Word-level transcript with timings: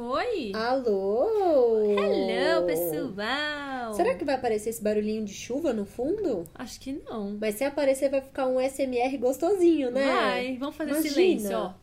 foi? 0.00 0.52
Alô! 0.54 1.90
Hello, 1.90 2.64
pessoal! 2.66 3.92
Será 3.92 4.14
que 4.14 4.24
vai 4.24 4.34
aparecer 4.36 4.70
esse 4.70 4.82
barulhinho 4.82 5.26
de 5.26 5.34
chuva 5.34 5.74
no 5.74 5.84
fundo? 5.84 6.48
Acho 6.54 6.80
que 6.80 6.94
não. 7.04 7.36
Mas 7.38 7.56
se 7.56 7.64
aparecer, 7.64 8.08
vai 8.08 8.22
ficar 8.22 8.46
um 8.46 8.58
SMR 8.58 9.18
gostosinho, 9.18 9.90
né? 9.90 10.06
Vai, 10.06 10.56
vamos 10.56 10.74
fazer 10.74 10.92
Imagina. 10.92 11.12
silêncio, 11.12 11.54
ó. 11.54 11.74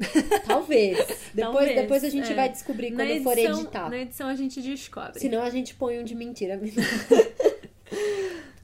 Talvez. 0.48 0.98
Depois, 1.32 1.34
Talvez, 1.34 1.76
depois 1.76 2.02
a 2.02 2.08
gente 2.08 2.32
é. 2.32 2.34
vai 2.34 2.48
descobrir 2.48 2.90
quando 2.90 3.22
for 3.22 3.38
edição, 3.38 3.60
editar. 3.60 3.90
na 3.90 3.98
edição 3.98 4.26
a 4.28 4.34
gente 4.34 4.60
descobre. 4.60 5.20
Senão 5.20 5.42
a 5.42 5.50
gente 5.50 5.76
põe 5.76 6.00
um 6.00 6.04
de 6.04 6.16
mentira. 6.16 6.60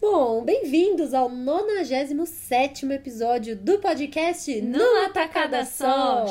Bom, 0.00 0.44
bem-vindos 0.44 1.14
ao 1.14 1.28
97 1.28 2.86
episódio 2.86 3.54
do 3.54 3.78
podcast 3.78 4.60
Numa 4.62 5.10
tacada 5.10 5.64
só. 5.64 6.26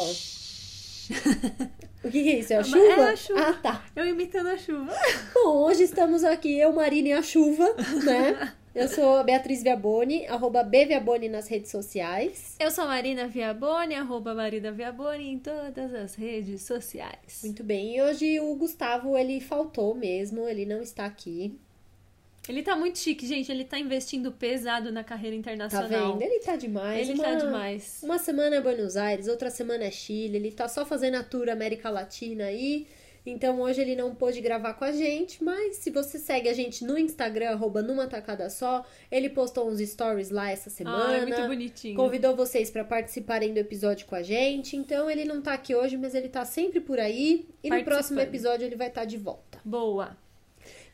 O 2.03 2.11
que, 2.11 2.21
que 2.21 2.29
é 2.31 2.39
isso? 2.39 2.51
É 2.51 2.57
a 2.57 2.59
Mas 2.59 2.67
chuva? 2.67 2.83
é 2.85 3.13
a 3.13 3.15
chuva. 3.15 3.41
Ah, 3.47 3.53
tá. 3.53 3.85
Eu 3.95 4.05
imitando 4.05 4.47
a 4.47 4.57
chuva. 4.57 4.93
Bom, 5.33 5.63
hoje 5.63 5.83
estamos 5.83 6.23
aqui, 6.25 6.59
eu, 6.59 6.73
Marina 6.73 7.07
e 7.07 7.13
a 7.13 7.21
chuva, 7.21 7.63
né? 8.03 8.53
Eu 8.75 8.89
sou 8.89 9.17
a 9.17 9.23
Beatriz 9.23 9.63
Viaboni, 9.63 10.27
arroba 10.27 10.63
Bviaboni 10.63 11.29
nas 11.29 11.47
redes 11.47 11.71
sociais. 11.71 12.55
Eu 12.59 12.71
sou 12.71 12.85
Marina 12.87 13.27
Viaboni, 13.27 13.93
arroba 13.95 14.33
Marina 14.33 14.71
Viaboni 14.71 15.29
em 15.31 15.39
todas 15.39 15.93
as 15.93 16.15
redes 16.15 16.63
sociais. 16.63 17.41
Muito 17.43 17.63
bem, 17.63 17.95
e 17.95 18.01
hoje 18.01 18.39
o 18.39 18.55
Gustavo, 18.55 19.15
ele 19.15 19.39
faltou 19.39 19.93
mesmo, 19.95 20.47
ele 20.47 20.65
não 20.65 20.81
está 20.81 21.05
aqui. 21.05 21.57
Ele 22.47 22.61
tá 22.61 22.75
muito 22.75 22.99
chique, 22.99 23.25
gente. 23.25 23.51
Ele 23.51 23.63
tá 23.63 23.79
investindo 23.79 24.31
pesado 24.31 24.91
na 24.91 25.03
carreira 25.03 25.35
Tá 25.35 25.39
internacional. 25.39 26.17
vendo? 26.17 26.21
Ele 26.21 26.39
tá 26.39 26.55
demais. 26.55 27.07
Ele 27.09 27.17
uma, 27.17 27.23
tá 27.23 27.35
demais. 27.35 27.99
Uma 28.03 28.19
semana 28.19 28.57
é 28.57 28.61
Buenos 28.61 28.97
Aires, 28.97 29.27
outra 29.27 29.49
semana 29.49 29.85
é 29.85 29.91
Chile, 29.91 30.37
ele 30.37 30.51
tá 30.51 30.67
só 30.67 30.85
fazendo 30.85 31.15
a 31.15 31.23
tour 31.23 31.49
América 31.49 31.89
Latina 31.89 32.45
aí. 32.45 32.87
Então 33.25 33.61
hoje 33.61 33.79
ele 33.79 33.95
não 33.95 34.13
pôde 34.13 34.41
gravar 34.41 34.73
com 34.73 34.83
a 34.83 34.91
gente, 34.91 35.41
mas 35.41 35.77
se 35.77 35.89
você 35.89 36.19
segue 36.19 36.49
a 36.49 36.53
gente 36.53 36.83
no 36.83 36.97
Instagram, 36.97 37.51
arroba 37.51 37.81
numa 37.81 38.05
tacada 38.05 38.49
só, 38.49 38.85
ele 39.09 39.29
postou 39.29 39.69
uns 39.69 39.79
stories 39.79 40.29
lá 40.29 40.51
essa 40.51 40.69
semana. 40.69 41.07
Ah, 41.07 41.17
é 41.17 41.25
muito 41.25 41.47
bonitinho. 41.47 41.95
Convidou 41.95 42.35
vocês 42.35 42.69
para 42.69 42.83
participarem 42.83 43.53
do 43.53 43.59
episódio 43.59 44.05
com 44.07 44.15
a 44.15 44.21
gente. 44.21 44.75
Então 44.75 45.09
ele 45.09 45.23
não 45.23 45.41
tá 45.41 45.53
aqui 45.53 45.73
hoje, 45.73 45.95
mas 45.95 46.13
ele 46.13 46.27
tá 46.27 46.43
sempre 46.43 46.81
por 46.81 46.99
aí. 46.99 47.47
E 47.63 47.69
no 47.69 47.83
próximo 47.85 48.19
episódio 48.19 48.65
ele 48.65 48.75
vai 48.75 48.89
estar 48.89 49.05
de 49.05 49.17
volta. 49.17 49.57
Boa. 49.63 50.17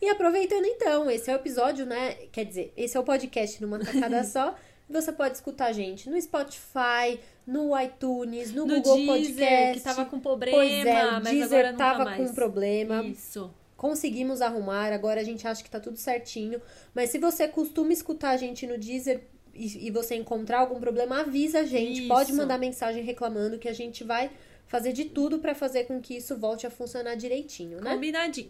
E 0.02 0.09
aproveitando 0.09 0.66
então, 0.66 1.09
esse 1.11 1.30
é 1.30 1.33
o 1.33 1.36
episódio, 1.36 1.86
né? 1.86 2.14
Quer 2.31 2.45
dizer, 2.45 2.73
esse 2.78 2.95
é 2.95 3.00
o 3.00 3.03
podcast 3.03 3.61
numa 3.61 3.80
tacada 3.80 4.23
só. 4.25 4.55
Você 4.89 5.11
pode 5.11 5.36
escutar 5.36 5.67
a 5.67 5.72
gente 5.72 6.09
no 6.09 6.19
Spotify, 6.19 7.19
no 7.45 7.80
iTunes, 7.80 8.52
no, 8.52 8.66
No 8.66 8.81
Google 8.81 8.95
Deezer, 8.95 9.36
Podcast. 9.36 9.73
que 9.77 9.83
tava 9.83 10.05
com 10.05 10.20
problema, 10.20 10.58
Pois 10.58 10.86
é, 10.86 11.08
o 11.08 11.11
mas 11.11 11.23
Deezer 11.23 11.45
agora 11.45 11.72
não 11.72 11.77
tava 11.77 12.05
tá 12.05 12.16
com 12.16 12.22
mais. 12.23 12.31
problema. 12.31 13.03
Isso. 13.05 13.53
Conseguimos 13.77 14.42
arrumar, 14.42 14.92
agora 14.92 15.22
a 15.22 15.23
gente 15.23 15.47
acha 15.47 15.64
que 15.64 15.70
tá 15.70 15.80
tudo 15.80 15.97
certinho. 15.97 16.59
Mas 16.94 17.11
se 17.11 17.20
você 17.20 17.47
costuma 17.47 17.94
escutar 17.94 18.31
a 18.31 18.38
gente 18.38 18.66
no 18.66 18.77
Deezer 18.80 19.22
e, 19.53 19.92
você 19.92 20.16
encontrar 20.16 20.59
algum 20.61 20.80
problema, 20.80 21.20
avisa 21.20 21.59
a 21.59 21.64
gente. 21.66 22.00
Isso. 22.00 22.08
Pode 22.08 22.33
mandar 22.33 22.58
mensagem 22.58 23.03
reclamando 23.03 23.59
que 23.59 23.67
a 23.67 23.73
gente 23.73 24.03
vai 24.03 24.31
fazer 24.66 24.92
de 24.92 25.05
tudo 25.05 25.39
pra 25.39 25.53
fazer 25.53 25.83
com 25.83 26.02
que 26.02 26.16
isso 26.17 26.36
volte 26.38 26.66
a 26.66 26.70
funcionar 26.70 27.16
direitinho, 27.16 27.80
né? 27.81 27.94
Combinadinho. 27.94 28.50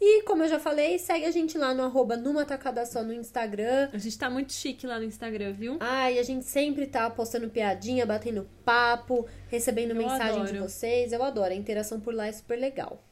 E 0.00 0.22
como 0.22 0.42
eu 0.42 0.48
já 0.48 0.58
falei, 0.58 0.98
segue 0.98 1.24
a 1.24 1.30
gente 1.30 1.56
lá 1.56 1.72
no 1.72 1.82
arroba 1.82 2.16
numa 2.16 2.44
tacada 2.44 2.84
só 2.84 3.02
no 3.02 3.12
Instagram. 3.12 3.88
A 3.92 3.98
gente 3.98 4.18
tá 4.18 4.28
muito 4.28 4.52
chique 4.52 4.86
lá 4.86 4.98
no 4.98 5.04
Instagram, 5.04 5.52
viu? 5.52 5.78
Ai, 5.80 6.18
a 6.18 6.22
gente 6.22 6.44
sempre 6.44 6.86
tá 6.86 7.08
postando 7.08 7.48
piadinha, 7.48 8.04
batendo 8.04 8.46
papo, 8.64 9.26
recebendo 9.48 9.90
Eu 9.90 9.96
mensagem 9.96 10.44
de 10.44 10.50
adoro. 10.50 10.68
vocês. 10.68 11.12
Eu 11.12 11.22
adoro, 11.22 11.52
a 11.52 11.56
interação 11.56 11.98
por 11.98 12.14
lá 12.14 12.26
é 12.26 12.32
super 12.32 12.58
legal. 12.58 13.02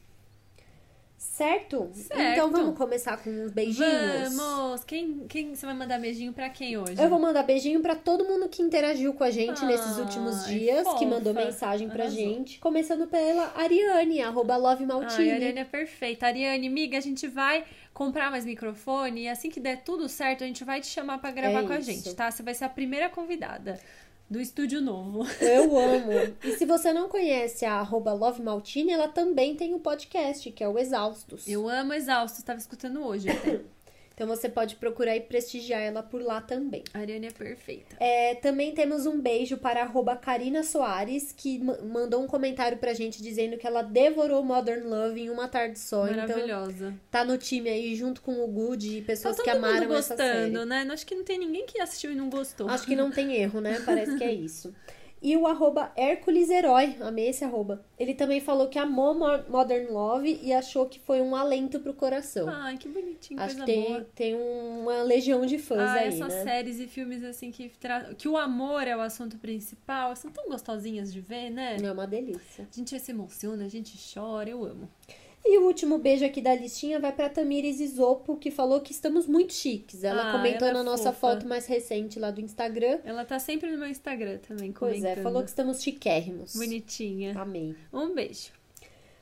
Certo? 1.17 1.91
Certo. 1.95 2.21
Então 2.21 2.51
vamos 2.51 2.77
começar 2.77 3.17
com 3.17 3.31
uns 3.31 3.51
beijinhos. 3.51 4.35
Vamos! 4.37 4.85
Quem, 4.85 5.27
quem 5.29 5.55
você 5.55 5.65
vai 5.65 5.75
mandar 5.75 5.99
beijinho 5.99 6.33
pra 6.33 6.49
quem 6.51 6.77
hoje? 6.77 7.01
Eu 7.01 7.09
vou 7.09 7.19
mandar 7.19 7.43
beijinho 7.43 7.81
pra 7.81 7.97
todo 7.97 8.25
mundo 8.25 8.49
que 8.49 8.63
interagiu 8.63 9.15
com 9.15 9.25
a 9.25 9.31
gente 9.31 9.63
Ai, 9.63 9.69
nesses 9.69 9.97
últimos 9.99 10.47
dias, 10.47 10.87
que 10.99 11.07
mandou 11.07 11.33
mensagem 11.33 11.89
pra 11.89 12.05
Arrasou. 12.05 12.19
gente. 12.21 12.59
Começando 12.61 13.07
pela 13.07 13.53
Ariane, 13.57 14.21
arroba 14.23 14.57
Love 14.57 14.85
Maltini. 14.87 15.31
Ai, 15.31 15.33
a 15.33 15.35
Ariane 15.37 15.59
é 15.61 15.65
perfeita. 15.65 16.27
Ariane, 16.27 16.69
amiga, 16.69 16.99
a 16.99 17.01
gente 17.01 17.27
vai 17.27 17.65
comprar 17.93 18.31
mais 18.31 18.45
microfone 18.45 19.23
e 19.23 19.29
assim 19.29 19.49
que 19.49 19.61
der 19.61 19.83
tudo 19.83 20.09
certo, 20.09 20.45
a 20.45 20.47
gente 20.47 20.63
vai 20.65 20.81
te 20.81 20.89
chamar 20.89 21.19
pra 21.19 21.31
gravar 21.31 21.63
É 21.63 21.67
com 21.67 21.73
a 21.73 21.79
isso. 21.79 21.91
gente, 21.91 22.15
tá? 22.15 22.31
Você 22.31 22.43
vai 22.43 22.53
ser 22.55 22.65
a 22.65 22.69
primeira 22.69 23.09
convidada 23.09 23.81
do 24.35 24.41
estúdio 24.41 24.83
novo. 24.83 25.25
Eu 25.41 25.79
amo. 25.79 26.35
E 26.43 26.57
se 26.57 26.67
você 26.67 26.93
não 26.93 27.09
conhece 27.09 27.65
a 27.65 27.75
arroba 27.75 28.13
Love 28.13 28.43
Maltini, 28.43 28.91
ela 28.91 29.07
também 29.07 29.55
tem 29.55 29.73
um 29.73 29.79
podcast, 29.79 30.51
que 30.51 30.65
é 30.65 30.69
o 30.69 30.77
Exaustos. 30.77 31.47
Eu 31.47 31.69
amo 31.69 31.93
Exausto, 31.95 32.41
estava 32.41 32.59
escutando 32.59 33.01
hoje 33.07 33.31
até. 33.31 33.61
Então 34.15 34.29
você 34.29 34.49
pode 34.49 34.77
procurar 34.77 35.17
e 35.17 35.21
prestigiar 35.21 35.81
ela 35.83 36.01
por 36.03 36.23
lá 36.23 36.41
também. 36.41 36.85
A 36.95 37.01
Ariane 37.01 37.27
é 37.27 37.31
perfeita. 37.33 37.97
É, 37.99 38.37
também 38.37 38.73
temos 38.73 39.07
um 39.07 39.21
beijo 39.21 39.57
para 39.57 39.81
a 39.81 39.83
arroba 39.83 40.15
Karina 40.17 40.63
Soares, 40.63 41.33
que 41.37 41.59
ma- 41.59 41.79
mandou 41.79 42.23
um 42.23 42.27
comentário 42.29 42.79
pra 42.79 42.95
gente 42.95 43.21
dizendo 43.21 43.59
que 43.59 43.67
ela 43.67 43.83
devorou 43.83 44.43
Modern 44.45 44.87
Love 44.89 45.21
em 45.21 45.31
uma 45.31 45.49
tarde 45.49 45.79
só. 45.81 46.07
Então 46.07 46.17
Maravilhosa. 46.29 46.95
tá 47.11 47.25
no 47.25 47.37
time 47.37 47.69
aí 47.69 47.95
junto 47.97 48.21
com 48.23 48.45
o 48.45 48.47
Good 48.47 49.01
Tá 49.01 49.07
pessoas 49.07 49.37
todo 49.37 49.45
que 49.45 49.51
amaram 49.51 49.89
mundo 49.89 49.97
essa 49.97 50.17
série. 50.17 50.51
gostando, 50.51 50.65
né? 50.67 50.87
Acho 50.93 51.07
que 51.07 51.15
não 51.17 51.25
tem 51.25 51.39
ninguém 51.39 51.67
que 51.67 51.81
assistiu 51.81 52.13
e 52.13 52.15
não 52.15 52.31
gostou. 52.31 52.69
Acho 52.69 52.87
que 52.87 52.95
não 52.95 53.11
tem 53.11 53.35
erro, 53.35 53.61
né? 53.61 53.83
Parece 53.85 54.17
que 54.17 54.23
é 54.23 54.33
isso. 54.33 54.73
E 55.25 55.35
o 55.39 55.47
arroba 55.47 55.91
Hércules 55.97 56.51
Herói, 56.51 56.97
amei 57.01 57.29
esse 57.31 57.43
arroba. 57.47 57.83
Ele 57.99 58.13
também 58.13 58.41
falou 58.43 58.69
que 58.69 58.79
amou 58.79 59.15
Mo- 59.15 59.43
Modern 59.49 59.91
Love 59.91 60.39
e 60.43 60.53
achou 60.53 60.85
que 60.87 61.01
foi 61.01 61.23
um 61.23 61.35
alento 61.35 61.81
pro 61.81 61.95
coração. 61.95 62.47
Ai, 62.47 62.77
que 62.77 62.87
bonitinho, 62.91 63.41
Acho 63.41 63.57
coisa 63.57 63.65
que 63.65 63.73
tem, 63.73 63.85
boa. 63.89 64.07
tem 64.15 64.35
uma 64.35 65.03
legião 65.03 65.47
de 65.47 65.57
fãs 65.57 65.81
Ah, 65.81 65.95
aí, 65.95 66.09
essas 66.09 66.29
né? 66.35 66.43
séries 66.45 66.79
e 66.79 66.87
filmes 66.87 67.25
assim 67.25 67.51
que, 67.51 67.71
tra... 67.71 68.13
que 68.15 68.29
o 68.29 68.37
amor 68.37 68.87
é 68.87 68.95
o 68.95 69.01
assunto 69.01 69.39
principal, 69.39 70.15
são 70.15 70.31
tão 70.31 70.47
gostosinhas 70.47 71.11
de 71.11 71.23
ver, 71.23 71.49
né? 71.49 71.79
É 71.83 71.91
uma 71.91 72.07
delícia. 72.07 72.69
A 72.71 72.77
gente 72.77 73.01
se 73.01 73.11
emociona, 73.11 73.65
a 73.65 73.69
gente 73.69 73.97
chora, 74.13 74.51
eu 74.51 74.63
amo. 74.63 74.87
E 75.47 75.59
o 75.59 75.67
último 75.67 75.99
beijo 75.99 76.25
aqui 76.25 76.41
da 76.41 76.55
listinha 76.55 76.99
vai 76.99 77.13
pra 77.13 77.29
Tamires 77.29 77.79
Isopo, 77.79 78.37
que 78.37 78.51
falou 78.51 78.81
que 78.81 78.93
estamos 78.93 79.27
muito 79.27 79.53
chiques. 79.53 80.03
Ela 80.03 80.31
Ah, 80.31 80.33
comentou 80.33 80.67
ela 80.67 80.79
na 80.79 80.81
é 80.81 80.91
nossa 80.93 81.13
fofa. 81.13 81.35
foto 81.35 81.47
mais 81.47 81.67
recente 81.67 82.19
lá 82.19 82.31
do 82.31 82.41
Instagram. 82.41 82.99
Ela 83.05 83.25
tá 83.27 83.39
sempre 83.39 83.71
no 83.71 83.77
meu 83.79 83.89
Instagram 83.89 84.39
também, 84.39 84.73
Pois 84.73 84.97
comentando. 84.97 85.19
é, 85.19 85.23
falou 85.23 85.43
que 85.43 85.51
estamos 85.51 85.83
chiquérrimos. 85.83 86.57
Bonitinha. 86.57 87.39
Amei. 87.39 87.75
Um 87.93 88.15
beijo. 88.15 88.53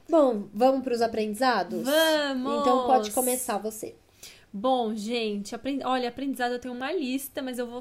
Bom, 0.08 0.48
vamos 0.54 0.82
pros 0.84 1.00
aprendizados? 1.00 1.82
Vamos! 1.84 2.60
Então 2.60 2.86
pode 2.86 3.10
começar 3.10 3.58
você. 3.58 3.94
Bom, 4.54 4.94
gente, 4.94 5.54
aprend... 5.54 5.82
olha, 5.82 6.10
aprendizado 6.10 6.52
eu 6.52 6.58
tenho 6.58 6.74
uma 6.74 6.92
lista, 6.92 7.40
mas 7.40 7.58
eu 7.58 7.66
vou 7.66 7.80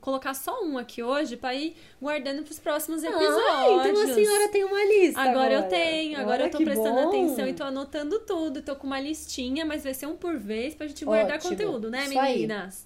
colocar 0.00 0.34
só 0.34 0.64
um 0.64 0.76
aqui 0.76 1.00
hoje 1.00 1.36
pra 1.36 1.54
ir 1.54 1.76
guardando 2.02 2.42
pros 2.42 2.58
próximos 2.58 3.04
episódios. 3.04 3.36
Ah, 3.48 3.88
então 3.88 4.02
a 4.02 4.14
senhora 4.14 4.48
tem 4.48 4.64
uma 4.64 4.84
lista. 4.84 5.20
Agora, 5.20 5.38
Agora, 5.38 5.54
eu 5.54 5.68
tenho, 5.68 6.18
agora 6.18 6.42
Olha 6.42 6.48
eu 6.48 6.50
tô 6.50 6.58
prestando 6.58 7.02
bom. 7.02 7.08
atenção 7.08 7.46
e 7.46 7.54
tô 7.54 7.62
anotando 7.62 8.18
tudo. 8.20 8.62
Tô 8.62 8.74
com 8.74 8.88
uma 8.88 8.98
listinha, 8.98 9.64
mas 9.64 9.84
vai 9.84 9.94
ser 9.94 10.06
um 10.06 10.16
por 10.16 10.36
vez 10.36 10.74
pra 10.74 10.88
gente 10.88 11.04
guardar 11.04 11.36
Ótimo. 11.36 11.50
conteúdo, 11.52 11.88
né, 11.88 12.08
meninas? 12.08 12.84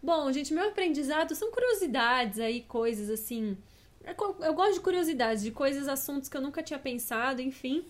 Bom, 0.00 0.30
gente, 0.30 0.54
meu 0.54 0.68
aprendizado 0.68 1.34
são 1.34 1.50
curiosidades 1.50 2.38
aí, 2.38 2.60
coisas 2.62 3.10
assim. 3.10 3.58
é 4.04 4.14
Eu 4.46 4.54
gosto 4.54 4.74
de 4.74 4.80
curiosidades, 4.80 5.42
de 5.42 5.50
coisas, 5.50 5.88
assuntos 5.88 6.28
que 6.28 6.36
eu 6.36 6.40
nunca 6.40 6.62
tinha 6.62 6.78
pensado, 6.78 7.42
enfim. 7.42 7.84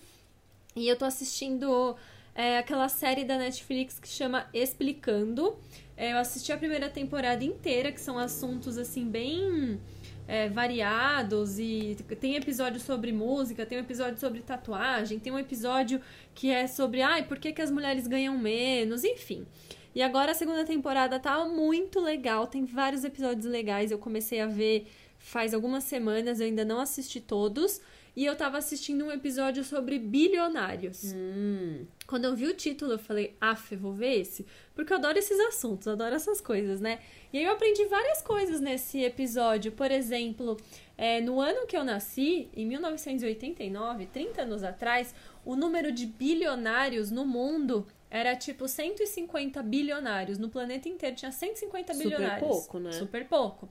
E 0.75 0.89
eu 0.89 0.97
tô 0.97 1.05
assistindo 1.05 1.95
é, 2.35 2.59
aquela 2.59 2.89
série 2.89 3.25
da 3.25 3.37
Netflix 3.37 3.99
que 3.99 4.09
chama 4.09 4.47
Explicando. 4.53 5.57
É, 5.97 6.13
eu 6.13 6.19
assisti 6.19 6.53
a 6.53 6.57
primeira 6.57 6.89
temporada 6.89 7.45
inteira, 7.45 7.93
que 7.93 8.01
são 8.01 8.19
assuntos 8.19 8.79
assim 8.79 9.09
bem 9.09 9.79
é, 10.27 10.49
variados 10.49 11.59
e 11.59 11.97
tem 12.21 12.37
episódio 12.37 12.81
sobre 12.81 13.13
música, 13.13 13.67
tem 13.67 13.79
um 13.79 13.83
episódio 13.83 14.19
sobre 14.19 14.41
tatuagem, 14.41 15.19
tem 15.19 15.33
um 15.33 15.39
episódio 15.39 16.01
que 16.35 16.51
é 16.51 16.67
sobre 16.67 17.03
ai, 17.03 17.25
por 17.25 17.39
que, 17.39 17.53
que 17.53 17.61
as 17.61 17.71
mulheres 17.71 18.07
ganham 18.07 18.39
menos, 18.39 19.05
enfim. 19.05 19.47
E 19.95 20.01
agora 20.01 20.33
a 20.33 20.35
segunda 20.35 20.65
temporada 20.65 21.19
tá 21.19 21.45
muito 21.45 21.99
legal, 21.99 22.47
tem 22.47 22.65
vários 22.65 23.03
episódios 23.03 23.45
legais. 23.45 23.91
Eu 23.91 23.99
comecei 23.99 24.41
a 24.41 24.47
ver 24.47 24.87
faz 25.19 25.53
algumas 25.53 25.85
semanas, 25.85 26.41
eu 26.41 26.47
ainda 26.47 26.65
não 26.65 26.81
assisti 26.81 27.21
todos. 27.21 27.81
E 28.17 28.25
eu 28.25 28.35
tava 28.37 28.59
assistindo 28.59 29.05
um 29.05 29.13
episódio 29.13 29.63
sobre 29.63 29.99
bilionários. 29.99 31.13
Hum, 31.15 31.87
Quando 32.07 32.25
eu 32.25 32.35
vi 32.35 32.47
o 32.47 32.55
título, 32.55 32.93
eu 32.93 32.99
falei, 32.99 33.37
af, 33.41 33.75
vou 33.77 33.93
ver 33.93 34.21
esse. 34.21 34.45
Porque 34.75 34.93
eu 34.93 34.97
adoro 34.97 35.17
esses 35.19 35.39
assuntos, 35.41 35.87
eu 35.87 35.93
adoro 35.93 36.15
essas 36.15 36.41
coisas, 36.41 36.81
né? 36.81 36.99
E 37.33 37.39
aí 37.39 37.45
eu 37.45 37.53
aprendi 37.53 37.85
várias 37.85 38.21
coisas 38.21 38.61
nesse 38.61 39.03
episódio. 39.03 39.71
Por 39.73 39.91
exemplo, 39.91 40.57
é, 40.99 41.21
no 41.21 41.41
ano 41.41 41.67
que 41.67 41.77
eu 41.77 41.85
nasci, 41.85 42.49
em 42.55 42.67
1989, 42.67 44.07
30 44.07 44.43
anos 44.43 44.65
atrás, 44.65 45.15
o 45.45 45.55
número 45.55 45.93
de 45.93 46.07
bilionários 46.07 47.11
no 47.11 47.25
mundo 47.25 47.87
era 48.11 48.35
tipo 48.35 48.67
150 48.67 49.63
bilionários. 49.63 50.37
No 50.39 50.49
planeta 50.49 50.89
inteiro 50.89 51.15
tinha 51.15 51.31
150 51.31 51.95
Super 51.95 52.05
bilionários. 52.05 52.49
pouco, 52.49 52.79
né? 52.81 52.93
Super 52.93 53.25
pouco. 53.27 53.69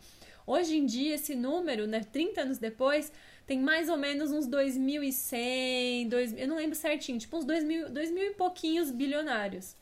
Hoje 0.48 0.78
em 0.78 0.86
dia, 0.86 1.16
esse 1.16 1.36
número, 1.36 1.86
né, 1.86 2.02
30 2.12 2.42
anos 2.42 2.58
depois, 2.58 3.12
tem 3.50 3.60
mais 3.60 3.90
ou 3.90 3.98
menos 3.98 4.30
uns 4.30 4.48
2.100, 4.48 6.08
2, 6.08 6.38
eu 6.38 6.48
não 6.48 6.58
lembro 6.58 6.76
certinho, 6.76 7.18
tipo 7.18 7.36
uns 7.36 7.48
2.000, 7.48 7.90
2 7.90 8.12
mil 8.12 8.26
e 8.26 8.36
pouquinhos 8.36 8.92
bilionários. 8.92 9.76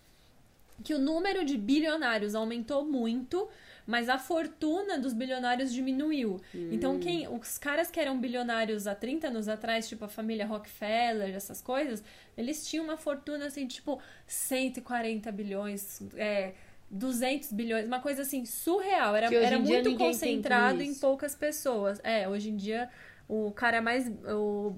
Que 0.85 0.93
o 0.93 0.97
número 0.97 1.43
de 1.43 1.57
bilionários 1.57 2.33
aumentou 2.33 2.85
muito, 2.85 3.49
mas 3.85 4.07
a 4.07 4.17
fortuna 4.17 4.97
dos 4.97 5.11
bilionários 5.11 5.73
diminuiu. 5.73 6.39
Hum. 6.55 6.69
Então, 6.71 6.97
quem 6.97 7.27
os 7.27 7.57
caras 7.57 7.91
que 7.91 7.99
eram 7.99 8.17
bilionários 8.17 8.87
há 8.87 8.95
30 8.95 9.27
anos 9.27 9.49
atrás, 9.49 9.85
tipo 9.85 10.05
a 10.05 10.07
família 10.07 10.45
Rockefeller, 10.45 11.35
essas 11.35 11.61
coisas, 11.61 12.01
eles 12.37 12.65
tinham 12.65 12.85
uma 12.85 12.95
fortuna 12.95 13.47
assim, 13.47 13.67
tipo 13.67 14.01
140 14.27 15.29
bilhões, 15.33 16.01
é, 16.15 16.53
200 16.89 17.51
bilhões, 17.51 17.85
uma 17.85 17.99
coisa 17.99 18.21
assim 18.21 18.45
surreal. 18.45 19.13
Era, 19.13 19.35
era 19.35 19.59
muito 19.59 19.93
concentrado 19.97 20.81
em 20.81 20.95
poucas 20.95 21.35
pessoas. 21.35 21.99
É, 22.01 22.29
hoje 22.29 22.49
em 22.49 22.55
dia 22.55 22.89
o 23.27 23.51
cara 23.51 23.81
mais. 23.81 24.07
O, 24.25 24.74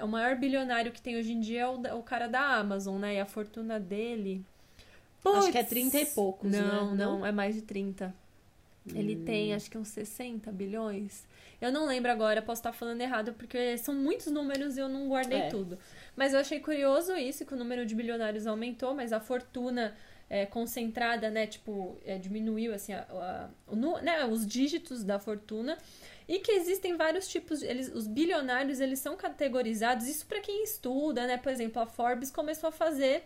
o 0.00 0.06
maior 0.06 0.36
bilionário 0.36 0.92
que 0.92 1.00
tem 1.00 1.16
hoje 1.16 1.32
em 1.32 1.40
dia 1.40 1.62
é 1.62 1.66
o, 1.66 1.98
o 1.98 2.02
cara 2.02 2.26
da 2.26 2.40
Amazon, 2.40 3.00
né? 3.00 3.14
E 3.14 3.20
a 3.20 3.26
fortuna 3.26 3.80
dele. 3.80 4.44
Puts, 5.22 5.38
Acho 5.38 5.52
que 5.52 5.58
é 5.58 5.64
30 5.64 6.00
e 6.00 6.06
poucos, 6.06 6.50
não, 6.50 6.60
né? 6.60 7.04
Não, 7.04 7.18
não, 7.18 7.26
é 7.26 7.32
mais 7.32 7.54
de 7.54 7.62
30. 7.62 8.14
Ele 8.94 9.16
hum. 9.16 9.24
tem, 9.24 9.54
acho 9.54 9.70
que 9.70 9.76
uns 9.76 9.88
60 9.88 10.50
bilhões. 10.52 11.26
Eu 11.60 11.72
não 11.72 11.86
lembro 11.86 12.10
agora, 12.10 12.40
posso 12.40 12.60
estar 12.60 12.72
falando 12.72 13.00
errado, 13.00 13.34
porque 13.34 13.76
são 13.78 13.94
muitos 13.94 14.28
números 14.28 14.76
e 14.76 14.80
eu 14.80 14.88
não 14.88 15.08
guardei 15.08 15.40
é. 15.40 15.48
tudo. 15.48 15.78
Mas 16.16 16.32
eu 16.32 16.40
achei 16.40 16.60
curioso 16.60 17.16
isso, 17.16 17.44
que 17.44 17.52
o 17.52 17.56
número 17.56 17.84
de 17.84 17.94
bilionários 17.94 18.46
aumentou, 18.46 18.94
mas 18.94 19.12
a 19.12 19.18
fortuna 19.18 19.94
é, 20.30 20.46
concentrada, 20.46 21.30
né, 21.30 21.46
tipo, 21.46 21.98
é, 22.04 22.16
diminuiu, 22.16 22.72
assim, 22.72 22.92
a, 22.92 23.00
a, 23.10 23.48
o, 23.66 23.76
né, 24.00 24.24
os 24.26 24.46
dígitos 24.46 25.02
da 25.02 25.18
fortuna. 25.18 25.76
E 26.28 26.40
que 26.40 26.52
existem 26.52 26.94
vários 26.94 27.26
tipos, 27.26 27.62
eles, 27.62 27.90
os 27.94 28.06
bilionários, 28.06 28.80
eles 28.80 28.98
são 28.98 29.16
categorizados, 29.16 30.06
isso 30.06 30.26
para 30.26 30.40
quem 30.40 30.62
estuda, 30.62 31.26
né, 31.26 31.38
por 31.38 31.50
exemplo, 31.50 31.80
a 31.80 31.86
Forbes 31.86 32.30
começou 32.30 32.68
a 32.68 32.72
fazer 32.72 33.24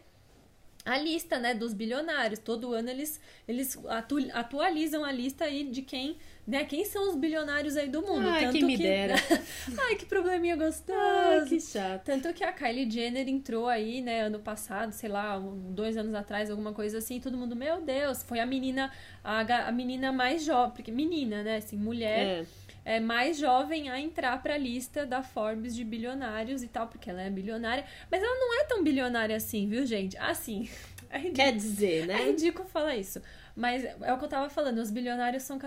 a 0.84 0.98
lista, 0.98 1.38
né, 1.38 1.54
dos 1.54 1.72
bilionários. 1.72 2.40
Todo 2.40 2.72
ano 2.72 2.90
eles, 2.90 3.20
eles 3.46 3.78
atu 3.88 4.16
atualizam 4.32 5.04
a 5.04 5.12
lista 5.12 5.44
aí 5.44 5.64
de 5.64 5.82
quem, 5.82 6.16
né, 6.46 6.64
quem 6.64 6.84
são 6.84 7.08
os 7.08 7.16
bilionários 7.16 7.76
aí 7.76 7.88
do 7.88 8.02
mundo. 8.02 8.28
Ai, 8.28 8.46
Tanto 8.46 8.58
que 8.58 8.64
me 8.64 8.76
que... 8.76 8.82
dera. 8.82 9.14
Ai, 9.78 9.96
que 9.96 10.06
probleminha 10.06 10.56
gostoso. 10.56 10.98
Ai, 10.98 11.44
que 11.48 11.60
chato. 11.60 12.04
Tanto 12.04 12.32
que 12.32 12.42
a 12.42 12.52
Kylie 12.52 12.90
Jenner 12.90 13.28
entrou 13.28 13.68
aí, 13.68 14.00
né, 14.00 14.22
ano 14.22 14.40
passado, 14.40 14.92
sei 14.92 15.08
lá, 15.08 15.38
dois 15.38 15.96
anos 15.96 16.14
atrás, 16.14 16.50
alguma 16.50 16.72
coisa 16.72 16.98
assim, 16.98 17.20
todo 17.20 17.36
mundo, 17.36 17.54
meu 17.54 17.80
Deus, 17.80 18.22
foi 18.24 18.40
a 18.40 18.46
menina, 18.46 18.90
a, 19.22 19.68
a 19.68 19.72
menina 19.72 20.10
mais 20.12 20.44
jovem, 20.44 20.74
porque 20.74 20.90
menina, 20.90 21.42
né, 21.42 21.56
assim, 21.56 21.76
mulher... 21.76 22.42
É 22.42 22.61
é, 22.84 23.00
mais 23.00 23.38
jovem 23.38 23.88
a 23.88 24.00
entrar 24.00 24.42
para 24.42 24.54
a 24.54 24.58
lista 24.58 25.06
da 25.06 25.22
Forbes 25.22 25.74
de 25.74 25.84
bilionários 25.84 26.62
e 26.62 26.68
tal, 26.68 26.88
porque 26.88 27.08
ela 27.10 27.22
é 27.22 27.30
bilionária. 27.30 27.84
Mas 28.10 28.22
ela 28.22 28.34
não 28.34 28.60
é 28.60 28.64
tão 28.64 28.82
bilionária 28.82 29.36
assim, 29.36 29.68
viu, 29.68 29.84
gente? 29.86 30.16
Assim. 30.18 30.68
É 31.14 31.20
Quer 31.28 31.54
dizer, 31.54 32.06
né? 32.06 32.22
É 32.22 32.26
ridículo 32.28 32.66
falar 32.66 32.96
isso. 32.96 33.20
Mas 33.54 33.84
é 33.84 34.12
o 34.14 34.16
que 34.16 34.24
eu 34.24 34.28
tava 34.28 34.48
falando, 34.48 34.78
os 34.78 34.90
bilionários 34.90 35.42
são 35.42 35.58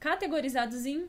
categorizados 0.00 0.84
em, 0.84 1.08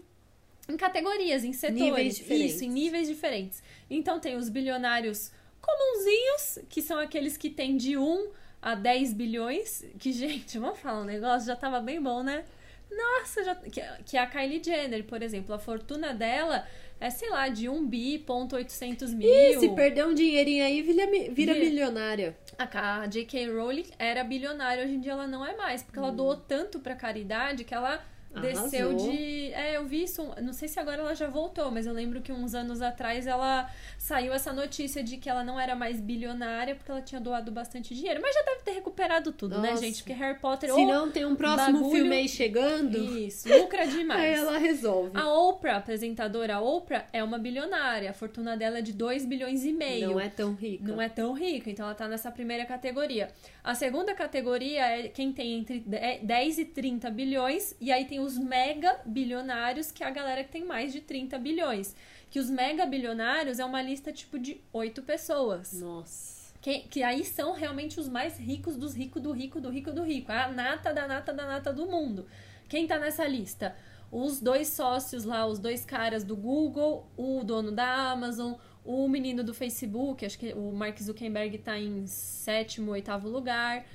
em 0.69 0.77
categorias, 0.77 1.43
em 1.43 1.53
setores. 1.53 1.81
Níveis 1.81 2.15
diferentes. 2.17 2.53
Isso, 2.53 2.63
em 2.63 2.69
níveis 2.69 3.07
diferentes. 3.07 3.63
Então 3.89 4.19
tem 4.19 4.35
os 4.35 4.47
bilionários 4.47 5.31
comunzinhos, 5.59 6.59
que 6.69 6.83
são 6.83 6.99
aqueles 6.99 7.35
que 7.35 7.49
têm 7.49 7.75
de 7.75 7.97
1 7.97 8.27
a 8.61 8.75
10 8.75 9.13
bilhões. 9.13 9.83
Que, 9.97 10.11
gente, 10.11 10.57
vamos 10.59 10.77
falar 10.77 11.01
um 11.01 11.05
negócio, 11.05 11.47
já 11.47 11.55
tava 11.55 11.79
bem 11.79 11.99
bom, 11.99 12.21
né? 12.21 12.45
Nossa, 12.95 13.43
já, 13.43 13.55
que, 13.55 13.81
que 14.05 14.17
a 14.17 14.27
Kylie 14.27 14.63
Jenner, 14.63 15.03
por 15.03 15.21
exemplo, 15.21 15.53
a 15.53 15.59
fortuna 15.59 16.13
dela 16.13 16.67
é, 16.99 17.09
sei 17.09 17.29
lá, 17.29 17.49
de 17.49 17.67
1 17.67 17.85
bi, 17.87 18.19
ponto 18.19 18.55
800 18.55 19.13
mil. 19.13 19.27
E 19.27 19.59
se 19.59 19.69
perder 19.69 20.05
um 20.05 20.13
dinheirinho 20.13 20.63
aí, 20.63 20.81
vira, 20.81 21.05
vira 21.31 21.53
milionária. 21.53 22.37
A, 22.57 23.05
J.K. 23.07 23.49
Rowling 23.49 23.87
era 23.99 24.23
bilionária, 24.23 24.83
hoje 24.83 24.93
em 24.93 25.01
dia 25.01 25.11
ela 25.11 25.27
não 25.27 25.45
é 25.45 25.55
mais, 25.55 25.83
porque 25.83 25.99
ela 25.99 26.11
hum. 26.11 26.15
doou 26.15 26.37
tanto 26.37 26.79
pra 26.79 26.95
caridade 26.95 27.63
que 27.63 27.73
ela 27.73 28.01
desceu 28.41 28.89
Arrasou. 28.89 29.11
de. 29.11 29.53
É, 29.53 29.77
eu 29.77 29.85
vi 29.85 30.03
isso. 30.03 30.23
Não 30.41 30.53
sei 30.53 30.67
se 30.67 30.79
agora 30.79 31.01
ela 31.01 31.15
já 31.15 31.27
voltou, 31.27 31.69
mas 31.71 31.85
eu 31.85 31.93
lembro 31.93 32.21
que 32.21 32.31
uns 32.31 32.55
anos 32.55 32.81
atrás 32.81 33.27
ela 33.27 33.69
saiu 33.97 34.33
essa 34.33 34.51
notícia 34.51 35.03
de 35.03 35.17
que 35.17 35.29
ela 35.29 35.43
não 35.43 35.59
era 35.59 35.75
mais 35.75 35.99
bilionária 35.99 36.75
porque 36.75 36.91
ela 36.91 37.01
tinha 37.01 37.21
doado 37.21 37.51
bastante 37.51 37.93
dinheiro. 37.93 38.19
Mas 38.21 38.33
já 38.33 38.41
deve 38.41 38.61
ter 38.61 38.71
recuperado 38.71 39.31
tudo, 39.31 39.59
né, 39.59 39.69
Nossa. 39.69 39.81
né, 39.81 39.87
gente? 39.87 40.03
Porque 40.03 40.13
Harry 40.13 40.39
Potter. 40.39 40.73
Se 40.73 40.85
não, 40.85 41.11
tem 41.11 41.25
um 41.25 41.35
próximo 41.35 41.79
bagulho... 41.79 41.95
filme 41.95 42.15
aí 42.15 42.29
chegando. 42.29 42.97
Isso, 42.97 43.47
lucra 43.49 43.85
demais. 43.85 44.21
aí 44.23 44.33
ela 44.33 44.57
resolve. 44.57 45.11
A 45.13 45.31
Oprah, 45.31 45.77
apresentadora, 45.77 46.55
a 46.55 46.61
Oprah 46.61 47.05
é 47.13 47.23
uma 47.23 47.37
bilionária. 47.37 48.09
A 48.09 48.13
fortuna 48.13 48.57
dela 48.57 48.79
é 48.79 48.81
de 48.81 48.93
2 48.93 49.25
bilhões 49.25 49.63
e 49.63 49.71
meio. 49.71 50.09
Não 50.09 50.19
é 50.19 50.29
tão 50.29 50.53
rica. 50.53 50.83
Não 50.83 51.01
é 51.01 51.09
tão 51.09 51.33
rica, 51.33 51.69
então 51.69 51.85
ela 51.85 51.95
tá 51.95 52.07
nessa 52.07 52.31
primeira 52.31 52.65
categoria. 52.65 53.29
A 53.63 53.75
segunda 53.75 54.13
categoria 54.13 54.85
é 54.85 55.07
quem 55.07 55.31
tem 55.31 55.53
entre 55.53 55.83
10 56.23 56.57
e 56.57 56.65
30 56.65 57.09
bilhões, 57.11 57.75
e 57.79 57.91
aí 57.91 58.05
tem 58.05 58.19
os 58.23 58.37
mega 58.37 58.99
bilionários, 59.05 59.91
que 59.91 60.03
é 60.03 60.07
a 60.07 60.11
galera 60.11 60.43
que 60.43 60.51
tem 60.51 60.65
mais 60.65 60.91
de 60.91 61.01
30 61.01 61.37
bilhões. 61.39 61.95
Que 62.29 62.39
os 62.39 62.49
mega 62.49 62.85
bilionários 62.85 63.59
é 63.59 63.65
uma 63.65 63.81
lista 63.81 64.11
tipo 64.11 64.39
de 64.39 64.59
oito 64.71 65.03
pessoas. 65.03 65.73
Nossa. 65.73 66.53
Que, 66.61 66.79
que 66.79 67.03
aí 67.03 67.23
são 67.23 67.53
realmente 67.53 67.99
os 67.99 68.07
mais 68.07 68.39
ricos 68.39 68.75
dos 68.75 68.95
ricos 68.95 69.21
do 69.21 69.31
rico 69.31 69.59
do 69.59 69.69
rico 69.69 69.91
do 69.91 70.01
rico. 70.01 70.31
A 70.31 70.47
nata 70.47 70.93
da 70.93 71.07
nata 71.07 71.33
da 71.33 71.45
nata 71.45 71.73
do 71.73 71.85
mundo. 71.85 72.25
Quem 72.67 72.87
tá 72.87 72.97
nessa 72.97 73.27
lista? 73.27 73.75
Os 74.11 74.39
dois 74.39 74.69
sócios 74.69 75.25
lá, 75.25 75.45
os 75.45 75.59
dois 75.59 75.85
caras 75.85 76.23
do 76.23 76.35
Google, 76.35 77.07
o 77.17 77.43
dono 77.43 77.71
da 77.71 78.11
Amazon, 78.11 78.53
o 78.85 79.07
menino 79.07 79.43
do 79.43 79.53
Facebook, 79.53 80.25
acho 80.25 80.37
que 80.37 80.53
o 80.53 80.71
Mark 80.71 80.97
Zuckerberg 80.99 81.57
tá 81.57 81.77
em 81.77 82.05
sétimo, 82.05 82.91
oitavo 82.91 83.27
lugar 83.27 83.85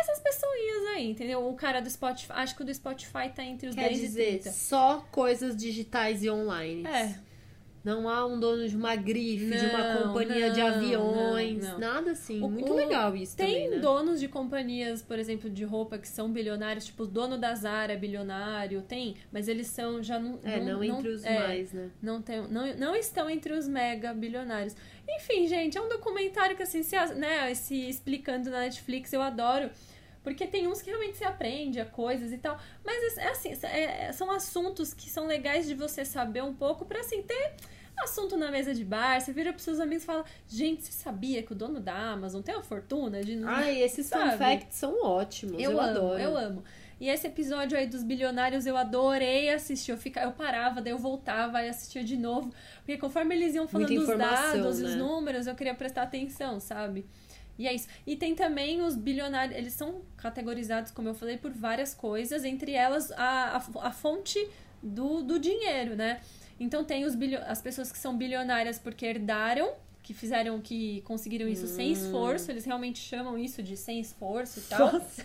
essas 0.00 0.18
pessoas 0.20 0.54
aí, 0.94 1.10
entendeu? 1.10 1.48
O 1.48 1.54
cara 1.54 1.80
do 1.80 1.90
Spotify, 1.90 2.32
acho 2.32 2.54
que 2.56 2.62
o 2.62 2.64
do 2.64 2.72
Spotify 2.74 3.28
tá 3.34 3.42
entre 3.44 3.68
os 3.68 3.74
Quer 3.74 3.88
10 3.88 4.00
dizer, 4.00 4.22
e 4.34 4.38
30. 4.38 4.52
só 4.52 5.04
coisas 5.10 5.56
digitais 5.56 6.22
e 6.22 6.30
online. 6.30 6.86
É. 6.86 7.14
Não 7.84 8.08
há 8.08 8.24
um 8.24 8.40
dono 8.40 8.66
de 8.66 8.74
uma 8.74 8.96
grife, 8.96 9.44
não, 9.44 9.58
de 9.58 9.66
uma 9.66 9.96
companhia 9.98 10.46
não, 10.46 10.54
de 10.54 10.60
aviões, 10.62 11.62
não, 11.62 11.78
nada 11.78 12.12
assim. 12.12 12.40
O, 12.40 12.48
Muito 12.48 12.72
o, 12.72 12.74
legal 12.74 13.14
isso 13.14 13.36
tem 13.36 13.46
também, 13.46 13.70
né? 13.70 13.78
donos 13.78 14.18
de 14.18 14.26
companhias, 14.26 15.02
por 15.02 15.18
exemplo, 15.18 15.50
de 15.50 15.64
roupa 15.64 15.98
que 15.98 16.08
são 16.08 16.32
bilionários, 16.32 16.86
tipo 16.86 17.02
o 17.02 17.06
dono 17.06 17.36
da 17.36 17.54
Zara 17.54 17.92
é 17.92 17.96
bilionário, 17.96 18.80
tem, 18.80 19.16
mas 19.30 19.48
eles 19.48 19.66
são 19.66 20.02
já 20.02 20.18
não... 20.18 20.40
É, 20.42 20.58
não, 20.60 20.82
entre 20.82 21.08
os 21.10 21.22
é, 21.24 21.38
mais, 21.38 21.72
né? 21.72 21.90
Não, 22.00 22.22
tem, 22.22 22.40
não, 22.48 22.74
não 22.76 22.96
estão 22.96 23.28
entre 23.28 23.52
os 23.52 23.68
mega 23.68 24.14
bilionários. 24.14 24.74
Enfim, 25.06 25.46
gente, 25.46 25.76
é 25.76 25.80
um 25.80 25.88
documentário 25.88 26.56
que 26.56 26.62
assim, 26.62 26.82
se, 26.82 26.96
né, 27.14 27.54
se 27.54 27.88
explicando 27.88 28.48
na 28.48 28.60
Netflix, 28.60 29.12
eu 29.12 29.20
adoro. 29.20 29.68
Porque 30.24 30.46
tem 30.46 30.66
uns 30.66 30.82
que 30.82 30.88
realmente 30.88 31.18
se 31.18 31.24
aprende 31.24 31.78
a 31.78 31.84
coisas 31.84 32.32
e 32.32 32.38
tal. 32.38 32.58
Mas 32.84 33.16
é 33.18 33.28
assim, 33.28 33.52
é, 33.62 34.10
são 34.10 34.30
assuntos 34.30 34.92
que 34.92 35.08
são 35.08 35.26
legais 35.26 35.66
de 35.66 35.74
você 35.74 36.04
saber 36.04 36.42
um 36.42 36.54
pouco 36.54 36.84
para 36.84 36.98
assim 37.00 37.22
ter 37.22 37.54
assunto 38.02 38.36
na 38.36 38.50
mesa 38.50 38.74
de 38.74 38.84
bar, 38.84 39.20
você 39.20 39.32
vira 39.32 39.52
pros 39.52 39.62
seus 39.62 39.78
amigos 39.78 40.02
e 40.02 40.06
fala: 40.06 40.24
Gente, 40.48 40.82
você 40.84 40.92
sabia 40.92 41.42
que 41.42 41.52
o 41.52 41.54
dono 41.54 41.78
da 41.78 41.94
Amazon 41.94 42.42
tem 42.42 42.54
uma 42.54 42.64
fortuna 42.64 43.22
de. 43.22 43.40
Ai, 43.44 43.80
esses 43.82 44.08
fun 44.08 44.30
facts 44.36 44.76
são 44.76 45.04
ótimos. 45.04 45.62
Eu, 45.62 45.72
eu 45.72 45.80
amo, 45.80 45.90
adoro. 45.90 46.20
Eu 46.20 46.36
amo. 46.36 46.64
E 47.00 47.08
esse 47.08 47.26
episódio 47.26 47.76
aí 47.76 47.86
dos 47.86 48.02
bilionários 48.02 48.66
eu 48.66 48.76
adorei 48.76 49.50
assistir. 49.50 49.90
Eu, 49.90 49.98
fica, 49.98 50.22
eu 50.22 50.32
parava, 50.32 50.80
daí 50.80 50.92
eu 50.92 50.98
voltava 50.98 51.62
e 51.62 51.68
assistia 51.68 52.04
de 52.04 52.16
novo. 52.16 52.52
Porque 52.78 52.96
conforme 52.96 53.34
eles 53.34 53.54
iam 53.54 53.66
falando 53.66 53.94
dos 53.94 54.16
dados 54.16 54.78
e 54.78 54.82
né? 54.82 54.88
os 54.88 54.94
números, 54.96 55.46
eu 55.46 55.54
queria 55.54 55.74
prestar 55.74 56.02
atenção, 56.02 56.60
sabe? 56.60 57.04
E 57.58 57.68
é 57.68 57.72
isso. 57.72 57.86
E 58.06 58.16
tem 58.16 58.34
também 58.34 58.82
os 58.82 58.96
bilionários, 58.96 59.56
eles 59.56 59.72
são 59.72 60.02
categorizados, 60.16 60.90
como 60.90 61.08
eu 61.08 61.14
falei, 61.14 61.36
por 61.36 61.52
várias 61.52 61.94
coisas, 61.94 62.44
entre 62.44 62.72
elas 62.72 63.12
a, 63.12 63.56
a, 63.56 63.88
a 63.88 63.92
fonte 63.92 64.48
do, 64.82 65.22
do 65.22 65.38
dinheiro, 65.38 65.94
né? 65.94 66.20
Então 66.58 66.84
tem 66.84 67.04
os 67.04 67.14
bilio, 67.14 67.40
as 67.46 67.60
pessoas 67.60 67.90
que 67.90 67.98
são 67.98 68.16
bilionárias 68.16 68.78
porque 68.78 69.06
herdaram, 69.06 69.72
que 70.02 70.12
fizeram, 70.12 70.60
que 70.60 71.00
conseguiram 71.02 71.48
isso 71.48 71.64
hum. 71.64 71.76
sem 71.76 71.92
esforço, 71.92 72.50
eles 72.50 72.64
realmente 72.64 72.98
chamam 72.98 73.38
isso 73.38 73.62
de 73.62 73.76
sem 73.76 73.98
esforço 73.98 74.60
e 74.60 74.62
tal. 74.62 74.92
Nossa. 74.92 75.24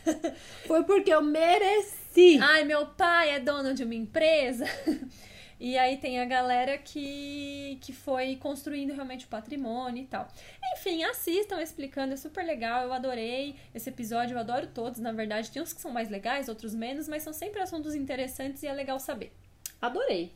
Foi 0.66 0.84
porque 0.84 1.14
eu 1.14 1.22
mereci. 1.22 2.40
Ai, 2.42 2.64
meu 2.64 2.86
pai 2.88 3.32
é 3.32 3.40
dono 3.40 3.74
de 3.74 3.84
uma 3.84 3.96
empresa. 3.96 4.66
E 5.60 5.78
aí 5.78 5.98
tem 5.98 6.20
a 6.22 6.26
galera 6.26 6.78
que, 6.78 7.78
que 7.82 7.92
foi 7.92 8.38
construindo 8.38 8.94
realmente 8.94 9.26
o 9.26 9.28
patrimônio 9.28 10.04
e 10.04 10.08
tal. 10.08 10.28
Enfim, 10.74 11.04
assistam 11.04 11.62
explicando, 11.62 12.14
é 12.14 12.18
super 12.18 12.46
legal, 12.46 12.84
eu 12.84 12.94
adorei 12.94 13.56
esse 13.76 13.90
episódio, 13.90 14.36
eu 14.36 14.40
adoro 14.40 14.68
todos, 14.68 15.00
na 15.00 15.12
verdade. 15.12 15.52
Tem 15.52 15.62
uns 15.62 15.74
que 15.74 15.82
são 15.82 15.92
mais 15.92 16.10
legais, 16.10 16.48
outros 16.48 16.74
menos, 16.74 17.10
mas 17.10 17.24
são 17.24 17.34
sempre 17.34 17.62
assuntos 17.62 17.94
interessantes 17.94 18.64
e 18.64 18.68
é 18.68 18.74
legal 18.74 19.00
saber. 19.00 19.34
Adorei. 19.82 20.32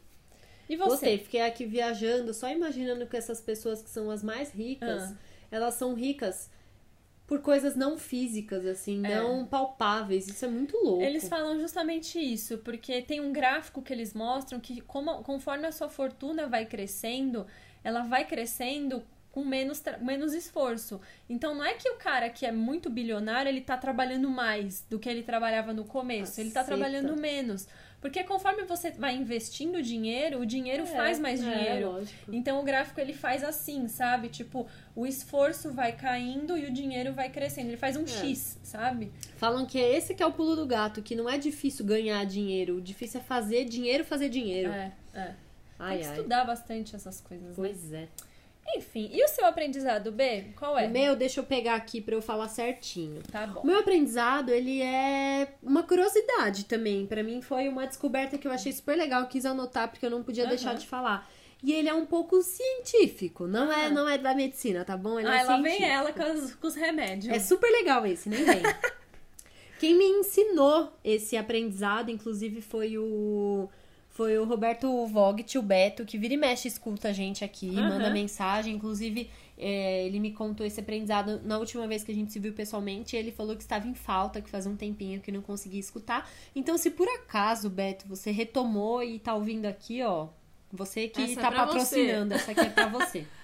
E 0.70 0.76
você? 0.76 0.90
Gostei, 0.90 1.18
fiquei 1.18 1.42
aqui 1.42 1.66
viajando, 1.66 2.34
só 2.34 2.50
imaginando 2.50 3.08
que 3.08 3.16
essas 3.16 3.40
pessoas 3.40 3.82
que 3.82 3.90
são 3.90 4.12
as 4.12 4.24
mais 4.24 4.52
ricas, 4.52 5.04
ah. 5.04 5.18
elas 5.50 5.76
são 5.76 5.94
ricas 5.94 6.50
por 7.34 7.42
coisas 7.42 7.76
não 7.76 7.98
físicas, 7.98 8.64
assim, 8.64 9.04
É. 9.04 9.16
não 9.20 9.44
palpáveis. 9.44 10.28
Isso 10.28 10.46
é 10.46 10.48
muito 10.48 10.78
louco. 10.78 11.02
Eles 11.02 11.28
falam 11.28 11.60
justamente 11.60 12.20
isso, 12.20 12.60
porque 12.60 13.02
tem 13.02 13.20
um 13.20 13.34
gráfico 13.34 13.82
que 13.82 13.92
eles 13.92 14.14
mostram 14.14 14.60
que 14.60 14.82
como- 14.82 15.24
conforme 15.24 15.66
a 15.66 15.72
sua 15.72 15.90
fortuna 15.90 16.46
vai 16.46 16.68
crescendo, 16.68 17.48
ela 17.84 18.04
vai 18.04 18.24
crescendo 18.26 19.02
com 19.32 19.44
menos, 19.44 19.82
menos 20.00 20.32
esforço. 20.32 21.02
Então 21.28 21.56
não 21.56 21.66
é 21.66 21.74
que 21.74 21.90
o 21.90 21.96
cara 21.96 22.30
que 22.30 22.46
é 22.46 22.52
muito 22.52 22.88
bilionário, 22.88 23.50
ele 23.50 23.62
tá 23.62 23.76
trabalhando 23.76 24.30
mais 24.30 24.86
do 24.88 25.00
que 25.00 25.10
ele 25.10 25.24
trabalhava 25.24 25.74
no 25.74 25.86
começo. 25.86 26.40
Ele 26.40 26.52
tá 26.52 26.64
trabalhando 26.64 27.18
menos. 27.18 27.68
Porque 28.04 28.22
conforme 28.22 28.64
você 28.66 28.92
vai 28.92 29.16
investindo 29.16 29.82
dinheiro, 29.82 30.42
o 30.42 30.46
dinheiro 30.46 30.84
É, 30.84 30.88
faz 30.88 31.18
mais 31.18 31.42
é, 31.42 31.50
dinheiro. 31.50 31.92
lógico. 31.92 32.36
Então 32.36 32.60
o 32.60 32.64
gráfico 32.64 33.00
ele 33.00 33.14
faz 33.14 33.46
assim, 33.46 33.88
sabe? 33.88 34.28
Tipo, 34.28 34.68
o 34.94 35.08
esforço 35.08 35.72
vai 35.72 35.94
caindo 35.94 36.58
e 36.58 36.66
o 36.66 36.72
dinheiro 36.74 37.14
vai 37.14 37.30
crescendo. 37.30 37.70
Ele 37.70 37.78
faz 37.78 37.96
um 37.96 38.06
X, 38.06 38.60
sabe? 38.62 39.10
Falam 39.38 39.66
que 39.66 39.80
é 39.80 39.96
esse 39.96 40.14
que 40.14 40.22
é 40.22 40.26
o 40.26 40.34
pulo 40.34 40.54
do 40.54 40.66
gato, 40.66 41.02
que 41.02 41.16
não 41.16 41.30
é 41.30 41.38
difícil 41.38 41.86
ganhar 41.86 42.26
dinheiro, 42.26 42.76
o 42.76 42.82
difícil 42.82 43.22
é 43.22 43.24
fazer 43.24 43.64
dinheiro 43.64 44.04
fazer 44.04 44.28
dinheiro. 44.28 44.70
É, 44.70 44.92
é. 45.14 45.24
Tem 45.28 45.36
Ai, 45.80 45.98
que 46.00 46.06
ai. 46.06 46.18
estudar 46.18 46.44
bastante 46.44 46.98
essas 46.98 47.22
coisas, 47.22 47.48
né? 47.48 47.54
Pois 47.56 47.94
é. 47.94 48.10
Enfim, 48.76 49.10
e 49.14 49.24
o 49.24 49.28
seu 49.28 49.46
aprendizado, 49.46 50.12
B? 50.12 50.46
Qual 50.58 50.78
é? 50.78 50.88
O 50.88 50.90
meu, 50.90 51.16
deixa 51.16 51.40
eu 51.40 51.44
pegar 51.44 51.76
aqui 51.76 52.00
pra 52.02 52.16
eu 52.16 52.22
falar 52.22 52.48
certinho. 52.48 53.22
Tá 53.32 53.46
bom. 53.46 53.62
O 53.62 53.68
meu 53.68 53.80
aprendizado, 53.80 54.50
ele 54.50 54.82
é 54.82 55.54
uma 55.62 55.84
curiosidade 55.84 56.66
também. 56.66 57.06
Pra 57.06 57.22
mim 57.24 57.42
foi 57.42 57.68
uma 57.68 57.86
descoberta 57.86 58.38
que 58.38 58.48
eu 58.48 58.52
achei 58.52 58.72
super 58.72 58.98
legal, 58.98 59.28
quis 59.28 59.46
anotar 59.46 59.90
porque 59.90 60.06
eu 60.06 60.10
não 60.10 60.24
podia 60.24 60.44
Aham. 60.44 60.50
deixar 60.50 60.74
de 60.76 60.88
falar. 60.88 61.30
E 61.62 61.72
ele 61.72 61.88
é 61.88 61.94
um 61.94 62.06
pouco 62.06 62.42
científico, 62.42 63.48
não 63.48 63.72
é, 63.72 63.90
não 63.90 64.08
é 64.10 64.18
da 64.18 64.34
medicina, 64.34 64.84
tá 64.84 64.98
bom? 64.98 65.18
Ele 65.20 65.30
Ah, 65.30 65.38
é 65.38 65.40
ela 65.42 65.62
vem 65.62 65.78
científico. 65.78 65.92
ela 65.92 66.12
com, 66.12 66.32
os- 66.40 66.56
com 66.56 66.68
os 66.68 66.76
remédios. 66.76 67.34
É 67.36 67.40
super 67.40 67.70
legal 67.72 68.06
esse, 68.06 68.28
nem 68.28 68.44
vem. 68.44 68.62
Quem 69.80 69.96
me 69.96 70.06
ensinou 70.06 70.94
esse 71.04 71.36
aprendizado, 71.38 72.10
inclusive, 72.10 72.62
foi 72.62 72.98
o 72.98 73.70
foi 74.14 74.38
o 74.38 74.46
Roberto 74.46 75.08
Vogt, 75.08 75.58
o 75.58 75.62
Beto, 75.62 76.06
que 76.06 76.20
vira 76.20 76.36
e 76.36 76.38
mexe 76.38 76.68
escuta 76.68 77.10
a 77.10 77.14
gente 77.14 77.44
aqui, 77.44 77.76
Aham. 77.76 77.90
manda 77.90 78.12
mensagem. 78.12 78.76
Inclusive, 78.76 79.28
é, 79.58 80.06
ele 80.06 80.20
me 80.20 80.32
contou 80.32 80.64
esse 80.64 80.80
aprendizado 80.80 81.42
na 81.44 81.58
última 81.58 81.88
vez 81.88 82.04
que 82.04 82.12
a 82.12 82.16
gente 82.16 82.32
se 82.32 82.38
viu 82.38 82.54
pessoalmente. 82.54 83.16
Ele 83.16 83.32
falou 83.32 83.56
que 83.56 83.64
estava 83.64 83.88
em 83.88 83.96
falta, 83.96 84.40
que 84.40 84.50
faz 84.52 84.68
um 84.68 84.76
tempinho 84.76 85.20
que 85.20 85.32
não 85.32 85.42
conseguia 85.42 85.80
escutar. 85.80 86.30
Então, 86.56 86.78
se 86.78 86.92
por 86.92 87.08
acaso, 87.08 87.72
Beto, 87.72 88.08
você 88.08 88.30
retomou 88.30 89.02
e 89.02 89.18
tá 89.18 89.34
ouvindo 89.34 89.66
aqui, 89.66 90.04
ó, 90.04 90.28
você 90.72 91.08
que 91.08 91.20
Essa 91.20 91.40
é 91.40 91.44
tá 91.44 91.52
patrocinando, 91.52 92.36
essa 92.36 92.52
aqui 92.52 92.62
é 92.62 92.70
pra 92.70 92.88
você. 92.88 93.26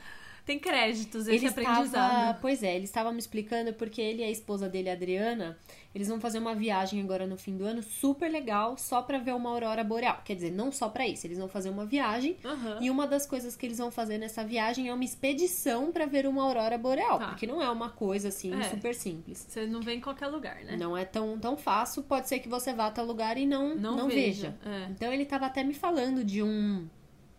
Tem 0.50 0.58
créditos 0.58 1.28
esse 1.28 1.36
Ele 1.38 1.48
aprendizado. 1.48 1.86
estava, 1.86 2.34
pois 2.42 2.64
é, 2.64 2.76
ele 2.76 2.86
estava 2.86 3.12
me 3.12 3.20
explicando 3.20 3.72
porque 3.74 4.02
ele 4.02 4.24
e 4.24 4.26
a 4.26 4.32
esposa 4.32 4.68
dele, 4.68 4.90
a 4.90 4.94
Adriana, 4.94 5.56
eles 5.94 6.08
vão 6.08 6.20
fazer 6.20 6.40
uma 6.40 6.56
viagem 6.56 7.00
agora 7.04 7.28
no 7.28 7.38
fim 7.38 7.56
do 7.56 7.66
ano 7.66 7.84
super 7.84 8.32
legal, 8.32 8.76
só 8.76 9.04
pra 9.04 9.20
ver 9.20 9.36
uma 9.36 9.48
aurora 9.52 9.84
boreal. 9.84 10.22
Quer 10.26 10.34
dizer, 10.34 10.52
não 10.52 10.72
só 10.72 10.90
pra 10.90 11.08
isso, 11.08 11.28
eles 11.28 11.38
vão 11.38 11.48
fazer 11.48 11.70
uma 11.70 11.86
viagem 11.86 12.36
Aham. 12.44 12.80
e 12.82 12.90
uma 12.90 13.06
das 13.06 13.28
coisas 13.28 13.56
que 13.56 13.64
eles 13.68 13.78
vão 13.78 13.92
fazer 13.92 14.18
nessa 14.18 14.44
viagem 14.44 14.88
é 14.88 14.94
uma 14.94 15.04
expedição 15.04 15.92
pra 15.92 16.08
ver 16.08 16.26
uma 16.26 16.44
aurora 16.44 16.80
boreal, 16.80 17.20
Tá. 17.20 17.28
porque 17.28 17.46
não 17.46 17.62
é 17.62 17.70
uma 17.70 17.92
coisa 17.92 18.30
assim 18.30 18.52
É. 18.60 18.64
super 18.64 18.96
simples. 18.96 19.46
Você 19.48 19.68
não 19.68 19.82
vem 19.82 20.00
em 20.00 20.02
qualquer 20.02 20.28
lugar, 20.30 20.56
né? 20.64 20.76
Não 20.78 20.98
é 20.98 21.06
tão, 21.06 21.38
tão 21.38 21.56
fácil, 21.58 22.02
pode 22.02 22.28
ser 22.28 22.40
que 22.40 22.50
você 22.50 22.74
vá 22.74 22.88
até 22.88 23.04
o 23.04 23.06
lugar 23.06 23.38
e 23.38 23.46
não, 23.46 23.76
não, 23.76 24.08
veja. 24.08 24.58
É. 24.66 24.88
Então 24.90 25.14
ele 25.14 25.26
tava 25.26 25.46
até 25.46 25.64
me 25.64 25.76
falando 25.76 26.24
de 26.24 26.42
um 26.42 26.88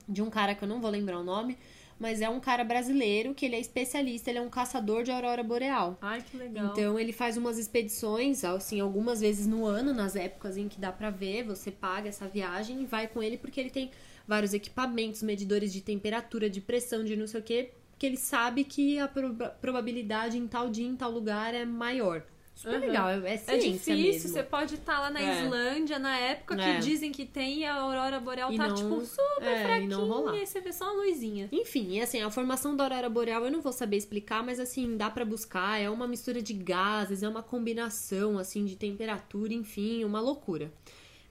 de 0.08 0.20
um 0.22 0.28
cara 0.28 0.56
que 0.56 0.64
eu 0.64 0.68
não 0.68 0.80
vou 0.80 0.90
lembrar 0.90 1.20
o 1.20 1.22
nome, 1.22 1.56
mas 2.00 2.20
é 2.22 2.28
um 2.28 2.40
cara 2.40 2.64
brasileiro 2.64 3.34
que 3.34 3.44
ele 3.46 3.54
é 3.56 3.60
especialista, 3.60 4.30
ele 4.30 4.38
é 4.38 4.42
um 4.42 4.48
caçador 4.48 5.04
de 5.04 5.10
aurora 5.12 5.42
boreal. 5.44 5.98
Ai, 6.00 6.22
que 6.28 6.36
legal. 6.36 6.66
Então 6.72 6.98
ele 6.98 7.12
faz 7.12 7.36
umas 7.36 7.58
expedições, 7.58 8.42
assim, 8.42 8.80
algumas 8.80 9.20
vezes 9.20 9.46
no 9.46 9.66
ano, 9.66 9.92
nas 9.92 10.16
épocas 10.16 10.56
em 10.56 10.66
que 10.68 10.80
dá 10.80 10.90
pra 10.90 11.10
ver, 11.10 11.44
você 11.44 11.70
paga 11.70 12.08
essa 12.08 12.26
viagem 12.26 12.82
e 12.82 12.86
vai 12.86 13.06
com 13.06 13.22
ele 13.22 13.36
porque 13.36 13.60
ele 13.60 13.70
tem 13.70 13.90
vários 14.26 14.54
equipamentos, 14.54 15.22
medidores 15.22 15.72
de 15.72 15.80
temperatura, 15.80 16.48
de 16.48 16.60
pressão, 16.60 17.04
de 17.04 17.14
não 17.16 17.26
sei 17.26 17.40
o 17.40 17.42
quê, 17.42 17.70
porque 17.90 18.06
ele 18.06 18.16
sabe 18.16 18.64
que 18.64 18.98
a 18.98 19.06
proba- 19.06 19.50
probabilidade 19.60 20.38
em 20.38 20.46
tal 20.48 20.70
dia, 20.70 20.86
em 20.86 20.96
tal 20.96 21.10
lugar 21.10 21.52
é 21.54 21.64
maior. 21.66 22.22
Super 22.60 22.76
Aham. 22.76 22.86
legal, 22.86 23.08
é, 23.08 23.14
é 23.14 23.42
é 23.46 23.56
difícil, 23.56 23.96
mesmo. 23.96 24.28
você 24.28 24.42
pode 24.42 24.74
estar 24.74 25.00
lá 25.00 25.08
na 25.08 25.18
É. 25.18 25.44
Islândia 25.44 25.98
na 25.98 26.14
época 26.18 26.56
que 26.56 26.60
É. 26.62 26.78
dizem 26.78 27.10
que 27.10 27.24
tem 27.24 27.60
e 27.60 27.64
a 27.64 27.74
aurora 27.74 28.20
boreal 28.20 28.52
E 28.52 28.56
tá 28.58 28.68
não- 28.68 28.74
tipo 28.74 29.00
super 29.00 29.46
é, 29.46 29.62
e 29.62 29.64
fraquinha 29.64 29.88
não 29.88 30.06
rolar. 30.06 30.36
e 30.36 30.46
você 30.46 30.60
vê 30.60 30.70
só 30.70 30.92
uma 30.92 31.02
luzinha. 31.06 31.48
Enfim, 31.50 31.92
e 31.96 32.02
assim, 32.02 32.20
a 32.20 32.30
formação 32.30 32.76
da 32.76 32.84
aurora 32.84 33.08
boreal 33.08 33.46
eu 33.46 33.50
não 33.50 33.62
vou 33.62 33.72
saber 33.72 33.96
explicar, 33.96 34.44
mas 34.44 34.60
assim, 34.60 34.94
dá 34.94 35.08
pra 35.08 35.24
buscar, 35.24 35.80
é 35.80 35.88
uma 35.88 36.06
mistura 36.06 36.42
de 36.42 36.52
gases, 36.52 37.22
é 37.22 37.28
uma 37.30 37.42
combinação 37.42 38.38
assim 38.38 38.66
de 38.66 38.76
temperatura, 38.76 39.54
enfim, 39.54 40.04
uma 40.04 40.20
loucura. 40.20 40.70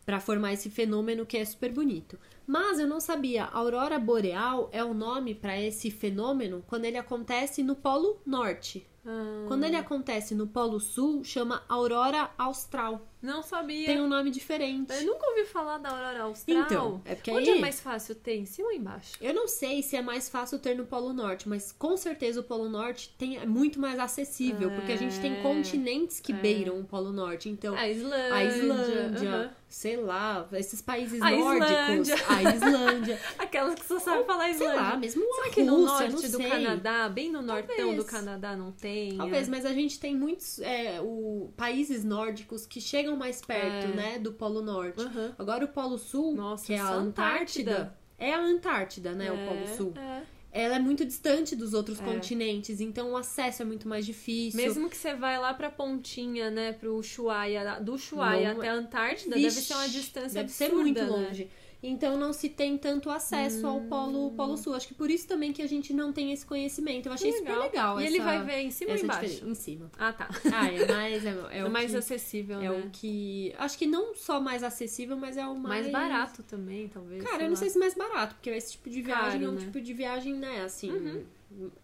Pra 0.08 0.20
formar 0.20 0.54
esse 0.54 0.72
fenômeno 0.72 1.28
que 1.28 1.38
é 1.38 1.46
super 1.46 1.72
bonito. 1.72 2.18
Mas 2.48 2.80
eu 2.80 2.88
não 2.88 3.00
sabia, 3.00 3.44
a 3.44 3.56
aurora 3.60 4.00
boreal 4.00 4.68
é 4.74 4.84
o 4.84 4.96
nome 4.96 5.36
pra 5.36 5.62
esse 5.62 5.92
fenômeno 5.92 6.64
quando 6.66 6.86
ele 6.86 6.98
acontece 6.98 7.62
no 7.62 7.76
polo 7.76 8.20
norte. 8.26 8.84
Ah, 9.10 9.46
Quando 9.48 9.64
ele 9.64 9.76
acontece 9.76 10.36
no 10.36 10.48
polo 10.48 10.80
sul, 10.80 11.24
chama 11.24 11.64
aurora 11.68 12.30
austral. 12.38 13.09
Não 13.22 13.42
sabia. 13.44 13.86
Tem 13.88 14.02
um 14.02 14.08
nome 14.08 14.32
diferente. 14.32 14.92
Eu 14.94 15.06
nunca 15.06 15.28
ouvi 15.30 15.46
falar 15.46 15.78
da 15.78 15.90
aurora 15.90 16.22
austral. 16.24 16.58
Então, 16.64 17.02
é 17.06 17.16
porque 17.16 17.32
Onde 17.32 17.50
aí- 17.50 17.58
é 17.58 17.62
mais 17.62 17.80
fácil 17.82 18.16
ter? 18.16 18.36
Em 18.38 18.46
cima 18.46 18.70
ou 18.70 18.74
embaixo? 18.74 19.14
Eu 19.22 19.34
não 19.34 19.48
sei 19.48 19.82
se 19.82 19.96
é 19.96 20.02
mais 20.02 20.30
fácil 20.30 20.58
ter 20.60 20.76
no 20.76 20.86
Polo 20.86 21.12
Norte, 21.14 21.48
mas 21.50 21.72
com 21.72 21.96
certeza 21.98 22.40
o 22.40 22.44
Polo 22.44 22.70
Norte 22.70 23.14
tem, 23.18 23.38
é 23.38 23.46
muito 23.46 23.80
mais 23.80 24.00
acessível, 24.00 24.72
porque 24.72 24.92
a 24.92 24.96
gente 24.98 25.20
tem 25.20 25.34
É. 25.40 25.42
continentes 25.42 26.20
que 26.20 26.32
É. 26.32 26.36
beiram 26.36 26.80
o 26.80 26.84
Polo 26.86 27.12
Norte. 27.12 27.50
Então, 27.50 27.76
A 27.76 27.88
Islândia. 27.90 28.34
a 28.34 28.44
Islândia, 28.44 29.54
sei 29.68 29.98
lá, 29.98 30.48
esses 30.54 30.82
países 30.82 31.22
A 31.22 31.32
nórdicos, 31.32 32.10
Islândia. 32.10 32.16
a 32.28 32.44
Islândia, 32.56 33.20
Aquelas 33.38 33.76
que 33.76 33.86
só 33.86 34.00
sabem 34.00 34.26
falar 34.26 34.46
sei 34.46 34.54
Islândia. 34.68 34.76
lá, 34.82 34.98
mesmo 34.98 35.24
a 35.24 35.36
Será 35.36 35.50
que 35.54 35.64
no 35.64 35.76
Rússia, 35.78 36.10
norte 36.10 36.28
do 36.30 36.38
sei. 36.38 36.50
Canadá, 36.50 37.10
bem 37.10 37.32
no 37.32 37.42
nortão 37.42 37.76
do 37.76 37.84
Talvez. 37.84 38.04
Canadá, 38.06 38.56
não 38.56 38.72
tem? 38.72 39.18
Talvez, 39.18 39.48
mas 39.48 39.66
a 39.66 39.74
gente 39.74 40.00
tem 40.00 40.16
muitos 40.16 40.60
é, 40.60 41.00
o, 41.02 41.50
países 41.58 42.04
nórdicos 42.04 42.66
que 42.66 42.80
chegam 42.82 43.09
mais 43.18 43.42
perto, 43.42 43.88
É. 43.88 43.96
né, 43.96 44.20
do 44.20 44.32
Polo 44.34 44.62
Norte. 44.62 45.02
Aham. 45.02 45.34
Agora 45.38 45.66
o 45.66 45.68
Polo 45.68 45.98
Sul, 45.98 46.36
Nossa, 46.36 46.66
que 46.66 46.74
é 46.74 46.80
a 46.80 46.92
Antártida, 46.94 47.72
Antártida. 47.72 47.98
é 48.18 48.34
a 48.34 48.40
Antártida, 48.42 49.12
né, 49.14 49.32
o 49.32 49.36
É, 49.36 49.46
Polo 49.46 49.68
Sul. 49.78 49.94
é. 49.98 50.22
Ela 50.52 50.78
é 50.78 50.80
muito 50.80 51.06
distante 51.06 51.56
dos 51.56 51.76
outros 51.76 52.00
É. 52.00 52.04
continentes, 52.04 52.82
então 52.82 53.12
o 53.12 53.18
acesso 53.18 53.62
é 53.62 53.66
muito 53.66 53.88
mais 53.88 54.04
difícil. 54.04 54.60
Mesmo 54.60 54.90
que 54.90 54.98
você 54.98 55.14
vai 55.14 55.38
lá 55.38 55.54
pra 55.54 55.70
pontinha, 55.70 56.50
né, 56.50 56.74
pro 56.74 56.96
Ushuaia, 56.96 57.80
do 57.80 57.94
Ushuaia 57.94 58.54
Não 58.54 58.60
até 58.60 58.70
a 58.70 58.74
Antártida, 58.74 59.36
Vixe, 59.36 59.56
deve 59.56 59.68
ser 59.68 59.74
uma 59.76 59.88
distância 59.90 60.44
deve 60.44 60.46
absurda, 60.46 60.70
ser 60.70 60.76
muito 60.76 61.02
né? 61.02 61.08
longe. 61.08 61.50
Então 61.82 62.18
não 62.18 62.34
se 62.34 62.50
tem 62.50 62.78
tanto 62.78 63.10
acesso 63.10 63.66
ao 63.66 63.78
Hum. 63.78 63.88
polo, 63.88 64.32
polo 64.32 64.58
sul. 64.58 64.74
Acho 64.76 64.88
que 64.88 64.94
por 64.94 65.10
isso 65.10 65.28
também 65.28 65.54
que 65.54 65.62
a 65.62 65.68
gente 65.68 65.94
não 65.94 66.12
tem 66.12 66.34
esse 66.34 66.46
conhecimento. 66.46 67.08
Eu 67.08 67.14
achei 67.14 67.32
super 67.32 67.58
legal. 67.58 68.00
E 68.00 68.04
essa, 68.04 68.14
ele 68.14 68.22
vai 68.24 68.44
ver 68.44 68.60
em 68.60 68.70
cima 68.70 68.92
ou 68.92 68.98
embaixo? 68.98 69.22
diferença. 69.22 69.50
Em 69.50 69.56
cima. 69.56 69.90
Ah, 69.98 70.12
tá. 70.12 70.30
Ah, 70.54 70.68
é 70.68 70.86
mais. 70.92 71.26
É, 71.26 71.30
é 71.30 71.60
É, 71.60 71.66
o 71.66 71.72
mais 71.72 71.92
que, 71.92 71.98
acessível, 71.98 72.60
é 72.60 72.70
né? 72.70 72.72
o 72.72 72.90
que. 72.90 73.54
Acho 73.58 73.78
que 73.78 73.86
não 73.88 74.14
só 74.14 74.42
mais 74.42 74.62
acessível, 74.64 75.16
mas 75.16 75.38
é 75.38 75.46
o 75.48 75.56
mais. 75.56 75.90
mais... 75.90 75.92
barato 75.92 76.44
também, 76.44 76.88
talvez. 76.90 77.24
Cara, 77.24 77.44
eu 77.44 77.48
não 77.48 77.50
lá. 77.52 77.56
sei 77.56 77.70
se 77.70 77.80
mais 77.80 77.94
barato, 77.94 78.36
porque 78.36 78.50
esse 78.50 78.74
tipo 78.74 78.90
de 78.90 79.02
viagem 79.02 79.40
Caro, 79.40 79.46
é 79.46 79.50
um 79.50 79.54
né? 79.54 79.60
tipo 79.62 79.80
de 79.80 79.94
viagem, 79.94 80.34
né? 80.34 80.64
Assim. 80.64 80.92
Uhum. 80.92 81.24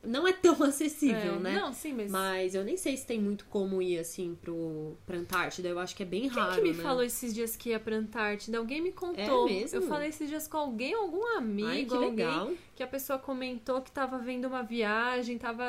Não 0.04 0.28
é 0.28 0.32
tão 0.34 0.54
acessível, 0.64 1.36
É, 1.36 1.40
né? 1.40 1.60
Não, 1.60 1.74
sim, 1.74 1.94
mas... 1.94 2.12
Mas 2.12 2.54
eu 2.54 2.64
nem 2.64 2.78
sei 2.78 2.96
se 2.96 3.06
tem 3.06 3.20
muito 3.20 3.46
como 3.46 3.82
ir 3.82 3.98
assim 3.98 4.36
pro, 4.36 4.96
pra 5.06 5.18
Antártida. 5.18 5.68
Eu 5.68 5.80
acho 5.80 5.96
que 5.96 6.04
é 6.04 6.06
bem 6.06 6.22
Quem 6.22 6.30
raro. 6.30 6.56
que 6.56 6.62
me 6.62 6.74
né? 6.74 6.84
falou 6.84 7.02
esses 7.04 7.34
dias 7.34 7.56
que 7.56 7.70
ia 7.70 7.80
pra 7.80 7.96
Antártida? 7.96 8.58
Alguém 8.60 8.80
me 8.82 8.92
contou. 8.92 9.48
É 9.48 9.52
mesmo? 9.52 9.80
Eu 9.80 9.88
falei 9.88 10.10
esses 10.10 10.30
dias 10.30 10.48
com 10.48 10.58
alguém, 10.58 10.94
algum 10.94 11.26
amigo, 11.38 11.68
Ai, 11.68 11.86
que 11.86 11.94
alguém 11.96 12.10
legal. 12.12 12.52
que 12.76 12.84
a 12.84 12.88
pessoa 12.88 13.18
comentou 13.18 13.82
que 13.82 13.92
tava 13.92 14.20
vendo 14.20 14.46
uma 14.46 14.62
viagem, 14.62 15.38
tava, 15.38 15.64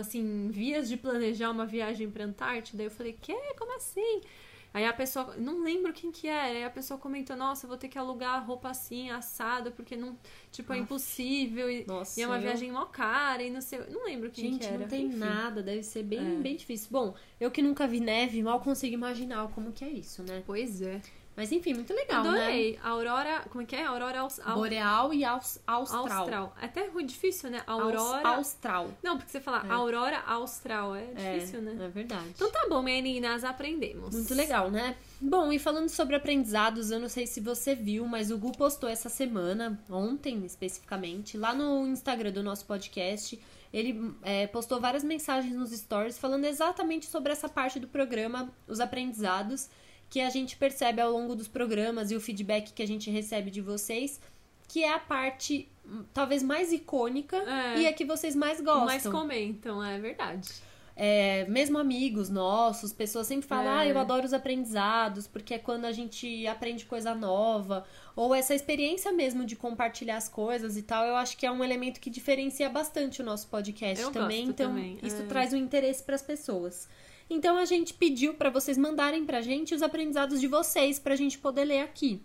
assim, 0.00 0.48
vias 0.50 0.88
de 0.88 0.96
planejar 0.96 1.50
uma 1.50 1.66
viagem 1.66 2.10
pra 2.10 2.24
Antártida. 2.24 2.82
Eu 2.82 2.90
falei, 2.90 3.12
que? 3.20 3.34
Como 3.58 3.76
assim? 3.76 4.22
Aí 4.72 4.84
a 4.84 4.92
pessoa, 4.92 5.34
não 5.36 5.62
lembro 5.62 5.92
quem 5.92 6.12
que 6.12 6.28
era, 6.28 6.48
aí 6.58 6.62
a 6.64 6.70
pessoa 6.70 6.98
comentou, 7.00 7.34
nossa, 7.34 7.66
vou 7.66 7.76
ter 7.78 7.88
que 7.88 7.98
alugar 7.98 8.46
roupa 8.46 8.68
assim, 8.68 9.10
assada, 9.10 9.70
porque 9.70 9.96
não, 9.96 10.16
tipo, 10.52 10.72
é 10.72 10.76
Aff. 10.76 10.82
impossível 10.84 11.70
e, 11.70 11.86
Nossa, 11.86 12.20
e 12.20 12.22
é 12.22 12.26
uma 12.26 12.36
eu- 12.36 12.42
viagem 12.42 12.70
mó 12.70 12.84
cara 12.84 13.42
e 13.42 13.50
não 13.50 13.60
sei, 13.62 13.80
não 13.88 14.04
lembro 14.04 14.30
quem 14.30 14.52
Gente, 14.52 14.60
que 14.60 14.66
era. 14.66 14.78
não 14.78 14.86
tem 14.88 15.06
Enfim. 15.06 15.16
nada, 15.16 15.62
deve 15.62 15.82
ser 15.82 16.02
bem, 16.02 16.36
É. 16.36 16.40
bem 16.40 16.54
difícil. 16.54 16.88
Bom, 16.90 17.14
eu 17.40 17.50
que 17.50 17.62
nunca 17.62 17.86
vi 17.86 17.98
neve, 17.98 18.42
mal 18.42 18.60
consigo 18.60 18.92
imaginar 18.94 19.48
como 19.48 19.72
que 19.72 19.84
é 19.84 19.88
isso, 19.90 20.22
né? 20.22 20.42
Pois 20.46 20.82
é. 20.82 21.00
Mas 21.38 21.52
enfim, 21.52 21.72
muito 21.72 21.94
legal, 21.94 22.24
né? 22.24 22.30
Adorei. 22.30 22.78
Aurora, 22.82 23.42
como 23.48 23.62
é 23.62 23.64
que 23.64 23.76
é? 23.76 23.84
Aurora 23.84 24.20
aus, 24.22 24.40
au- 24.44 24.56
Boreal 24.56 25.14
e 25.14 25.24
aus, 25.24 25.60
austral. 25.64 26.08
austral. 26.18 26.56
É 26.60 26.64
até 26.64 26.88
difícil, 27.04 27.48
né? 27.48 27.62
Aus- 27.64 27.80
Aurora. 27.80 28.28
austral. 28.30 28.90
Não, 29.02 29.16
porque 29.16 29.30
você 29.30 29.40
fala 29.40 29.64
É. 29.64 29.70
aurora 29.70 30.18
austral. 30.26 30.96
É 30.96 31.04
difícil, 31.36 31.60
é, 31.60 31.62
né? 31.62 31.84
É 31.84 31.88
verdade. 31.88 32.26
Então 32.34 32.50
tá 32.50 32.66
bom, 32.68 32.82
meninas, 32.82 33.44
aprendemos. 33.44 34.12
Muito 34.16 34.34
legal, 34.34 34.68
né? 34.68 34.96
Bom, 35.20 35.52
e 35.52 35.60
falando 35.60 35.88
sobre 35.88 36.16
aprendizados, 36.16 36.90
eu 36.90 36.98
não 36.98 37.08
sei 37.08 37.24
se 37.24 37.40
você 37.40 37.72
viu, 37.72 38.04
mas 38.04 38.32
o 38.32 38.36
Gu 38.36 38.50
postou 38.58 38.88
essa 38.88 39.08
semana, 39.08 39.80
ontem 39.88 40.44
especificamente, 40.44 41.38
lá 41.38 41.54
no 41.54 41.86
Instagram 41.86 42.32
do 42.32 42.42
nosso 42.42 42.66
podcast. 42.66 43.40
ele 43.70 44.14
é, 44.22 44.46
postou 44.46 44.80
várias 44.80 45.04
mensagens 45.04 45.52
nos 45.54 45.70
stories 45.72 46.16
falando 46.18 46.46
exatamente 46.46 47.04
sobre 47.04 47.30
essa 47.32 47.50
parte 47.50 47.78
do 47.78 47.86
programa, 47.86 48.50
os 48.66 48.80
aprendizados 48.80 49.68
que 50.10 50.20
a 50.20 50.30
gente 50.30 50.56
percebe 50.56 51.00
ao 51.00 51.10
longo 51.12 51.34
dos 51.36 51.48
programas 51.48 52.10
e 52.10 52.16
o 52.16 52.20
feedback 52.20 52.72
que 52.72 52.82
a 52.82 52.86
gente 52.86 53.10
recebe 53.10 53.50
de 53.50 53.60
vocês, 53.60 54.20
que 54.66 54.82
é 54.84 54.92
a 54.92 54.98
parte 54.98 55.68
hum, 55.86 56.04
talvez 56.12 56.42
mais 56.42 56.72
icônica 56.72 57.36
É. 57.36 57.80
e 57.80 57.86
a 57.86 57.92
que 57.92 58.04
vocês 58.04 58.34
mais 58.34 58.60
gostam. 58.60 58.86
Mais 58.86 59.06
comentam, 59.06 59.84
é 59.84 59.98
verdade. 59.98 60.48
É, 61.00 61.44
mesmo 61.48 61.78
amigos 61.78 62.28
nossos, 62.28 62.92
pessoas 62.92 63.28
sempre 63.28 63.46
falam, 63.46 63.72
É. 63.72 63.78
ah, 63.78 63.86
eu 63.86 63.96
adoro 63.98 64.26
os 64.26 64.32
aprendizados, 64.32 65.28
porque 65.28 65.54
é 65.54 65.58
quando 65.58 65.84
a 65.84 65.92
gente 65.92 66.44
aprende 66.48 66.84
coisa 66.86 67.14
nova, 67.14 67.84
ou 68.16 68.34
essa 68.34 68.52
experiência 68.52 69.12
mesmo 69.12 69.44
de 69.44 69.54
compartilhar 69.54 70.16
as 70.16 70.28
coisas 70.28 70.76
e 70.76 70.82
tal, 70.82 71.04
eu 71.04 71.14
acho 71.14 71.36
que 71.36 71.46
é 71.46 71.52
um 71.52 71.62
elemento 71.62 72.00
que 72.00 72.10
diferencia 72.10 72.68
bastante 72.68 73.22
o 73.22 73.24
nosso 73.24 73.46
podcast 73.46 74.02
Eu 74.02 74.10
também, 74.10 74.46
então 74.46 74.70
também, 74.70 74.98
isso 75.00 75.22
é. 75.22 75.26
traz 75.26 75.52
um 75.52 75.56
interesse 75.56 76.02
para 76.02 76.16
as 76.16 76.22
pessoas. 76.22 76.88
Então 77.30 77.56
a 77.58 77.64
gente 77.64 77.92
pediu 77.94 78.34
para 78.34 78.50
vocês 78.50 78.78
mandarem 78.78 79.24
pra 79.24 79.40
gente 79.40 79.74
os 79.74 79.82
aprendizados 79.82 80.40
de 80.40 80.46
vocês 80.46 80.98
pra 80.98 81.14
gente 81.16 81.38
poder 81.38 81.64
ler 81.64 81.80
aqui. 81.80 82.22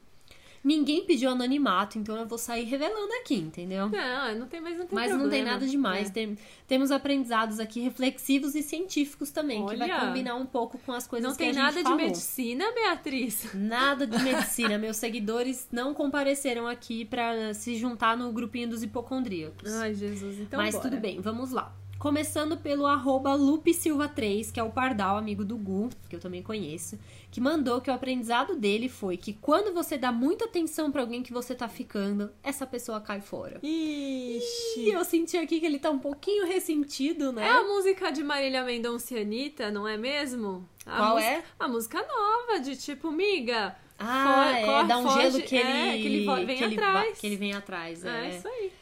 Ninguém 0.66 1.04
pediu 1.06 1.30
anonimato, 1.30 2.00
então 2.00 2.16
eu 2.16 2.26
vou 2.26 2.38
sair 2.38 2.64
revelando 2.64 3.12
aqui, 3.20 3.36
entendeu? 3.36 3.90
Não, 3.90 4.40
não 4.40 4.48
tem 4.48 4.62
mais 4.62 4.78
não 4.78 4.86
tem 4.88 4.96
Mas 4.96 5.10
não 5.12 5.18
tem 5.18 5.28
problema. 5.28 5.52
nada 5.52 5.68
demais. 5.68 6.08
É. 6.08 6.12
Tem- 6.14 6.38
temos 6.66 6.90
aprendizados 6.90 7.60
aqui 7.60 7.82
reflexivos 7.82 8.56
e 8.56 8.64
científicos 8.64 9.30
também, 9.30 9.66
que 9.66 9.76
vai 9.76 9.92
Olha. 9.92 10.00
combinar 10.06 10.36
um 10.36 10.46
pouco 10.46 10.78
com 10.78 10.94
as 10.94 11.06
coisas 11.06 11.28
Não 11.28 11.34
que 11.36 11.40
tem 11.40 11.50
a 11.50 11.52
gente 11.54 11.62
nada 11.62 11.78
de 11.80 11.84
falou. 11.84 11.98
medicina, 11.98 12.64
Beatriz. 12.74 13.54
Nada 13.54 14.08
de 14.08 14.18
medicina. 14.24 14.78
Meus 14.78 14.96
seguidores 14.96 15.68
não 15.70 15.94
compareceram 15.94 16.66
aqui 16.66 17.04
pra 17.04 17.54
se 17.54 17.76
juntar 17.76 18.16
no 18.16 18.32
grupinho 18.32 18.70
dos 18.70 18.82
hipocondríacos. 18.84 19.70
Ai, 19.70 19.94
Jesus, 19.94 20.40
então 20.40 20.58
Mas 20.58 20.76
bora. 20.76 20.90
tudo 20.90 21.02
bem, 21.02 21.20
vamos 21.20 21.52
lá. 21.52 21.76
Começando 22.04 22.58
pelo 22.58 22.86
arroba 22.86 23.32
LupeSilva3, 23.32 24.52
que 24.52 24.60
é 24.60 24.64
o 24.64 24.70
Pardal, 24.70 25.16
amigo 25.16 25.46
do 25.46 25.56
Gu, 25.56 25.90
que 26.10 26.14
eu 26.18 26.20
também 26.20 26.44
conheço, 26.44 27.00
que 27.32 27.40
mandou 27.40 27.80
que 27.80 27.90
o 27.90 27.94
aprendizado 27.94 28.58
dele 28.58 28.90
foi 28.90 29.16
que 29.16 29.32
quando 29.32 29.74
você 29.74 29.98
dá 29.98 30.12
muita 30.12 30.44
atenção 30.44 30.92
pra 30.92 31.00
alguém 31.00 31.24
que 31.24 31.32
você 31.32 31.56
tá 31.56 31.70
ficando, 31.70 32.30
essa 32.44 32.68
pessoa 32.68 33.00
cai 33.00 33.22
fora. 33.22 33.58
Ixi. 33.64 34.82
E 34.82 34.90
eu 34.92 35.06
senti 35.06 35.38
aqui 35.38 35.62
que 35.62 35.66
ele 35.66 35.80
tá 35.80 35.90
um 35.92 35.98
pouquinho 35.98 36.46
ressentido, 36.46 37.32
né? 37.32 37.46
É 37.48 37.50
a 37.52 37.64
música 37.64 38.12
de 38.12 38.22
Marília 38.22 38.66
Mendonça 38.66 39.14
e 39.14 39.22
Anitta, 39.22 39.72
não 39.72 39.88
é 39.88 39.96
mesmo? 39.96 40.68
A 40.86 40.98
Qual 40.98 41.20
é? 41.20 41.42
A 41.58 41.70
música 41.70 42.06
nova, 42.06 42.60
de 42.60 42.76
tipo, 42.76 43.14
miga. 43.14 43.78
Ah, 43.98 44.50
Fo- 44.52 44.56
é, 44.58 44.66
corre, 44.66 44.88
dá 44.90 44.98
um 44.98 45.04
foge, 45.04 45.22
gelo 45.22 45.42
que 45.42 45.56
ele, 45.56 45.72
é, 45.72 45.92
que 45.94 46.06
ele 46.08 46.26
vem 46.46 46.58
que 46.58 46.64
ele 46.66 46.76
atrás. 46.76 47.10
va- 47.12 47.16
que 47.16 47.28
ele 47.28 47.36
vem 47.38 47.54
atrás. 47.54 48.04
É, 48.04 48.26
É, 48.26 48.38
isso 48.38 48.46
aí. 48.50 48.74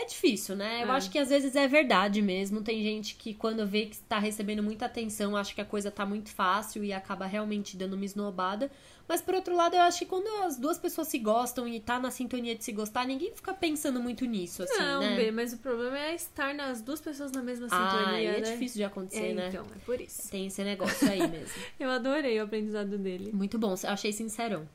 É 0.00 0.04
difícil, 0.04 0.54
né? 0.56 0.82
Eu 0.82 0.88
É. 0.88 0.90
acho 0.92 1.10
que 1.10 1.18
às 1.18 1.28
vezes 1.28 1.54
é 1.56 1.66
verdade 1.66 2.22
mesmo. 2.22 2.62
Tem 2.62 2.82
gente 2.82 3.14
que 3.16 3.34
quando 3.34 3.66
vê 3.66 3.86
que 3.86 3.96
tá 3.98 4.18
recebendo 4.18 4.62
muita 4.62 4.86
atenção, 4.86 5.36
acha 5.36 5.54
que 5.54 5.60
a 5.60 5.64
coisa 5.64 5.90
tá 5.90 6.06
muito 6.06 6.30
fácil 6.30 6.84
e 6.84 6.92
acaba 6.92 7.26
realmente 7.26 7.76
dando 7.76 7.94
uma 7.94 8.04
esnobada. 8.04 8.70
Mas 9.08 9.22
por 9.22 9.34
outro 9.34 9.56
lado, 9.56 9.74
eu 9.74 9.80
acho 9.80 10.00
que 10.00 10.04
quando 10.06 10.28
as 10.44 10.58
duas 10.58 10.76
pessoas 10.78 11.08
se 11.08 11.18
gostam 11.18 11.66
e 11.66 11.80
tá 11.80 11.98
na 11.98 12.10
sintonia 12.10 12.54
de 12.54 12.62
se 12.62 12.72
gostar, 12.72 13.06
ninguém 13.06 13.32
fica 13.34 13.54
pensando 13.54 13.98
muito 14.00 14.26
nisso, 14.26 14.62
assim, 14.62 14.78
não, 14.78 15.00
né? 15.00 15.16
B, 15.16 15.30
mas 15.30 15.54
o 15.54 15.58
problema 15.58 15.98
é 15.98 16.14
estar 16.14 16.54
nas 16.54 16.82
duas 16.82 17.00
pessoas 17.00 17.32
na 17.32 17.42
mesma 17.42 17.68
ah, 17.70 17.90
sintonia, 17.90 18.30
é 18.36 18.40
né? 18.40 18.50
difícil 18.52 18.76
de 18.76 18.84
acontecer, 18.84 19.30
É, 19.30 19.34
né? 19.34 19.48
então, 19.48 19.64
é 19.64 19.78
por 19.86 19.98
isso. 19.98 20.30
Tem 20.30 20.46
esse 20.46 20.62
negócio 20.62 21.10
aí 21.10 21.26
mesmo. 21.26 21.48
Eu 21.80 21.88
adorei 21.90 22.38
o 22.38 22.44
aprendizado 22.44 22.98
dele. 22.98 23.30
Muito 23.32 23.58
bom, 23.58 23.74
achei 23.84 24.12
sincerão. 24.12 24.68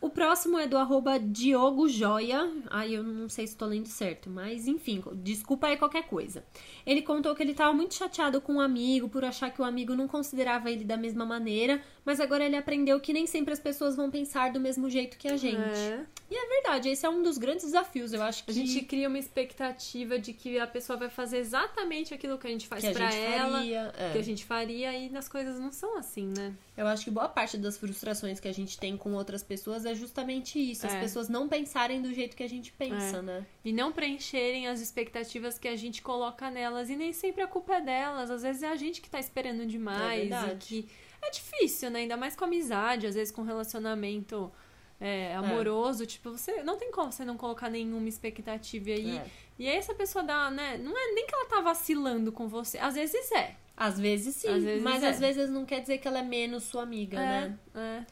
O 0.00 0.08
próximo 0.08 0.58
é 0.58 0.66
do 0.66 0.78
arroba 0.78 1.18
Diogo 1.18 1.86
Joia. 1.86 2.50
Ai, 2.70 2.96
eu 2.96 3.02
não 3.02 3.28
sei 3.28 3.46
se 3.46 3.54
tô 3.54 3.66
lendo 3.66 3.86
certo, 3.86 4.30
mas 4.30 4.66
enfim, 4.66 5.02
desculpa 5.16 5.66
aí 5.66 5.76
qualquer 5.76 6.04
coisa. 6.08 6.42
Ele 6.86 7.02
contou 7.02 7.34
que 7.34 7.42
ele 7.42 7.54
tava 7.54 7.72
muito 7.72 7.94
chateado 7.94 8.40
com 8.40 8.54
um 8.54 8.60
amigo 8.60 9.08
por 9.08 9.24
achar 9.24 9.50
que 9.50 9.60
o 9.60 9.64
amigo 9.64 9.94
não 9.94 10.08
considerava 10.08 10.70
ele 10.70 10.84
da 10.84 10.96
mesma 10.96 11.24
maneira, 11.24 11.82
mas 12.04 12.20
agora 12.20 12.44
ele 12.44 12.56
aprendeu 12.56 12.98
que 13.00 13.12
nem 13.12 13.26
sempre 13.26 13.52
as 13.52 13.60
pessoas 13.60 13.96
vão 13.96 14.10
pensar 14.10 14.52
do 14.52 14.60
mesmo 14.60 14.88
jeito 14.88 15.16
que 15.18 15.28
a 15.28 15.36
gente. 15.36 15.56
É. 15.58 16.04
E 16.30 16.34
é 16.34 16.48
verdade, 16.48 16.88
esse 16.88 17.04
é 17.04 17.08
um 17.10 17.22
dos 17.24 17.38
grandes 17.38 17.64
desafios, 17.64 18.12
eu 18.12 18.22
acho 18.22 18.44
que 18.44 18.50
A 18.52 18.54
gente 18.54 18.82
cria 18.82 19.08
uma 19.08 19.18
expectativa 19.18 20.16
de 20.18 20.32
que 20.32 20.58
a 20.60 20.66
pessoa 20.66 20.96
vai 20.96 21.08
fazer 21.10 21.38
exatamente 21.38 22.14
aquilo 22.14 22.38
que 22.38 22.46
a 22.46 22.50
gente 22.50 22.68
faz 22.68 22.82
que 22.82 22.88
a 22.88 22.92
pra 22.92 23.10
gente 23.10 23.20
ela, 23.24 23.58
faria. 23.58 23.92
é. 23.98 24.12
que 24.12 24.18
a 24.18 24.22
gente 24.22 24.44
faria, 24.44 24.92
e 24.96 25.16
as 25.16 25.28
coisas 25.28 25.58
não 25.58 25.72
são 25.72 25.98
assim, 25.98 26.32
né? 26.36 26.54
Eu 26.76 26.86
acho 26.86 27.04
que 27.04 27.10
boa 27.10 27.28
parte 27.28 27.58
das 27.58 27.76
frustrações 27.76 28.38
que 28.40 28.48
a 28.48 28.52
gente 28.54 28.78
tem 28.78 28.96
com 28.96 29.12
outras 29.12 29.42
pessoas 29.42 29.84
é 29.84 29.94
justamente 29.94 30.58
isso. 30.58 30.86
As 30.86 30.94
É. 30.94 31.00
pessoas 31.00 31.28
não 31.28 31.48
pensarem 31.48 32.00
do 32.00 32.14
jeito 32.14 32.36
que 32.36 32.42
a 32.42 32.48
gente 32.48 32.72
pensa, 32.72 33.18
É. 33.18 33.22
né? 33.22 33.46
E 33.64 33.72
não 33.72 33.92
preencherem 33.92 34.66
as 34.68 34.80
expectativas 34.80 35.58
que 35.58 35.68
a 35.68 35.76
gente 35.76 36.00
coloca 36.00 36.48
nelas. 36.70 36.88
E 36.88 36.96
nem 36.96 37.12
sempre 37.12 37.42
a 37.42 37.46
culpa 37.46 37.74
é 37.74 37.80
delas. 37.80 38.30
Às 38.30 38.42
vezes 38.42 38.62
é 38.62 38.68
a 38.68 38.76
gente 38.76 39.00
que 39.00 39.10
tá 39.10 39.18
esperando 39.18 39.66
demais. 39.66 40.30
É 40.30 40.52
e 40.52 40.56
que 40.56 40.88
é 41.22 41.30
difícil, 41.30 41.90
né? 41.90 42.00
Ainda 42.00 42.16
mais 42.16 42.36
com 42.36 42.44
amizade, 42.44 43.06
às 43.06 43.14
vezes 43.14 43.32
com 43.32 43.42
relacionamento 43.42 44.50
é, 45.00 45.34
amoroso. 45.34 46.06
Tipo, 46.06 46.30
você 46.30 46.62
não 46.62 46.76
tem 46.78 46.90
como 46.90 47.12
você 47.12 47.24
não 47.24 47.36
colocar 47.36 47.68
nenhuma 47.68 48.08
expectativa 48.08 48.90
aí. 48.90 49.18
É. 49.18 49.26
E 49.58 49.68
aí 49.68 49.76
essa 49.76 49.94
pessoa 49.94 50.24
dá, 50.24 50.50
né? 50.50 50.78
Não 50.78 50.96
é 50.96 51.12
nem 51.12 51.26
que 51.26 51.34
ela 51.34 51.46
tá 51.46 51.60
vacilando 51.60 52.32
com 52.32 52.48
você. 52.48 52.78
Às 52.78 52.94
vezes 52.94 53.30
é. 53.32 53.56
Às 53.76 53.98
vezes 53.98 54.36
sim, 54.36 54.48
Às 54.48 54.62
vezes 54.62 54.82
mas 54.82 55.02
é. 55.02 55.08
às 55.08 55.18
vezes 55.18 55.48
não 55.48 55.64
quer 55.64 55.80
dizer 55.80 55.98
que 55.98 56.06
ela 56.06 56.18
é 56.18 56.22
menos 56.22 56.64
sua 56.64 56.82
amiga, 56.82 57.18
né? 57.18 57.58
É, 57.74 58.04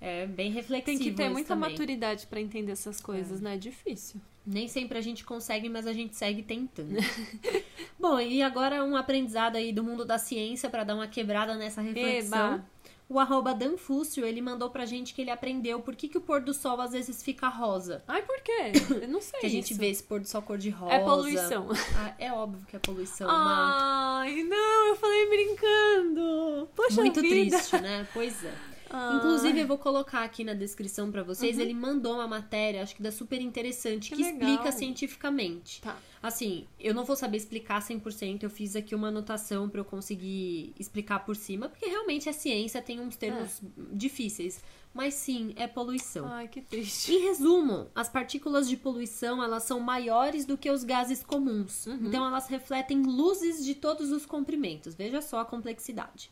é. 0.00 0.22
É 0.22 0.26
bem 0.26 0.50
reflexivo 0.50 0.86
Tem 0.86 0.98
que 0.98 1.12
ter 1.12 1.28
muita 1.28 1.48
também. 1.54 1.70
maturidade 1.70 2.26
pra 2.26 2.40
entender 2.40 2.72
essas 2.72 3.00
coisas, 3.00 3.40
né? 3.40 3.54
É 3.54 3.58
difícil. 3.58 4.20
Nem 4.46 4.66
sempre 4.68 4.96
a 4.98 5.00
gente 5.00 5.24
consegue, 5.24 5.68
mas 5.68 5.86
a 5.86 5.92
gente 5.92 6.16
segue 6.16 6.42
tentando. 6.42 6.96
Bom, 7.98 8.18
e 8.18 8.42
agora 8.42 8.82
um 8.84 8.96
aprendizado 8.96 9.56
aí 9.56 9.72
do 9.72 9.84
mundo 9.84 10.04
da 10.04 10.18
ciência 10.18 10.70
pra 10.70 10.84
dar 10.84 10.94
uma 10.94 11.06
quebrada 11.06 11.54
nessa 11.54 11.80
reflexão. 11.82 12.54
Eba. 12.54 12.64
O 13.08 13.18
arroba 13.18 13.52
Danfúcio, 13.52 14.24
ele 14.24 14.40
mandou 14.40 14.70
pra 14.70 14.86
gente 14.86 15.12
que 15.12 15.20
ele 15.20 15.30
aprendeu 15.32 15.80
por 15.80 15.96
que, 15.96 16.06
que 16.08 16.16
o 16.16 16.20
pôr 16.20 16.40
do 16.40 16.54
sol 16.54 16.80
às 16.80 16.92
vezes 16.92 17.22
fica 17.24 17.48
rosa. 17.48 18.04
Ai, 18.06 18.22
por 18.22 18.40
quê? 18.40 18.70
Eu 19.02 19.08
não 19.08 19.20
sei 19.20 19.40
Que 19.40 19.46
a 19.46 19.50
gente 19.50 19.72
isso. 19.72 19.80
vê 19.80 19.90
esse 19.90 20.02
pôr 20.04 20.20
do 20.20 20.28
sol 20.28 20.40
cor 20.42 20.56
de 20.56 20.70
rosa. 20.70 20.94
É 20.94 21.00
poluição. 21.00 21.66
Ah, 21.96 22.14
é 22.20 22.32
óbvio 22.32 22.64
que 22.68 22.76
é 22.76 22.78
poluição, 22.78 23.26
mas 23.26 23.82
Ai, 23.82 24.42
não, 24.44 24.86
eu 24.88 24.94
falei 24.96 25.28
brincando. 25.28 26.68
Poxa 26.74 27.00
muito 27.00 27.20
vida. 27.20 27.58
triste, 27.58 27.80
né? 27.80 28.06
Pois 28.14 28.44
é. 28.44 28.54
Ah, 28.90 29.16
Inclusive, 29.16 29.60
eu 29.60 29.66
vou 29.66 29.78
colocar 29.78 30.22
aqui 30.24 30.42
na 30.42 30.52
descrição 30.52 31.10
pra 31.10 31.22
vocês. 31.22 31.56
Uhum. 31.56 31.62
Ele 31.62 31.74
mandou 31.74 32.14
uma 32.14 32.26
matéria, 32.26 32.82
acho 32.82 32.94
que 32.94 33.02
dá 33.02 33.12
super 33.12 33.40
interessante, 33.40 34.10
que, 34.10 34.16
Que 34.16 34.22
explica 34.22 34.72
cientificamente. 34.72 35.80
Tá. 35.80 35.96
Assim, 36.22 36.66
eu 36.78 36.92
não 36.92 37.04
vou 37.04 37.16
saber 37.16 37.36
explicar 37.36 37.80
100%, 37.80 38.42
eu 38.42 38.50
fiz 38.50 38.76
aqui 38.76 38.94
uma 38.94 39.08
anotação 39.08 39.68
pra 39.68 39.80
eu 39.80 39.84
conseguir 39.84 40.74
explicar 40.78 41.20
por 41.20 41.34
cima, 41.34 41.68
porque 41.68 41.86
realmente 41.86 42.28
a 42.28 42.32
ciência 42.32 42.82
tem 42.82 43.00
uns 43.00 43.16
termos 43.16 43.62
difíceis. 43.92 44.62
Mas 44.92 45.14
sim, 45.14 45.52
é 45.56 45.68
poluição. 45.68 46.26
Ai, 46.26 46.48
que 46.48 46.60
triste. 46.60 47.12
Em 47.12 47.20
resumo, 47.20 47.88
as 47.94 48.08
partículas 48.08 48.68
de 48.68 48.76
poluição 48.76 49.42
elas 49.42 49.62
são 49.62 49.78
maiores 49.78 50.44
do 50.44 50.58
que 50.58 50.68
os 50.68 50.82
gases 50.82 51.22
comuns. 51.22 51.86
Uhum. 51.86 52.06
Então 52.06 52.26
elas 52.26 52.48
refletem 52.48 53.02
luzes 53.02 53.64
de 53.64 53.74
todos 53.74 54.10
os 54.10 54.26
comprimentos. 54.26 54.94
Veja 54.94 55.22
só 55.22 55.40
a 55.40 55.44
complexidade. 55.44 56.30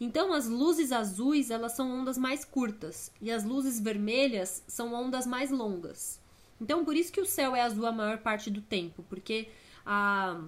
Então 0.00 0.32
as 0.32 0.46
luzes 0.46 0.92
azuis 0.92 1.50
elas 1.50 1.72
são 1.72 1.90
ondas 1.90 2.18
mais 2.18 2.44
curtas 2.44 3.10
e 3.20 3.30
as 3.30 3.44
luzes 3.44 3.80
vermelhas 3.80 4.62
são 4.68 4.92
ondas 4.92 5.26
mais 5.26 5.50
longas. 5.50 6.20
Então 6.60 6.84
por 6.84 6.94
isso 6.96 7.12
que 7.12 7.20
o 7.20 7.26
céu 7.26 7.54
é 7.56 7.62
azul 7.62 7.86
a 7.86 7.92
maior 7.92 8.18
parte 8.18 8.50
do 8.50 8.60
tempo, 8.60 9.04
porque 9.08 9.48
a 9.84 10.40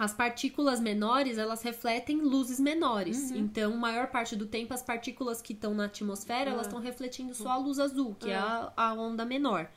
as 0.00 0.14
partículas 0.14 0.78
menores, 0.78 1.38
elas 1.38 1.60
refletem 1.60 2.20
luzes 2.20 2.60
menores. 2.60 3.32
Uhum. 3.32 3.36
Então, 3.38 3.76
maior 3.76 4.06
parte 4.06 4.36
do 4.36 4.46
tempo, 4.46 4.72
as 4.72 4.80
partículas 4.80 5.42
que 5.42 5.52
estão 5.52 5.74
na 5.74 5.86
atmosfera, 5.86 6.50
elas 6.50 6.66
Ah. 6.66 6.68
estão 6.68 6.80
refletindo 6.80 7.34
só 7.34 7.48
a 7.50 7.56
luz 7.56 7.80
azul, 7.80 8.14
que 8.14 8.30
é 8.30 8.36
Ah. 8.36 8.72
a, 8.76 8.90
a 8.90 8.94
onda 8.94 9.24
menor. 9.24 9.68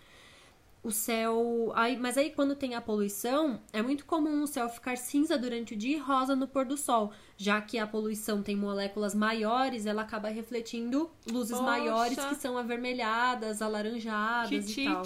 O 0.84 0.89
céu. 0.89 1.72
Aí, 1.76 1.96
mas 1.96 2.17
aí, 2.17 2.32
quando 2.32 2.56
tem 2.56 2.74
a 2.74 2.82
poluição, 2.82 3.62
é 3.72 3.82
muito 3.82 4.04
comum 4.06 4.41
o 4.41 4.48
céu 4.48 4.67
ficar 4.67 4.98
cinza 4.98 5.38
durante 5.38 5.74
o 5.76 5.78
dia 5.78 5.98
e 5.98 6.00
rosa 6.00 6.36
no 6.36 6.48
pôr 6.48 6.65
do 6.65 6.76
sol. 6.76 7.12
Já 7.38 7.62
que 7.62 7.78
a 7.78 7.86
poluição 7.86 8.41
tem 8.41 8.56
moléculas 8.56 9.13
maiores, 9.13 9.86
ela 9.86 10.02
acaba 10.02 10.30
refletindo 10.30 11.10
luzes 11.30 11.52
Poxa. 11.58 11.63
maiores 11.63 12.26
que 12.26 12.36
são 12.36 12.58
avermelhadas, 12.58 13.62
alaranjadas 13.62 14.76
e 14.76 14.86
tal. 14.86 15.04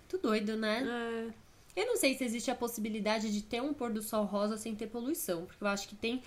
Muito 0.00 0.18
doido, 0.20 0.56
né? 0.56 0.84
É. 0.84 1.47
Eu 1.78 1.86
não 1.86 1.96
sei 1.96 2.14
se 2.16 2.24
existe 2.24 2.50
a 2.50 2.54
possibilidade 2.54 3.32
de 3.32 3.40
ter 3.42 3.62
um 3.62 3.72
pôr 3.72 3.92
do 3.92 4.02
sol 4.02 4.24
rosa 4.24 4.56
sem 4.56 4.74
ter 4.74 4.88
poluição, 4.88 5.44
porque 5.46 5.62
eu 5.62 5.68
acho 5.68 5.86
que 5.88 5.94
tem 5.94 6.22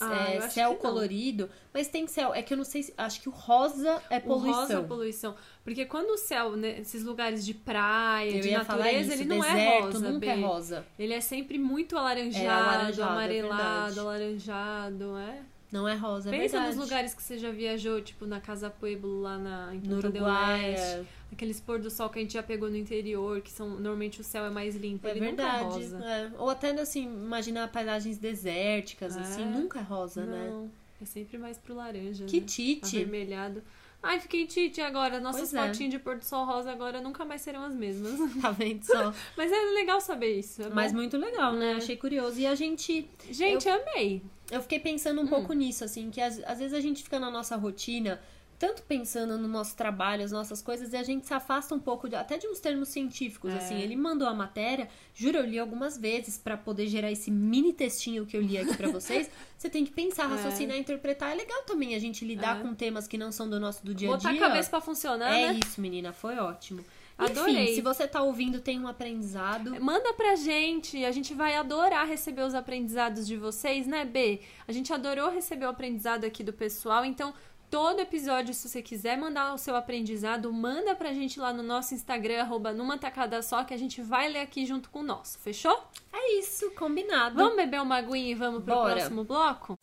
Ah, 0.00 0.30
é, 0.32 0.48
céu 0.48 0.74
colorido, 0.76 1.50
mas 1.72 1.86
tem 1.86 2.06
céu. 2.06 2.34
É 2.34 2.42
que 2.42 2.52
eu 2.52 2.56
não 2.56 2.64
sei 2.64 2.82
se. 2.82 2.94
Acho 2.96 3.20
que 3.20 3.28
o 3.28 3.32
rosa 3.32 4.02
é 4.10 4.16
O 4.18 4.20
poluição. 4.22 4.60
rosa 4.62 4.78
é 4.78 4.82
poluição. 4.82 5.36
Porque 5.62 5.84
quando 5.84 6.10
o 6.10 6.16
céu, 6.18 6.56
nesses 6.56 7.04
lugares 7.04 7.44
de 7.44 7.52
praia, 7.54 8.30
Eu 8.36 8.40
de 8.40 8.50
natureza, 8.52 9.12
isso, 9.12 9.22
ele 9.22 9.24
não 9.26 9.38
deserto 9.40 9.58
é 9.58 9.80
rosa, 9.80 9.98
nunca 10.10 10.18
Bê. 10.20 10.26
é 10.26 10.40
rosa. 10.40 10.86
Ele 10.98 11.12
é 11.14 11.20
sempre 11.20 11.58
muito 11.58 11.96
alaranjado, 11.96 12.44
É, 12.44 12.48
alaranjado, 12.48 13.00
é 13.00 13.12
amarelado, 13.12 13.84
verdade. 13.94 14.00
alaranjado, 14.00 15.16
é. 15.18 15.42
Não 15.76 15.86
é 15.86 15.94
rosa, 15.94 16.30
é 16.30 16.38
Pensa 16.38 16.56
verdade. 16.58 16.76
nos 16.76 16.84
lugares 16.84 17.14
que 17.14 17.22
você 17.22 17.36
já 17.38 17.50
viajou, 17.50 18.00
tipo 18.00 18.24
na 18.26 18.40
Casa 18.40 18.70
Pueblo, 18.70 19.20
lá 19.20 19.36
na, 19.36 19.74
em 19.74 19.80
Punta 19.80 20.08
del 20.10 20.22
Uruguai. 20.22 20.72
Este. 20.72 20.82
é. 20.86 21.04
aqueles 21.32 21.60
pôr 21.60 21.78
do 21.78 21.90
sol 21.90 22.08
que 22.08 22.18
a 22.18 22.22
gente 22.22 22.32
já 22.32 22.42
pegou 22.42 22.70
no 22.70 22.76
interior, 22.76 23.40
que 23.42 23.50
são 23.50 23.68
normalmente 23.68 24.20
o 24.20 24.24
céu 24.24 24.46
é 24.46 24.50
mais 24.50 24.74
limpo. 24.74 25.06
É 25.06 25.10
ele 25.10 25.20
verdade. 25.20 25.64
nunca 25.64 25.76
é 25.76 25.80
rosa. 25.82 26.04
é. 26.04 26.30
Ou 26.38 26.48
até 26.48 26.70
assim, 26.80 27.04
imaginar 27.04 27.68
paisagens 27.70 28.16
desérticas, 28.16 29.16
É. 29.16 29.20
assim, 29.20 29.44
nunca 29.44 29.80
é 29.80 29.82
rosa, 29.82 30.24
né? 30.24 30.48
Não, 30.50 30.70
é 31.00 31.04
sempre 31.04 31.36
mais 31.36 31.58
pro 31.58 31.74
laranja. 31.74 32.24
Que 32.24 32.40
né? 32.40 32.46
tite. 32.46 32.96
Avermelhado. 32.96 33.62
Ai, 34.02 34.20
fiquei 34.20 34.46
tite 34.46 34.80
agora. 34.80 35.18
Nossas 35.18 35.50
Pois 35.50 35.54
é. 35.54 35.66
fotinhas 35.66 35.90
de 35.90 35.98
pôr 35.98 36.16
do 36.16 36.24
sol 36.24 36.44
rosa 36.46 36.70
agora 36.70 37.00
nunca 37.00 37.24
mais 37.24 37.40
serão 37.42 37.64
as 37.64 37.74
mesmas. 37.74 38.12
Tá 38.40 38.50
vendo 38.52 38.84
só? 38.84 39.12
Mas 39.36 39.50
é 39.50 39.56
legal 39.74 40.00
saber 40.00 40.38
isso. 40.38 40.62
É 40.62 40.68
Mas 40.70 40.92
muito 40.92 41.16
legal, 41.16 41.52
né? 41.54 41.72
É. 41.72 41.74
Achei 41.76 41.96
curioso. 41.96 42.38
E 42.38 42.46
a 42.46 42.54
gente. 42.54 43.08
Gente, 43.30 43.68
amei. 43.68 44.22
Eu 44.50 44.62
fiquei 44.62 44.78
pensando 44.78 45.20
um 45.20 45.24
Hum. 45.24 45.28
pouco 45.28 45.52
nisso, 45.52 45.84
assim, 45.84 46.10
que 46.10 46.20
às, 46.20 46.38
às 46.44 46.58
vezes 46.58 46.72
a 46.74 46.80
gente 46.80 47.02
fica 47.02 47.18
na 47.18 47.30
nossa 47.30 47.56
rotina, 47.56 48.20
tanto 48.58 48.80
pensando 48.84 49.36
no 49.36 49.46
nosso 49.48 49.76
trabalho, 49.76 50.24
as 50.24 50.32
nossas 50.32 50.62
coisas, 50.62 50.92
e 50.92 50.96
a 50.96 51.02
gente 51.02 51.26
se 51.26 51.34
afasta 51.34 51.74
um 51.74 51.78
pouco 51.78 52.08
de- 52.08 52.14
até 52.16 52.38
de 52.38 52.46
uns 52.46 52.58
termos 52.58 52.88
científicos, 52.88 53.52
É. 53.52 53.56
assim. 53.58 53.74
Ele 53.82 53.94
mandou 53.96 54.26
a 54.26 54.32
matéria, 54.32 54.88
juro, 55.14 55.36
eu 55.38 55.44
li 55.44 55.58
algumas 55.58 55.98
vezes 55.98 56.38
pra 56.38 56.56
poder 56.56 56.86
gerar 56.86 57.10
esse 57.12 57.30
mini 57.30 57.72
textinho 57.74 58.24
que 58.24 58.34
eu 58.36 58.40
li 58.40 58.56
aqui 58.56 58.74
pra 58.76 58.88
vocês. 58.88 59.28
Você 59.58 59.68
tem 59.68 59.84
que 59.84 59.90
pensar, 59.92 60.24
É. 60.24 60.28
raciocinar, 60.28 60.76
interpretar. 60.78 61.32
É 61.32 61.34
legal 61.34 61.62
também 61.64 61.94
a 61.94 61.98
gente 61.98 62.24
lidar 62.24 62.58
É. 62.58 62.62
com 62.62 62.74
temas 62.74 63.06
que 63.08 63.18
não 63.18 63.30
são 63.32 63.50
do 63.50 63.58
nosso 63.60 63.84
do 63.84 63.94
dia 63.94 64.08
a 64.08 64.12
Botar 64.16 64.30
dia. 64.32 64.42
a 64.44 64.48
cabeça 64.48 64.70
pra 64.70 64.80
funcionar, 64.80 65.34
É 65.36 65.52
né? 65.52 65.60
isso, 65.66 65.78
menina, 65.80 66.12
foi 66.14 66.36
ótimo. 66.38 66.82
Adorei. 67.18 67.64
Enfim, 67.64 67.74
se 67.74 67.80
você 67.80 68.06
tá 68.06 68.22
ouvindo, 68.22 68.60
tem 68.60 68.78
um 68.78 68.86
aprendizado. 68.86 69.80
Manda 69.80 70.12
pra 70.12 70.36
gente, 70.36 71.04
a 71.04 71.10
gente 71.10 71.32
vai 71.32 71.54
adorar 71.54 72.06
receber 72.06 72.42
os 72.42 72.54
aprendizados 72.54 73.26
de 73.26 73.36
vocês, 73.36 73.86
né, 73.86 74.04
B? 74.04 74.40
A 74.68 74.72
gente 74.72 74.92
adorou 74.92 75.30
receber 75.30 75.64
o 75.64 75.70
aprendizado 75.70 76.24
aqui 76.24 76.44
do 76.44 76.52
pessoal, 76.52 77.04
então 77.04 77.32
todo 77.70 78.00
episódio, 78.00 78.52
se 78.52 78.68
você 78.68 78.82
quiser 78.82 79.16
mandar 79.16 79.54
o 79.54 79.58
seu 79.58 79.74
aprendizado, 79.74 80.52
manda 80.52 80.94
pra 80.94 81.12
gente 81.12 81.40
lá 81.40 81.52
no 81.52 81.62
nosso 81.62 81.94
Instagram, 81.94 82.42
arroba 82.42 82.72
numa 82.72 82.98
tacada 82.98 83.40
só, 83.42 83.64
que 83.64 83.72
a 83.72 83.78
gente 83.78 84.02
vai 84.02 84.28
ler 84.28 84.40
aqui 84.40 84.66
junto 84.66 84.90
com 84.90 85.00
o 85.00 85.02
nosso, 85.02 85.38
fechou? 85.38 85.84
É 86.12 86.38
isso, 86.38 86.70
combinado. 86.72 87.36
Vamos 87.36 87.56
beber 87.56 87.80
uma 87.80 87.96
aguinha 87.96 88.30
e 88.30 88.34
vamos 88.34 88.62
pro 88.62 88.74
Bora. 88.74 88.94
próximo 88.94 89.24
bloco? 89.24 89.76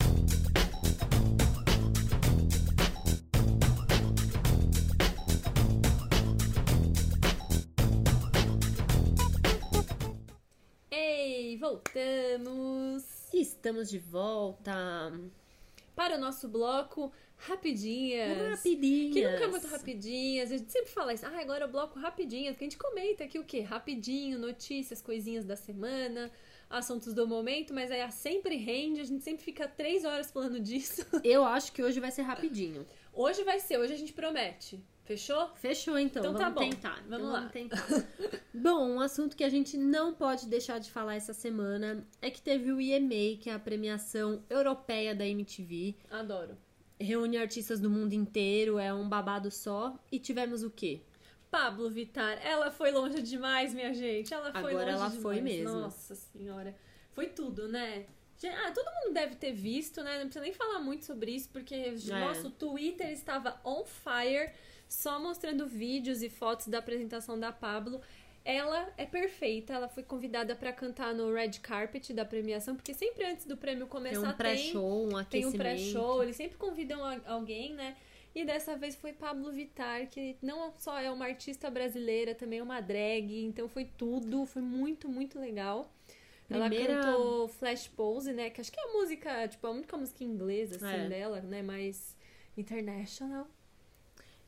Ei, 11.54 11.56
voltamos 11.56 13.04
Estamos 13.32 13.88
de 13.88 13.98
volta. 14.00 15.12
para 15.94 16.16
o 16.16 16.18
nosso 16.18 16.48
bloco 16.48 17.12
Rapidinhas. 17.36 18.56
Rapidinho. 18.58 19.12
Que 19.12 19.28
nunca 19.28 19.44
é 19.44 19.46
muito 19.46 19.66
rapidinhas. 19.68 20.50
A 20.50 20.56
gente 20.56 20.72
sempre 20.72 20.90
fala 20.90 21.14
isso. 21.14 21.24
Ah, 21.24 21.40
agora 21.40 21.64
é 21.64 21.68
o 21.68 21.70
bloco 21.70 21.98
rapidinhas. 21.98 22.56
Que 22.56 22.64
a 22.64 22.66
gente 22.66 22.78
comenta 22.78 23.22
aqui 23.22 23.38
o 23.38 23.44
quê? 23.44 23.60
Rapidinho, 23.60 24.38
notícias, 24.38 25.00
coisinhas 25.00 25.44
da 25.44 25.54
semana, 25.54 26.30
assuntos 26.68 27.12
do 27.14 27.26
momento. 27.26 27.72
Mas 27.72 27.90
aí 27.92 28.10
sempre 28.10 28.56
rende. 28.56 29.00
A 29.00 29.04
gente 29.04 29.22
sempre 29.22 29.44
fica 29.44 29.68
três 29.68 30.04
horas 30.04 30.32
falando 30.32 30.58
disso. 30.58 31.06
Eu 31.22 31.44
acho 31.44 31.72
que 31.72 31.82
hoje 31.82 32.00
vai 32.00 32.10
ser 32.10 32.22
rapidinho. 32.22 32.84
Hoje 33.12 33.44
vai 33.44 33.60
ser. 33.60 33.78
Hoje 33.78 33.92
a 33.92 33.98
gente 33.98 34.12
promete. 34.12 34.82
Fechou? 35.04 35.48
Fechou 35.56 35.98
então, 35.98 36.22
Então 36.22 36.34
tá 36.34 36.48
vamos 36.48 36.54
bom. 36.64 36.70
tentar. 36.70 36.98
Então 37.06 37.10
Vamos 37.18 37.32
lá. 37.32 37.38
Vamos 37.40 37.52
tentar. 37.52 37.86
bom, 38.54 38.88
um 38.88 39.00
assunto 39.00 39.36
que 39.36 39.44
a 39.44 39.48
gente 39.50 39.76
não 39.76 40.14
pode 40.14 40.46
deixar 40.46 40.78
de 40.80 40.90
falar 40.90 41.14
essa 41.14 41.34
semana 41.34 42.06
é 42.22 42.30
que 42.30 42.40
teve 42.40 42.72
o 42.72 42.80
EMA, 42.80 43.38
que 43.38 43.50
é 43.50 43.52
a 43.54 43.58
premiação 43.58 44.42
europeia 44.48 45.14
da 45.14 45.26
MTV. 45.26 45.94
Adoro. 46.10 46.56
Reúne 46.98 47.36
artistas 47.36 47.80
do 47.80 47.90
mundo 47.90 48.14
inteiro, 48.14 48.78
é 48.78 48.94
um 48.94 49.06
babado 49.08 49.50
só. 49.50 49.98
E 50.10 50.18
tivemos 50.18 50.62
o 50.62 50.70
quê? 50.70 51.02
Pablo 51.50 51.90
Vittar, 51.90 52.38
ela 52.44 52.70
foi 52.70 52.90
longe 52.90 53.20
demais, 53.22 53.74
minha 53.74 53.92
gente. 53.92 54.32
Ela 54.32 54.50
foi 54.52 54.72
Agora 54.72 54.74
longe 54.74 54.88
ela 54.90 55.06
demais. 55.06 55.22
foi 55.22 55.40
mesmo. 55.40 55.72
Nossa 55.80 56.14
senhora. 56.14 56.74
Foi 57.12 57.26
tudo, 57.28 57.68
né? 57.68 58.06
Ah, 58.44 58.72
todo 58.72 58.86
mundo 59.04 59.14
deve 59.14 59.36
ter 59.36 59.52
visto, 59.52 60.02
né? 60.02 60.14
Não 60.14 60.24
precisa 60.24 60.42
nem 60.44 60.52
falar 60.52 60.80
muito 60.80 61.04
sobre 61.04 61.30
isso, 61.30 61.48
porque 61.50 61.74
É. 61.74 61.92
nosso 62.20 62.50
Twitter 62.50 63.10
estava 63.10 63.58
on 63.64 63.84
fire, 63.84 64.50
só 64.94 65.18
mostrando 65.20 65.66
vídeos 65.66 66.22
e 66.22 66.28
fotos 66.30 66.68
da 66.68 66.78
apresentação 66.78 67.38
da 67.38 67.52
Pablo. 67.52 68.00
Ela 68.44 68.92
é 68.98 69.06
perfeita, 69.06 69.72
ela 69.72 69.88
foi 69.88 70.02
convidada 70.02 70.54
para 70.54 70.70
cantar 70.72 71.14
no 71.14 71.32
red 71.32 71.52
carpet 71.62 72.12
da 72.12 72.24
premiação, 72.26 72.76
porque 72.76 72.92
sempre 72.92 73.24
antes 73.24 73.46
do 73.46 73.56
prêmio 73.56 73.84
Tem 73.86 73.88
começar 73.88 74.28
um 74.28 74.36
pré-show, 74.36 75.04
um 75.06 75.08
tem 75.08 75.18
aquecimento. 75.20 75.54
um 75.54 75.58
pré-show, 75.58 76.22
eles 76.22 76.36
sempre 76.36 76.58
convidam 76.58 77.00
alguém, 77.26 77.72
né? 77.72 77.96
E 78.34 78.44
dessa 78.44 78.76
vez 78.76 78.96
foi 78.96 79.12
Pablo 79.12 79.50
Vittar, 79.50 80.08
que 80.10 80.36
não 80.42 80.72
só 80.76 80.98
é 80.98 81.10
uma 81.10 81.24
artista 81.24 81.70
brasileira, 81.70 82.34
também 82.34 82.58
é 82.58 82.62
uma 82.62 82.80
drag, 82.80 83.44
então 83.46 83.66
foi 83.68 83.84
tudo, 83.96 84.44
foi 84.44 84.60
muito, 84.60 85.08
muito 85.08 85.38
legal. 85.40 85.90
Primeira- 86.46 86.92
Ela 86.92 87.02
cantou 87.04 87.48
Flash 87.48 87.88
Pose, 87.88 88.32
né? 88.34 88.50
Que 88.50 88.60
acho 88.60 88.70
que 88.70 88.78
é 88.78 88.82
a 88.82 88.92
música, 88.92 89.48
tipo, 89.48 89.66
a 89.66 89.70
única 89.70 89.96
música 89.96 90.22
inglesa, 90.22 90.76
assim, 90.76 91.04
É. 91.06 91.08
dela, 91.08 91.40
né? 91.40 91.62
Mais 91.62 92.14
international. 92.58 93.46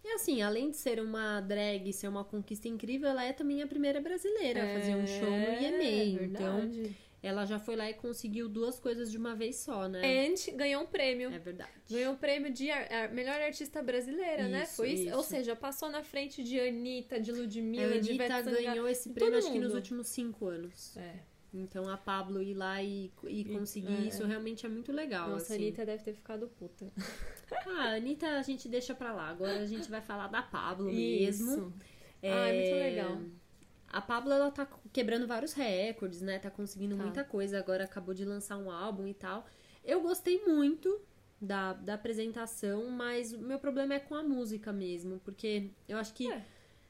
E 0.09 0.13
assim, 0.13 0.41
além 0.41 0.71
de 0.71 0.77
ser 0.77 1.01
uma 1.01 1.41
drag 1.41 1.89
e 1.89 1.93
ser 1.93 2.07
uma 2.07 2.25
conquista 2.25 2.69
incrível, 2.69 3.09
ela 3.09 3.25
é 3.25 3.33
também 3.33 3.61
a 3.61 3.67
primeira 3.67 4.01
brasileira 4.01 4.63
a 4.63 4.75
fazer 4.79 4.95
um 4.95 5.05
show 5.07 5.29
no 5.29 5.37
É, 5.37 6.05
EMA. 6.07 6.23
Então, 6.23 6.71
ela 7.21 7.45
já 7.45 7.59
foi 7.59 7.75
lá 7.75 7.91
e 7.91 7.95
conseguiu 7.95 8.49
duas 8.49 8.79
coisas 8.79 9.11
de 9.11 9.19
uma 9.19 9.35
vez 9.35 9.57
só, 9.57 9.89
né? 9.89 10.01
And 10.29 10.35
ganhou 10.57 10.85
um 10.85 10.87
prêmio. 10.87 11.33
É 11.33 11.39
verdade. 11.41 11.71
Ganhou 11.91 12.15
o 12.15 12.17
prêmio 12.17 12.53
de 12.53 12.71
ar- 12.71 12.93
ar- 12.93 13.13
melhor 13.13 13.41
artista 13.41 13.83
brasileira, 13.83 14.47
né? 14.47 14.63
Isso, 14.63 14.77
Foi 14.77 14.91
isso. 14.93 15.17
Ou 15.17 15.25
seja, 15.25 15.57
passou 15.57 15.91
na 15.91 16.05
frente 16.05 16.41
de 16.45 16.61
Anitta, 16.61 17.19
de 17.21 17.33
A 17.33 17.35
Ludmilla, 17.35 17.89
de 18.01 18.11
Anitta 18.11 18.13
Ivete 18.15 18.45
Sangalo. 18.45 18.57
ganhou 18.63 18.89
esse 18.89 19.09
de 19.09 19.15
prêmio, 19.15 19.39
acho 19.39 19.51
que 19.51 19.59
nos 19.59 19.75
últimos 19.75 20.07
cinco 20.07 20.47
anos. 20.47 20.97
É. 20.97 21.15
Então 21.59 21.89
a 21.89 21.97
Pablo 21.97 22.43
ir 22.43 22.55
lá 22.55 22.83
e, 22.83 23.11
e 23.25 23.45
conseguir 23.45 23.95
é, 23.95 24.09
isso 24.09 24.23
é. 24.23 24.27
realmente 24.27 24.65
é 24.67 24.69
muito 24.69 24.93
legal. 24.93 25.31
Nossa, 25.31 25.53
a 25.53 25.57
assim. 25.57 25.65
Anitta 25.65 25.87
deve 25.87 26.03
ter 26.05 26.13
ficado 26.15 26.49
puta. 26.49 26.93
Ah, 27.67 27.83
a 27.91 27.95
Anitta 27.97 28.27
a 28.27 28.43
gente 28.43 28.69
deixa 28.69 28.95
pra 28.95 29.13
lá. 29.13 29.29
Agora 29.29 29.61
a 29.61 29.67
gente 29.67 29.89
vai 29.91 30.01
falar 30.01 30.29
da 30.29 30.43
Pablo 30.43 30.87
mesmo. 30.87 31.53
Isso. 31.53 31.73
Ah, 32.23 32.27
é 32.49 32.53
muito 32.53 32.75
legal. 32.77 33.21
A 33.89 34.01
Pablo, 34.01 34.33
ela 34.33 34.51
tá 34.51 34.67
quebrando 34.93 35.27
vários 35.27 35.53
recordes, 35.53 36.21
né? 36.21 36.39
Tá 36.39 36.51
conseguindo 36.51 36.97
Tá. 36.97 37.03
muita 37.03 37.25
coisa. 37.25 37.59
Agora 37.59 37.85
acabou 37.85 38.13
de 38.15 38.25
lançar 38.25 38.57
um 38.59 38.71
álbum 38.71 39.07
e 39.07 39.15
tal. 39.15 39.47
Eu 39.85 40.03
gostei 40.03 40.45
muito 40.45 41.01
da, 41.41 41.73
da 41.75 41.95
apresentação, 41.95 42.91
mas 42.91 43.33
o 43.33 43.39
meu 43.39 43.59
problema 43.59 43.95
é 43.95 44.01
com 44.01 44.15
a 44.15 44.23
música 44.23 44.73
mesmo. 44.73 45.21
Porque 45.21 45.71
eu 45.89 45.99
acho 45.99 46.13
que, 46.15 46.31
É. 46.31 46.45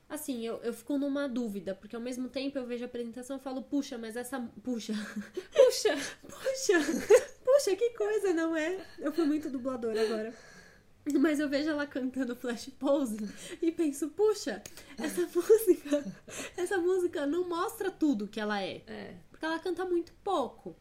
assim, 0.08 0.44
eu, 0.46 0.56
eu 0.62 0.72
fico 0.72 0.96
numa 0.98 1.28
dúvida. 1.28 1.74
Porque 1.74 1.96
ao 1.96 2.02
mesmo 2.02 2.28
tempo 2.28 2.58
eu 2.58 2.66
vejo 2.66 2.84
a 2.84 2.86
apresentação 2.86 3.36
e 3.36 3.40
falo, 3.40 3.62
puxa, 3.62 3.96
mas 3.98 4.16
essa... 4.16 4.40
Puxa, 4.62 4.92
Puxa! 5.52 5.94
puxa, 6.22 6.78
puxa, 7.44 7.76
que 7.76 7.90
coisa, 7.90 8.32
não 8.34 8.56
é? 8.56 8.84
Eu 8.98 9.12
fui 9.12 9.24
muito 9.24 9.50
dubladora 9.50 10.00
agora. 10.02 10.34
Mas 11.20 11.38
eu 11.38 11.48
vejo 11.48 11.70
ela 11.70 11.86
cantando 11.86 12.34
Flash 12.34 12.68
Pose 12.80 13.16
e 13.62 13.70
penso, 13.70 14.08
puxa, 14.08 14.60
essa 14.98 15.20
música, 15.32 16.04
essa 16.56 16.78
música 16.78 17.24
não 17.26 17.48
mostra 17.48 17.92
tudo 17.92 18.26
que 18.26 18.40
ela 18.40 18.60
é. 18.60 18.82
É. 18.88 19.14
Porque 19.30 19.44
ela 19.44 19.58
canta 19.60 19.84
muito 19.84 20.12
pouco. 20.24 20.74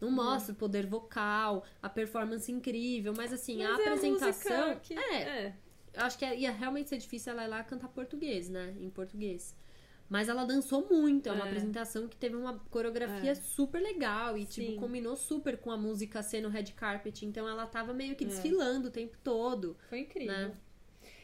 Não 0.00 0.10
mostra 0.10 0.52
o 0.54 0.56
poder 0.56 0.86
vocal, 0.86 1.62
a 1.82 1.88
performance 1.88 2.50
incrível, 2.50 3.12
mas 3.16 3.32
assim, 3.32 3.62
a 3.62 3.70
Mas 3.72 3.78
é 3.80 3.82
apresentação. 3.84 4.68
música 4.70 4.80
que- 4.82 4.94
é, 4.94 5.14
é. 5.22 5.56
Eu 5.94 6.02
acho 6.04 6.18
que 6.18 6.24
ia 6.24 6.50
realmente 6.52 6.88
ser 6.88 6.98
difícil 6.98 7.32
ela 7.32 7.44
ir 7.44 7.48
lá 7.48 7.64
cantar 7.64 7.88
português, 7.88 8.48
né? 8.48 8.74
Em 8.80 8.90
português. 8.90 9.54
Mas 10.08 10.28
ela 10.28 10.44
dançou 10.44 10.88
muito, 10.90 11.28
é 11.28 11.32
uma 11.32 11.44
É. 11.44 11.48
apresentação 11.48 12.08
que 12.08 12.16
teve 12.16 12.34
uma 12.34 12.58
coreografia 12.70 13.30
É. 13.30 13.34
super 13.36 13.80
legal 13.80 14.36
e, 14.36 14.44
Sim. 14.44 14.66
tipo, 14.66 14.80
combinou 14.80 15.14
super 15.14 15.56
com 15.56 15.70
a 15.70 15.76
música 15.76 16.20
sendo 16.22 16.48
red 16.48 16.64
carpet. 16.74 17.24
Então 17.24 17.48
ela 17.48 17.64
tava 17.66 17.94
meio 17.94 18.16
que 18.16 18.24
É. 18.24 18.26
desfilando 18.26 18.88
o 18.88 18.90
tempo 18.90 19.16
todo. 19.22 19.76
Foi 19.88 20.00
incrível. 20.00 20.32
Né? 20.34 20.56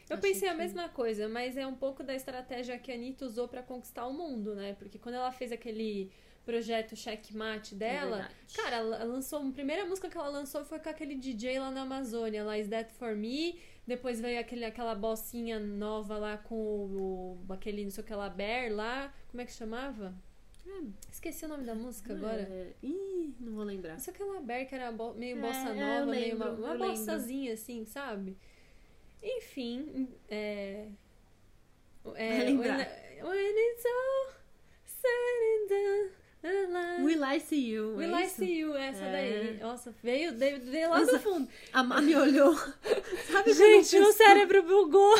Eu 0.09 0.15
Achei 0.15 0.31
pensei 0.31 0.47
a 0.47 0.53
que- 0.53 0.57
mesma 0.59 0.87
coisa, 0.87 1.27
mas 1.27 1.57
é 1.57 1.67
um 1.67 1.75
pouco 1.75 2.01
da 2.01 2.15
estratégia 2.15 2.79
que 2.79 2.89
a 2.89 2.95
Anitta 2.95 3.25
usou 3.25 3.45
pra 3.49 3.61
conquistar 3.61 4.07
o 4.07 4.13
mundo, 4.13 4.55
né? 4.55 4.73
Porque 4.79 4.97
quando 4.97 5.15
ela 5.15 5.33
fez 5.33 5.51
aquele 5.51 6.09
projeto 6.45 6.95
Checkmate 6.95 7.75
dela, 7.75 8.19
verdade. 8.19 8.35
cara, 8.55 8.75
ela 8.77 9.03
lançou. 9.03 9.45
A 9.45 9.51
primeira 9.51 9.85
música 9.85 10.09
que 10.09 10.17
ela 10.17 10.29
lançou 10.29 10.63
foi 10.63 10.79
com 10.79 10.87
aquele 10.87 11.13
DJ 11.15 11.59
lá 11.59 11.69
na 11.71 11.81
Amazônia, 11.81 12.41
lá 12.45 12.57
Is 12.57 12.69
That 12.69 12.93
For 12.93 13.13
Me. 13.17 13.59
Depois 13.87 14.19
veio 14.19 14.39
aquele, 14.39 14.65
aquela 14.65 14.93
bocinha 14.93 15.59
nova 15.59 16.17
lá 16.17 16.37
com 16.37 16.55
o, 16.55 17.39
o- 17.47 17.53
aquele, 17.53 17.83
não 17.85 17.89
sei 17.91 18.03
o 18.03 18.07
que 18.07 18.13
lá, 18.13 18.29
Bear 18.29 18.71
lá. 18.71 19.13
Como 19.31 19.41
é 19.41 19.45
que 19.45 19.51
chamava? 19.53 20.13
Esqueci 21.09 21.45
o 21.45 21.47
nome 21.47 21.63
da 21.63 21.73
música 21.73 22.13
agora. 22.13 22.41
É... 22.41 22.73
Ih, 22.83 23.33
não 23.39 23.53
vou 23.53 23.63
lembrar. 23.63 23.93
Não 23.93 23.99
sei 23.99 24.13
aquela 24.13 24.41
Bear 24.41 24.67
que 24.67 24.75
era 24.75 24.91
meio 25.15 25.37
É, 25.37 25.41
bossa 25.41 25.69
é, 25.69 25.73
nova, 25.73 25.99
eu 26.01 26.05
meio 26.07 26.35
uma, 26.35 26.45
lembro, 26.47 26.61
uma 26.63 26.73
eu 26.73 26.79
lembro. 26.79 26.87
bossazinha 26.89 27.53
assim, 27.53 27.85
sabe? 27.85 28.37
Enfim, 29.23 30.09
é. 30.29 30.89
é. 32.15 32.43
When, 32.43 32.57
when 32.57 33.55
it's 33.71 33.85
all 33.85 34.33
said 34.85 35.39
and 35.53 35.67
done, 35.69 36.11
Will 37.03 37.23
I 37.23 37.39
See 37.39 37.71
You. 37.73 37.95
Will 37.97 38.15
é 38.15 38.21
I 38.21 38.25
isso? 38.25 38.35
see 38.35 38.59
you? 38.59 38.75
Essa 38.75 39.03
É. 39.03 39.11
daí. 39.11 39.59
Nossa, 39.59 39.93
veio, 40.03 40.37
veio, 40.37 40.59
veio 40.61 40.89
lá 40.89 40.99
do 40.99 41.05
Nossa, 41.05 41.19
fundo. 41.19 41.47
A 41.73 41.83
Má 41.83 42.01
me 42.01 42.15
olhou. 42.15 42.55
Sabe 43.31 43.53
Gente, 43.53 43.97
o 43.97 44.13
cérebro 44.13 44.63
bugou. 44.63 45.15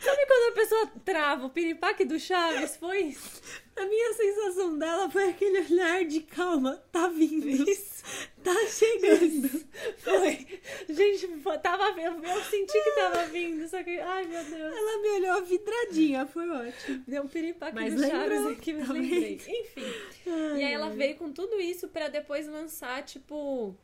Sabe 0.00 0.26
quando 0.26 0.52
a 0.52 0.54
pessoa 0.54 0.92
cravo, 1.04 1.46
o 1.46 1.50
piripaque 1.50 2.04
do 2.04 2.18
Chaves 2.18 2.76
foi 2.76 3.00
isso. 3.04 3.42
A 3.76 3.86
minha 3.86 4.12
sensação 4.14 4.78
dela 4.78 5.10
foi 5.10 5.30
aquele 5.30 5.60
olhar 5.60 6.04
de 6.04 6.20
calma, 6.20 6.82
tá 6.92 7.08
vindo. 7.08 7.48
Isso. 7.48 7.94
Tá 8.42 8.54
chegando. 8.66 9.48
Foi. 9.96 10.46
Gente, 10.88 11.26
tava 11.62 12.00
eu, 12.00 12.22
eu 12.22 12.42
senti 12.44 12.72
que 12.72 12.90
tava 12.92 13.24
vindo, 13.26 13.66
só 13.66 13.82
que. 13.82 13.98
Ai, 13.98 14.24
meu 14.26 14.44
Deus. 14.44 14.76
Ela 14.76 15.02
me 15.02 15.08
olhou 15.08 15.42
vidradinha, 15.44 16.26
foi 16.26 16.48
ótimo. 16.50 17.02
Deu 17.08 17.22
um 17.22 17.28
piripaque 17.28 17.74
Mas 17.74 17.94
do 17.94 18.06
Chaves 18.06 18.46
aqui, 18.46 18.72
me 18.74 18.82
lembrei. 18.82 19.34
Enfim. 19.34 19.94
Ai, 20.26 20.60
e 20.60 20.64
aí 20.64 20.72
ela 20.72 20.90
veio 20.90 21.16
com 21.16 21.32
tudo 21.32 21.58
isso 21.58 21.88
pra 21.88 22.08
depois 22.08 22.46
lançar, 22.46 23.02
tipo. 23.02 23.74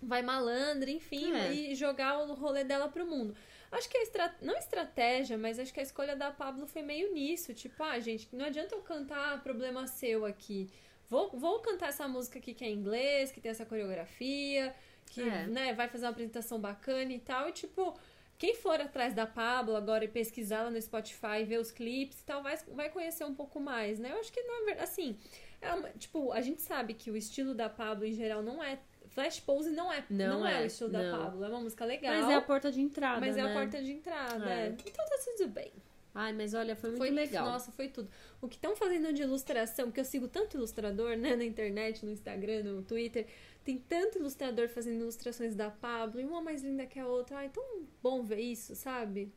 Vai 0.00 0.22
malandra, 0.22 0.88
enfim, 0.88 1.34
é. 1.34 1.52
e 1.52 1.74
jogar 1.74 2.20
o 2.20 2.32
rolê 2.34 2.62
dela 2.62 2.88
pro 2.88 3.04
mundo. 3.04 3.34
Acho 3.70 3.88
que 3.88 3.98
a 3.98 4.02
estra... 4.02 4.34
não 4.40 4.56
estratégia, 4.56 5.36
mas 5.36 5.58
acho 5.58 5.72
que 5.72 5.80
a 5.80 5.82
escolha 5.82 6.16
da 6.16 6.30
Pablo 6.30 6.66
foi 6.66 6.82
meio 6.82 7.12
nisso. 7.12 7.52
Tipo, 7.54 7.82
ah, 7.82 7.98
gente, 7.98 8.28
não 8.32 8.46
adianta 8.46 8.74
eu 8.74 8.80
cantar 8.80 9.42
problema 9.42 9.86
seu 9.86 10.24
aqui. 10.24 10.70
Vou, 11.08 11.30
vou 11.30 11.60
cantar 11.60 11.88
essa 11.88 12.06
música 12.06 12.38
aqui 12.38 12.54
que 12.54 12.64
é 12.64 12.68
em 12.68 12.74
inglês, 12.74 13.30
que 13.30 13.40
tem 13.40 13.50
essa 13.50 13.64
coreografia, 13.64 14.74
que 15.06 15.22
é. 15.22 15.46
né, 15.46 15.72
vai 15.72 15.88
fazer 15.88 16.04
uma 16.04 16.12
apresentação 16.12 16.60
bacana 16.60 17.12
e 17.12 17.18
tal. 17.18 17.48
E 17.48 17.52
tipo, 17.52 17.98
quem 18.38 18.54
for 18.54 18.80
atrás 18.80 19.14
da 19.14 19.26
Pablo 19.26 19.74
agora 19.74 20.04
e 20.04 20.08
pesquisar 20.08 20.62
lá 20.62 20.70
no 20.70 20.80
Spotify, 20.80 21.44
ver 21.44 21.58
os 21.58 21.70
clipes 21.70 22.20
e 22.20 22.24
tal, 22.24 22.42
vai, 22.42 22.56
vai 22.68 22.90
conhecer 22.90 23.24
um 23.24 23.34
pouco 23.34 23.58
mais, 23.58 23.98
né? 23.98 24.12
Eu 24.12 24.20
acho 24.20 24.32
que, 24.32 24.42
na 24.42 24.64
verdade, 24.64 24.82
assim, 24.82 25.18
é 25.60 25.72
uma, 25.74 25.90
tipo, 25.90 26.32
a 26.32 26.40
gente 26.40 26.62
sabe 26.62 26.94
que 26.94 27.10
o 27.10 27.16
estilo 27.16 27.54
da 27.54 27.68
Pablo 27.68 28.04
em 28.04 28.12
geral 28.12 28.42
não 28.42 28.62
é 28.62 28.78
Flash 29.18 29.40
Pose 29.40 29.70
não 29.70 29.92
é, 29.92 30.04
não, 30.08 30.38
não 30.38 30.46
é, 30.46 30.60
é, 30.60 30.62
o 30.62 30.66
estilo 30.66 30.92
não. 30.92 31.02
da 31.02 31.18
Pablo. 31.18 31.44
É 31.44 31.48
uma 31.48 31.60
música 31.60 31.84
legal. 31.84 32.14
Mas 32.14 32.30
é 32.30 32.34
a 32.34 32.40
porta 32.40 32.70
de 32.70 32.80
entrada. 32.80 33.18
Mas 33.18 33.34
né? 33.34 33.42
é 33.42 33.50
a 33.50 33.52
porta 33.52 33.82
de 33.82 33.90
entrada. 33.90 34.48
É. 34.48 34.68
Então 34.68 35.04
tá 35.04 35.18
tudo 35.24 35.48
bem. 35.48 35.72
Ai, 36.14 36.32
mas 36.32 36.54
olha, 36.54 36.76
foi 36.76 36.90
muito 36.90 37.00
foi, 37.00 37.10
legal. 37.10 37.44
Nossa, 37.44 37.72
foi 37.72 37.88
tudo. 37.88 38.08
O 38.40 38.46
que 38.46 38.54
estão 38.54 38.76
fazendo 38.76 39.12
de 39.12 39.22
ilustração, 39.22 39.86
porque 39.86 39.98
eu 39.98 40.04
sigo 40.04 40.28
tanto 40.28 40.56
ilustrador, 40.56 41.16
né, 41.16 41.34
na 41.34 41.44
internet, 41.44 42.04
no 42.04 42.12
Instagram, 42.12 42.62
no 42.62 42.82
Twitter. 42.82 43.26
Tem 43.64 43.76
tanto 43.76 44.18
ilustrador 44.18 44.68
fazendo 44.68 45.00
ilustrações 45.00 45.56
da 45.56 45.68
Pablo, 45.68 46.20
e 46.20 46.24
uma 46.24 46.40
mais 46.40 46.62
linda 46.62 46.86
que 46.86 47.00
a 47.00 47.06
outra. 47.06 47.38
Ai, 47.38 47.48
tão 47.48 47.64
bom 48.00 48.22
ver 48.22 48.40
isso, 48.40 48.76
sabe? 48.76 49.32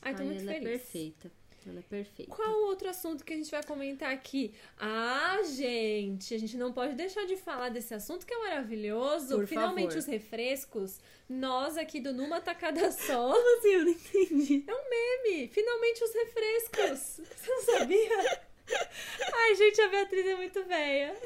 Ai, 0.00 0.14
tô 0.14 0.22
Ai, 0.22 0.28
muito 0.28 0.42
ela 0.42 0.52
feliz. 0.52 0.66
É 0.66 0.70
perfeita. 0.70 1.30
Ela 1.68 1.80
é 1.80 1.82
perfeita. 1.82 2.30
Qual 2.32 2.62
outro 2.66 2.88
assunto 2.88 3.24
que 3.24 3.32
a 3.32 3.36
gente 3.36 3.50
vai 3.50 3.62
comentar 3.64 4.12
aqui? 4.12 4.54
Ah, 4.78 5.40
gente, 5.44 6.32
a 6.32 6.38
gente 6.38 6.56
não 6.56 6.72
pode 6.72 6.94
deixar 6.94 7.26
de 7.26 7.36
falar 7.36 7.70
desse 7.70 7.92
assunto 7.92 8.24
que 8.24 8.32
é 8.32 8.38
maravilhoso. 8.38 9.36
Por 9.36 9.46
Finalmente 9.46 9.88
favor. 9.88 9.98
os 9.98 10.06
refrescos. 10.06 11.00
Nós 11.28 11.76
aqui 11.76 12.00
do 12.00 12.12
Numa 12.12 12.40
Tacada 12.40 12.90
Só. 12.92 13.32
Como 13.32 13.58
assim? 13.58 13.72
Eu 13.72 13.84
não 13.84 13.90
entendi. 13.90 14.64
É 14.66 14.74
um 14.74 14.88
meme. 14.88 15.48
Finalmente 15.48 16.04
os 16.04 16.14
refrescos. 16.14 17.20
Você 17.36 17.50
não 17.50 17.62
sabia? 17.62 18.42
Ai, 19.34 19.54
gente, 19.56 19.80
a 19.80 19.88
Beatriz 19.88 20.26
é 20.26 20.34
muito 20.36 20.64
velha. 20.64 21.16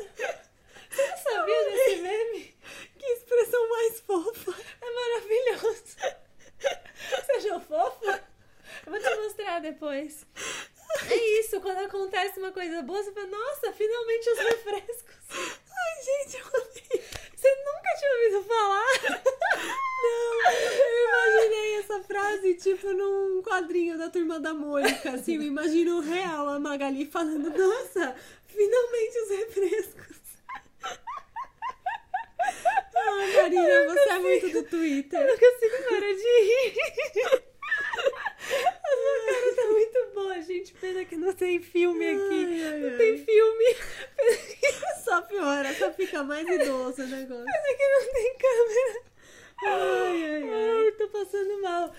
Você 0.91 1.07
não 1.07 1.17
sabia 1.19 1.65
desse 1.71 1.97
meme? 2.03 2.55
Que 2.99 3.07
expressão 3.07 3.69
mais 3.69 4.01
fofa. 4.01 4.55
É 4.81 4.91
maravilhoso. 4.91 5.97
Fofo? 7.71 8.05
Eu 8.05 8.30
vou 8.91 8.99
te 9.01 9.17
mostrar 9.17 9.61
depois. 9.61 10.27
É 11.09 11.41
isso, 11.41 11.61
quando 11.61 11.79
acontece 11.79 12.39
uma 12.39 12.51
coisa 12.51 12.83
boa, 12.83 13.03
você 13.03 13.13
fala, 13.13 13.27
nossa, 13.27 13.73
finalmente 13.73 14.31
os 14.31 14.39
refrescos. 14.39 15.15
Ai, 15.31 16.03
gente, 16.05 16.37
eu 16.39 16.47
amei. 16.47 17.05
Você 17.35 17.55
nunca 17.55 17.97
tinha 17.99 18.13
ouvido 18.13 18.43
falar? 18.45 18.87
Não, 20.03 20.53
eu 20.53 21.09
imaginei 21.09 21.79
essa 21.79 22.03
frase, 22.03 22.55
tipo, 22.55 22.93
num 22.93 23.43
quadrinho 23.43 23.97
da 23.97 24.11
Turma 24.11 24.41
da 24.41 24.53
Mônica, 24.53 25.11
assim, 25.13 25.37
eu 25.37 25.43
imagino 25.43 26.01
real 26.01 26.49
a 26.49 26.59
Magali 26.59 27.07
falando, 27.07 27.51
nossa, 27.51 28.15
finalmente 28.47 29.19
os 29.21 29.31
refrescos. 29.31 30.17
Ai, 32.97 33.33
Marina, 33.37 33.85
você 33.87 33.99
consigo, 33.99 34.11
é 34.11 34.19
muito 34.19 34.51
do 34.51 34.63
Twitter. 34.65 35.21
Eu 35.21 35.27
não 35.29 35.39
consigo 35.39 35.85
parar 35.89 36.13
de 36.13 36.41
rir. 36.43 36.75
A 38.51 38.97
sua 38.97 39.27
cara 39.27 39.55
tá 39.55 39.67
muito 39.71 40.15
boa, 40.15 40.43
gente. 40.43 40.73
Pena 40.75 41.05
que 41.05 41.17
não 41.17 41.33
tem 41.33 41.61
filme 41.61 42.07
aqui. 42.07 42.47
Ai, 42.47 42.63
ai, 42.63 42.79
não 42.81 42.89
ai. 42.91 42.97
tem 42.97 43.25
filme. 43.25 43.77
Só 45.05 45.23
piora, 45.23 45.75
só 45.75 45.91
fica 45.93 46.23
mais 46.23 46.47
idoso 46.47 47.03
o 47.03 47.07
negócio. 47.07 47.45
Pena 47.45 47.77
que 47.77 47.89
não 47.89 48.13
tem 48.13 48.37
câmera. 48.39 49.03
Ai, 49.65 50.25
ai, 50.25 50.43
ai. 50.43 50.85
ai 50.85 50.93
tô 50.93 51.09
passando 51.09 51.63
mal. 51.63 51.93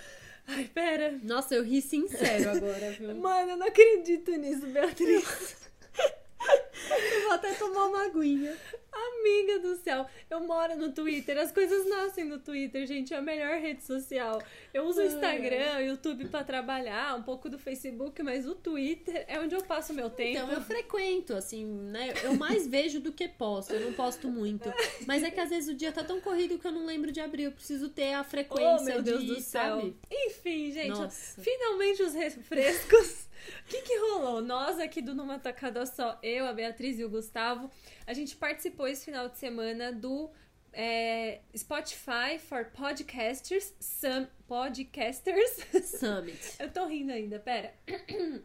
Ai, 0.48 0.70
pera. 0.74 1.20
Nossa, 1.24 1.56
eu 1.56 1.64
ri 1.64 1.82
sincero 1.82 2.52
agora, 2.52 2.92
viu? 2.92 3.16
Mano, 3.16 3.52
eu 3.52 3.58
não 3.58 3.68
acredito 3.68 4.32
nisso, 4.32 4.66
Beatriz. 4.68 5.58
eu 6.90 7.22
vou 7.24 7.32
até 7.32 7.54
tomar 7.54 7.86
uma 7.88 8.06
aguinha. 8.06 8.56
Amiga 8.92 9.60
do 9.60 9.76
céu, 9.78 10.06
eu 10.30 10.42
moro 10.42 10.76
no 10.76 10.92
Twitter, 10.92 11.38
as 11.38 11.50
coisas 11.50 11.88
nascem 11.88 12.26
no 12.26 12.40
Twitter, 12.40 12.86
gente, 12.86 13.14
é 13.14 13.18
a 13.18 13.22
melhor 13.22 13.58
rede 13.58 13.84
social. 13.84 14.44
Eu 14.74 14.84
uso 14.84 15.00
o 15.00 15.06
Instagram, 15.06 15.78
o 15.78 15.82
YouTube 15.82 16.28
para 16.28 16.44
trabalhar, 16.44 17.16
um 17.16 17.24
pouco 17.24 17.50
do 17.50 17.58
Facebook, 17.58 18.22
mas 18.22 18.46
o 18.46 18.54
Twitter 18.54 19.24
é 19.30 19.40
onde 19.40 19.56
eu 19.56 19.64
passo 19.64 19.94
meu 19.94 20.10
tempo. 20.10 20.40
Então, 20.40 20.52
eu 20.52 20.62
frequento, 20.62 21.34
assim, 21.34 21.66
né? 21.66 22.14
Eu 22.22 22.36
mais 22.36 22.68
vejo 22.68 23.00
do 23.00 23.14
que 23.14 23.30
posto, 23.30 23.74
eu 23.74 23.80
não 23.80 23.94
posto 23.94 24.28
muito. 24.28 24.72
Mas 25.08 25.24
é 25.24 25.32
que 25.32 25.40
às 25.40 25.50
vezes 25.50 25.74
o 25.74 25.74
dia 25.74 25.92
tá 25.92 26.04
tão 26.04 26.20
corrido 26.20 26.60
que 26.60 26.68
eu 26.68 26.72
não 26.72 26.86
lembro 26.86 27.12
de 27.12 27.22
abrir, 27.22 27.44
eu 27.44 27.52
preciso 27.52 27.88
ter 27.90 28.14
a 28.14 28.26
frequência 28.26 28.78
oh, 28.82 28.84
meu 28.84 29.02
Deus 29.02 29.22
de, 29.22 29.28
do 29.28 29.40
céu. 29.40 29.80
Sabe? 29.80 29.96
Enfim, 30.12 30.72
gente, 30.72 30.90
Nossa. 30.90 31.42
finalmente 31.42 32.04
os 32.04 32.14
refrescos. 32.14 33.32
O 33.66 33.66
que, 33.68 33.82
que 33.82 33.98
rolou? 33.98 34.42
Nós 34.42 34.80
aqui 34.80 35.02
do 35.02 35.16
Numa 35.16 35.40
Tacada 35.40 35.86
Só, 35.86 36.20
eu, 36.22 36.46
a 36.46 36.54
Beatriz 36.54 36.71
e 36.80 37.04
o 37.04 37.10
Gustavo, 37.10 37.70
a 38.08 38.14
gente 38.14 38.36
participou 38.36 38.88
esse 38.88 39.06
final 39.06 39.28
de 39.28 39.38
semana 39.38 39.92
do 39.92 40.30
é, 40.74 41.40
Spotify 41.56 42.40
for 42.40 42.66
Podcasters 42.66 43.74
Sum, 43.80 44.26
Podcasters 44.48 45.66
Summit. 46.00 46.40
eu 46.60 46.72
tô 46.72 46.86
rindo 46.86 47.12
ainda, 47.12 47.40
pera. 47.40 47.74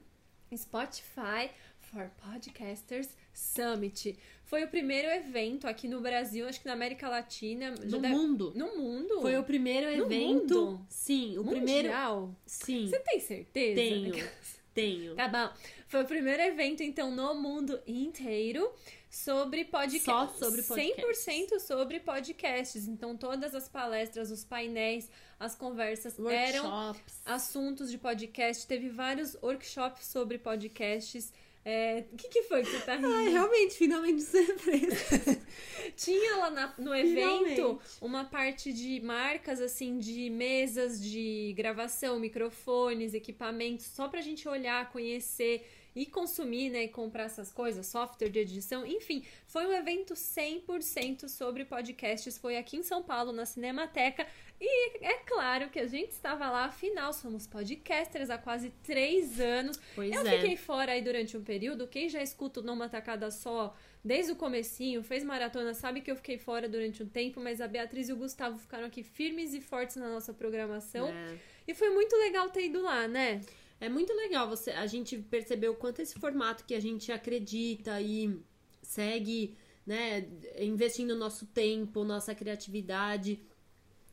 Spotify 0.54 1.50
for 1.80 2.10
Podcasters 2.22 3.08
Summit. 3.32 4.18
Foi 4.44 4.64
o 4.64 4.68
primeiro 4.68 5.08
evento 5.08 5.66
aqui 5.66 5.88
no 5.88 6.00
Brasil, 6.00 6.48
acho 6.48 6.60
que 6.60 6.66
na 6.66 6.72
América 6.72 7.08
Latina. 7.08 7.70
No 7.70 7.98
deve... 7.98 8.14
mundo. 8.14 8.52
No 8.54 8.76
mundo? 8.76 9.20
Foi 9.20 9.36
o 9.36 9.42
primeiro 9.42 9.88
evento. 9.88 10.54
Mundo? 10.54 10.86
Sim, 10.88 11.38
o 11.38 11.44
Mundial? 11.44 11.54
primeiro. 11.64 12.36
Sim. 12.46 12.88
Você 12.88 12.98
tem 13.00 13.20
certeza? 13.20 13.74
Tenho. 13.74 14.28
Tenho. 14.74 15.14
Tá 15.14 15.26
bom. 15.26 15.50
Foi 15.88 16.02
o 16.02 16.04
primeiro 16.04 16.42
evento, 16.42 16.82
então, 16.82 17.10
no 17.10 17.34
mundo 17.34 17.80
inteiro 17.86 18.72
sobre 19.08 19.64
podcast. 19.64 20.04
Só 20.04 20.28
sobre 20.28 20.62
podcasts. 20.62 21.24
100% 21.24 21.60
sobre 21.60 22.00
podcasts. 22.00 22.88
Então, 22.88 23.16
todas 23.16 23.54
as 23.54 23.68
palestras, 23.68 24.30
os 24.30 24.44
painéis, 24.44 25.08
as 25.38 25.54
conversas 25.54 26.18
Workshops. 26.18 26.54
eram 26.54 26.96
assuntos 27.24 27.90
de 27.90 27.98
podcast. 27.98 28.66
Teve 28.66 28.88
vários 28.88 29.36
workshops 29.40 30.06
sobre 30.06 30.38
podcasts. 30.38 31.32
O 31.66 31.68
é, 31.68 32.04
que, 32.16 32.28
que 32.28 32.42
foi 32.44 32.62
que 32.62 32.70
você 32.70 32.78
tá 32.78 32.94
rindo? 32.94 33.12
Ai, 33.12 33.28
realmente, 33.28 33.74
finalmente 33.74 34.22
surpresa. 34.22 35.42
Tinha 35.96 36.36
lá 36.36 36.48
na, 36.48 36.74
no 36.78 36.94
evento 36.94 37.80
uma 38.00 38.24
parte 38.24 38.72
de 38.72 39.00
marcas, 39.00 39.60
assim, 39.60 39.98
de 39.98 40.30
mesas 40.30 41.02
de 41.02 41.52
gravação, 41.56 42.20
microfones, 42.20 43.14
equipamentos, 43.14 43.86
só 43.86 44.06
pra 44.06 44.20
gente 44.20 44.48
olhar, 44.48 44.92
conhecer 44.92 45.66
e 45.96 46.06
consumir, 46.06 46.70
né, 46.70 46.84
e 46.84 46.88
comprar 46.88 47.24
essas 47.24 47.50
coisas, 47.50 47.86
software 47.86 48.28
de 48.28 48.38
edição, 48.38 48.86
enfim, 48.86 49.24
foi 49.46 49.66
um 49.66 49.72
evento 49.72 50.12
100% 50.12 51.26
sobre 51.26 51.64
podcasts, 51.64 52.36
foi 52.36 52.58
aqui 52.58 52.76
em 52.76 52.82
São 52.82 53.02
Paulo, 53.02 53.32
na 53.32 53.46
Cinemateca, 53.46 54.26
e 54.60 55.04
é 55.04 55.18
claro 55.18 55.68
que 55.68 55.78
a 55.78 55.86
gente 55.86 56.12
estava 56.12 56.50
lá, 56.50 56.64
afinal, 56.64 57.12
somos 57.12 57.46
podcasters 57.46 58.30
há 58.30 58.38
quase 58.38 58.70
três 58.82 59.38
anos. 59.40 59.78
Pois 59.94 60.14
Eu 60.14 60.26
é. 60.26 60.38
fiquei 60.38 60.56
fora 60.56 60.92
aí 60.92 61.02
durante 61.02 61.36
um 61.36 61.42
período, 61.42 61.86
quem 61.86 62.08
já 62.08 62.22
escuta 62.22 62.62
numa 62.62 62.88
tacada 62.88 63.30
só 63.30 63.76
desde 64.02 64.32
o 64.32 64.36
comecinho, 64.36 65.02
fez 65.02 65.24
maratona, 65.24 65.74
sabe 65.74 66.00
que 66.00 66.10
eu 66.10 66.16
fiquei 66.16 66.38
fora 66.38 66.68
durante 66.68 67.02
um 67.02 67.08
tempo, 67.08 67.40
mas 67.40 67.60
a 67.60 67.66
Beatriz 67.66 68.08
e 68.08 68.12
o 68.12 68.16
Gustavo 68.16 68.56
ficaram 68.56 68.86
aqui 68.86 69.02
firmes 69.02 69.52
e 69.52 69.60
fortes 69.60 69.96
na 69.96 70.08
nossa 70.08 70.32
programação. 70.32 71.08
É. 71.08 71.38
E 71.66 71.74
foi 71.74 71.90
muito 71.90 72.14
legal 72.16 72.48
ter 72.48 72.66
ido 72.66 72.80
lá, 72.82 73.08
né? 73.08 73.40
É 73.80 73.88
muito 73.88 74.12
legal 74.14 74.48
você 74.48 74.70
a 74.70 74.86
gente 74.86 75.18
percebeu 75.18 75.72
o 75.72 75.76
quanto 75.76 76.00
esse 76.00 76.18
formato 76.18 76.64
que 76.64 76.74
a 76.74 76.80
gente 76.80 77.12
acredita 77.12 78.00
e 78.00 78.40
segue, 78.80 79.56
né, 79.84 80.26
investindo 80.58 81.16
nosso 81.16 81.44
tempo, 81.46 82.04
nossa 82.04 82.34
criatividade 82.34 83.40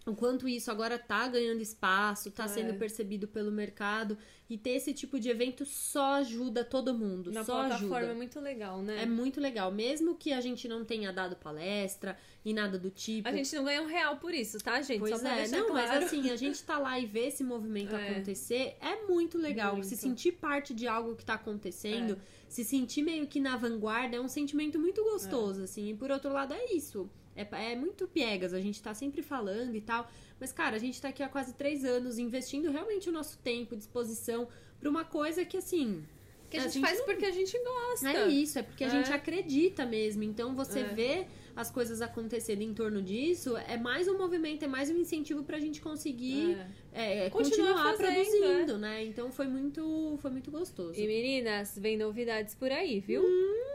o 0.06 0.14
quanto 0.16 0.48
isso 0.50 0.70
agora 0.70 0.98
tá 1.00 1.28
ganhando 1.28 1.62
espaço, 1.62 2.30
tá 2.32 2.44
É. 2.46 2.48
sendo 2.48 2.74
percebido 2.76 3.28
pelo 3.28 3.52
mercado. 3.52 4.18
E 4.50 4.58
ter 4.58 4.72
esse 4.72 4.94
tipo 4.94 5.20
de 5.20 5.30
evento 5.30 5.66
só 5.66 6.16
ajuda 6.16 6.64
todo 6.66 6.94
mundo. 6.94 7.32
Na 7.32 7.44
só 7.44 7.62
plataforma 7.62 7.96
é 7.96 8.00
ajuda. 8.02 8.14
muito 8.16 8.40
legal, 8.40 8.82
né? 8.84 9.02
É 9.02 9.06
muito 9.06 9.40
legal. 9.40 9.72
Mesmo 9.72 10.16
que 10.16 10.32
a 10.34 10.42
gente 10.42 10.68
não 10.68 10.84
tenha 10.86 11.12
dado 11.12 11.36
palestra 11.38 12.18
e 12.46 12.54
nada 12.54 12.78
do 12.78 12.92
tipo. 12.92 13.28
A 13.28 13.32
gente 13.32 13.56
não 13.56 13.64
ganha 13.64 13.82
um 13.82 13.88
real 13.88 14.18
por 14.18 14.34
isso, 14.34 14.60
tá, 14.60 14.80
gente? 14.82 15.00
Pois 15.00 15.20
Só 15.20 15.26
é, 15.28 15.48
não, 15.48 15.68
claro. 15.68 15.74
mas 15.74 16.04
assim, 16.04 16.30
a 16.30 16.36
gente 16.36 16.62
tá 16.64 16.78
lá 16.78 17.00
e 17.00 17.06
ver 17.06 17.28
esse 17.30 17.44
movimento 17.44 17.96
É. 17.96 18.10
acontecer 18.10 18.76
é 18.82 19.06
muito 19.08 19.38
legal. 19.38 19.74
Muito. 19.74 19.88
Se 19.88 19.96
sentir 19.96 20.34
parte 20.34 20.74
de 20.74 20.86
algo 20.88 21.16
que 21.16 21.26
tá 21.26 21.36
acontecendo, 21.36 22.20
se 22.48 22.64
sentir 22.64 23.02
meio 23.02 23.26
que 23.26 23.40
na 23.40 23.56
vanguarda 23.56 24.18
é 24.18 24.22
um 24.22 24.28
sentimento 24.28 24.78
muito 24.78 25.02
gostoso, 25.04 25.64
assim. 25.64 25.90
E 25.90 25.94
por 25.96 26.12
outro 26.12 26.32
lado, 26.32 26.54
é 26.54 26.74
isso. 26.74 27.10
É, 27.36 27.72
é 27.72 27.76
muito 27.76 28.08
piegas, 28.08 28.54
a 28.54 28.60
gente 28.62 28.82
tá 28.82 28.94
sempre 28.94 29.22
falando 29.22 29.76
e 29.76 29.82
tal. 29.82 30.10
Mas, 30.40 30.52
cara, 30.52 30.76
a 30.76 30.80
gente 30.80 31.02
tá 31.02 31.10
aqui 31.10 31.24
há 31.24 31.30
quase 31.30 31.54
três 31.54 31.84
anos 31.86 32.18
investindo 32.20 32.70
realmente 32.72 33.10
o 33.10 33.12
nosso 33.12 33.38
tempo, 33.40 33.76
disposição 33.76 34.48
pra 34.80 34.90
uma 34.90 35.04
coisa 35.06 35.44
que, 35.46 35.58
assim. 35.58 36.04
Que 36.50 36.58
a 36.58 36.68
gente, 36.68 36.82
faz 36.82 37.02
porque 37.02 37.26
a 37.26 37.32
gente 37.32 37.58
gosta. 37.58 38.10
É 38.12 38.28
isso, 38.28 38.60
é 38.60 38.62
porque 38.64 38.84
a 38.84 38.88
É. 38.88 38.90
gente 38.92 39.12
acredita 39.12 39.86
mesmo. 39.88 40.22
Então 40.22 40.54
você 40.54 40.82
É. 40.82 40.84
vê 40.84 41.26
as 41.56 41.72
coisas 41.72 42.00
acontecendo 42.02 42.62
em 42.62 42.74
torno 42.76 43.02
disso, 43.02 43.58
é 43.58 43.76
mais 43.78 44.08
um 44.08 44.18
movimento, 44.18 44.64
é 44.64 44.68
mais 44.68 44.90
um 44.92 44.98
incentivo 44.98 45.44
pra 45.44 45.60
gente 45.60 45.82
conseguir 45.82 46.58
É. 46.94 47.26
é, 47.26 47.30
Continuar 47.32 47.74
continuar 47.74 47.98
fazendo, 47.98 48.14
produzindo, 48.38 48.78
né? 48.78 49.04
Então 49.06 49.32
foi 49.32 49.48
muito, 49.48 50.16
foi 50.22 50.30
muito 50.30 50.52
gostoso. 50.52 51.00
E 51.00 51.08
meninas, 51.08 51.76
vem 51.78 51.98
novidades 51.98 52.54
por 52.54 52.72
aí, 52.72 53.00
viu? 53.00 53.24
Hum, 53.24 53.73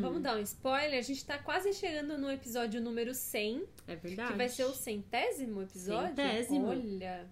Vamos 0.00 0.22
dar 0.22 0.36
um 0.36 0.40
spoiler. 0.40 0.98
A 0.98 1.02
gente 1.02 1.24
tá 1.24 1.38
quase 1.38 1.72
chegando 1.72 2.16
no 2.18 2.30
episódio 2.30 2.80
número 2.80 3.12
100, 3.14 3.64
é 3.88 3.96
verdade. 3.96 4.32
que 4.32 4.38
vai 4.38 4.48
ser 4.48 4.64
o 4.64 4.72
centésimo 4.72 5.62
episódio. 5.62 6.08
Centésimo. 6.16 6.66
Olha. 6.68 7.26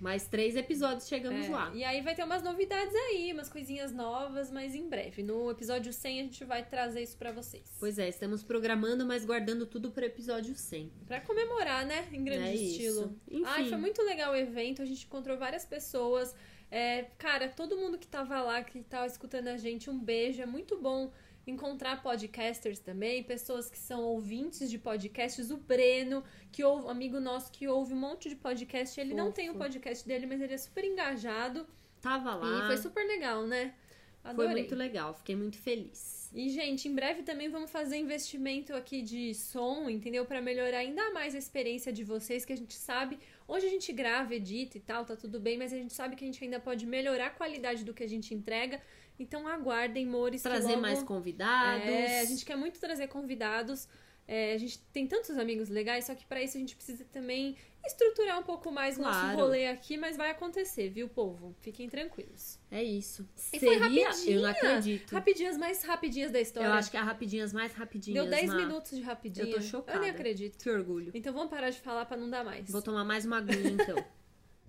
Mais 0.00 0.26
três 0.26 0.56
episódios 0.56 1.06
chegamos 1.06 1.44
É, 1.44 1.50
lá. 1.50 1.70
E 1.74 1.84
aí 1.84 2.00
vai 2.00 2.14
ter 2.14 2.24
umas 2.24 2.42
novidades 2.42 2.94
aí, 2.94 3.30
umas 3.34 3.50
coisinhas 3.50 3.92
novas, 3.92 4.50
mas 4.50 4.74
em 4.74 4.88
breve. 4.88 5.22
No 5.22 5.50
episódio 5.50 5.92
100 5.92 6.20
a 6.20 6.22
gente 6.22 6.42
vai 6.42 6.64
trazer 6.64 7.02
isso 7.02 7.18
pra 7.18 7.32
vocês. 7.32 7.64
Pois 7.78 7.98
é, 7.98 8.08
estamos 8.08 8.42
programando, 8.42 9.04
mas 9.04 9.26
guardando 9.26 9.66
tudo 9.66 9.90
pro 9.90 10.02
episódio 10.02 10.54
100. 10.54 10.90
Pra 11.06 11.20
comemorar, 11.20 11.84
né? 11.84 12.08
Em 12.12 12.24
grande 12.24 12.48
É 12.48 12.54
isso. 12.54 12.64
estilo. 12.80 13.20
Enfim. 13.30 13.44
Ai, 13.46 13.68
foi 13.68 13.76
muito 13.76 14.02
legal 14.02 14.32
o 14.32 14.36
evento. 14.36 14.80
A 14.80 14.86
gente 14.86 15.04
encontrou 15.04 15.36
várias 15.36 15.66
pessoas. 15.66 16.34
É, 16.70 17.08
cara, 17.18 17.50
todo 17.50 17.76
mundo 17.76 17.98
que 17.98 18.06
tava 18.06 18.40
lá, 18.40 18.64
que 18.64 18.80
tava 18.84 19.06
escutando 19.06 19.48
a 19.48 19.58
gente, 19.58 19.90
um 19.90 19.98
beijo. 19.98 20.40
É 20.40 20.46
muito 20.46 20.78
bom 20.78 21.12
encontrar 21.46 22.02
podcasters 22.02 22.78
também, 22.78 23.22
pessoas 23.24 23.70
que 23.70 23.78
são 23.78 24.02
ouvintes 24.02 24.70
de 24.70 24.78
podcasts. 24.78 25.50
O 25.50 25.56
Breno, 25.56 26.22
que 26.52 26.62
ouve, 26.64 26.88
amigo 26.88 27.20
nosso 27.20 27.50
que 27.50 27.66
ouve 27.66 27.92
um 27.92 27.98
monte 27.98 28.28
de 28.28 28.36
podcast. 28.36 29.00
Ele 29.00 29.14
não 29.14 29.26
Fofo. 29.26 29.36
tem 29.36 29.50
o 29.50 29.54
podcast 29.54 30.06
dele, 30.06 30.26
mas 30.26 30.40
ele 30.40 30.54
é 30.54 30.58
super 30.58 30.84
engajado. 30.84 31.66
Tava 32.00 32.34
lá. 32.34 32.64
E 32.64 32.66
foi 32.66 32.76
super 32.76 33.06
legal, 33.06 33.46
né? 33.46 33.74
Foi 34.22 34.30
Adorei. 34.30 34.62
muito 34.62 34.74
legal, 34.74 35.14
fiquei 35.14 35.34
muito 35.34 35.56
feliz. 35.56 36.20
E, 36.32 36.48
gente, 36.50 36.86
em 36.86 36.94
breve 36.94 37.22
também 37.22 37.48
vamos 37.48 37.70
fazer 37.70 37.96
investimento 37.96 38.72
aqui 38.74 39.02
de 39.02 39.34
som, 39.34 39.90
entendeu? 39.90 40.24
Pra 40.24 40.40
melhorar 40.40 40.78
ainda 40.78 41.10
mais 41.10 41.34
a 41.34 41.38
experiência 41.38 41.92
de 41.92 42.04
vocês, 42.04 42.44
que 42.44 42.52
a 42.52 42.56
gente 42.56 42.74
sabe. 42.74 43.18
Hoje 43.48 43.66
a 43.66 43.70
gente 43.70 43.92
grava, 43.92 44.34
edita 44.34 44.76
e 44.76 44.80
tal, 44.80 45.04
tá 45.04 45.16
tudo 45.16 45.40
bem, 45.40 45.58
mas 45.58 45.72
a 45.72 45.76
gente 45.76 45.92
sabe 45.92 46.14
que 46.14 46.22
a 46.22 46.26
gente 46.26 46.42
ainda 46.44 46.60
pode 46.60 46.86
melhorar 46.86 47.26
a 47.26 47.30
qualidade 47.30 47.82
do 47.82 47.92
que 47.92 48.04
a 48.04 48.08
gente 48.08 48.32
entrega. 48.32 48.80
Então 49.20 49.46
aguardem, 49.46 50.06
Mores. 50.06 50.42
Trazer 50.42 50.68
logo- 50.70 50.80
mais 50.80 51.02
convidados. 51.02 51.84
É, 51.86 52.20
a 52.20 52.24
gente 52.24 52.44
quer 52.44 52.56
muito 52.56 52.80
trazer 52.80 53.06
convidados. 53.06 53.86
É, 54.26 54.54
a 54.54 54.58
gente 54.58 54.78
tem 54.92 55.06
tantos 55.08 55.36
amigos 55.36 55.68
legais, 55.68 56.04
só 56.04 56.14
que 56.14 56.24
pra 56.24 56.40
isso 56.40 56.56
a 56.56 56.60
gente 56.60 56.76
precisa 56.76 57.04
também 57.06 57.56
estruturar 57.84 58.38
um 58.38 58.44
pouco 58.44 58.70
mais 58.70 58.96
o 58.96 59.02
nosso 59.02 59.18
Claro. 59.18 59.36
rolê 59.38 59.66
aqui, 59.66 59.96
mas 59.96 60.16
vai 60.16 60.30
acontecer, 60.30 60.88
viu, 60.88 61.08
povo? 61.08 61.54
Fiquem 61.60 61.88
tranquilos. 61.88 62.58
É 62.70 62.80
isso. 62.82 63.28
E 63.52 63.58
foi 63.58 63.68
Seria? 63.70 63.78
rapidinha. 64.08 64.36
Eu 64.36 64.42
não 64.42 64.48
acredito. 64.50 65.12
Rapidinhas 65.12 65.58
mais 65.58 65.82
rapidinhas 65.82 66.30
da 66.30 66.40
história. 66.40 66.68
Eu 66.68 66.72
acho 66.74 66.90
que 66.92 66.96
é 66.96 67.00
a 67.00 67.02
rapidinhas 67.02 67.52
mais 67.52 67.72
rapidinhas. 67.74 68.22
Deu 68.22 68.30
10 68.30 68.50
Má. 68.50 68.56
minutos 68.56 68.92
de 68.96 69.02
rapidinho. 69.02 69.48
Eu 69.48 69.54
tô 69.54 69.60
chocada. 69.62 69.98
Eu 69.98 70.02
nem 70.02 70.10
acredito. 70.10 70.62
Que 70.62 70.70
orgulho. 70.70 71.10
Então 71.12 71.32
vamos 71.34 71.50
parar 71.50 71.70
de 71.70 71.80
falar 71.80 72.04
pra 72.06 72.16
não 72.16 72.30
dar 72.30 72.44
mais. 72.44 72.70
Vou 72.70 72.80
tomar 72.82 73.04
mais 73.04 73.24
uma 73.26 73.38
aguinha, 73.38 73.68
então. 73.70 73.96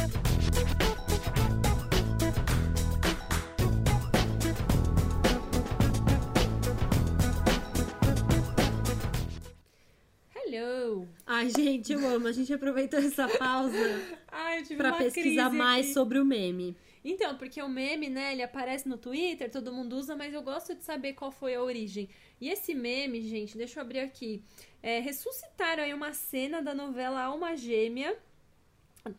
Hello! 10.53 11.07
Ai, 11.25 11.49
gente, 11.49 11.93
eu 11.93 12.05
amo. 12.05 12.27
A 12.27 12.31
gente 12.33 12.53
aproveitou 12.53 12.99
essa 12.99 13.25
pausa 13.37 13.77
Ai, 14.27 14.65
pra 14.75 14.91
pesquisar 14.91 15.49
mais 15.49 15.85
aqui. 15.85 15.93
sobre 15.93 16.19
o 16.19 16.25
meme. 16.25 16.75
Então, 17.05 17.37
porque 17.37 17.61
o 17.61 17.69
meme, 17.69 18.09
né, 18.09 18.33
ele 18.33 18.43
aparece 18.43 18.87
no 18.87 18.97
Twitter, 18.97 19.49
todo 19.49 19.71
mundo 19.71 19.95
usa, 19.95 20.13
mas 20.13 20.33
eu 20.33 20.41
gosto 20.41 20.75
de 20.75 20.83
saber 20.83 21.13
qual 21.13 21.31
foi 21.31 21.55
a 21.55 21.63
origem. 21.63 22.09
E 22.39 22.49
esse 22.49 22.75
meme, 22.75 23.21
gente, 23.21 23.57
deixa 23.57 23.79
eu 23.79 23.81
abrir 23.81 24.01
aqui. 24.01 24.43
É, 24.83 24.99
ressuscitaram 24.99 25.83
aí 25.83 25.93
uma 25.93 26.11
cena 26.11 26.61
da 26.61 26.73
novela 26.73 27.23
Alma 27.23 27.55
Gêmea. 27.55 28.17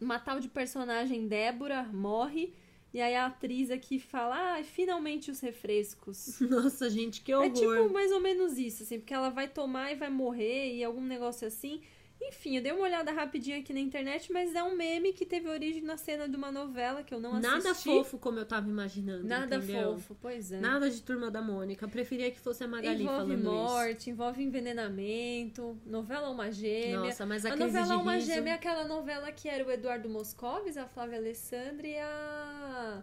Uma 0.03 0.19
tal 0.19 0.39
de 0.39 0.49
personagem 0.49 1.27
Débora 1.27 1.83
morre. 1.85 2.53
E 2.93 3.01
aí 3.01 3.15
a 3.15 3.27
atriz 3.27 3.71
aqui 3.71 3.99
fala, 3.99 4.59
ah, 4.59 4.63
finalmente 4.63 5.31
os 5.31 5.41
refrescos. 5.41 6.39
Nossa, 6.41 6.91
gente, 6.91 7.23
que 7.23 7.33
É 7.33 7.39
horror. 7.39 7.53
tipo 7.53 7.93
mais 7.93 8.13
ou 8.13 8.21
menos 8.21 8.59
isso, 8.59 8.83
assim, 8.83 8.99
porque 8.99 9.15
ela 9.15 9.31
vai 9.31 9.49
tomar 9.49 9.93
e 9.93 9.95
vai 9.97 10.11
morrer 10.11 10.75
e 10.75 10.85
algum 10.85 11.01
negócio 11.03 11.47
assim. 11.47 11.81
Enfim, 12.29 12.57
eu 12.57 12.63
dei 12.63 12.73
uma 12.73 12.85
olhada 12.85 13.11
rapidinho 13.11 13.59
aqui 13.59 13.73
na 13.73 13.81
internet, 13.81 14.33
mas 14.33 14.55
é 14.55 14.63
um 14.63 14.77
meme 14.77 15.13
que 15.13 15.27
teve 15.27 15.49
origem 15.49 15.83
na 15.83 15.97
cena 15.97 16.29
de 16.29 16.37
uma 16.37 16.53
novela 16.53 17.03
que 17.03 17.13
eu 17.13 17.19
não 17.21 17.35
assisti. 17.35 17.51
Nada 17.51 17.75
fofo 17.75 18.19
como 18.19 18.39
eu 18.39 18.47
tava 18.47 18.69
imaginando. 18.69 19.25
Nada 19.25 19.57
entendeu? 19.57 19.95
fofo, 19.95 20.17
pois 20.21 20.53
é. 20.53 20.61
Nada 20.61 20.89
de 20.89 21.03
turma 21.03 21.31
da 21.31 21.43
Mônica. 21.43 21.89
Preferia 21.89 22.31
que 22.31 22.39
fosse 22.39 22.63
a 22.63 22.69
Magali 22.69 23.03
envolve 23.03 23.37
falando 23.37 23.45
morte, 23.45 24.11
envolve 24.11 24.43
envenenamento, 24.43 25.77
novela 25.85 26.31
Uma. 26.31 26.53
Gêmea. 26.53 27.01
Nossa, 27.01 27.27
mas 27.27 27.45
a, 27.45 27.53
a 27.53 27.57
novela 27.57 27.97
Uma 27.97 28.15
riso... 28.15 28.27
Gêmea 28.27 28.53
é 28.53 28.55
aquela 28.55 28.85
novela 28.85 29.33
que 29.33 29.49
era 29.49 29.67
o 29.67 29.71
Eduardo 29.71 30.09
Moscovis, 30.09 30.77
a 30.77 30.87
Flávia 30.87 31.19
Alessandra 31.19 31.87
e 31.87 31.99
a... 31.99 33.03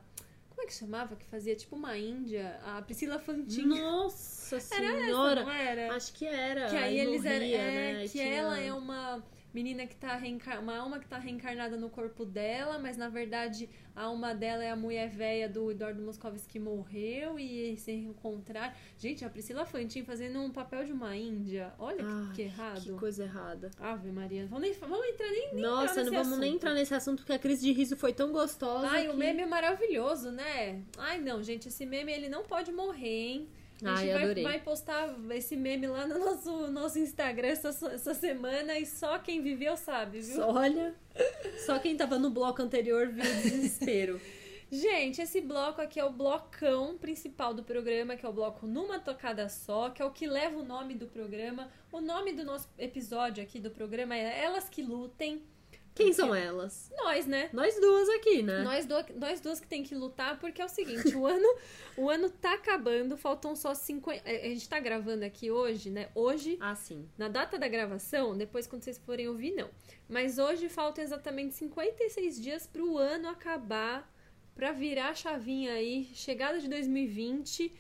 Como 0.60 0.68
é 0.68 0.72
que 0.74 0.74
chamava? 0.78 1.16
Que 1.16 1.26
fazia 1.26 1.56
tipo 1.56 1.74
uma 1.78 1.98
índia? 1.98 2.60
A 2.66 2.82
Priscila 2.82 3.18
Fantin. 3.18 3.62
Nossa 3.66 4.58
Era 4.58 4.58
essa, 4.58 4.76
senhora. 5.06 5.44
não 5.44 5.50
era? 5.52 5.94
Acho 5.96 6.12
que 6.14 6.26
era. 6.26 6.70
Que 6.70 6.76
aí 6.76 7.00
Ele 7.00 7.12
eles 7.12 7.24
eram. 7.26 7.46
É, 7.46 7.94
né? 7.94 8.02
Que 8.04 8.10
tinha- 8.10 8.26
ela 8.28 8.60
é 8.60 8.74
uma 8.74 9.24
menina 9.54 9.86
que 9.86 9.96
tá 9.96 10.16
reencar... 10.16 10.62
uma 10.62 10.78
alma 10.78 11.00
que 11.00 11.08
tá 11.08 11.18
reencarnada 11.18 11.78
no 11.78 11.90
corpo 11.90 12.26
dela, 12.26 12.78
mas 12.80 12.98
na 12.98 13.10
verdade 13.10 13.70
a 13.96 14.04
alma 14.04 14.34
dela 14.34 14.64
é 14.64 14.72
a 14.72 14.76
mulher 14.76 15.10
velha 15.10 15.50
do 15.50 15.72
Eduardo 15.72 16.02
Moscovis 16.02 16.46
que 16.46 16.60
morreu 16.60 17.38
e 17.40 17.76
se 17.78 17.92
reencontrar. 17.92 18.76
Gente, 18.98 19.26
a 19.26 19.30
Priscila 19.30 19.66
Fantin 19.66 20.04
fazendo 20.04 20.40
um 20.40 20.52
papel 20.52 20.86
de 20.86 20.92
uma 20.92 21.16
índia. 21.16 21.74
Olha 21.78 21.98
que, 21.98 22.04
Ai, 22.04 22.36
que 22.36 22.42
errado. 22.44 22.82
Que 22.82 22.92
coisa 22.94 23.24
errada. 23.24 23.72
Ave 23.80 24.12
Maria. 24.12 24.48
Vamos, 24.48 24.62
nem, 24.62 24.74
vamos 24.74 25.06
entrar 25.08 25.28
nem, 25.28 25.54
nem 25.54 25.62
Nossa, 25.62 26.02
entrar 26.02 26.04
não 26.06 26.12
vamos 26.12 26.40
nem 26.40 26.50
assunto. 26.50 26.56
entrar 26.56 26.74
nesse 26.74 26.94
assunto 26.94 27.20
porque 27.20 27.34
a 27.34 27.40
crise 27.40 27.62
de 27.62 27.72
riso 27.72 27.98
foi 27.98 28.14
tão 28.14 28.32
gostosa. 28.32 28.88
Ai, 28.88 29.04
que... 29.04 29.10
o 29.10 29.18
meme 29.18 29.42
é 29.42 29.46
maravilhoso, 29.46 30.32
né? 30.32 30.84
Ai, 30.98 31.20
não, 31.20 31.44
gente, 31.44 31.68
esse 31.68 31.86
meme 31.86 32.12
ele 32.12 32.30
não 32.30 32.44
pode 32.44 32.72
morrer, 32.72 33.08
hein? 33.08 33.50
A 33.84 33.96
gente 33.96 34.10
Ai, 34.10 34.14
vai, 34.14 34.24
adorei. 34.24 34.44
vai 34.44 34.60
postar 34.60 35.16
esse 35.32 35.56
meme 35.56 35.88
lá 35.88 36.06
no 36.06 36.20
nosso, 36.20 36.68
nosso 36.72 37.00
Instagram 37.00 37.48
essa, 37.48 37.70
essa 37.94 38.14
semana 38.14 38.78
e 38.78 38.86
só 38.86 39.18
quem 39.20 39.42
viveu 39.42 39.78
sabe, 39.78 40.20
viu? 40.20 40.42
Olha, 40.42 40.94
só 41.66 41.80
quem 41.80 41.96
tava 41.96 42.20
no 42.20 42.30
bloco 42.30 42.62
anterior 42.62 43.08
viu 43.08 43.24
o 43.24 43.42
desespero. 43.42 44.20
Gente, 44.72 45.20
esse 45.20 45.42
bloco 45.42 45.82
aqui 45.82 46.00
é 46.00 46.06
o 46.06 46.12
blocão 46.12 46.96
principal 46.96 47.56
do 47.56 47.64
programa, 47.64 48.16
que 48.16 48.24
é 48.24 48.30
o 48.30 48.34
bloco 48.34 48.68
Numa 48.68 49.00
Tocada 49.00 49.50
Só, 49.50 49.90
que 49.90 50.00
é 50.00 50.06
o 50.06 50.12
que 50.12 50.28
leva 50.28 50.60
o 50.60 50.64
nome 50.64 50.94
do 50.94 51.08
programa. 51.08 51.72
O 51.92 52.00
nome 52.00 52.34
do 52.34 52.46
nosso 52.46 52.70
episódio 52.78 53.42
aqui 53.42 53.60
do 53.60 53.72
programa 53.72 54.16
é 54.16 54.44
Elas 54.44 54.70
que 54.70 54.84
Lutem. 54.84 55.42
Quem 56.00 56.14
são 56.14 56.34
elas? 56.34 56.92
Nós, 56.98 57.26
né? 57.26 57.50
Nós 57.52 57.80
duas 57.80 58.08
aqui, 58.10 58.42
né? 58.42 58.64
Nós, 58.64 58.86
do, 58.86 58.96
nós 59.16 59.42
duas 59.42 59.60
que 59.60 59.68
tem 59.68 59.84
que 59.84 59.94
lutar, 59.94 60.40
porque 60.40 60.62
é 60.62 60.66
o 60.66 60.70
seguinte, 60.70 61.16
o 61.16 61.26
ano, 61.26 61.48
o 61.98 62.10
ano 62.10 62.30
tá 62.30 62.54
acabando, 62.54 63.18
faltam 63.18 63.56
só 63.56 63.74
50. 63.74 64.22
A 64.30 64.34
gente 64.50 64.68
tá 64.70 64.80
gravando 64.80 65.26
aqui 65.26 65.52
hoje, 65.52 65.90
né? 65.90 66.10
Hoje, 66.16 66.58
Ah, 66.62 66.74
sim. 66.76 67.08
na 67.18 67.28
data 67.28 67.58
da 67.60 67.68
gravação, 67.68 68.38
depois 68.38 68.66
quando 68.66 68.84
vocês 68.84 68.98
forem 68.98 69.28
ouvir, 69.28 69.52
não. 69.52 69.70
Mas 70.08 70.38
hoje 70.38 70.70
faltam 70.70 71.04
exatamente 71.04 71.56
56 71.56 72.42
dias 72.42 72.66
pro 72.68 72.98
ano 72.98 73.28
acabar, 73.30 74.10
pra 74.56 74.72
virar 74.72 75.10
a 75.10 75.16
chavinha 75.16 75.74
aí, 75.74 76.06
chegada 76.14 76.60
de 76.60 76.68
2020. 76.68 77.74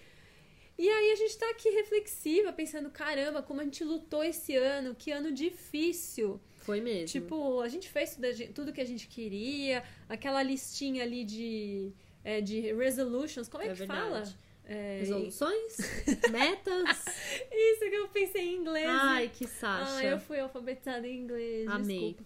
E 0.77 0.89
aí 0.89 1.11
a 1.11 1.15
gente 1.15 1.37
tá 1.37 1.49
aqui 1.49 1.69
reflexiva, 1.71 2.53
pensando, 2.53 2.89
caramba, 2.89 3.41
como 3.41 3.59
a 3.59 3.63
gente 3.65 3.83
lutou 3.83 4.23
esse 4.23 4.55
ano, 4.55 4.95
que 4.95 5.11
ano 5.11 5.29
difícil. 5.31 6.39
Foi 6.59 6.81
mesmo. 6.81 7.07
Tipo, 7.07 7.61
a 7.61 7.67
gente 7.67 7.89
fez 7.89 8.17
tudo, 8.53 8.71
que 8.73 8.81
a 8.81 8.85
gente 8.85 9.07
queria, 9.07 9.83
aquela 10.07 10.41
listinha 10.43 11.03
ali 11.03 11.23
de, 11.23 11.91
é, 12.23 12.41
de 12.41 12.73
resolutions, 12.73 13.47
como 13.47 13.63
é, 13.63 13.67
É 13.67 13.69
que 13.69 13.75
verdade. 13.75 14.01
fala? 14.01 14.23
É, 14.65 14.99
Resoluções? 14.99 15.77
Metas? 16.31 17.05
Isso 17.51 17.79
que 17.89 17.95
eu 17.95 18.07
pensei 18.09 18.49
em 18.49 18.57
inglês. 18.57 18.87
Ai, 18.87 19.31
que 19.33 19.47
Sasha. 19.47 19.97
Ah, 19.97 20.03
eu 20.05 20.19
fui 20.19 20.39
alfabetizada 20.39 21.07
em 21.07 21.17
inglês. 21.21 21.67
Amei. 21.67 22.13
Desculpa. 22.13 22.23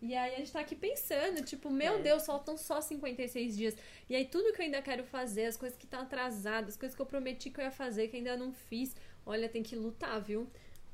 E 0.00 0.14
aí 0.16 0.34
a 0.34 0.38
gente 0.38 0.50
tá 0.50 0.58
aqui 0.60 0.74
pensando, 0.74 1.44
tipo, 1.44 1.70
meu 1.70 1.96
É. 1.96 1.98
Deus, 2.00 2.24
faltam 2.26 2.56
só 2.56 2.80
56 2.80 3.56
dias. 3.56 3.76
E 4.08 4.16
aí 4.16 4.24
tudo 4.24 4.52
que 4.52 4.60
eu 4.60 4.64
ainda 4.64 4.80
quero 4.82 5.04
fazer, 5.04 5.44
as 5.44 5.56
coisas 5.56 5.78
que 5.78 5.84
estão 5.84 6.00
atrasadas, 6.00 6.70
as 6.70 6.76
coisas 6.76 6.96
que 6.96 7.00
eu 7.02 7.06
prometi 7.06 7.50
que 7.50 7.60
eu 7.60 7.64
ia 7.64 7.70
fazer, 7.70 8.08
que 8.08 8.16
ainda 8.16 8.36
não 8.36 8.52
fiz. 8.52 8.96
Olha, 9.24 9.48
tem 9.48 9.62
que 9.62 9.76
lutar, 9.76 10.20
viu? 10.20 10.48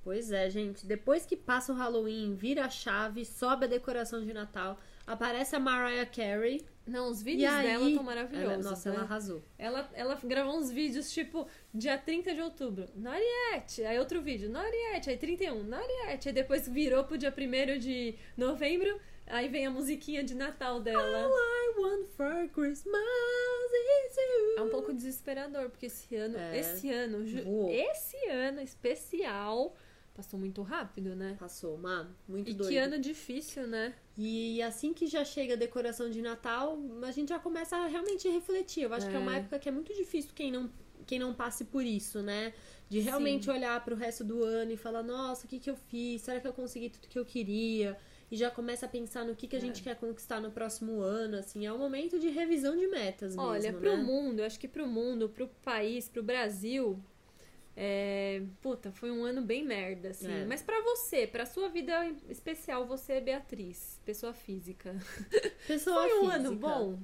Pois 0.08 0.32
é, 0.32 0.48
gente. 0.48 0.86
Depois 0.86 1.26
que 1.26 1.36
passa 1.36 1.70
o 1.70 1.76
Halloween, 1.76 2.34
vira 2.34 2.64
a 2.64 2.70
chave, 2.70 3.26
sobe 3.26 3.66
a 3.66 3.68
decoração 3.68 4.24
de 4.24 4.32
Natal, 4.32 4.80
aparece 5.06 5.54
a 5.54 5.60
Mariah 5.60 6.06
Carey. 6.06 6.64
Não, 6.86 7.10
os 7.10 7.20
vídeos 7.20 7.52
aí, 7.52 7.66
dela 7.66 7.84
estão 7.84 8.02
ela, 8.02 8.02
maravilhosos. 8.02 8.64
nossa, 8.64 8.88
né? 8.88 8.96
ela 8.96 9.04
arrasou. 9.04 9.42
Ela, 9.58 9.90
ela 9.92 10.18
gravou 10.24 10.56
uns 10.56 10.70
vídeos 10.70 11.12
tipo 11.12 11.46
dia 11.74 11.98
30 11.98 12.34
de 12.34 12.40
outubro, 12.40 12.86
Noriette. 12.96 13.84
Aí 13.84 13.98
outro 13.98 14.22
vídeo, 14.22 14.48
Noriette. 14.48 15.10
Aí 15.10 15.18
31, 15.18 15.62
Noriette. 15.64 16.28
Aí 16.30 16.34
depois 16.34 16.66
virou 16.66 17.04
pro 17.04 17.18
dia 17.18 17.30
1 17.30 17.78
de 17.78 18.14
novembro. 18.34 18.98
Aí 19.26 19.46
vem 19.48 19.66
a 19.66 19.70
musiquinha 19.70 20.24
de 20.24 20.34
Natal 20.34 20.80
dela. 20.80 21.02
All 21.02 21.30
I 21.30 21.80
want 21.80 22.06
for 22.16 22.48
Christmas 22.54 22.94
is 22.94 24.16
you. 24.16 24.56
É 24.56 24.62
um 24.62 24.70
pouco 24.70 24.90
desesperador, 24.90 25.68
porque 25.68 25.84
esse 25.84 26.16
ano, 26.16 26.38
É. 26.38 26.58
esse 26.58 26.90
ano, 26.90 27.26
Voou. 27.44 27.70
esse 27.70 28.16
ano 28.30 28.62
especial 28.62 29.76
passou 30.18 30.36
muito 30.38 30.62
rápido, 30.62 31.14
né? 31.14 31.36
Passou, 31.38 31.78
mano. 31.78 32.10
Muito 32.26 32.50
E 32.50 32.54
doido. 32.54 32.70
que 32.70 32.76
ano 32.76 32.98
difícil, 32.98 33.68
né? 33.68 33.94
E 34.16 34.60
assim 34.62 34.92
que 34.92 35.06
já 35.06 35.24
chega 35.24 35.54
a 35.54 35.56
decoração 35.56 36.10
de 36.10 36.20
Natal, 36.20 36.76
a 37.04 37.12
gente 37.12 37.28
já 37.28 37.38
começa 37.38 37.76
a 37.76 37.86
realmente 37.86 38.28
refletir. 38.28 38.82
Eu 38.82 38.92
acho 38.92 39.08
que 39.08 39.14
é 39.14 39.18
uma 39.20 39.34
É. 39.34 39.38
época 39.38 39.60
que 39.60 39.68
é 39.68 39.72
muito 39.72 39.94
difícil 39.94 40.32
quem 40.34 40.50
não, 40.50 40.68
quem 41.06 41.20
não 41.20 41.32
passe 41.32 41.64
por 41.66 41.84
isso, 41.84 42.20
né? 42.20 42.52
De 42.88 42.98
realmente 42.98 43.44
Sim. 43.44 43.52
olhar 43.52 43.84
pro 43.84 43.94
resto 43.94 44.24
do 44.24 44.42
ano 44.42 44.72
e 44.72 44.76
falar, 44.76 45.04
nossa, 45.04 45.46
o 45.46 45.48
que, 45.48 45.60
que 45.60 45.70
eu 45.70 45.76
fiz? 45.76 46.22
Será 46.22 46.40
que 46.40 46.48
eu 46.48 46.52
consegui 46.52 46.90
tudo 46.90 47.06
que 47.06 47.16
eu 47.18 47.24
queria? 47.24 47.96
E 48.28 48.36
já 48.36 48.50
começa 48.50 48.86
a 48.86 48.88
pensar 48.88 49.24
no 49.24 49.36
que, 49.36 49.46
que 49.46 49.54
a 49.54 49.58
É. 49.60 49.62
gente 49.62 49.84
quer 49.84 49.94
conquistar 49.94 50.40
no 50.40 50.50
próximo 50.50 51.00
ano, 51.00 51.36
assim. 51.38 51.64
É 51.64 51.72
um 51.72 51.78
momento 51.78 52.18
de 52.18 52.28
revisão 52.28 52.76
de 52.76 52.88
metas 52.88 53.36
mesmo, 53.36 53.48
Olha, 53.50 53.70
né? 53.72 53.78
pro 53.78 53.96
mundo, 53.98 54.40
eu 54.40 54.46
acho 54.46 54.58
que 54.58 54.66
pro 54.66 54.84
mundo, 54.86 55.28
pro 55.28 55.46
país, 55.62 56.08
pro 56.08 56.24
Brasil, 56.24 57.00
é... 57.80 58.42
puta, 58.60 58.90
foi 58.90 59.10
um 59.10 59.24
ano 59.24 59.40
bem 59.40 59.64
merda, 59.64 60.08
assim. 60.10 60.30
É. 60.30 60.44
Mas 60.44 60.62
pra 60.62 60.80
você, 60.82 61.26
pra 61.28 61.46
sua 61.46 61.68
vida 61.68 62.06
especial, 62.28 62.84
você 62.86 63.14
é 63.14 63.20
Beatriz, 63.20 64.00
pessoa 64.04 64.32
física. 64.32 64.96
Pessoa 65.66 66.08
foi 66.08 66.18
um 66.18 66.20
física. 66.30 66.34
ano 66.36 66.56
bom? 66.56 66.98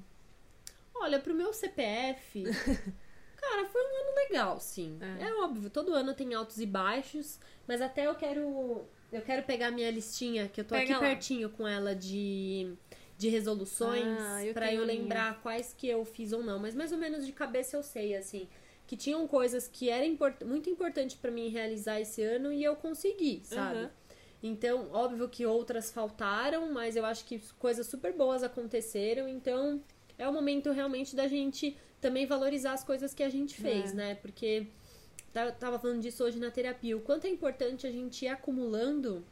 Olha, 0.96 1.20
pro 1.20 1.34
meu 1.34 1.52
CPF, 1.52 2.42
cara, 3.36 3.66
foi 3.66 3.82
um 3.82 4.00
ano 4.02 4.14
legal, 4.28 4.58
sim. 4.60 4.98
É. 5.00 5.24
É. 5.28 5.34
óbvio, 5.34 5.68
todo 5.70 5.92
ano 5.94 6.14
tem 6.14 6.34
altos 6.34 6.58
e 6.58 6.66
baixos, 6.66 7.38
mas 7.68 7.80
até 7.80 8.06
eu 8.06 8.14
quero. 8.14 8.84
Eu 9.12 9.22
quero 9.22 9.44
pegar 9.44 9.70
minha 9.70 9.90
listinha, 9.90 10.48
que 10.48 10.60
eu 10.60 10.64
tô 10.64 10.74
Pega 10.74 10.84
aqui 10.84 10.92
lá. 10.94 10.98
pertinho 11.10 11.48
com 11.50 11.68
ela 11.68 11.94
de, 11.94 12.74
de 13.16 13.28
resoluções, 13.28 14.04
Ah, 14.20 14.38
tenho 14.40 14.50
eu 14.50 14.58
a 14.58 14.60
minha. 14.70 14.84
lembrar 14.84 15.40
quais 15.40 15.72
que 15.72 15.88
eu 15.88 16.04
fiz 16.04 16.32
ou 16.32 16.42
não. 16.42 16.58
Mas 16.58 16.74
mais 16.74 16.90
ou 16.90 16.98
menos 16.98 17.24
de 17.24 17.32
cabeça 17.32 17.76
eu 17.76 17.82
sei, 17.82 18.16
assim. 18.16 18.48
Que 18.86 18.96
tinham 18.96 19.26
coisas 19.26 19.66
que 19.66 19.88
era 19.88 20.04
import 20.04 20.42
muito 20.42 20.68
importante 20.68 21.16
pra 21.16 21.30
mim 21.30 21.48
realizar 21.48 22.00
esse 22.00 22.22
ano 22.22 22.52
e 22.52 22.62
eu 22.62 22.76
consegui, 22.76 23.40
sabe? 23.44 23.78
Aham. 23.78 23.90
Então, 24.42 24.90
óbvio 24.92 25.26
que 25.28 25.46
outras 25.46 25.90
faltaram, 25.90 26.70
mas 26.70 26.96
eu 26.96 27.04
acho 27.06 27.24
que 27.24 27.38
coisas 27.58 27.86
super 27.86 28.12
boas 28.12 28.42
aconteceram. 28.42 29.26
Então, 29.26 29.82
é 30.18 30.28
o 30.28 30.32
momento 30.32 30.70
realmente 30.70 31.16
da 31.16 31.26
gente 31.26 31.76
também 31.98 32.26
valorizar 32.26 32.72
as 32.74 32.84
coisas 32.84 33.14
que 33.14 33.22
a 33.22 33.30
gente 33.30 33.54
fez, 33.54 33.92
É. 33.92 33.94
né? 33.94 34.14
Porque 34.16 34.66
eu 35.34 35.52
tava 35.52 35.78
falando 35.78 36.02
disso 36.02 36.22
hoje 36.22 36.38
na 36.38 36.50
terapia. 36.50 36.94
O 36.94 37.00
quanto 37.00 37.26
é 37.26 37.30
importante 37.30 37.86
a 37.86 37.90
gente 37.90 38.26
ir 38.26 38.28
acumulando 38.28 39.24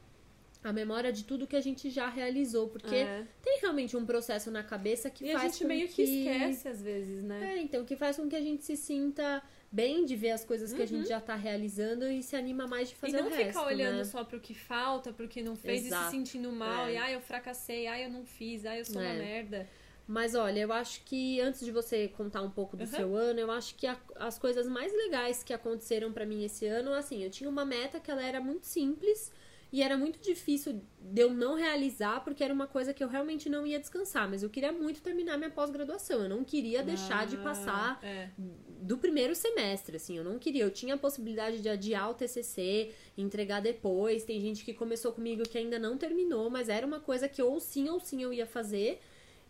a 0.62 0.72
memória 0.72 1.12
de 1.12 1.24
tudo 1.24 1.46
que 1.46 1.56
a 1.56 1.60
gente 1.60 1.90
já 1.90 2.08
realizou. 2.08 2.68
Porque 2.68 2.94
É. 2.94 3.26
tem 3.42 3.58
realmente 3.60 3.96
um 3.96 4.06
processo 4.06 4.50
na 4.50 4.62
cabeça 4.62 5.10
que 5.10 5.24
E 5.24 5.30
a 5.32 5.38
faz 5.38 5.52
gente 5.52 5.62
com 5.62 5.68
meio 5.68 5.88
que 5.88 6.02
esquece 6.02 6.68
às 6.68 6.80
vezes, 6.82 7.22
né? 7.22 7.54
É, 7.56 7.58
então, 7.62 7.84
que 7.84 7.96
faz 7.96 8.16
com 8.16 8.28
que 8.28 8.36
a 8.36 8.40
gente 8.40 8.62
se 8.64 8.76
sinta 8.76 9.42
bem 9.70 10.04
de 10.04 10.14
ver 10.14 10.30
as 10.32 10.44
coisas 10.44 10.72
que 10.72 10.82
a 10.82 10.86
gente 10.86 11.08
já 11.08 11.18
tá 11.20 11.34
realizando 11.34 12.06
e 12.06 12.22
se 12.22 12.36
anima 12.36 12.66
mais 12.66 12.90
de 12.90 12.94
fazer 12.94 13.14
Uhum. 13.16 13.18
e 13.20 13.22
não 13.22 13.28
o 13.28 13.32
ficar 13.32 13.44
resto, 13.46 13.64
olhando 13.64 13.96
né? 13.98 14.04
só 14.04 14.22
pro 14.22 14.38
que 14.38 14.54
falta, 14.54 15.12
pro 15.12 15.26
que 15.26 15.42
não 15.42 15.56
fez 15.56 15.84
e 15.84 15.86
Exato. 15.86 16.04
se 16.04 16.10
sentindo 16.10 16.52
mal. 16.52 16.86
É. 16.86 16.92
E 16.92 16.96
ai, 16.98 17.14
eu 17.14 17.20
fracassei, 17.22 17.86
ai, 17.86 18.04
eu 18.04 18.10
não 18.10 18.24
fiz, 18.24 18.66
ai, 18.66 18.80
eu 18.80 18.84
sou 18.84 19.00
uma 19.00 19.08
É. 19.10 19.18
merda. 19.18 19.68
Mas 20.06 20.34
olha, 20.34 20.60
eu 20.60 20.72
acho 20.72 21.02
que 21.04 21.40
antes 21.40 21.64
de 21.64 21.70
você 21.70 22.08
contar 22.08 22.42
um 22.42 22.50
pouco 22.50 22.76
do 22.76 22.80
Uhum. 22.82 22.86
seu 22.90 23.16
ano, 23.16 23.38
eu 23.40 23.50
acho 23.50 23.74
que 23.76 23.86
a- 23.86 23.96
as 24.16 24.38
coisas 24.38 24.66
mais 24.68 24.92
legais 24.92 25.42
que 25.42 25.54
aconteceram 25.54 26.12
pra 26.12 26.26
mim 26.26 26.44
esse 26.44 26.66
ano, 26.66 26.92
assim, 26.92 27.22
eu 27.22 27.30
tinha 27.30 27.48
uma 27.48 27.64
meta 27.64 27.98
que 27.98 28.10
ela 28.10 28.22
era 28.22 28.40
muito 28.40 28.66
simples 28.66 29.32
e 29.72 29.82
era 29.82 29.96
muito 29.96 30.20
difícil 30.20 30.82
de 31.00 31.22
eu 31.22 31.32
não 31.32 31.54
realizar 31.56 32.20
porque 32.22 32.44
era 32.44 32.52
uma 32.52 32.66
coisa 32.66 32.92
que 32.92 33.02
eu 33.02 33.08
realmente 33.08 33.48
não 33.48 33.66
ia 33.66 33.80
descansar, 33.80 34.28
mas 34.28 34.42
eu 34.42 34.50
queria 34.50 34.70
muito 34.70 35.00
terminar 35.00 35.38
minha 35.38 35.50
pós-graduação. 35.50 36.22
Eu 36.22 36.28
não 36.28 36.44
queria 36.44 36.82
deixar 36.82 37.26
de 37.26 37.36
Ah, 37.36 37.42
passar 37.42 37.98
É. 38.04 38.28
do 38.38 38.98
primeiro 38.98 39.34
semestre, 39.34 39.96
assim, 39.96 40.16
eu 40.18 40.24
não 40.24 40.38
queria. 40.38 40.62
Eu 40.64 40.70
tinha 40.70 40.94
a 40.94 40.98
possibilidade 40.98 41.60
de 41.62 41.68
adiar 41.68 42.10
o 42.10 42.14
TCC, 42.14 42.92
entregar 43.16 43.60
depois. 43.60 44.24
Tem 44.24 44.40
gente 44.40 44.64
que 44.64 44.74
começou 44.74 45.12
comigo 45.12 45.42
que 45.44 45.56
ainda 45.56 45.78
não 45.78 45.96
terminou, 45.96 46.50
mas 46.50 46.68
era 46.68 46.86
uma 46.86 47.00
coisa 47.00 47.28
que 47.28 47.42
ou 47.42 47.58
sim 47.58 47.88
ou 47.88 47.98
sim 47.98 48.22
eu 48.22 48.32
ia 48.32 48.46
fazer. 48.46 49.00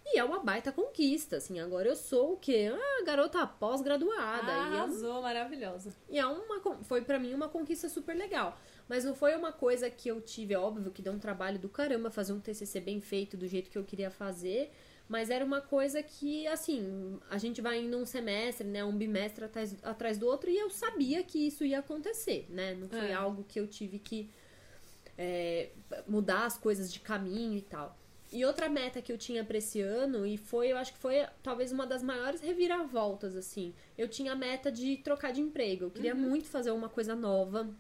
E 0.05 0.19
é 0.19 0.25
uma 0.25 0.41
baita 0.41 0.73
conquista, 0.73 1.37
assim. 1.37 1.61
Agora 1.61 1.89
eu 1.89 1.95
sou 1.95 2.33
o 2.33 2.37
quê? 2.37 2.73
Ah, 2.75 3.05
garota 3.05 3.47
pós-graduada. 3.47 4.51
e 4.51 4.55
é 4.55 4.59
um- 4.59 4.75
Arrasou, 4.75 5.23
maravilhosa. 5.23 5.95
e 6.11 6.19
é 6.19 6.27
uma, 6.27 6.61
foi 6.85 7.03
pra 7.03 7.19
mim 7.19 7.35
uma 7.35 7.49
conquista 7.49 7.89
super 7.89 8.17
legal. 8.17 8.59
Mas 8.93 9.07
não 9.07 9.15
foi 9.15 9.35
uma 9.35 9.51
coisa 9.53 9.89
que 9.89 10.07
eu 10.07 10.21
tive, 10.21 10.53
é 10.53 10.59
óbvio 10.59 10.91
que 10.91 11.01
deu 11.01 11.15
um 11.15 11.19
trabalho 11.19 11.59
do 11.59 11.67
caramba 11.67 12.11
fazer 12.11 12.35
um 12.35 12.41
TCC 12.41 12.79
bem 12.79 13.01
feito 13.01 13.39
do 13.39 13.49
jeito 13.49 13.71
que 13.71 13.79
eu 13.79 13.85
queria 13.85 14.11
fazer. 14.11 14.71
Mas 15.09 15.31
era 15.31 15.43
uma 15.43 15.63
coisa 15.63 16.03
que, 16.03 16.47
assim, 16.47 17.19
a 17.31 17.39
gente 17.39 17.63
vai 17.63 17.81
indo 17.81 17.97
um 17.97 18.05
semestre, 18.05 18.67
né, 18.67 18.85
um 18.85 18.95
bimestre 18.95 19.47
atrás, 19.47 19.75
atrás 19.83 20.19
do 20.19 20.27
outro 20.27 20.51
e 20.51 20.59
eu 20.59 20.69
sabia 20.69 21.23
que 21.23 21.39
isso 21.39 21.65
ia 21.65 21.79
acontecer, 21.79 22.45
né? 22.51 22.75
Não 22.75 22.87
foi 22.87 23.09
É. 23.09 23.15
algo 23.15 23.45
que 23.45 23.59
eu 23.59 23.67
tive 23.67 23.99
que 23.99 24.29
é, 25.17 25.71
mudar 26.07 26.45
as 26.45 26.59
coisas 26.59 26.93
de 26.93 27.01
caminho 27.01 27.57
e 27.57 27.63
tal. 27.63 27.97
E 28.31 28.45
outra 28.45 28.69
meta 28.69 29.01
que 29.01 29.11
eu 29.11 29.17
tinha 29.17 29.43
pra 29.43 29.57
esse 29.57 29.81
ano, 29.81 30.27
e 30.27 30.37
foi, 30.37 30.71
eu 30.71 30.77
acho 30.77 30.93
que 30.93 30.99
foi 30.99 31.25
talvez 31.43 31.73
uma 31.73 31.87
das 31.87 32.03
maiores 32.03 32.43
reviravoltas, 32.43 33.35
assim. 33.37 33.73
Eu 33.97 34.07
tinha 34.07 34.33
a 34.33 34.37
meta 34.37 34.71
de 34.71 34.99
trocar 34.99 35.33
de 35.33 35.41
emprego. 35.41 35.87
Eu 35.87 35.91
queria 35.91 36.15
muito 36.15 36.47
fazer 36.47 36.73
uma 36.73 36.91
coisa 36.91 37.15
nova, 37.15 37.75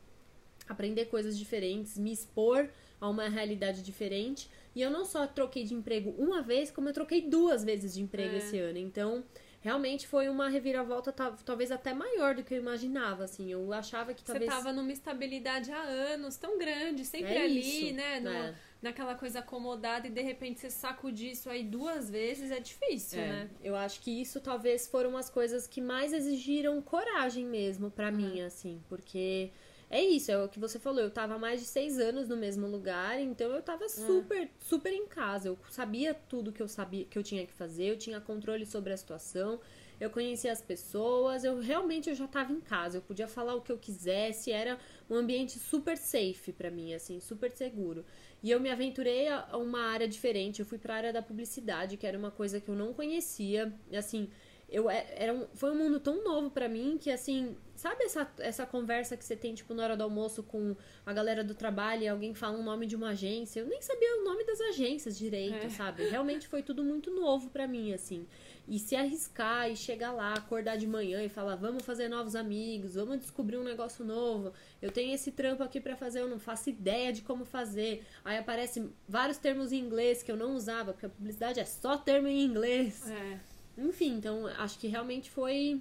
aprender 0.72 1.06
coisas 1.06 1.38
diferentes, 1.38 1.96
me 1.96 2.12
expor 2.12 2.68
a 3.00 3.08
uma 3.08 3.28
realidade 3.28 3.82
diferente. 3.82 4.50
E 4.74 4.80
eu 4.82 4.90
não 4.90 5.04
só 5.04 5.26
troquei 5.26 5.64
de 5.64 5.74
emprego 5.74 6.14
uma 6.18 6.42
vez, 6.42 6.70
como 6.70 6.88
eu 6.88 6.92
troquei 6.92 7.20
duas 7.22 7.62
vezes 7.64 7.94
de 7.94 8.02
emprego 8.02 8.34
É. 8.34 8.38
esse 8.38 8.58
ano. 8.58 8.78
Então, 8.78 9.24
realmente 9.60 10.06
foi 10.08 10.28
uma 10.28 10.48
reviravolta 10.48 11.12
ta- 11.12 11.36
talvez 11.44 11.70
até 11.70 11.92
maior 11.94 12.34
do 12.34 12.42
que 12.42 12.54
eu 12.54 12.58
imaginava, 12.58 13.24
assim. 13.24 13.52
Eu 13.52 13.72
achava 13.72 14.14
que 14.14 14.20
Você 14.20 14.26
talvez 14.26 14.50
tava 14.50 14.72
numa 14.72 14.90
estabilidade 14.92 15.70
há 15.70 15.80
anos, 15.82 16.36
tão 16.36 16.58
grande, 16.58 17.04
sempre 17.04 17.34
É 17.34 17.44
ali, 17.44 17.86
isso, 17.88 17.94
né? 17.94 18.18
no- 18.20 18.30
né? 18.30 18.54
Naquela 18.80 19.14
coisa 19.14 19.38
acomodada 19.38 20.08
e 20.08 20.10
de 20.10 20.20
repente 20.22 20.58
você 20.58 20.68
sacudir 20.68 21.30
isso 21.30 21.48
aí 21.48 21.62
duas 21.62 22.10
vezes 22.10 22.50
é 22.50 22.58
difícil, 22.58 23.20
É, 23.20 23.28
né? 23.28 23.50
Eu 23.62 23.76
acho 23.76 24.00
que 24.00 24.10
isso 24.10 24.40
talvez 24.40 24.88
foram 24.88 25.16
as 25.16 25.30
coisas 25.30 25.68
que 25.68 25.80
mais 25.80 26.12
exigiram 26.12 26.82
coragem 26.82 27.46
mesmo 27.46 27.90
pra 27.92 28.10
mim, 28.10 28.40
assim, 28.40 28.82
porque 28.88 29.52
é 29.92 30.02
isso, 30.02 30.30
é 30.32 30.42
o 30.42 30.48
que 30.48 30.58
você 30.58 30.78
falou. 30.78 31.00
Eu 31.02 31.10
tava 31.10 31.34
há 31.34 31.38
mais 31.38 31.60
de 31.60 31.66
seis 31.66 31.98
anos 31.98 32.26
no 32.26 32.34
mesmo 32.36 32.66
lugar, 32.66 33.20
então 33.20 33.50
eu 33.52 33.60
tava 33.62 33.86
super, 33.90 34.48
super 34.58 34.90
em 34.90 35.06
casa. 35.06 35.48
Eu 35.48 35.58
sabia 35.68 36.14
tudo 36.14 36.50
que 36.50 36.62
eu 36.62 36.66
sabia 36.66 37.04
que 37.04 37.18
eu 37.18 37.22
tinha 37.22 37.46
que 37.46 37.52
fazer, 37.52 37.84
eu 37.90 37.98
tinha 37.98 38.18
controle 38.18 38.64
sobre 38.64 38.94
a 38.94 38.96
situação. 38.96 39.60
Eu 40.00 40.08
conhecia 40.10 40.50
as 40.50 40.62
pessoas, 40.62 41.44
eu 41.44 41.60
realmente 41.60 42.08
eu 42.08 42.14
já 42.16 42.26
tava 42.26 42.52
em 42.52 42.60
casa, 42.60 42.96
eu 42.96 43.02
podia 43.02 43.28
falar 43.28 43.54
o 43.54 43.60
que 43.60 43.70
eu 43.70 43.78
quisesse, 43.78 44.50
era 44.50 44.78
um 45.08 45.14
ambiente 45.14 45.58
super 45.58 45.96
safe 45.96 46.52
pra 46.52 46.70
mim, 46.70 46.94
assim, 46.94 47.20
super 47.20 47.52
seguro. 47.52 48.04
E 48.42 48.50
eu 48.50 48.58
me 48.58 48.70
aventurei 48.70 49.28
a 49.28 49.46
a 49.50 49.58
uma 49.58 49.82
área 49.82 50.08
diferente, 50.08 50.60
eu 50.60 50.66
fui 50.66 50.78
pra 50.78 50.96
área 50.96 51.12
da 51.12 51.22
publicidade, 51.22 51.96
que 51.98 52.06
era 52.06 52.18
uma 52.18 52.30
coisa 52.30 52.60
que 52.60 52.68
eu 52.68 52.74
não 52.74 52.92
conhecia, 52.94 53.72
assim, 53.92 54.28
eu 54.72 54.88
é- 54.90 55.06
era 55.16 55.32
um, 55.34 55.46
foi 55.54 55.70
um 55.70 55.76
mundo 55.76 56.00
tão 56.00 56.24
novo 56.24 56.50
pra 56.50 56.68
mim 56.68 56.98
que 57.00 57.10
assim, 57.10 57.56
sabe 57.76 58.04
essa, 58.04 58.28
essa 58.38 58.64
conversa 58.66 59.16
que 59.16 59.24
você 59.24 59.36
tem 59.36 59.54
tipo 59.54 59.74
na 59.74 59.84
hora 59.84 59.96
do 59.96 60.02
almoço 60.02 60.42
com 60.42 60.74
a 61.04 61.12
galera 61.12 61.44
do 61.44 61.54
trabalho 61.54 62.02
e 62.04 62.08
alguém 62.08 62.32
fala 62.34 62.58
o 62.58 62.62
nome 62.62 62.86
de 62.86 62.96
uma 62.96 63.10
agência? 63.10 63.60
Eu 63.60 63.66
nem 63.66 63.82
sabia 63.82 64.20
o 64.20 64.24
nome 64.24 64.44
das 64.44 64.60
agências 64.60 65.18
direito, 65.18 65.66
É. 65.66 65.68
sabe? 65.70 66.08
Realmente 66.08 66.48
foi 66.48 66.62
tudo 66.62 66.82
muito 66.82 67.10
novo 67.10 67.50
pra 67.50 67.68
mim 67.68 67.92
assim. 67.92 68.26
E 68.66 68.78
se 68.78 68.94
arriscar 68.96 69.68
e 69.70 69.76
chegar 69.76 70.12
lá, 70.12 70.34
acordar 70.34 70.76
de 70.76 70.86
manhã 70.86 71.22
e 71.22 71.28
falar, 71.28 71.56
vamos 71.56 71.84
fazer 71.84 72.08
novos 72.08 72.34
amigos, 72.36 72.94
vamos 72.94 73.18
descobrir 73.18 73.56
um 73.58 73.64
negócio 73.64 74.04
novo. 74.04 74.52
Eu 74.80 74.90
tenho 74.92 75.12
esse 75.14 75.32
trampo 75.32 75.62
aqui 75.64 75.80
pra 75.80 75.96
fazer, 75.96 76.20
eu 76.20 76.28
não 76.28 76.38
faço 76.38 76.70
ideia 76.70 77.12
de 77.12 77.22
como 77.22 77.44
fazer. 77.44 78.04
Aí 78.24 78.38
aparecem 78.38 78.92
vários 79.08 79.36
termos 79.36 79.72
em 79.72 79.78
inglês 79.80 80.22
que 80.22 80.30
eu 80.30 80.36
não 80.36 80.54
usava, 80.54 80.92
porque 80.92 81.06
a 81.06 81.08
publicidade 81.10 81.58
é 81.60 81.64
só 81.64 81.98
termo 81.98 82.28
em 82.28 82.42
inglês. 82.44 83.10
É. 83.10 83.51
Enfim, 83.76 84.16
então 84.16 84.46
acho 84.46 84.78
que 84.78 84.86
realmente 84.86 85.30
foi 85.30 85.80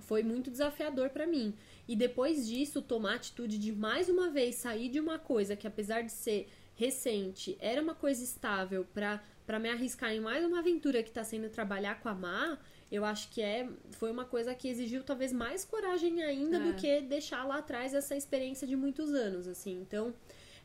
foi 0.00 0.22
muito 0.22 0.50
desafiador 0.50 1.10
para 1.10 1.26
mim. 1.26 1.54
E 1.86 1.96
depois 1.96 2.46
disso, 2.46 2.80
tomar 2.80 3.12
a 3.12 3.16
atitude 3.16 3.58
de 3.58 3.72
mais 3.72 4.08
uma 4.08 4.30
vez 4.30 4.56
sair 4.56 4.88
de 4.88 5.00
uma 5.00 5.18
coisa 5.18 5.56
que, 5.56 5.66
apesar 5.66 6.02
de 6.02 6.12
ser 6.12 6.48
recente, 6.76 7.56
era 7.60 7.82
uma 7.82 7.94
coisa 7.94 8.22
estável 8.22 8.86
para 8.94 9.22
para 9.44 9.58
me 9.58 9.70
arriscar 9.70 10.12
em 10.12 10.20
mais 10.20 10.44
uma 10.44 10.58
aventura 10.58 11.02
que 11.02 11.08
está 11.08 11.24
sendo 11.24 11.48
trabalhar 11.48 12.02
com 12.02 12.10
a 12.10 12.14
Mar, 12.14 12.62
eu 12.92 13.02
acho 13.02 13.30
que 13.30 13.40
é 13.40 13.66
foi 13.92 14.10
uma 14.10 14.26
coisa 14.26 14.54
que 14.54 14.68
exigiu 14.68 15.02
talvez 15.02 15.32
mais 15.32 15.64
coragem 15.64 16.22
ainda 16.22 16.58
é. 16.58 16.60
do 16.60 16.74
que 16.74 17.00
deixar 17.00 17.44
lá 17.44 17.56
atrás 17.56 17.94
essa 17.94 18.14
experiência 18.14 18.66
de 18.66 18.76
muitos 18.76 19.10
anos, 19.10 19.48
assim. 19.48 19.80
Então, 19.80 20.12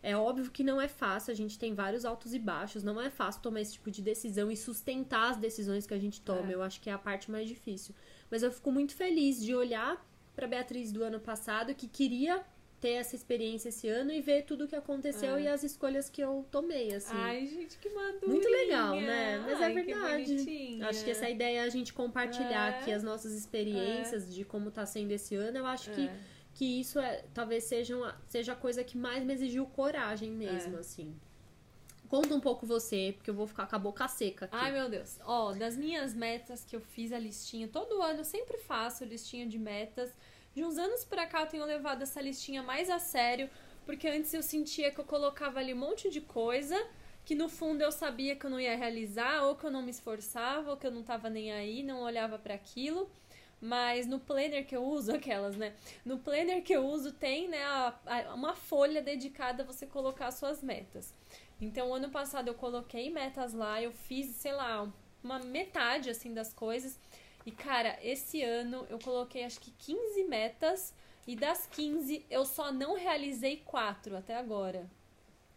é 0.03 0.17
óbvio 0.17 0.51
que 0.51 0.65
não 0.65 0.81
é 0.81 0.87
fácil, 0.89 1.31
a 1.31 1.35
gente 1.35 1.57
tem 1.57 1.73
vários 1.73 2.03
altos 2.03 2.33
e 2.33 2.39
baixos, 2.39 2.83
não 2.83 2.99
é 2.99 3.09
fácil 3.09 3.41
tomar 3.41 3.61
esse 3.61 3.73
tipo 3.73 3.89
de 3.89 4.01
decisão 4.01 4.51
e 4.51 4.57
sustentar 4.57 5.31
as 5.31 5.37
decisões 5.37 5.87
que 5.87 5.93
a 5.93 5.97
gente 5.97 6.19
toma. 6.19 6.51
É. 6.51 6.55
Eu 6.55 6.61
acho 6.61 6.81
que 6.81 6.89
é 6.89 6.93
a 6.93 6.97
parte 6.97 7.31
mais 7.31 7.47
difícil. 7.47 7.95
Mas 8.29 8.43
eu 8.43 8.51
fico 8.51 8.69
muito 8.69 8.93
feliz 8.93 9.41
de 9.41 9.55
olhar 9.55 10.05
para 10.35 10.45
Beatriz 10.45 10.91
do 10.91 11.03
ano 11.03 11.21
passado 11.21 11.73
que 11.73 11.87
queria 11.87 12.43
ter 12.81 12.95
essa 12.95 13.15
experiência 13.15 13.69
esse 13.69 13.87
ano 13.87 14.11
e 14.11 14.19
ver 14.19 14.43
tudo 14.43 14.65
o 14.65 14.67
que 14.67 14.75
aconteceu 14.75 15.37
é. 15.37 15.43
e 15.43 15.47
as 15.47 15.63
escolhas 15.63 16.09
que 16.09 16.19
eu 16.19 16.45
tomei, 16.51 16.93
assim. 16.93 17.15
Ai, 17.15 17.47
gente, 17.47 17.77
que 17.77 17.87
madura. 17.87 18.27
Muito 18.27 18.49
legal, 18.49 18.97
né? 18.97 19.39
Mas 19.39 19.61
é 19.61 19.63
Ai, 19.63 19.71
é 19.71 19.73
verdade. 19.73 20.83
acho 20.83 21.05
que 21.05 21.11
essa 21.11 21.29
ideia 21.29 21.59
é 21.59 21.63
a 21.63 21.69
gente 21.69 21.93
compartilhar 21.93 22.73
é. 22.73 22.79
aqui 22.79 22.91
as 22.91 23.01
nossas 23.01 23.31
experiências 23.31 24.27
é. 24.27 24.31
de 24.31 24.43
como 24.43 24.69
tá 24.69 24.85
sendo 24.85 25.11
esse 25.11 25.33
ano. 25.33 25.59
Eu 25.59 25.65
acho 25.65 25.91
que 25.91 26.01
é. 26.01 26.07
que 26.07 26.32
isso 26.61 26.99
é 26.99 27.23
talvez 27.33 27.63
seja, 27.63 27.95
uma, 27.95 28.21
seja 28.27 28.53
a 28.53 28.55
coisa 28.55 28.83
que 28.83 28.97
mais 28.97 29.23
me 29.23 29.33
exigiu 29.33 29.65
coragem 29.65 30.31
mesmo, 30.31 30.77
assim. 30.77 31.15
Conta 32.09 32.35
um 32.35 32.39
pouco 32.39 32.65
você, 32.65 33.13
porque 33.15 33.29
eu 33.29 33.33
vou 33.33 33.47
ficar 33.47 33.65
com 33.65 33.75
a 33.75 33.79
boca 33.79 34.07
seca 34.07 34.45
aqui. 34.45 34.55
Ai, 34.55 34.71
meu 34.71 34.87
Deus. 34.87 35.19
Ó, 35.25 35.51
das 35.53 35.75
minhas 35.75 36.13
metas 36.13 36.63
que 36.63 36.75
eu 36.75 36.81
fiz 36.81 37.11
a 37.11 37.17
listinha, 37.17 37.67
todo 37.67 38.01
ano 38.01 38.19
eu 38.19 38.25
sempre 38.25 38.57
faço 38.57 39.03
listinha 39.03 39.47
de 39.47 39.57
metas. 39.57 40.11
De 40.53 40.63
uns 40.63 40.77
anos 40.77 41.03
pra 41.03 41.25
cá 41.25 41.41
eu 41.41 41.47
tenho 41.47 41.65
levado 41.65 42.03
essa 42.03 42.21
listinha 42.21 42.61
mais 42.61 42.89
a 42.89 42.99
sério, 42.99 43.49
porque 43.85 44.07
antes 44.07 44.31
eu 44.33 44.43
sentia 44.43 44.91
que 44.91 44.99
eu 44.99 45.05
colocava 45.05 45.59
ali 45.59 45.73
um 45.73 45.77
monte 45.77 46.09
de 46.09 46.21
coisa 46.21 46.77
que 47.25 47.35
no 47.35 47.47
fundo 47.47 47.81
eu 47.81 47.91
sabia 47.91 48.35
que 48.35 48.45
eu 48.45 48.49
não 48.49 48.59
ia 48.59 48.75
realizar, 48.75 49.43
ou 49.43 49.55
que 49.55 49.65
eu 49.65 49.71
não 49.71 49.81
me 49.81 49.91
esforçava, 49.91 50.71
ou 50.71 50.77
que 50.77 50.85
eu 50.85 50.91
não 50.91 51.03
tava 51.03 51.29
nem 51.29 51.53
aí, 51.53 51.81
não 51.81 52.01
olhava 52.01 52.37
para 52.37 52.53
aquilo. 52.53 53.09
Mas 53.65 54.05
no 54.05 54.19
planner 54.19 54.67
que 54.67 54.75
eu 54.75 54.83
uso, 54.83 55.13
aquelas, 55.15 55.55
né? 55.55 55.73
No 56.03 56.17
planner 56.17 56.61
que 56.61 56.73
eu 56.73 56.85
uso 56.85 57.13
tem, 57.13 57.47
né, 57.47 57.63
a, 57.63 57.95
a, 58.05 58.33
uma 58.33 58.53
folha 58.53 59.01
dedicada 59.01 59.63
a 59.63 59.65
você 59.65 59.87
colocar 59.87 60.29
suas 60.31 60.61
metas. 60.61 61.13
Então, 61.61 61.93
ano 61.93 62.09
passado 62.09 62.49
eu 62.49 62.53
coloquei 62.53 63.09
metas 63.09 63.53
lá, 63.53 63.81
eu 63.81 63.93
fiz, 63.93 64.35
sei 64.35 64.51
lá, 64.51 64.91
uma 65.23 65.39
metade 65.39 66.09
assim 66.09 66.33
das 66.33 66.53
coisas. 66.53 66.99
E 67.45 67.51
cara, 67.51 67.97
esse 68.03 68.41
ano 68.41 68.85
eu 68.89 68.99
coloquei 68.99 69.45
acho 69.45 69.61
que 69.61 69.71
15 69.71 70.25
metas 70.25 70.93
e 71.25 71.33
das 71.33 71.65
15 71.67 72.25
eu 72.29 72.45
só 72.45 72.69
não 72.69 72.95
realizei 72.95 73.61
4 73.65 74.17
até 74.17 74.35
agora. 74.35 74.89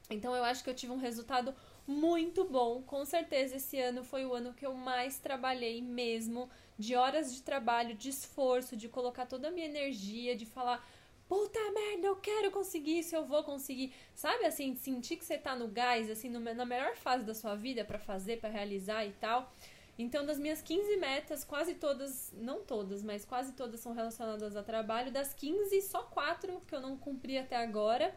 Então 0.08 0.32
eu 0.32 0.44
acho 0.44 0.62
que 0.62 0.70
eu 0.70 0.74
tive 0.74 0.92
um 0.92 0.98
resultado 0.98 1.52
muito 1.86 2.44
bom. 2.44 2.82
Com 2.82 3.04
certeza 3.04 3.56
esse 3.56 3.80
ano 3.80 4.04
foi 4.04 4.24
o 4.24 4.32
ano 4.32 4.54
que 4.54 4.64
eu 4.64 4.74
mais 4.74 5.18
trabalhei 5.18 5.82
mesmo, 5.82 6.48
de 6.78 6.94
horas 6.94 7.34
de 7.34 7.42
trabalho, 7.42 7.94
de 7.94 8.08
esforço, 8.08 8.76
de 8.76 8.88
colocar 8.88 9.26
toda 9.26 9.48
a 9.48 9.50
minha 9.50 9.66
energia, 9.66 10.36
de 10.36 10.46
falar, 10.46 10.86
puta 11.28 11.58
merda, 11.72 12.06
eu 12.06 12.16
quero 12.16 12.50
conseguir 12.50 12.98
isso, 12.98 13.14
eu 13.14 13.24
vou 13.24 13.42
conseguir. 13.42 13.92
Sabe 14.14 14.44
assim, 14.44 14.74
sentir 14.74 15.16
que 15.16 15.24
você 15.24 15.38
tá 15.38 15.56
no 15.56 15.68
gás, 15.68 16.10
assim, 16.10 16.28
na 16.28 16.64
melhor 16.64 16.96
fase 16.96 17.24
da 17.24 17.34
sua 17.34 17.54
vida 17.54 17.84
para 17.84 17.98
fazer, 17.98 18.38
para 18.40 18.50
realizar 18.50 19.04
e 19.04 19.12
tal. 19.12 19.52
Então, 19.98 20.26
das 20.26 20.38
minhas 20.38 20.60
15 20.60 20.96
metas, 20.98 21.42
quase 21.42 21.74
todas, 21.74 22.30
não 22.36 22.62
todas, 22.62 23.02
mas 23.02 23.24
quase 23.24 23.52
todas 23.54 23.80
são 23.80 23.94
relacionadas 23.94 24.54
a 24.54 24.62
trabalho. 24.62 25.10
Das 25.10 25.32
15, 25.32 25.80
só 25.82 26.02
quatro 26.02 26.60
que 26.66 26.74
eu 26.74 26.80
não 26.80 26.98
cumpri 26.98 27.38
até 27.38 27.56
agora. 27.56 28.14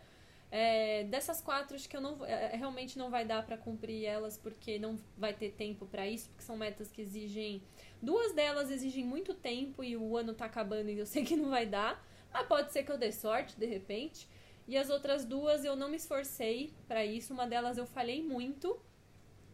É, 0.52 1.04
dessas 1.06 1.42
quatro, 1.42 1.76
acho 1.76 1.88
que 1.88 1.96
eu 1.96 2.02
não 2.02 2.26
é, 2.26 2.56
realmente 2.56 2.98
não 2.98 3.10
vai 3.10 3.24
dar 3.24 3.46
para 3.46 3.56
cumprir 3.56 4.04
elas 4.04 4.36
porque 4.36 4.80
não 4.80 4.98
vai 5.16 5.32
ter 5.32 5.52
tempo 5.52 5.86
para 5.86 6.08
isso, 6.08 6.28
porque 6.30 6.44
são 6.44 6.58
metas 6.58 6.92
que 6.92 7.02
exigem. 7.02 7.62
Duas 8.02 8.34
delas 8.34 8.72
exigem 8.72 9.04
muito 9.04 9.34
tempo 9.34 9.84
e 9.84 9.98
o 9.98 10.16
ano 10.16 10.34
tá 10.34 10.46
acabando 10.46 10.90
e 10.90 11.00
eu 11.00 11.06
sei 11.08 11.24
que 11.24 11.36
não 11.36 11.50
vai 11.50 11.66
dar. 11.66 12.06
Mas 12.32 12.48
pode 12.48 12.72
ser 12.72 12.84
que 12.84 12.92
eu 12.92 12.98
dê 12.98 13.12
sorte 13.12 13.58
de 13.58 13.66
repente. 13.66 14.28
E 14.68 14.78
as 14.78 14.90
outras 14.90 15.26
duas 15.26 15.66
eu 15.66 15.76
não 15.76 15.90
me 15.90 15.98
esforcei 15.98 16.72
para 16.88 17.04
isso. 17.04 17.34
Uma 17.34 17.48
delas 17.48 17.78
eu 17.78 17.88
falhei 17.88 18.22
muito. 18.22 18.80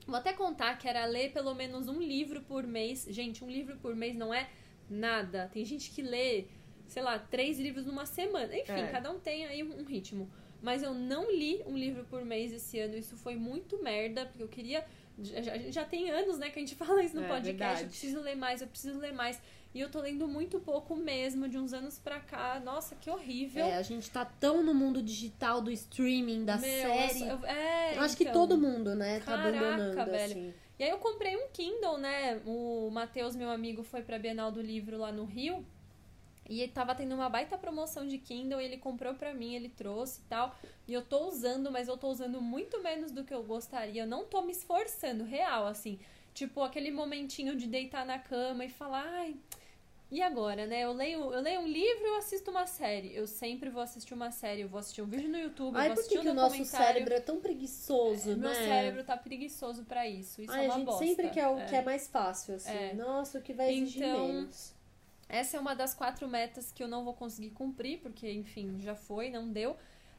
Vou 0.06 0.18
até 0.18 0.34
contar 0.34 0.78
que 0.78 0.88
era 0.88 1.06
ler 1.06 1.32
pelo 1.32 1.56
menos 1.56 1.88
um 1.88 2.02
livro 2.02 2.42
por 2.42 2.68
mês. 2.68 3.08
Gente, 3.10 3.44
um 3.44 3.50
livro 3.50 3.78
por 3.78 3.96
mês 3.96 4.16
não 4.16 4.34
é 4.34 4.50
nada. 4.90 5.50
Tem 5.52 5.64
gente 5.64 5.90
que 5.92 6.02
lê, 6.02 6.46
sei 6.86 7.02
lá, 7.02 7.18
três 7.18 7.58
livros 7.60 7.86
numa 7.86 8.06
semana. 8.06 8.56
Enfim, 8.56 8.74
é. 8.74 8.88
cada 8.88 9.10
um 9.12 9.20
tem 9.20 9.46
aí 9.46 9.64
um 9.64 9.84
ritmo. 9.84 10.30
Mas 10.62 10.84
eu 10.84 10.94
não 10.94 11.32
li 11.32 11.64
um 11.66 11.78
livro 11.78 12.06
por 12.06 12.26
mês 12.26 12.52
esse 12.52 12.80
ano. 12.80 12.98
Isso 12.98 13.16
foi 13.18 13.36
muito 13.36 13.82
merda, 13.82 14.26
porque 14.26 14.44
eu 14.44 14.48
queria. 14.48 14.86
Já, 15.20 15.58
já 15.72 15.86
tem 15.86 16.10
anos, 16.10 16.38
né, 16.38 16.50
que 16.50 16.60
a 16.60 16.62
gente 16.62 16.76
fala 16.76 17.04
isso 17.04 17.16
no 17.16 17.24
é, 17.24 17.28
podcast. 17.28 17.58
Verdade. 17.58 17.84
Eu 17.84 17.88
preciso 17.88 18.22
ler 18.22 18.36
mais, 18.36 18.62
eu 18.62 18.68
preciso 18.68 19.00
ler 19.00 19.14
mais. 19.14 19.42
E 19.74 19.80
eu 19.82 19.90
tô 19.90 20.00
lendo 20.00 20.26
muito 20.26 20.58
pouco 20.60 20.96
mesmo, 20.96 21.50
de 21.50 21.58
uns 21.58 21.74
anos 21.74 22.00
pra 22.00 22.20
cá. 22.20 22.62
Nossa, 22.64 22.96
que 22.96 23.10
horrível. 23.10 23.66
É, 23.66 23.76
a 23.76 23.82
gente 23.82 24.10
tá 24.10 24.24
tão 24.24 24.64
no 24.64 24.74
mundo 24.74 25.02
digital 25.02 25.62
do 25.62 25.70
streaming, 25.70 26.46
da 26.46 26.58
Meu, 26.58 26.70
série. 26.70 27.28
Eu, 27.28 27.46
é, 27.46 27.98
eu 27.98 28.02
acho 28.02 28.16
então, 28.16 28.28
que 28.28 28.32
todo 28.32 28.58
mundo, 28.58 28.96
né, 28.96 29.20
tá 29.20 29.38
caraca, 29.38 29.50
abandonando, 29.50 30.12
velho. 30.12 30.32
assim. 30.32 30.54
E 30.80 30.84
aí 30.84 30.90
eu 30.90 30.98
comprei 30.98 31.36
um 31.36 31.48
Kindle, 31.52 31.98
né? 31.98 32.42
O 32.46 32.90
Matheus, 32.92 33.36
meu 33.36 33.50
amigo, 33.50 33.84
foi 33.84 34.02
pra 34.02 34.20
Bienal 34.20 34.52
do 34.52 34.62
Livro 34.62 34.98
lá 34.98 35.12
no 35.12 35.26
Rio. 35.26 35.66
E 36.48 36.62
ele 36.62 36.72
tava 36.72 36.94
tendo 36.94 37.16
uma 37.16 37.30
baita 37.30 37.58
promoção 37.58 38.08
de 38.08 38.18
Kindle, 38.18 38.62
e 38.62 38.66
ele 38.66 38.78
comprou 38.78 39.14
pra 39.14 39.34
mim, 39.34 39.56
ele 39.56 39.70
trouxe 39.70 40.22
e 40.22 40.24
tal. 40.26 40.56
E 40.88 40.94
eu 40.94 41.04
tô 41.04 41.28
usando, 41.28 41.72
mas 41.72 41.88
eu 41.88 41.98
tô 41.98 42.08
usando 42.10 42.42
muito 42.42 42.82
menos 42.82 43.12
do 43.12 43.24
que 43.24 43.34
eu 43.34 43.44
gostaria. 43.44 44.04
Eu 44.04 44.08
não 44.08 44.26
tô 44.26 44.42
me 44.42 44.52
esforçando, 44.52 45.24
real, 45.24 45.66
assim. 45.66 46.00
Tipo, 46.34 46.62
aquele 46.62 46.92
momentinho 46.92 47.56
de 47.56 47.68
deitar 47.68 48.06
na 48.06 48.20
cama 48.20 48.66
e 48.66 48.70
falar, 48.70 49.06
ai, 49.08 49.36
e 50.12 50.22
agora, 50.22 50.68
né? 50.68 50.82
Eu 50.82 50.94
leio, 50.94 51.34
eu 51.34 51.42
leio 51.42 51.62
um 51.62 51.68
livro 51.68 52.06
eu 52.06 52.18
assisto 52.18 52.52
uma 52.52 52.68
série. 52.68 53.16
Eu 53.16 53.26
sempre 53.26 53.70
vou 53.70 53.82
assistir 53.82 54.14
uma 54.14 54.30
série. 54.32 54.62
Eu 54.62 54.70
vou 54.70 54.80
assistir 54.80 55.02
um 55.02 55.08
vídeo 55.08 55.30
no 55.30 55.38
YouTube, 55.38 55.76
Ai, 55.76 55.90
eu 55.90 55.94
vou 55.94 56.00
assistir 56.00 56.14
que 56.14 56.20
um 56.20 56.24
que 56.24 56.30
o 56.30 56.34
nosso 56.34 56.66
cérebro 56.66 57.14
é 57.14 57.20
tão 57.20 57.40
preguiçoso, 57.40 58.32
é, 58.32 58.36
né? 58.36 58.48
Meu 58.48 58.54
cérebro 58.54 59.04
tá 59.04 59.18
preguiçoso 59.18 59.84
para 59.84 60.08
isso. 60.08 60.42
Isso 60.42 60.52
Ai, 60.52 60.66
é 60.66 60.68
uma 60.68 60.74
a 60.74 60.78
gente 60.78 60.86
bosta. 60.86 61.06
sempre 61.06 61.30
quer 61.32 61.48
o 61.48 61.58
é. 61.58 61.66
que 61.66 61.76
é 61.76 61.82
mais 61.82 62.08
fácil, 62.08 62.56
assim. 62.56 62.72
É. 62.72 62.94
Nossa, 62.94 63.40
o 63.40 63.42
que 63.42 63.52
vai 63.52 63.74
exigir 63.74 64.04
então, 64.04 64.28
menos. 64.28 64.75
Essa 65.36 65.58
é 65.58 65.60
uma 65.60 65.76
das 65.76 65.94
quatro 65.94 66.28
metas 66.28 66.72
que 66.72 66.82
eu 66.82 66.88
não 66.88 67.04
vou 67.04 67.14
conseguir 67.14 67.50
cumprir, 67.50 68.00
porque, 68.00 68.32
enfim, 68.32 68.80
já 68.80 68.96
foi, 68.96 69.30
não 69.30 69.52
deu. 69.52 69.76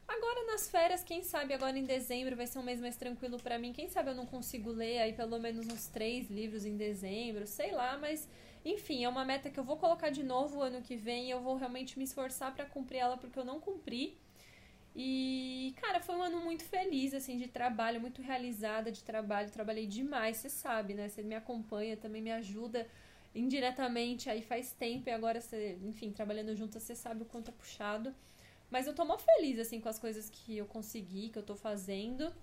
Agora 0.07 0.45
nas 0.45 0.69
férias, 0.69 1.03
quem 1.03 1.23
sabe 1.23 1.53
agora 1.53 1.77
em 1.77 1.83
dezembro 1.83 2.35
vai 2.35 2.45
ser 2.47 2.59
um 2.59 2.63
mês 2.63 2.79
mais 2.79 2.95
tranquilo 2.95 3.37
para 3.39 3.57
mim. 3.57 3.73
Quem 3.73 3.89
sabe 3.89 4.11
eu 4.11 4.15
não 4.15 4.27
consigo 4.27 4.69
ler 4.71 4.99
aí 4.99 5.13
pelo 5.13 5.39
menos 5.39 5.65
uns 5.67 5.87
três 5.87 6.29
livros 6.29 6.65
em 6.65 6.77
dezembro, 6.77 7.47
sei 7.47 7.71
lá, 7.71 7.97
mas 7.97 8.29
enfim, 8.63 9.03
é 9.03 9.09
uma 9.09 9.25
meta 9.25 9.49
que 9.49 9.59
eu 9.59 9.63
vou 9.63 9.77
colocar 9.77 10.09
de 10.09 10.23
novo 10.23 10.61
ano 10.61 10.81
que 10.81 10.95
vem 10.95 11.27
e 11.27 11.31
eu 11.31 11.41
vou 11.41 11.55
realmente 11.57 11.97
me 11.97 12.05
esforçar 12.05 12.53
para 12.53 12.65
cumprir 12.65 12.99
ela 12.99 13.17
porque 13.17 13.39
eu 13.39 13.45
não 13.45 13.59
cumpri. 13.59 14.17
E, 14.95 15.75
cara, 15.81 15.99
foi 15.99 16.15
um 16.15 16.23
ano 16.23 16.41
muito 16.41 16.63
feliz, 16.63 17.13
assim, 17.13 17.37
de 17.37 17.47
trabalho, 17.47 18.01
muito 18.01 18.21
realizada 18.21 18.91
de 18.91 19.03
trabalho. 19.03 19.51
Trabalhei 19.51 19.85
demais, 19.85 20.37
você 20.37 20.49
sabe, 20.49 20.93
né? 20.93 21.09
Você 21.09 21.21
me 21.21 21.35
acompanha, 21.35 21.95
também 21.97 22.21
me 22.21 22.31
ajuda 22.31 22.87
indiretamente 23.33 24.29
aí 24.29 24.41
faz 24.41 24.71
tempo 24.71 25.09
e 25.09 25.11
agora 25.11 25.39
você, 25.41 25.77
enfim, 25.83 26.11
trabalhando 26.11 26.55
junto, 26.55 26.79
você 26.79 26.95
sabe 26.95 27.23
o 27.23 27.25
quanto 27.25 27.49
é 27.49 27.53
puxado. 27.53 28.13
Mas 28.69 28.87
eu 28.87 28.93
tô 28.93 29.05
mó 29.05 29.17
feliz, 29.17 29.59
assim, 29.59 29.79
com 29.79 29.89
as 29.89 29.99
coisas 29.99 30.29
que 30.29 30.57
eu 30.57 30.65
consegui, 30.65 31.29
que 31.29 31.39
eu 31.39 31.43
tô 31.43 31.55
fazendo. 31.55 32.33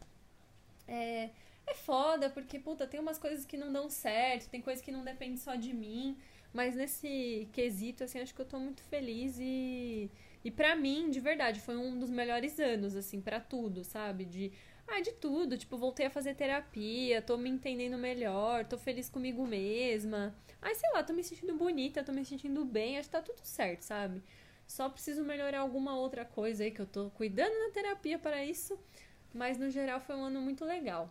É, 0.89 1.31
é 1.67 1.75
foda, 1.75 2.31
porque, 2.31 2.59
puta, 2.59 2.87
tem 2.87 3.01
umas 3.01 3.19
coisas 3.19 3.45
que 3.45 3.57
não 3.57 3.73
dão 3.73 3.89
certo, 3.91 4.49
tem 4.49 4.61
coisas 4.61 4.85
que 4.85 4.93
não 4.93 5.05
dependem 5.05 5.37
só 5.37 5.55
de 5.55 5.73
mim. 5.73 6.17
Mas 6.53 6.77
nesse 6.77 7.49
quesito, 7.53 8.05
assim, 8.05 8.21
acho 8.21 8.35
que 8.35 8.41
eu 8.41 8.47
tô 8.47 8.59
muito 8.59 8.83
feliz 8.85 9.37
e. 9.41 10.11
E 10.45 10.51
pra 10.51 10.77
mim, 10.77 11.11
de 11.11 11.21
verdade, 11.21 11.61
foi 11.61 11.77
um 11.77 11.99
dos 11.99 12.11
melhores 12.11 12.61
anos, 12.61 12.95
assim, 12.95 13.21
para 13.21 13.41
tudo, 13.41 13.83
sabe? 13.83 14.25
De. 14.25 14.53
Ah, 14.87 15.01
de 15.01 15.13
tudo. 15.13 15.57
Tipo, 15.59 15.77
voltei 15.77 16.07
a 16.07 16.11
fazer 16.11 16.35
terapia, 16.35 17.21
tô 17.23 17.37
me 17.37 17.51
entendendo 17.51 17.99
melhor, 17.99 18.65
tô 18.65 18.79
feliz 18.79 19.09
comigo 19.09 19.47
mesma. 19.47 20.35
Ai, 20.61 20.75
sei 20.75 20.91
lá, 20.93 21.03
tô 21.03 21.13
me 21.13 21.23
sentindo 21.25 21.55
bonita, 21.57 22.03
tô 22.05 22.13
me 22.13 22.25
sentindo 22.25 22.65
bem, 22.65 22.99
acho 22.99 23.09
que 23.09 23.13
tá 23.13 23.23
tudo 23.23 23.41
certo, 23.43 23.83
sabe? 23.83 24.23
Só 24.67 24.89
preciso 24.89 25.23
melhorar 25.25 25.61
alguma 25.61 25.97
outra 25.97 26.25
coisa 26.25 26.65
aí 26.65 26.71
que 26.71 26.81
eu 26.81 26.87
tô 26.87 27.11
cuidando 27.11 27.53
na 27.59 27.71
terapia 27.71 28.19
para 28.19 28.45
isso. 28.45 28.79
Mas 29.33 29.59
no 29.59 29.71
geral 29.71 30.01
foi 30.01 30.15
um 30.17 30.25
ano 30.25 30.41
muito 30.41 30.65
legal. 30.65 31.11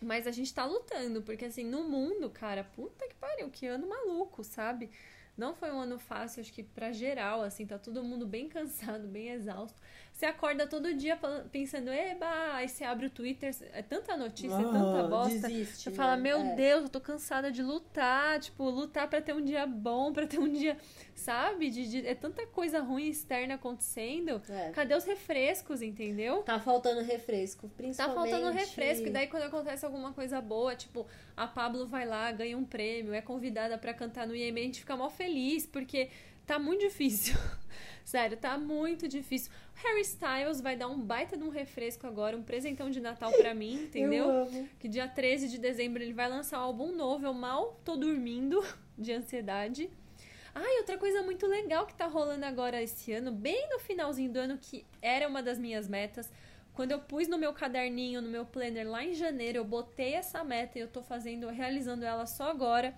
Mas 0.00 0.26
a 0.26 0.30
gente 0.30 0.52
tá 0.52 0.64
lutando, 0.64 1.22
porque 1.22 1.46
assim, 1.46 1.64
no 1.64 1.84
mundo, 1.84 2.28
cara, 2.30 2.64
puta 2.64 3.08
que 3.08 3.14
pariu, 3.14 3.48
que 3.50 3.66
ano 3.66 3.88
maluco, 3.88 4.44
sabe? 4.44 4.90
Não 5.36 5.54
foi 5.54 5.72
um 5.72 5.80
ano 5.80 5.98
fácil, 5.98 6.40
acho 6.42 6.52
que 6.52 6.62
pra 6.62 6.92
geral, 6.92 7.42
assim, 7.42 7.66
tá 7.66 7.78
todo 7.78 8.04
mundo 8.04 8.26
bem 8.26 8.48
cansado, 8.50 9.08
bem 9.08 9.30
exausto. 9.30 9.78
Você 10.14 10.26
acorda 10.26 10.64
todo 10.64 10.94
dia 10.94 11.18
pensando, 11.50 11.90
eba, 11.90 12.54
aí 12.54 12.68
você 12.68 12.84
abre 12.84 13.06
o 13.06 13.10
Twitter, 13.10 13.52
é 13.72 13.82
tanta 13.82 14.16
notícia, 14.16 14.54
é 14.54 14.60
Ah, 14.60 14.62
tanta 14.72 15.02
bosta. 15.08 15.48
desiste, 15.48 15.82
Você 15.82 15.90
né? 15.90 15.96
fala, 15.96 16.16
meu 16.16 16.38
É. 16.38 16.54
Deus, 16.54 16.84
eu 16.84 16.88
tô 16.88 17.00
cansada 17.00 17.50
de 17.50 17.60
lutar, 17.64 18.38
tipo, 18.38 18.62
lutar 18.70 19.10
pra 19.10 19.20
ter 19.20 19.34
um 19.34 19.44
dia 19.44 19.66
bom, 19.66 20.12
pra 20.14 20.24
ter 20.24 20.38
um 20.38 20.48
dia, 20.48 20.78
sabe? 21.16 21.68
De, 21.68 21.90
de- 21.90 22.06
é 22.06 22.14
tanta 22.14 22.46
coisa 22.46 22.78
ruim 22.80 23.08
externa 23.08 23.54
acontecendo. 23.56 24.40
É. 24.48 24.70
Cadê 24.70 24.94
os 24.94 25.04
refrescos, 25.04 25.82
entendeu? 25.82 26.42
Tá 26.44 26.60
faltando 26.60 27.00
refresco, 27.02 27.66
Tá 27.66 27.74
principalmente. 27.76 28.30
faltando 28.30 28.52
refresco, 28.56 29.08
e 29.08 29.10
daí 29.10 29.26
quando 29.26 29.42
acontece 29.42 29.84
alguma 29.84 30.12
coisa 30.12 30.40
boa, 30.40 30.76
tipo, 30.76 31.08
a 31.36 31.48
Pablo 31.48 31.88
vai 31.88 32.06
lá, 32.06 32.30
ganha 32.30 32.56
um 32.56 32.64
prêmio, 32.64 33.12
é 33.12 33.20
convidada 33.20 33.76
pra 33.76 33.92
cantar 33.92 34.28
no 34.28 34.36
IEM, 34.36 34.56
a 34.56 34.62
gente 34.62 34.78
fica 34.78 34.96
mó 34.96 35.10
feliz, 35.10 35.66
porque 35.66 36.08
tá 36.46 36.56
muito 36.56 36.82
difícil. 36.82 37.34
Sério, 38.04 38.36
tá 38.36 38.56
muito 38.58 39.08
difícil. 39.08 39.50
Harry 39.74 40.02
Styles 40.02 40.60
vai 40.60 40.76
dar 40.76 40.88
um 40.88 40.98
baita 40.98 41.36
de 41.36 41.42
um 41.42 41.48
refresco 41.48 42.06
agora, 42.06 42.36
um 42.36 42.42
presentão 42.42 42.90
de 42.90 43.00
Natal 43.00 43.32
pra 43.32 43.54
mim, 43.54 43.74
entendeu? 43.84 44.24
Eu 44.24 44.42
amo. 44.46 44.68
Que 44.78 44.88
dia 44.88 45.08
13 45.08 45.48
de 45.48 45.58
dezembro 45.58 46.02
ele 46.02 46.12
vai 46.12 46.28
lançar 46.28 46.58
um 46.60 46.62
álbum 46.62 46.92
novo. 46.92 47.26
Eu 47.26 47.34
mal 47.34 47.80
tô 47.84 47.96
dormindo 47.96 48.64
de 48.96 49.12
ansiedade. 49.12 49.90
Ah, 50.54 50.62
e 50.62 50.78
outra 50.78 50.96
coisa 50.96 51.22
muito 51.22 51.46
legal 51.46 51.84
que 51.84 51.94
tá 51.94 52.06
rolando 52.06 52.46
agora 52.46 52.80
esse 52.80 53.12
ano, 53.12 53.32
bem 53.32 53.68
no 53.70 53.80
finalzinho 53.80 54.30
do 54.30 54.38
ano, 54.38 54.56
que 54.56 54.86
era 55.02 55.26
uma 55.26 55.42
das 55.42 55.58
minhas 55.58 55.88
metas. 55.88 56.30
Quando 56.74 56.92
eu 56.92 57.00
pus 57.00 57.26
no 57.28 57.38
meu 57.38 57.52
caderninho, 57.52 58.20
no 58.20 58.28
meu 58.28 58.44
planner 58.44 58.88
lá 58.88 59.04
em 59.04 59.14
janeiro, 59.14 59.58
eu 59.58 59.64
botei 59.64 60.14
essa 60.14 60.42
meta 60.44 60.78
e 60.78 60.82
eu 60.82 60.88
tô 60.88 61.02
fazendo, 61.02 61.48
realizando 61.48 62.04
ela 62.04 62.26
só 62.26 62.50
agora. 62.50 62.94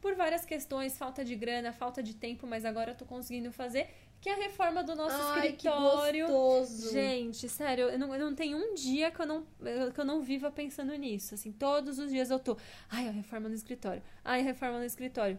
Por 0.00 0.14
várias 0.14 0.44
questões, 0.44 0.98
falta 0.98 1.24
de 1.24 1.34
grana, 1.34 1.72
falta 1.72 2.02
de 2.02 2.14
tempo, 2.14 2.46
mas 2.46 2.66
agora 2.66 2.90
eu 2.90 2.94
tô 2.94 3.06
conseguindo 3.06 3.50
fazer, 3.50 3.88
que 4.24 4.30
é 4.30 4.32
a 4.32 4.36
reforma 4.36 4.82
do 4.82 4.94
nosso 4.96 5.14
Ai, 5.20 5.52
que 5.52 5.68
escritório. 5.68 6.26
gostoso. 6.28 6.92
Gente, 6.94 7.46
sério, 7.46 7.90
eu 7.90 7.98
não, 7.98 8.14
eu 8.14 8.18
não 8.24 8.34
tenho 8.34 8.56
um 8.56 8.72
dia 8.72 9.10
que 9.10 9.20
eu 9.20 9.26
não, 9.26 9.46
que 9.92 10.00
eu 10.00 10.04
não 10.04 10.22
viva 10.22 10.50
pensando 10.50 10.94
nisso. 10.94 11.34
Assim, 11.34 11.52
todos 11.52 11.98
os 11.98 12.10
dias 12.10 12.30
eu 12.30 12.38
tô. 12.38 12.56
Ai, 12.88 13.06
a 13.06 13.10
reforma 13.10 13.50
no 13.50 13.54
escritório. 13.54 14.02
Ai, 14.24 14.40
a 14.40 14.44
reforma 14.44 14.78
no 14.78 14.84
escritório. 14.86 15.38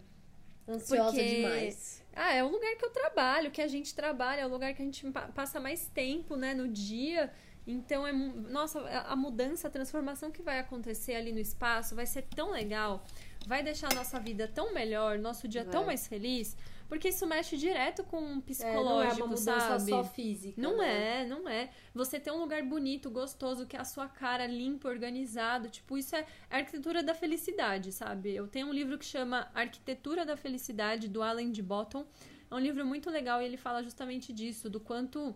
Ansiosa 0.67 1.11
Porque- 1.13 1.35
demais. 1.35 2.03
Ah, 2.15 2.31
é 2.33 2.43
o 2.43 2.47
lugar 2.47 2.75
que 2.75 2.85
eu 2.85 2.91
trabalho, 2.91 3.49
que 3.49 3.59
a 3.61 3.67
gente 3.67 3.95
trabalha, 3.95 4.41
é 4.41 4.45
o 4.45 4.49
lugar 4.49 4.71
que 4.75 4.83
a 4.83 4.85
gente 4.85 5.09
pa- 5.11 5.29
passa 5.33 5.59
mais 5.59 5.87
tempo, 5.87 6.35
né, 6.35 6.53
no 6.53 6.67
dia. 6.67 7.31
Então 7.67 8.05
é. 8.05 8.11
Nossa, 8.11 8.79
a 9.07 9.15
mudança, 9.15 9.67
a 9.67 9.71
transformação 9.71 10.31
que 10.31 10.41
vai 10.41 10.59
acontecer 10.59 11.15
ali 11.15 11.31
no 11.31 11.39
espaço 11.39 11.95
vai 11.95 12.05
ser 12.05 12.23
tão 12.23 12.51
legal. 12.51 13.03
Vai 13.47 13.61
deixar 13.63 13.91
a 13.91 13.95
nossa 13.95 14.19
vida 14.19 14.47
tão 14.47 14.73
melhor, 14.73 15.19
nosso 15.19 15.47
dia 15.47 15.63
tão 15.63 15.81
Vai. 15.81 15.87
mais 15.87 16.07
feliz. 16.07 16.55
Porque 16.87 17.09
isso 17.09 17.25
mexe 17.25 17.57
direto 17.57 18.03
com 18.03 18.17
o 18.17 18.21
É, 18.21 18.27
não 18.27 18.37
é 18.37 18.41
psicológico, 18.41 19.27
uma 19.27 19.37
sabe? 19.37 19.89
só 19.89 20.03
física. 20.03 20.61
Não 20.61 20.77
né? 20.77 21.23
é, 21.23 21.25
não 21.25 21.49
é. 21.49 21.69
Você 21.93 22.19
ter 22.19 22.31
um 22.31 22.39
lugar 22.39 22.61
bonito, 22.63 23.09
gostoso, 23.09 23.65
que 23.65 23.75
é 23.75 23.79
a 23.79 23.83
sua 23.85 24.07
cara 24.07 24.45
limpa, 24.45 24.87
organizado, 24.87 25.69
tipo, 25.69 25.97
isso 25.97 26.15
é 26.15 26.25
arquitetura 26.49 27.01
da 27.01 27.15
felicidade, 27.15 27.91
sabe? 27.91 28.35
Eu 28.35 28.47
tenho 28.47 28.67
um 28.67 28.73
livro 28.73 28.97
que 28.97 29.05
chama 29.05 29.49
Arquitetura 29.53 30.25
da 30.25 30.37
Felicidade, 30.37 31.07
do 31.07 31.23
Alan 31.23 31.51
de 31.51 31.61
Botton. 31.61 32.05
É 32.49 32.53
um 32.53 32.59
livro 32.59 32.85
muito 32.85 33.09
legal 33.09 33.41
e 33.41 33.45
ele 33.45 33.57
fala 33.57 33.81
justamente 33.81 34.31
disso, 34.31 34.69
do 34.69 34.79
quanto 34.79 35.35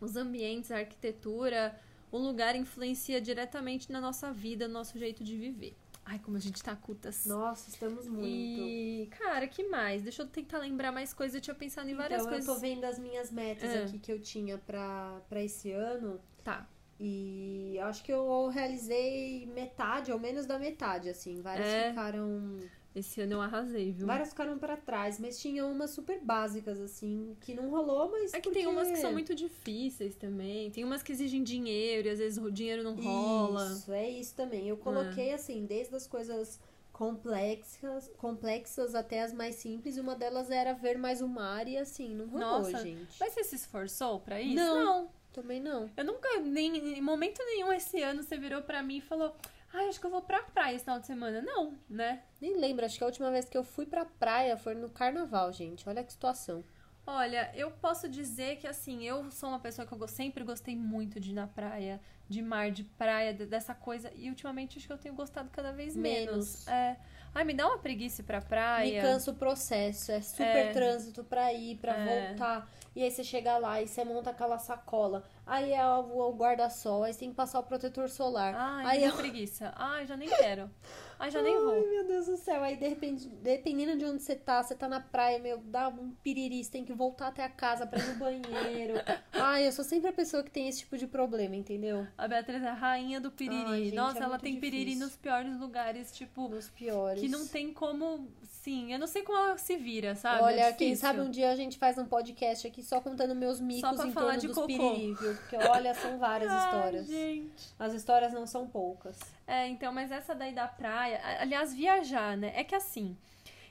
os 0.00 0.16
ambientes, 0.16 0.70
a 0.70 0.78
arquitetura, 0.78 1.78
o 2.10 2.18
lugar 2.18 2.54
influencia 2.56 3.20
diretamente 3.20 3.90
na 3.90 4.00
nossa 4.00 4.32
vida, 4.32 4.66
no 4.68 4.74
nosso 4.74 4.98
jeito 4.98 5.22
de 5.24 5.36
viver. 5.36 5.74
Ai, 6.04 6.20
como 6.20 6.36
a 6.36 6.40
gente 6.40 6.62
tá 6.62 6.76
cultas. 6.76 7.26
Nossa, 7.26 7.68
estamos 7.68 8.06
muito. 8.06 8.28
E, 8.28 9.08
cara, 9.18 9.48
que 9.48 9.64
mais? 9.64 10.02
Deixa 10.02 10.22
eu 10.22 10.26
tentar 10.28 10.58
lembrar 10.58 10.92
mais 10.92 11.12
coisas. 11.12 11.34
Eu 11.34 11.40
tinha 11.40 11.54
pensado 11.54 11.90
em 11.90 11.94
várias 11.96 12.20
então, 12.20 12.30
coisas. 12.32 12.46
eu 12.48 12.54
tô 12.54 12.60
vendo 12.60 12.84
as 12.84 12.96
minhas 12.96 13.32
metas 13.32 13.68
É. 13.68 13.82
aqui 13.82 13.98
que 13.98 14.12
eu 14.12 14.20
tinha 14.20 14.56
pra, 14.56 15.20
pra 15.28 15.42
esse 15.42 15.72
ano. 15.72 16.20
Tá. 16.44 16.68
E 17.00 17.76
acho 17.82 18.04
que 18.04 18.12
eu 18.12 18.48
realizei 18.48 19.46
metade, 19.46 20.12
ou 20.12 20.18
menos 20.18 20.46
da 20.46 20.58
metade, 20.60 21.08
assim. 21.08 21.40
Várias 21.42 21.66
É. 21.66 21.88
ficaram. 21.90 22.56
Esse 22.96 23.20
ano 23.20 23.34
eu 23.34 23.42
arrasei, 23.42 23.92
viu? 23.92 24.06
Várias 24.06 24.30
ficaram 24.30 24.58
pra 24.58 24.74
trás, 24.74 25.20
mas 25.20 25.38
tinha 25.38 25.66
umas 25.66 25.90
super 25.90 26.18
básicas, 26.18 26.80
assim, 26.80 27.36
que 27.42 27.52
não 27.52 27.68
rolou, 27.68 28.10
mas. 28.10 28.32
É 28.32 28.40
que 28.40 28.44
porque... 28.44 28.60
tem 28.60 28.66
umas 28.66 28.88
que 28.88 28.96
são 28.96 29.12
muito 29.12 29.34
difíceis 29.34 30.16
também. 30.16 30.70
Tem 30.70 30.82
umas 30.82 31.02
que 31.02 31.12
exigem 31.12 31.42
dinheiro 31.42 32.08
e 32.08 32.10
às 32.10 32.18
vezes 32.18 32.42
o 32.42 32.50
dinheiro 32.50 32.82
não 32.82 32.94
rola. 32.94 33.70
Isso, 33.70 33.92
é 33.92 34.08
isso 34.08 34.34
também. 34.34 34.66
Eu 34.66 34.78
coloquei, 34.78 35.34
assim, 35.34 35.66
desde 35.66 35.94
as 35.94 36.06
coisas 36.06 36.58
complexas, 36.90 38.10
complexas 38.16 38.94
até 38.94 39.22
as 39.22 39.34
mais 39.34 39.56
simples, 39.56 39.98
e 39.98 40.00
uma 40.00 40.14
delas 40.14 40.50
era 40.50 40.72
ver 40.72 40.96
mais 40.96 41.20
o 41.20 41.28
mar, 41.28 41.68
e 41.68 41.76
assim, 41.76 42.14
não 42.14 42.26
rolou, 42.26 42.62
Nossa, 42.62 42.78
gente. 42.78 43.14
Mas 43.20 43.34
você 43.34 43.44
se 43.44 43.56
esforçou 43.56 44.20
pra 44.20 44.40
isso? 44.40 44.54
Não. 44.54 45.10
Também 45.34 45.60
não. 45.60 45.90
Eu 45.94 46.04
nunca, 46.06 46.40
nem, 46.40 46.96
em 46.96 47.02
momento 47.02 47.44
nenhum 47.44 47.70
esse 47.70 48.00
ano 48.00 48.22
você 48.22 48.38
virou 48.38 48.62
pra 48.62 48.82
mim 48.82 48.96
e 48.96 49.00
falou: 49.02 49.36
Ai, 49.78 49.88
acho 49.88 50.00
que 50.00 50.06
eu 50.06 50.10
vou 50.10 50.22
pra 50.22 50.42
praia 50.42 50.74
esse 50.74 50.84
final 50.84 50.98
de 50.98 51.06
semana. 51.06 51.42
Não, 51.42 51.74
né? 51.88 52.22
Nem 52.40 52.56
lembro, 52.58 52.86
acho 52.86 52.96
que 52.96 53.04
a 53.04 53.06
última 53.06 53.30
vez 53.30 53.44
que 53.46 53.58
eu 53.58 53.62
fui 53.62 53.84
pra 53.84 54.06
praia 54.06 54.56
foi 54.56 54.74
no 54.74 54.88
carnaval, 54.88 55.52
gente. 55.52 55.86
Olha 55.86 56.02
que 56.02 56.10
situação. 56.12 56.64
Olha, 57.06 57.52
eu 57.54 57.70
posso 57.70 58.08
dizer 58.08 58.56
que 58.56 58.66
assim, 58.66 59.04
eu 59.04 59.30
sou 59.30 59.50
uma 59.50 59.60
pessoa 59.60 59.86
que 59.86 59.92
eu 59.94 60.08
sempre 60.08 60.42
gostei 60.42 60.74
muito 60.74 61.20
de 61.20 61.30
ir 61.30 61.34
na 61.34 61.46
praia, 61.46 62.00
de 62.28 62.40
mar, 62.42 62.70
de 62.70 62.82
praia, 62.84 63.32
de- 63.34 63.46
dessa 63.46 63.74
coisa. 63.74 64.10
E 64.16 64.28
ultimamente 64.28 64.78
acho 64.78 64.86
que 64.86 64.92
eu 64.92 64.98
tenho 64.98 65.14
gostado 65.14 65.50
cada 65.50 65.70
vez 65.72 65.94
menos. 65.94 66.26
Menos. 66.30 66.66
É. 66.68 66.96
Ai, 67.34 67.44
me 67.44 67.52
dá 67.52 67.66
uma 67.68 67.78
preguiça 67.78 68.22
ir 68.22 68.24
pra 68.24 68.40
praia. 68.40 69.02
Me 69.02 69.08
cansa 69.08 69.30
o 69.30 69.34
processo, 69.34 70.10
é 70.10 70.20
super 70.22 70.46
É. 70.46 70.72
trânsito 70.72 71.22
pra 71.22 71.52
ir, 71.52 71.76
pra 71.76 71.94
É. 71.96 72.28
voltar. 72.28 72.68
E 72.96 73.02
aí 73.02 73.10
você 73.10 73.22
chega 73.22 73.58
lá 73.58 73.82
e 73.82 73.86
você 73.86 74.02
monta 74.06 74.30
aquela 74.30 74.58
sacola. 74.58 75.22
Aí 75.46 75.70
é 75.70 75.86
o, 75.86 76.30
o 76.30 76.32
guarda-sol, 76.34 77.04
aí 77.04 77.12
você 77.12 77.20
tem 77.20 77.28
que 77.28 77.36
passar 77.36 77.60
o 77.60 77.62
protetor 77.62 78.08
solar. 78.08 78.54
Ai, 78.56 78.86
aí 78.86 79.04
é 79.04 79.12
preguiça. 79.12 79.70
Ai, 79.76 80.06
já 80.06 80.16
nem 80.16 80.30
quero. 80.30 80.70
Ai, 81.18 81.30
já 81.30 81.40
nem 81.42 81.56
vou. 81.56 81.72
Ai, 81.72 81.80
meu 81.80 82.06
Deus 82.06 82.26
do 82.26 82.36
céu. 82.36 82.62
Aí, 82.62 82.76
de 82.76 82.86
repente, 82.88 83.26
dependendo 83.28 83.96
de 83.96 84.04
onde 84.04 84.22
você 84.22 84.34
tá, 84.36 84.62
você 84.62 84.74
tá 84.74 84.88
na 84.88 85.00
praia, 85.00 85.38
meu, 85.38 85.58
dá 85.58 85.88
um 85.88 86.10
piriri, 86.22 86.62
você 86.62 86.70
tem 86.70 86.84
que 86.84 86.92
voltar 86.92 87.28
até 87.28 87.42
a 87.44 87.48
casa 87.48 87.86
pra 87.86 87.98
ir 87.98 88.06
no 88.08 88.14
banheiro. 88.16 88.94
Ai, 89.32 89.66
eu 89.66 89.72
sou 89.72 89.84
sempre 89.84 90.08
a 90.10 90.12
pessoa 90.12 90.42
que 90.42 90.50
tem 90.50 90.68
esse 90.68 90.80
tipo 90.80 90.96
de 90.98 91.06
problema, 91.06 91.56
entendeu? 91.56 92.06
A 92.18 92.28
Beatriz 92.28 92.62
é 92.62 92.68
a 92.68 92.74
rainha 92.74 93.20
do 93.20 93.30
piriri. 93.30 93.64
Ai, 93.66 93.84
gente, 93.84 93.94
Nossa, 93.94 94.18
é 94.18 94.22
ela 94.22 94.38
tem 94.38 94.60
piriri 94.60 94.84
difícil. 94.86 95.06
nos 95.06 95.16
piores 95.16 95.58
lugares, 95.58 96.12
tipo, 96.12 96.48
Nos 96.48 96.68
piores. 96.68 97.20
que 97.20 97.28
não 97.28 97.46
tem 97.46 97.72
como. 97.72 98.28
Sim, 98.42 98.92
eu 98.92 98.98
não 98.98 99.06
sei 99.06 99.22
como 99.22 99.38
ela 99.38 99.56
se 99.58 99.76
vira, 99.76 100.14
sabe? 100.16 100.42
Olha, 100.42 100.60
é 100.62 100.72
quem 100.72 100.96
sabe 100.96 101.20
um 101.20 101.30
dia 101.30 101.50
a 101.52 101.56
gente 101.56 101.78
faz 101.78 101.96
um 101.98 102.04
podcast 102.04 102.66
aqui 102.66 102.82
só 102.82 103.00
contando 103.00 103.34
meus 103.34 103.60
micos 103.60 103.80
pra 103.96 104.06
em 104.08 104.12
falar 104.12 104.26
torno 104.26 104.40
de 104.40 104.46
dos 104.48 104.56
cocô. 104.56 104.66
piriri, 104.66 105.14
viu? 105.14 105.34
Porque, 105.36 105.56
olha, 105.56 105.94
são 105.94 106.18
várias 106.18 106.50
Ai, 106.52 106.64
histórias. 106.66 107.06
gente. 107.06 107.74
As 107.78 107.92
histórias 107.94 108.32
não 108.32 108.44
são 108.46 108.66
poucas. 108.66 109.18
É, 109.46 109.68
então, 109.68 109.92
mas 109.92 110.10
essa 110.10 110.34
daí 110.34 110.52
da 110.52 110.66
praia, 110.66 111.20
aliás, 111.40 111.72
viajar, 111.72 112.36
né? 112.36 112.52
É 112.56 112.64
que 112.64 112.74
assim, 112.74 113.16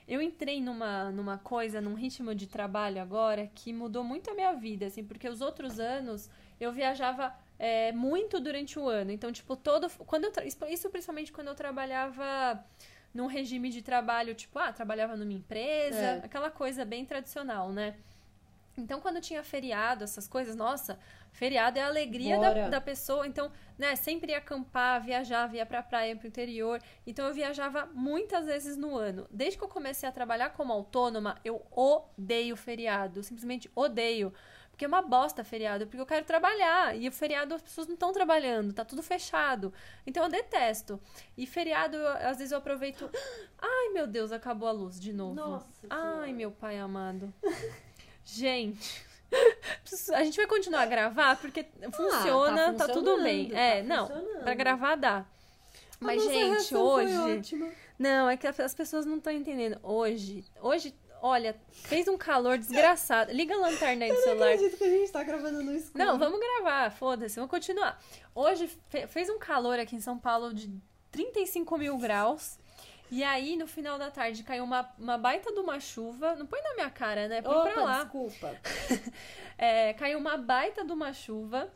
eu 0.08 0.22
entrei 0.22 0.60
numa, 0.60 1.10
numa 1.10 1.36
coisa, 1.38 1.80
num 1.80 1.94
ritmo 1.94 2.34
de 2.34 2.46
trabalho 2.46 3.00
agora 3.02 3.46
que 3.54 3.72
mudou 3.72 4.02
muito 4.04 4.30
a 4.30 4.34
minha 4.34 4.52
vida, 4.52 4.86
assim, 4.86 5.04
porque 5.04 5.28
os 5.28 5.40
outros 5.40 5.78
anos 5.78 6.30
eu 6.58 6.72
viajava 6.72 7.34
é, 7.58 7.92
muito 7.92 8.40
durante 8.40 8.78
o 8.78 8.88
ano. 8.88 9.10
Então, 9.10 9.30
tipo, 9.32 9.56
todo. 9.56 9.90
Quando 10.06 10.24
eu 10.24 10.32
isso 10.68 10.88
principalmente 10.90 11.32
quando 11.32 11.48
eu 11.48 11.54
trabalhava 11.54 12.64
num 13.12 13.26
regime 13.26 13.70
de 13.70 13.82
trabalho, 13.82 14.34
tipo, 14.34 14.58
ah, 14.58 14.72
trabalhava 14.72 15.16
numa 15.16 15.32
empresa, 15.32 15.98
É. 15.98 16.20
aquela 16.24 16.50
coisa 16.50 16.84
bem 16.84 17.04
tradicional, 17.04 17.72
né? 17.72 17.96
Então, 18.78 19.00
quando 19.00 19.20
tinha 19.20 19.42
feriado, 19.42 20.04
essas 20.04 20.28
coisas, 20.28 20.54
nossa, 20.54 20.98
feriado 21.32 21.78
é 21.78 21.82
a 21.82 21.86
alegria 21.86 22.38
da, 22.38 22.68
da 22.68 22.80
pessoa. 22.80 23.26
Então, 23.26 23.50
né, 23.78 23.96
sempre 23.96 24.32
ia 24.32 24.38
acampar, 24.38 25.02
viajava, 25.02 25.56
ia 25.56 25.64
pra 25.66 25.82
praia, 25.82 26.14
pro 26.16 26.26
interior. 26.28 26.80
Então, 27.06 27.26
eu 27.26 27.34
viajava 27.34 27.86
muitas 27.94 28.46
vezes 28.46 28.76
no 28.76 28.96
ano. 28.96 29.26
Desde 29.30 29.58
que 29.58 29.64
eu 29.64 29.68
comecei 29.68 30.08
a 30.08 30.12
trabalhar 30.12 30.50
como 30.50 30.72
autônoma, 30.72 31.38
eu 31.44 31.64
odeio 31.70 32.56
feriado. 32.56 33.22
Simplesmente 33.22 33.70
odeio. 33.74 34.32
Porque 34.70 34.84
é 34.84 34.88
uma 34.88 35.00
bosta 35.00 35.42
feriado, 35.42 35.86
porque 35.86 35.98
eu 35.98 36.04
quero 36.04 36.26
trabalhar. 36.26 36.94
E 36.94 37.08
o 37.08 37.12
feriado 37.12 37.54
as 37.54 37.62
pessoas 37.62 37.86
não 37.86 37.94
estão 37.94 38.12
trabalhando, 38.12 38.74
tá 38.74 38.84
tudo 38.84 39.02
fechado. 39.02 39.72
Então 40.06 40.22
eu 40.24 40.28
detesto. 40.28 41.00
E 41.34 41.46
feriado, 41.46 41.96
eu- 41.96 42.08
às 42.28 42.36
vezes 42.36 42.52
eu 42.52 42.58
aproveito. 42.58 43.08
Ai, 43.58 43.88
meu 43.94 44.06
Deus, 44.06 44.32
acabou 44.32 44.68
a 44.68 44.72
luz 44.72 45.00
de 45.00 45.14
novo. 45.14 45.34
Nossa 45.34 45.66
Ai, 45.88 45.98
Senhora. 46.10 46.32
meu 46.34 46.50
pai 46.50 46.78
amado. 46.78 47.32
Gente. 48.26 49.06
A 50.14 50.22
gente 50.24 50.36
vai 50.36 50.46
continuar 50.46 50.82
a 50.82 50.86
gravar 50.86 51.36
porque 51.36 51.66
funciona, 51.94 52.72
tá, 52.74 52.86
tudo 52.88 53.22
bem. 53.22 53.44
funcionando, 53.46 53.58
É, 53.58 53.82
tá 53.82 53.88
não, 53.88 54.42
pra 54.44 54.54
gravar 54.54 54.94
dá. 54.96 55.24
Mas, 55.98 56.22
gente, 56.22 56.74
hoje. 56.76 57.74
Não, 57.98 58.28
é 58.28 58.36
que 58.36 58.46
as 58.46 58.74
pessoas 58.74 59.04
não 59.06 59.16
estão 59.16 59.32
entendendo. 59.32 59.78
Hoje, 59.82 60.44
hoje, 60.60 60.94
olha, 61.22 61.56
fez 61.72 62.06
um 62.06 62.16
calor 62.16 62.56
desgraçado. 62.58 63.32
Liga 63.32 63.54
a 63.54 63.58
lanterna 63.58 64.04
aí 64.04 64.10
do 64.10 64.16
Eu 64.16 64.20
não 64.20 64.24
celular. 64.28 64.52
acredito 64.52 64.76
que 64.78 64.84
a 64.84 64.90
gente 64.90 65.10
tá 65.12 65.22
gravando 65.24 65.62
no 65.62 65.74
escuro. 65.74 66.04
Não, 66.04 66.18
vamos 66.18 66.38
gravar, 66.38 66.90
foda-se, 66.92 67.36
vamos 67.36 67.50
continuar. 67.50 68.00
Hoje 68.34 68.68
fe- 68.90 69.06
fez 69.06 69.28
um 69.28 69.38
calor 69.38 69.78
aqui 69.78 69.96
em 69.96 70.00
São 70.00 70.18
Paulo 70.18 70.52
de 70.54 70.70
35 71.10 71.76
mil 71.78 71.96
graus. 71.98 72.58
E 73.10 73.22
aí, 73.22 73.56
no 73.56 73.66
final 73.66 73.98
da 73.98 74.10
tarde, 74.10 74.42
caiu 74.42 74.64
uma, 74.64 74.88
uma 74.98 75.16
baita 75.16 75.52
de 75.52 75.58
uma 75.60 75.78
chuva. 75.78 76.34
Não 76.34 76.46
põe 76.46 76.60
na 76.62 76.74
minha 76.74 76.90
cara, 76.90 77.28
né? 77.28 77.40
Põe 77.42 77.54
Opa, 77.56 77.70
pra 77.70 77.82
lá. 77.84 78.02
desculpa. 78.02 78.56
É, 79.58 79.94
caiu 79.94 80.18
uma 80.18 80.36
baita 80.36 80.84
de 80.84 80.92
uma 80.92 81.12
chuva. 81.14 81.70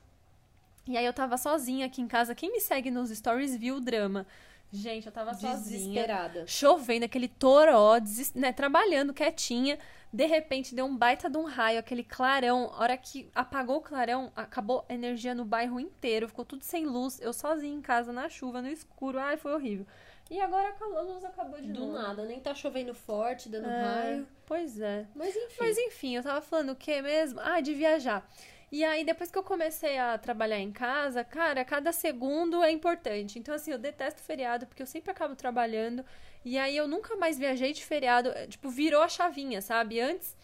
E 0.86 0.96
aí 0.98 1.04
eu 1.06 1.12
tava 1.12 1.36
sozinha 1.38 1.86
aqui 1.86 2.02
em 2.02 2.08
casa. 2.08 2.34
Quem 2.34 2.52
me 2.52 2.60
segue 2.60 2.90
nos 2.90 3.10
stories 3.10 3.56
viu 3.56 3.76
o 3.76 3.80
drama. 3.80 4.26
Gente, 4.72 5.06
eu 5.06 5.12
tava 5.12 5.32
sozinha. 5.34 5.56
Desesperada. 5.56 6.46
Chovendo, 6.46 7.04
aquele 7.06 7.26
toró, 7.26 7.98
deses- 7.98 8.34
né, 8.34 8.52
trabalhando 8.52 9.14
quietinha. 9.14 9.78
De 10.12 10.26
repente 10.26 10.74
deu 10.74 10.84
um 10.86 10.96
baita 10.96 11.30
de 11.30 11.38
um 11.38 11.44
raio, 11.44 11.78
aquele 11.78 12.04
clarão. 12.04 12.70
A 12.74 12.80
hora 12.82 12.96
que 12.96 13.30
apagou 13.34 13.76
o 13.78 13.80
clarão, 13.80 14.30
acabou 14.36 14.84
a 14.88 14.92
energia 14.92 15.34
no 15.34 15.44
bairro 15.44 15.80
inteiro. 15.80 16.28
Ficou 16.28 16.44
tudo 16.44 16.62
sem 16.64 16.84
luz. 16.84 17.18
Eu 17.20 17.32
sozinha 17.32 17.74
em 17.74 17.80
casa, 17.80 18.12
na 18.12 18.28
chuva, 18.28 18.60
no 18.60 18.68
escuro. 18.68 19.18
Ai, 19.18 19.36
foi 19.36 19.54
horrível. 19.54 19.86
E 20.30 20.40
agora 20.40 20.72
a 20.80 21.00
luz 21.02 21.24
acabou 21.24 21.60
de 21.60 21.72
Do 21.72 21.80
novo. 21.80 21.92
nada, 21.92 22.24
nem 22.24 22.38
tá 22.38 22.54
chovendo 22.54 22.94
forte, 22.94 23.48
dando 23.48 23.68
É, 23.68 23.82
raio. 23.82 24.28
Pois 24.46 24.80
é. 24.80 25.04
Mas 25.14 25.34
enfim. 25.34 25.56
Mas 25.58 25.76
enfim, 25.78 26.16
eu 26.16 26.22
tava 26.22 26.40
falando 26.40 26.70
o 26.70 26.76
que 26.76 27.02
mesmo? 27.02 27.40
Ah, 27.42 27.60
de 27.60 27.74
viajar. 27.74 28.26
E 28.72 28.84
aí, 28.84 29.02
depois 29.04 29.28
que 29.32 29.36
eu 29.36 29.42
comecei 29.42 29.98
a 29.98 30.16
trabalhar 30.16 30.60
em 30.60 30.70
casa, 30.70 31.24
cara, 31.24 31.64
cada 31.64 31.90
segundo 31.90 32.62
é 32.62 32.70
importante. 32.70 33.36
Então, 33.36 33.52
assim, 33.52 33.72
eu 33.72 33.78
detesto 33.78 34.22
feriado, 34.22 34.64
porque 34.68 34.80
eu 34.80 34.86
sempre 34.86 35.10
acabo 35.10 35.34
trabalhando. 35.34 36.04
E 36.44 36.56
aí, 36.56 36.76
eu 36.76 36.86
nunca 36.86 37.16
mais 37.16 37.36
viajei 37.36 37.72
de 37.72 37.84
feriado. 37.84 38.28
É, 38.30 38.46
Tipo, 38.46 38.70
virou 38.70 39.02
a 39.02 39.08
chavinha, 39.08 39.60
sabe? 39.60 40.00
Antes, 40.00 40.36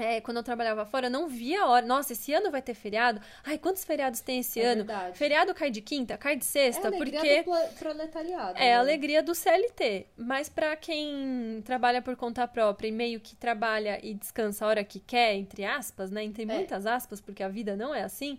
é, 0.00 0.20
quando 0.20 0.36
eu 0.38 0.42
trabalhava 0.42 0.84
fora, 0.86 1.06
eu 1.06 1.10
não 1.10 1.28
via 1.28 1.62
a 1.62 1.66
hora. 1.66 1.84
Nossa, 1.86 2.12
esse 2.12 2.32
ano 2.32 2.50
vai 2.50 2.62
ter 2.62 2.74
feriado? 2.74 3.20
Ai, 3.44 3.58
quantos 3.58 3.84
feriados 3.84 4.20
tem 4.20 4.40
esse 4.40 4.60
É 4.60 4.66
ano? 4.66 4.84
verdade. 4.84 5.18
Feriado 5.18 5.54
cai 5.54 5.70
de 5.70 5.80
quinta, 5.80 6.16
cai 6.16 6.36
de 6.36 6.44
É 6.44 6.46
sexta, 6.46 6.88
alegria 6.88 7.18
porque. 7.20 7.42
do 7.42 7.74
proletariado. 7.78 8.58
É 8.58 8.66
né? 8.66 8.74
a 8.76 8.78
alegria 8.80 9.22
do 9.22 9.34
CLT. 9.34 10.06
Mas 10.16 10.48
pra 10.48 10.76
quem 10.76 11.62
trabalha 11.64 12.00
por 12.00 12.16
conta 12.16 12.46
própria 12.46 12.88
e 12.88 12.92
meio 12.92 13.20
que 13.20 13.34
trabalha 13.36 13.98
e 14.02 14.14
descansa 14.14 14.64
a 14.64 14.68
hora 14.68 14.84
que 14.84 15.00
quer, 15.00 15.34
entre 15.34 15.64
aspas, 15.64 16.10
né? 16.10 16.22
Entre 16.24 16.44
É. 16.44 16.46
muitas 16.46 16.86
aspas, 16.86 17.20
porque 17.20 17.42
a 17.42 17.48
vida 17.48 17.76
não 17.76 17.94
é 17.94 18.02
assim. 18.02 18.38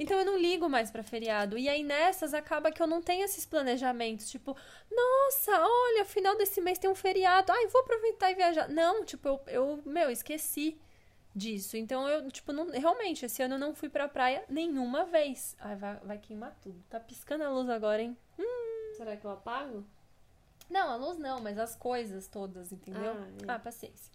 Então 0.00 0.16
eu 0.16 0.24
não 0.24 0.38
ligo 0.38 0.68
mais 0.68 0.92
pra 0.92 1.02
feriado. 1.02 1.58
E 1.58 1.68
aí 1.68 1.82
nessas 1.82 2.32
acaba 2.32 2.70
que 2.70 2.80
eu 2.80 2.86
não 2.86 3.02
tenho 3.02 3.24
esses 3.24 3.44
planejamentos, 3.44 4.30
tipo, 4.30 4.56
nossa, 4.90 5.50
olha, 5.60 6.04
final 6.04 6.36
desse 6.36 6.60
mês 6.60 6.78
tem 6.78 6.88
um 6.88 6.94
feriado. 6.94 7.50
Ai, 7.52 7.66
vou 7.66 7.80
aproveitar 7.80 8.30
e 8.30 8.34
viajar. 8.34 8.68
Não, 8.68 9.04
tipo, 9.04 9.26
eu, 9.28 9.40
eu 9.48 9.82
meu, 9.84 10.08
esqueci 10.10 10.78
disso. 11.34 11.76
Então 11.76 12.08
eu, 12.08 12.30
tipo, 12.30 12.52
não, 12.52 12.70
realmente, 12.70 13.24
esse 13.24 13.42
ano 13.42 13.54
eu 13.54 13.58
não 13.58 13.74
fui 13.74 13.88
pra 13.88 14.08
praia 14.08 14.44
nenhuma 14.48 15.04
vez. 15.04 15.56
Ai, 15.60 15.76
vai, 15.76 15.96
vai 15.98 16.18
queimar 16.18 16.56
tudo. 16.62 16.82
Tá 16.88 16.98
piscando 17.00 17.44
a 17.44 17.48
luz 17.50 17.68
agora, 17.68 18.02
hein? 18.02 18.16
Será 18.96 19.16
que 19.16 19.24
eu 19.24 19.30
apago? 19.30 19.84
Não, 20.68 20.90
a 20.90 20.96
luz 20.96 21.18
não, 21.18 21.40
mas 21.40 21.58
as 21.58 21.74
coisas 21.76 22.26
todas, 22.28 22.72
entendeu? 22.72 23.12
Ah, 23.12 23.28
Ah, 23.48 23.54
é. 23.54 23.58
paciência. 23.58 24.12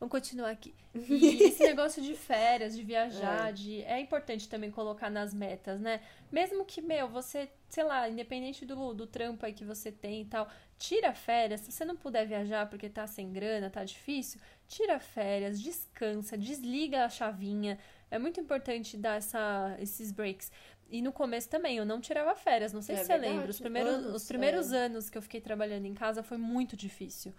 Vamos 0.00 0.10
continuar 0.12 0.50
aqui. 0.50 0.74
E 0.94 1.42
esse 1.44 1.62
negócio 1.62 2.02
de 2.02 2.14
férias, 2.14 2.74
de 2.74 2.82
viajar, 2.82 3.50
É. 3.50 3.52
de 3.52 3.82
é 3.82 4.00
importante 4.00 4.48
também 4.48 4.70
colocar 4.70 5.10
nas 5.10 5.34
metas, 5.34 5.78
né? 5.78 6.00
Mesmo 6.32 6.64
que, 6.64 6.80
meu, 6.80 7.06
você, 7.06 7.50
sei 7.68 7.84
lá, 7.84 8.08
independente 8.08 8.64
do, 8.64 8.94
do 8.94 9.06
trampo 9.06 9.44
aí 9.44 9.52
que 9.52 9.64
você 9.64 9.92
tem 9.92 10.22
e 10.22 10.24
tal, 10.24 10.48
tira 10.78 11.12
férias. 11.14 11.60
Se 11.60 11.70
você 11.70 11.84
não 11.84 11.96
puder 11.96 12.26
viajar 12.26 12.66
porque 12.70 12.88
tá 12.88 13.06
sem 13.06 13.30
grana, 13.30 13.68
tá 13.68 13.84
difícil, 13.84 14.40
tira 14.66 14.98
férias, 14.98 15.60
descansa, 15.60 16.36
desliga 16.38 17.04
a 17.04 17.08
chavinha. 17.10 17.78
É 18.10 18.18
muito 18.18 18.40
importante 18.40 18.96
dar 18.96 19.18
essa, 19.18 19.76
esses 19.78 20.10
breaks. 20.10 20.50
E 20.88 21.02
no 21.02 21.12
começo 21.12 21.48
também, 21.48 21.76
eu 21.76 21.84
não 21.84 22.00
tirava 22.00 22.34
férias, 22.34 22.72
não 22.72 22.80
sei 22.82 22.96
É 22.96 22.98
se 22.98 23.04
você 23.04 23.12
verdade, 23.12 23.34
lembra. 23.34 23.50
Os 23.50 23.60
primeiros, 23.60 23.94
anos, 23.94 24.14
os 24.14 24.26
primeiros 24.26 24.72
é. 24.72 24.78
anos 24.86 25.10
que 25.10 25.18
eu 25.18 25.22
fiquei 25.22 25.40
trabalhando 25.42 25.84
em 25.84 25.94
casa 25.94 26.22
foi 26.22 26.38
muito 26.38 26.74
difícil. 26.76 27.34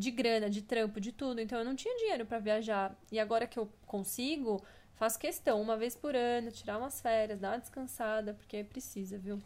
De 0.00 0.10
grana, 0.10 0.48
de 0.48 0.62
trampo, 0.62 0.98
de 1.00 1.12
tudo. 1.12 1.40
Então 1.40 1.58
eu 1.58 1.64
não 1.64 1.74
tinha 1.74 1.94
dinheiro 1.96 2.24
pra 2.24 2.38
viajar. 2.38 2.96
E 3.12 3.18
agora 3.20 3.46
que 3.46 3.58
eu 3.58 3.66
consigo, 3.86 4.62
faço 4.94 5.18
questão, 5.18 5.60
uma 5.60 5.76
vez 5.76 5.94
por 5.94 6.14
ano, 6.16 6.50
tirar 6.50 6.78
umas 6.78 7.00
férias, 7.00 7.38
dar 7.38 7.50
uma 7.52 7.58
descansada, 7.58 8.34
porque 8.34 8.64
precisa, 8.64 9.18
viu? 9.18 9.38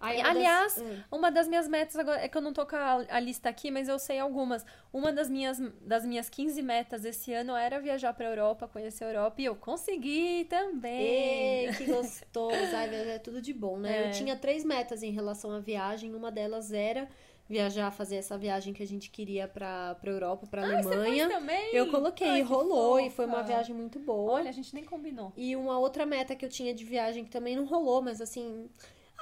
E, 0.00 0.06
uma 0.06 0.12
das- 0.16 0.26
aliás, 0.36 0.78
Hum. 0.78 1.02
uma 1.10 1.30
das 1.30 1.48
minhas 1.48 1.66
metas 1.66 1.96
agora 1.96 2.20
é 2.20 2.28
que 2.28 2.36
eu 2.36 2.42
não 2.42 2.52
tô 2.52 2.66
com 2.66 2.76
a, 2.76 3.04
a 3.08 3.20
lista 3.20 3.48
aqui, 3.48 3.70
mas 3.70 3.88
eu 3.88 3.98
sei 3.98 4.18
algumas. 4.18 4.64
Uma 4.92 5.10
das 5.12 5.30
minhas, 5.30 5.58
das 5.80 6.04
minhas 6.04 6.28
15 6.28 6.60
metas 6.62 7.04
esse 7.06 7.32
ano 7.32 7.56
era 7.56 7.80
viajar 7.80 8.12
pra 8.12 8.26
Europa, 8.28 8.68
conhecer 8.68 9.04
a 9.04 9.08
Europa, 9.08 9.40
e 9.40 9.46
eu 9.46 9.56
consegui 9.56 10.44
também. 10.50 11.00
Ei, 11.00 11.72
que 11.74 11.84
gostoso. 11.90 12.76
Ai, 12.76 12.94
é 12.94 13.18
tudo 13.18 13.40
de 13.40 13.54
bom, 13.54 13.78
né? 13.78 13.90
É. 13.96 14.08
Eu 14.08 14.10
tinha 14.12 14.36
três 14.36 14.62
metas 14.62 15.02
em 15.02 15.10
relação 15.10 15.50
à 15.52 15.58
viagem. 15.58 16.14
Uma 16.14 16.30
delas 16.30 16.70
era 16.70 17.08
viajar, 17.48 17.90
fazer 17.90 18.16
essa 18.16 18.38
viagem 18.38 18.72
que 18.72 18.82
a 18.82 18.86
gente 18.86 19.10
queria 19.10 19.46
pra, 19.46 19.94
pra 19.96 20.10
Europa, 20.10 20.46
pra 20.46 20.62
Ai, 20.62 20.82
você 20.82 20.94
Alemanha. 20.94 21.28
Eu 21.72 21.90
coloquei, 21.90 22.28
Ai, 22.28 22.42
rolou 22.42 22.98
e 22.98 23.10
foi 23.10 23.26
uma 23.26 23.42
viagem 23.42 23.74
muito 23.74 23.98
boa. 23.98 24.32
Olha, 24.32 24.48
a 24.48 24.52
gente 24.52 24.74
nem 24.74 24.84
combinou. 24.84 25.32
E 25.36 25.54
uma 25.54 25.78
outra 25.78 26.06
meta 26.06 26.34
que 26.34 26.44
eu 26.44 26.48
tinha 26.48 26.74
de 26.74 26.84
viagem 26.84 27.24
que 27.24 27.30
também 27.30 27.54
não 27.56 27.64
rolou, 27.64 28.00
mas 28.00 28.20
assim, 28.20 28.68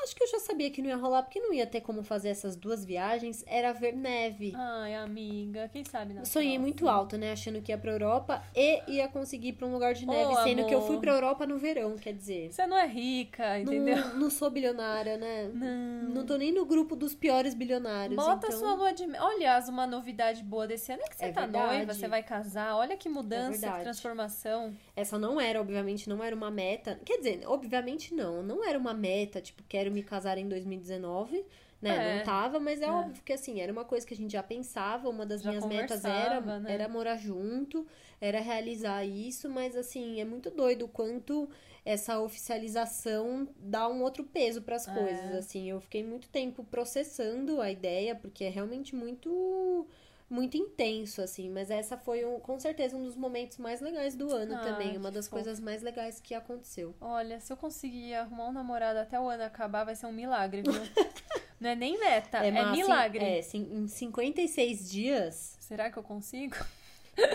acho 0.03 0.17
que 0.17 0.23
eu 0.25 0.29
já 0.29 0.39
sabia 0.41 0.71
que 0.71 0.83
não 0.83 0.89
ia 0.89 0.97
rolar, 0.97 1.23
porque 1.23 1.41
não 1.41 1.53
ia 1.53 1.67
ter 1.67 1.81
como 1.81 2.03
fazer 2.03 2.29
essas 2.31 2.57
duas 2.57 2.85
viagens, 2.85 3.45
era 3.47 3.73
ver 3.73 3.95
neve. 3.95 4.53
Ai, 4.55 4.95
amiga, 4.97 5.69
quem 5.73 5.85
sabe 5.85 6.15
Eu 6.17 6.25
sonhei 6.27 6.51
próxima. 6.51 6.63
muito 6.63 6.89
alto, 6.89 7.17
né? 7.17 7.33
Achando 7.33 7.61
que 7.63 7.71
ia 7.73 7.79
pra 7.79 7.93
Europa 7.93 8.43
e 8.55 8.83
ia 8.97 9.09
conseguir 9.09 9.49
ir 9.49 9.53
pra 9.55 9.67
um 9.67 9.73
lugar 9.73 9.95
de 9.95 10.07
neve, 10.07 10.35
sendo 10.43 10.67
que 10.67 10.75
eu 10.75 10.79
amor. 10.79 10.87
fui 10.89 10.99
pra 10.99 11.13
Europa 11.13 11.47
no 11.47 11.57
verão, 11.59 11.97
quer 11.97 12.13
dizer. 12.13 12.53
Você 12.53 12.67
não 12.67 12.77
é 12.77 12.87
rica, 12.87 13.61
entendeu? 13.61 13.97
Não, 13.97 14.19
não 14.21 14.31
sou 14.31 14.51
bilionária, 14.51 15.17
né? 15.17 15.51
Não. 15.53 16.09
Não 16.15 16.27
tô 16.27 16.37
nem 16.37 16.53
no 16.53 16.65
grupo 16.65 16.97
dos 16.97 17.15
piores 17.15 17.55
bilionários. 17.55 18.17
Bota 18.17 18.49
então... 18.49 18.59
sua 18.59 18.75
lua 18.75 18.93
de 18.93 19.07
mel. 19.07 19.23
Aliás, 19.25 19.69
uma 19.69 19.87
novidade 19.87 20.43
boa 20.43 20.67
desse 20.67 20.93
ano 20.93 21.03
é 21.05 21.09
que 21.09 21.17
você 21.17 21.25
É 21.27 21.33
tá 21.33 21.43
verdade. 21.43 21.67
noiva, 21.77 21.95
você 21.95 22.09
vai 22.09 22.23
casar. 22.23 22.77
Olha 22.77 22.97
que 22.97 23.09
mudança, 23.09 23.53
que 23.53 23.59
verdade. 23.61 23.83
transformação. 23.85 24.75
Essa 24.97 25.19
não 25.19 25.41
era, 25.41 25.61
obviamente, 25.61 26.09
não 26.09 26.23
era 26.23 26.35
uma 26.35 26.51
meta. 26.51 27.01
Quer 27.05 27.19
dizer, 27.19 27.43
obviamente 27.47 28.15
não. 28.15 28.43
Não 28.43 28.65
era 28.65 28.79
uma 28.79 28.93
meta, 28.95 29.41
tipo, 29.41 29.63
quero 29.83 29.95
me 29.95 30.03
casar 30.03 30.39
em 30.39 30.49
2019. 30.49 31.45
Né? 31.81 31.91
É. 31.91 32.17
Não 32.19 32.25
tava, 32.25 32.61
mas 32.61 32.81
é, 32.81 32.85
É. 32.85 32.91
óbvio 32.91 33.21
que 33.25 33.33
assim, 33.33 33.61
era 33.61 33.73
uma 33.73 33.85
coisa 33.85 34.07
que 34.07 34.15
a 34.15 34.17
gente 34.17 34.31
já 34.33 34.43
pensava. 34.43 35.09
Uma 35.09 35.27
das 35.27 35.43
Já 35.43 35.51
minhas 35.51 35.67
metas 35.67 36.05
era, 36.05 36.41
né? 36.61 36.73
era 36.75 36.89
morar 36.89 37.17
junto, 37.17 37.85
era 38.21 38.39
realizar 38.41 39.05
isso, 39.05 39.49
mas 39.51 39.77
assim, 39.77 40.21
é 40.21 40.25
muito 40.25 40.49
doido 40.49 40.85
o 40.85 40.89
quanto 40.89 41.49
essa 41.85 42.21
oficialização 42.21 43.49
dá 43.59 43.89
um 43.89 44.03
outro 44.03 44.23
peso 44.23 44.63
para 44.63 44.77
as 44.77 44.87
É. 44.87 44.95
coisas. 44.95 45.35
Assim, 45.35 45.69
eu 45.69 45.81
fiquei 45.81 46.05
muito 46.05 46.29
tempo 46.29 46.63
processando 46.63 47.61
a 47.61 47.69
ideia, 47.71 48.15
porque 48.15 48.45
é 48.45 48.49
realmente 48.49 48.95
muito 48.95 49.87
muito 50.33 50.57
intenso, 50.57 51.21
assim, 51.21 51.51
mas 51.51 51.71
essa 51.71 51.97
foi 51.97 52.25
um, 52.25 52.41
com 52.41 52.59
certeza 52.59 52.97
um 52.97 53.05
dos 53.05 53.15
momentos 53.17 53.59
mais 53.59 53.81
legais 53.81 54.17
do 54.17 54.33
ano 54.33 54.55
Ah, 54.55 54.59
também, 54.61 54.97
uma 54.97 55.11
das 55.11 55.27
fofo. 55.27 55.37
coisas 55.43 55.61
mais 55.61 55.83
legais 55.83 56.21
que 56.21 56.35
aconteceu. 56.35 56.95
Olha, 57.01 57.39
se 57.39 57.53
eu 57.53 57.57
conseguir 57.57 58.15
arrumar 58.15 58.49
um 58.49 58.53
namorado 58.53 58.99
até 58.99 59.21
o 59.21 59.29
ano 59.29 59.43
acabar, 59.45 59.85
vai 59.85 59.95
ser 59.95 60.07
um 60.07 60.13
milagre, 60.13 60.63
viu? 60.63 60.73
não 61.61 61.71
é 61.71 61.75
nem 61.77 61.99
meta, 61.99 62.39
é, 62.39 62.49
assim, 62.59 62.73
milagre. 62.83 63.25
é, 63.25 63.41
em 63.55 63.87
56 63.87 64.91
dias, 64.91 65.57
Será 65.61 65.91
que 65.91 65.99
eu 65.99 66.03
consigo? 66.03 66.57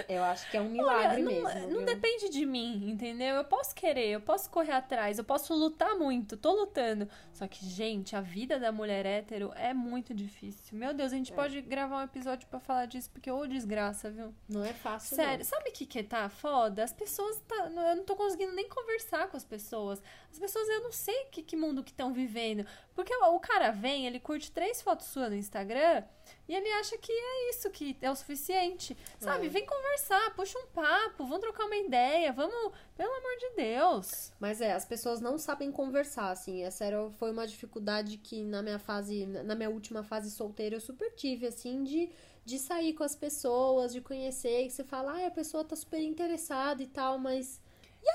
Eu 0.09 0.23
acho 0.23 0.49
que 0.49 0.57
é 0.57 0.61
um 0.61 0.69
milagre 0.69 1.23
Olha, 1.23 1.23
não, 1.23 1.31
mesmo. 1.53 1.61
não 1.69 1.77
viu? 1.77 1.85
depende 1.85 2.29
de 2.29 2.45
mim, 2.45 2.89
entendeu? 2.89 3.35
Eu 3.35 3.43
posso 3.43 3.75
querer, 3.75 4.07
eu 4.07 4.21
posso 4.21 4.49
correr 4.49 4.71
atrás, 4.71 5.17
eu 5.17 5.23
posso 5.23 5.53
lutar 5.53 5.95
muito, 5.95 6.35
tô 6.35 6.51
lutando. 6.51 7.07
Só 7.31 7.47
que, 7.47 7.63
gente, 7.65 8.15
a 8.15 8.21
vida 8.21 8.57
da 8.59 8.71
mulher 8.71 9.05
hétero 9.05 9.51
é 9.55 9.73
muito 9.73 10.13
difícil. 10.13 10.77
Meu 10.77 10.93
Deus, 10.93 11.11
a 11.13 11.15
gente 11.15 11.31
É. 11.31 11.35
pode 11.35 11.61
gravar 11.61 11.99
um 12.01 12.03
episódio 12.05 12.47
pra 12.47 12.59
falar 12.59 12.85
disso, 12.87 13.09
porque 13.11 13.29
ô 13.29 13.45
desgraça, 13.45 14.09
viu? 14.09 14.33
Não 14.49 14.63
é 14.65 14.73
fácil, 14.73 15.15
Sério, 15.15 15.45
sabe 15.45 15.69
o 15.69 15.73
que 15.73 15.85
que 15.85 16.01
tá 16.01 16.27
foda? 16.29 16.83
As 16.83 16.91
pessoas 16.93 17.39
tá, 17.47 17.69
eu 17.89 17.95
não 17.95 18.03
tô 18.03 18.15
conseguindo 18.15 18.53
nem 18.53 18.67
conversar 18.67 19.27
com 19.27 19.37
as 19.37 19.43
pessoas. 19.45 20.01
As 20.31 20.39
pessoas 20.39 20.67
eu 20.69 20.81
não 20.81 20.91
sei 20.91 21.25
que, 21.31 21.43
que 21.43 21.55
mundo 21.55 21.83
que 21.83 21.91
estão 21.91 22.11
vivendo. 22.11 22.65
Porque 22.97 23.15
o, 23.15 23.39
cara 23.39 23.69
vem, 23.69 24.07
ele 24.07 24.19
curte 24.19 24.51
três 24.51 24.81
fotos 24.81 25.05
suas 25.05 25.29
no 25.29 25.35
Instagram 25.35 26.03
e 26.49 26.55
ele 26.55 26.67
acha 26.79 26.97
que 26.97 27.11
é 27.11 27.49
isso 27.51 27.69
que 27.69 27.95
é 28.01 28.09
o 28.09 28.15
suficiente. 28.15 28.97
Sabe? 29.19 29.45
É. 29.45 29.49
Vem 29.49 29.67
conversar, 29.67 30.33
puxa 30.33 30.57
um 30.57 30.65
papo, 30.65 31.23
vamos 31.27 31.41
trocar 31.41 31.65
uma 31.65 31.75
ideia, 31.75 32.33
vamos, 32.33 32.73
pelo 32.95 33.13
amor 33.13 33.37
de 33.37 33.49
Deus. 33.55 34.33
Mas 34.39 34.61
é, 34.61 34.73
as 34.73 34.83
pessoas 34.83 35.21
não 35.21 35.37
sabem 35.37 35.71
conversar, 35.71 36.31
assim. 36.31 36.63
Essa 36.63 36.85
era, 36.85 37.07
foi 37.11 37.29
uma 37.29 37.45
dificuldade 37.45 38.17
que 38.17 38.43
na 38.43 38.63
minha 38.63 38.79
fase, 38.79 39.27
na 39.27 39.53
minha 39.53 39.69
última 39.69 40.01
fase 40.01 40.31
solteira, 40.31 40.75
eu 40.75 40.81
super 40.81 41.13
tive, 41.13 41.45
assim, 41.45 41.83
de, 41.83 42.09
de 42.43 42.57
sair 42.57 42.93
com 42.93 43.03
as 43.03 43.15
pessoas, 43.15 43.93
de 43.93 44.01
conhecer, 44.01 44.65
e 44.65 44.71
você 44.71 44.83
fala, 44.83 45.11
ah, 45.11 45.27
a 45.27 45.31
pessoa 45.31 45.63
tá 45.63 45.75
super 45.75 46.01
interessada 46.01 46.81
e 46.81 46.87
tal, 46.87 47.19
mas. 47.19 47.61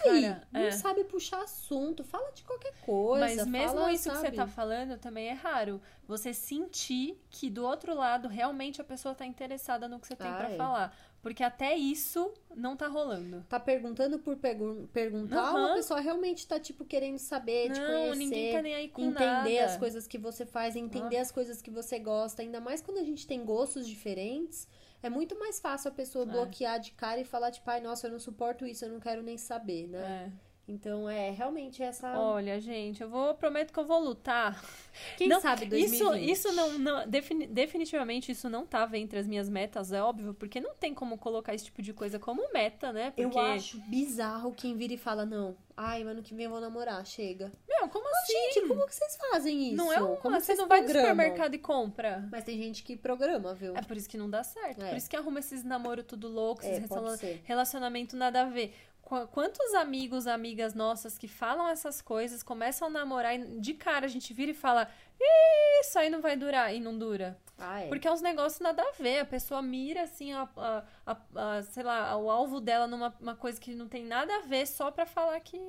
E 0.04 0.08
aí? 0.08 0.22
Cara, 0.22 0.48
não 0.52 0.60
é. 0.60 0.70
sabe 0.70 1.04
puxar 1.04 1.42
assunto, 1.42 2.02
fala 2.02 2.30
de 2.32 2.42
qualquer 2.44 2.72
coisa. 2.80 3.20
Mas 3.20 3.46
mesmo 3.46 3.78
fala, 3.78 3.92
isso 3.92 4.08
que 4.08 4.16
você 4.16 4.24
sabe? 4.26 4.36
tá 4.36 4.46
falando 4.46 4.98
também 4.98 5.28
é 5.28 5.32
raro. 5.32 5.80
Você 6.08 6.32
sentir 6.32 7.20
que 7.30 7.50
do 7.50 7.64
outro 7.64 7.94
lado 7.94 8.26
realmente 8.28 8.80
a 8.80 8.84
pessoa 8.84 9.14
tá 9.14 9.26
interessada 9.26 9.86
no 9.88 10.00
que 10.00 10.06
você 10.06 10.16
tem 10.16 10.28
Ah, 10.30 10.34
pra 10.36 10.50
é. 10.50 10.56
falar. 10.56 10.96
Porque 11.22 11.44
até 11.44 11.76
isso 11.76 12.32
não 12.56 12.76
tá 12.76 12.88
rolando. 12.88 13.46
Tá 13.48 13.60
perguntando 13.60 14.18
por 14.18 14.36
pergun 14.36 14.86
perguntar 14.88 15.52
ou 15.54 15.66
a 15.70 15.74
pessoa 15.74 16.00
realmente 16.00 16.48
tá, 16.48 16.58
tipo, 16.58 16.84
querendo 16.84 17.18
saber, 17.18 17.68
não, 17.68 17.74
te 17.74 17.80
conhecer. 17.80 18.16
ninguém 18.18 18.52
tá 18.52 18.62
nem 18.62 18.74
aí 18.74 18.88
com 18.88 19.02
entender 19.02 19.24
nada. 19.60 19.64
as 19.64 19.76
coisas 19.76 20.08
que 20.08 20.18
você 20.18 20.44
faz, 20.44 20.74
entender 20.74 21.18
as 21.18 21.30
coisas 21.30 21.62
que 21.62 21.70
você 21.70 21.98
gosta. 22.00 22.42
Ainda 22.42 22.60
mais 22.60 22.82
quando 22.82 22.98
a 22.98 23.04
gente 23.04 23.24
tem 23.24 23.44
gostos 23.44 23.86
diferentes. 23.86 24.66
É 25.02 25.10
muito 25.10 25.38
mais 25.38 25.58
fácil 25.58 25.88
a 25.90 25.92
pessoa 25.94 26.24
É. 26.24 26.28
bloquear 26.28 26.78
de 26.78 26.92
cara 26.92 27.20
e 27.20 27.24
falar, 27.24 27.50
tipo, 27.50 27.68
ai, 27.70 27.80
nossa, 27.80 28.06
eu 28.06 28.12
não 28.12 28.18
suporto 28.20 28.64
isso, 28.64 28.84
eu 28.84 28.90
não 28.92 29.00
quero 29.00 29.22
nem 29.22 29.36
saber, 29.36 29.88
né? 29.88 29.98
É. 30.30 30.32
Então, 30.72 31.08
é 31.08 31.30
realmente 31.30 31.82
essa. 31.82 32.18
Olha, 32.18 32.58
gente, 32.60 33.02
eu 33.02 33.08
vou 33.08 33.34
prometo 33.34 33.72
que 33.72 33.78
eu 33.78 33.84
vou 33.84 33.98
lutar. 34.00 34.58
Quem 35.16 35.28
Não, 35.28 35.40
sabe 35.40 35.64
Isso, 35.78 36.04
2020? 36.04 36.30
isso 36.32 36.52
não, 36.52 36.78
não 36.78 37.08
defini- 37.08 37.46
definitivamente 37.46 38.30
isso 38.32 38.48
não 38.50 38.66
tava 38.66 38.98
entre 38.98 39.18
as 39.18 39.26
minhas 39.26 39.48
metas, 39.48 39.90
é 39.92 40.02
óbvio, 40.02 40.34
porque 40.34 40.60
não 40.60 40.74
tem 40.74 40.92
como 40.94 41.16
colocar 41.18 41.54
esse 41.54 41.64
tipo 41.66 41.80
de 41.82 41.92
coisa 41.92 42.18
como 42.18 42.42
meta, 42.52 42.92
né? 42.92 43.10
Porque, 43.10 43.22
Eu 43.38 43.40
acho 43.40 43.78
bizarro 43.88 44.52
quem 44.52 44.76
vira 44.76 44.92
e 44.94 44.98
fala, 44.98 45.24
não, 45.24 45.56
ai, 45.76 46.02
ano 46.02 46.22
que 46.22 46.34
vem 46.34 46.44
eu 46.44 46.50
vou 46.50 46.60
namorar, 46.60 47.04
chega. 47.06 47.50
Meu, 47.68 47.88
como 47.88 48.06
assim? 48.08 48.32
Gente, 48.54 48.68
como 48.68 48.86
que 48.86 48.94
vocês 48.94 49.16
fazem 49.16 49.68
isso? 49.68 49.76
não 49.76 49.90
é 49.92 49.98
uma, 50.00 50.16
como 50.16 50.38
você 50.40 50.54
não 50.54 50.68
vai 50.68 50.82
no 50.82 50.88
supermercado 50.88 51.54
e 51.54 51.58
compra. 51.58 52.28
Mas 52.30 52.44
tem 52.44 52.58
gente 52.58 52.82
que 52.82 52.94
programa, 52.96 53.54
viu? 53.54 53.74
É 53.76 53.82
por 53.82 53.96
isso 53.96 54.08
que 54.08 54.18
não 54.18 54.28
dá 54.28 54.42
certo. 54.44 54.82
É. 54.82 54.88
Por 54.90 54.96
isso 54.98 55.08
que 55.08 55.16
arruma 55.16 55.38
esses 55.38 55.64
namoro 55.64 56.02
tudo 56.04 56.28
louco, 56.28 56.62
É, 56.62 56.70
esses 56.70 56.86
pode 56.86 57.00
relaciona- 57.00 57.16
ser. 57.16 57.40
relacionamento 57.44 58.16
nada 58.16 58.42
a 58.42 58.44
ver. 58.44 58.74
Qu- 59.12 59.26
Quantos 59.28 59.74
amigos, 59.74 60.26
amigas 60.26 60.72
nossas 60.72 61.18
que 61.18 61.28
falam 61.28 61.68
essas 61.68 62.00
coisas, 62.00 62.42
começam 62.42 62.88
a 62.88 62.90
namorar 62.90 63.34
e 63.38 63.60
de 63.60 63.74
cara 63.74 64.06
a 64.06 64.08
gente 64.08 64.32
vira 64.32 64.52
e 64.52 64.54
fala: 64.54 64.88
"Ih, 65.20 65.80
isso 65.82 65.98
aí 65.98 66.08
não 66.08 66.22
vai 66.22 66.34
durar 66.34 66.74
e 66.74 66.80
não 66.80 66.96
dura. 66.98 67.38
Ah, 67.58 67.82
é. 67.82 67.88
Porque 67.88 68.08
é 68.08 68.10
uns 68.12 68.22
negócios 68.22 68.60
nada 68.60 68.82
a 68.82 68.92
ver. 69.02 69.18
A 69.18 69.24
pessoa 69.26 69.60
mira 69.60 70.02
assim, 70.04 70.32
a, 70.32 70.48
a- 70.56 70.84
a- 71.06 71.16
a- 71.58 71.62
sei 71.62 71.82
lá, 71.82 72.16
o 72.16 72.30
alvo 72.30 72.58
dela 72.58 72.86
numa 72.86 73.14
uma 73.20 73.36
coisa 73.36 73.60
que 73.60 73.74
não 73.74 73.86
tem 73.86 74.02
nada 74.02 74.34
a 74.34 74.40
ver 74.40 74.66
só 74.66 74.90
pra 74.90 75.04
falar 75.04 75.38
que. 75.40 75.60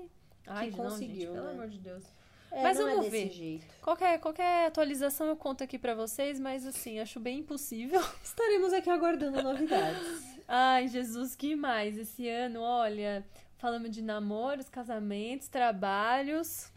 Ai, 0.48 0.70
não, 0.72 0.78
conseguiu, 0.78 1.16
gente, 1.16 1.32
pelo 1.34 1.46
né? 1.48 1.52
amor 1.52 1.68
de 1.68 1.80
Deus. 1.80 2.06
É, 2.50 2.64
Mas 2.64 2.78
não 2.80 2.88
vamos 2.88 3.08
é 3.08 3.10
ver. 3.10 3.30
jeito. 3.30 3.66
Qualquer, 3.82 4.20
qualquer 4.20 4.68
atualização 4.68 5.28
eu 5.28 5.36
conto 5.36 5.64
aqui 5.64 5.78
pra 5.78 5.94
vocês, 5.96 6.39
mas 6.39 6.66
assim, 6.66 7.00
acho 7.00 7.20
bem 7.20 7.39
impossível. 7.39 8.00
Estaremos 8.24 8.72
aqui 8.72 8.89
aguardando 8.89 9.41
novidades. 9.44 10.32
Ai, 10.48 10.88
Jesus, 10.88 11.36
que 11.36 11.56
mais? 11.56 11.98
Esse 11.98 12.28
ano, 12.28 12.62
olha, 12.62 13.26
falamos 13.58 13.89
de 13.91 14.02
namoros, 14.02 14.70
casamentos, 14.70 15.48
trabalhos. 15.48 16.72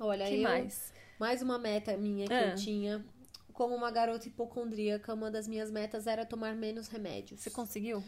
Olha, 0.00 0.26
que 0.26 0.36
eu, 0.36 0.42
mais? 0.42 0.92
mais 1.18 1.42
uma 1.42 1.58
meta 1.58 1.96
minha 1.96 2.26
que 2.26 2.32
Ah. 2.34 2.50
eu 2.50 2.54
tinha. 2.56 3.04
Como 3.52 3.74
uma 3.74 3.90
garota 3.90 4.26
hipocondríaca, 4.26 5.12
uma 5.12 5.30
das 5.30 5.46
minhas 5.46 5.70
metas 5.70 6.06
era 6.06 6.24
tomar 6.24 6.54
menos 6.54 6.88
remédios. 6.88 7.40
Você 7.40 7.50
conseguiu? 7.50 8.02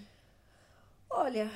Olha, 1.11 1.51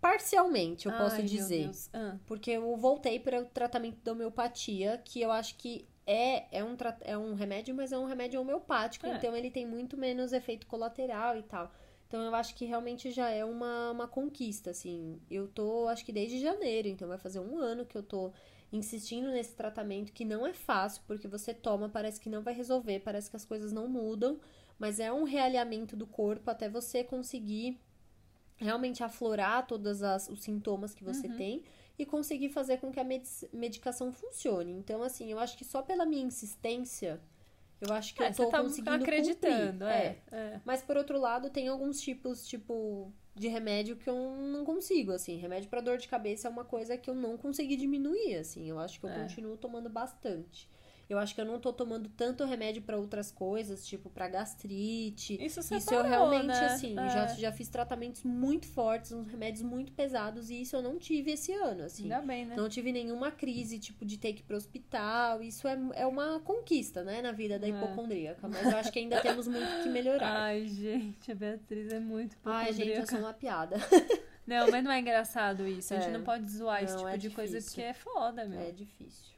parcialmente, 0.00 0.86
eu 0.86 0.92
Ai, 0.92 0.98
posso 0.98 1.22
dizer. 1.22 1.70
Ah, 1.92 2.16
Porque 2.24 2.52
eu 2.52 2.76
voltei 2.76 3.18
para 3.18 3.40
o 3.42 3.44
tratamento 3.46 3.98
da 4.04 4.12
homeopatia, 4.12 5.02
que 5.04 5.20
eu 5.20 5.32
acho 5.32 5.56
que 5.56 5.86
é, 6.06 6.56
é, 6.56 6.62
um, 6.64 6.76
é 7.00 7.18
um 7.18 7.34
remédio, 7.34 7.74
mas 7.74 7.90
é 7.92 7.98
um 7.98 8.04
remédio 8.06 8.40
homeopático, 8.40 9.06
É. 9.06 9.16
então 9.16 9.34
ele 9.34 9.50
tem 9.50 9.66
muito 9.66 9.96
menos 9.96 10.32
efeito 10.32 10.64
colateral 10.68 11.36
e 11.36 11.42
tal. 11.42 11.70
Então 12.06 12.22
eu 12.22 12.34
acho 12.34 12.54
que 12.54 12.64
realmente 12.64 13.10
já 13.10 13.30
é 13.30 13.44
uma, 13.44 13.90
uma 13.90 14.08
conquista, 14.08 14.70
assim. 14.70 15.20
Eu 15.30 15.48
tô, 15.48 15.88
acho 15.88 16.04
que 16.04 16.12
desde 16.12 16.38
janeiro, 16.40 16.88
então 16.88 17.08
vai 17.08 17.18
fazer 17.18 17.40
um 17.40 17.58
ano 17.58 17.84
que 17.86 17.96
eu 17.96 18.02
tô 18.02 18.32
insistindo 18.72 19.28
nesse 19.30 19.54
tratamento, 19.54 20.12
que 20.12 20.24
não 20.24 20.46
é 20.46 20.52
fácil, 20.52 21.02
porque 21.06 21.28
você 21.28 21.54
toma, 21.54 21.88
parece 21.88 22.20
que 22.20 22.28
não 22.30 22.42
vai 22.42 22.54
resolver, 22.54 23.00
parece 23.00 23.30
que 23.30 23.36
as 23.36 23.44
coisas 23.44 23.72
não 23.72 23.88
mudam, 23.88 24.40
mas 24.78 25.00
é 25.00 25.12
um 25.12 25.24
realinhamento 25.24 25.96
do 25.96 26.06
corpo 26.06 26.50
até 26.50 26.68
você 26.68 27.02
conseguir 27.04 27.78
realmente 28.56 29.02
aflorar 29.02 29.66
todos 29.66 30.00
os 30.30 30.40
sintomas 30.42 30.94
que 30.94 31.04
você 31.04 31.28
Uhum. 31.28 31.36
tem 31.36 31.62
e 31.98 32.06
conseguir 32.06 32.48
fazer 32.50 32.78
com 32.78 32.90
que 32.90 33.00
a 33.00 33.04
medic- 33.04 33.48
medicação 33.52 34.12
funcione. 34.12 34.72
Então, 34.72 35.02
assim, 35.02 35.30
eu 35.30 35.38
acho 35.38 35.56
que 35.56 35.64
só 35.64 35.82
pela 35.82 36.06
minha 36.06 36.22
insistência, 36.24 37.20
eu 37.80 37.92
acho 37.94 38.14
que 38.14 38.22
é, 38.22 38.30
eu 38.30 38.34
tô 38.34 38.48
tá 38.48 38.62
conseguindo 38.62 38.90
acreditando, 38.96 39.84
cumprir. 39.84 39.88
é. 39.88 40.18
é. 40.32 40.60
Mas 40.64 40.82
por 40.82 40.96
outro 40.96 41.18
lado, 41.18 41.50
tem 41.50 41.68
alguns 41.68 42.00
tipos, 42.00 42.46
tipo, 42.46 43.12
de 43.34 43.48
remédio 43.48 43.96
que 43.96 44.08
eu 44.08 44.14
não 44.36 44.64
consigo, 44.64 45.12
assim. 45.12 45.36
Remédio 45.36 45.68
pra 45.68 45.80
dor 45.80 45.98
de 45.98 46.08
cabeça 46.08 46.48
é 46.48 46.50
uma 46.50 46.64
coisa 46.64 46.96
que 46.96 47.10
eu 47.10 47.14
não 47.14 47.36
consegui 47.36 47.76
diminuir, 47.76 48.36
assim. 48.36 48.68
Eu 48.68 48.78
acho 48.78 48.98
que 48.98 49.06
eu 49.06 49.10
É. 49.10 49.20
continuo 49.20 49.56
tomando 49.56 49.90
bastante. 49.90 50.68
Eu 51.08 51.18
acho 51.18 51.34
que 51.36 51.40
eu 51.40 51.44
não 51.44 51.60
tô 51.60 51.72
tomando 51.72 52.08
tanto 52.08 52.44
remédio 52.44 52.82
pra 52.82 52.96
outras 52.98 53.30
coisas, 53.30 53.86
tipo 53.86 54.10
pra 54.10 54.28
gastrite. 54.28 55.38
Isso 55.40 55.62
você 55.62 55.76
Isso 55.76 55.94
eu 55.94 56.02
realmente, 56.02 56.46
né? 56.46 56.66
assim, 56.66 56.98
É. 56.98 57.08
já, 57.10 57.26
já 57.28 57.52
fiz 57.52 57.68
tratamentos 57.68 58.24
muito 58.24 58.66
fortes, 58.66 59.12
uns 59.12 59.28
remédios 59.28 59.62
muito 59.62 59.92
pesados, 59.92 60.50
e 60.50 60.60
isso 60.62 60.74
eu 60.74 60.82
não 60.82 60.98
tive 60.98 61.30
esse 61.32 61.52
ano, 61.52 61.84
assim. 61.84 62.04
Ainda 62.04 62.20
bem, 62.22 62.44
né? 62.46 62.56
Não 62.56 62.68
tive 62.68 62.90
nenhuma 62.90 63.30
crise, 63.30 63.78
tipo, 63.78 64.04
de 64.04 64.18
ter 64.18 64.32
que 64.32 64.40
ir 64.40 64.44
pro 64.44 64.56
hospital. 64.56 65.40
Isso 65.42 65.68
é, 65.68 65.78
é 65.94 66.06
uma 66.06 66.40
conquista, 66.40 67.04
né, 67.04 67.22
na 67.22 67.30
vida 67.30 67.56
da 67.58 67.66
É. 67.68 67.70
hipocondríaca. 67.70 68.48
Mas 68.48 68.64
eu 68.64 68.76
acho 68.76 68.90
que 68.90 68.98
ainda 68.98 69.20
temos 69.20 69.46
muito 69.46 69.82
que 69.84 69.88
melhorar. 69.88 70.36
Ai, 70.42 70.66
gente, 70.66 71.30
a 71.30 71.34
Beatriz 71.36 71.92
é 71.92 72.00
muito 72.00 72.36
Ai, 72.44 72.72
gente, 72.72 72.90
eu 72.90 73.06
sou 73.06 73.20
uma 73.20 73.32
piada. 73.32 73.76
Não, 74.46 74.70
mas 74.70 74.82
não 74.82 74.90
é 74.90 74.98
engraçado 75.00 75.66
isso. 75.66 75.92
A 75.94 75.98
gente 75.98 76.08
É. 76.08 76.12
não 76.12 76.22
pode 76.24 76.48
zoar 76.50 76.82
esse 76.82 76.92
Não, 76.94 76.98
tipo 77.00 77.08
é 77.10 77.16
de 77.16 77.30
coisa 77.30 77.58
difícil. 77.58 77.74
porque 77.76 77.88
é 77.88 77.94
foda, 77.94 78.44
meu. 78.44 78.60
É 78.60 78.70
difícil. 78.72 79.35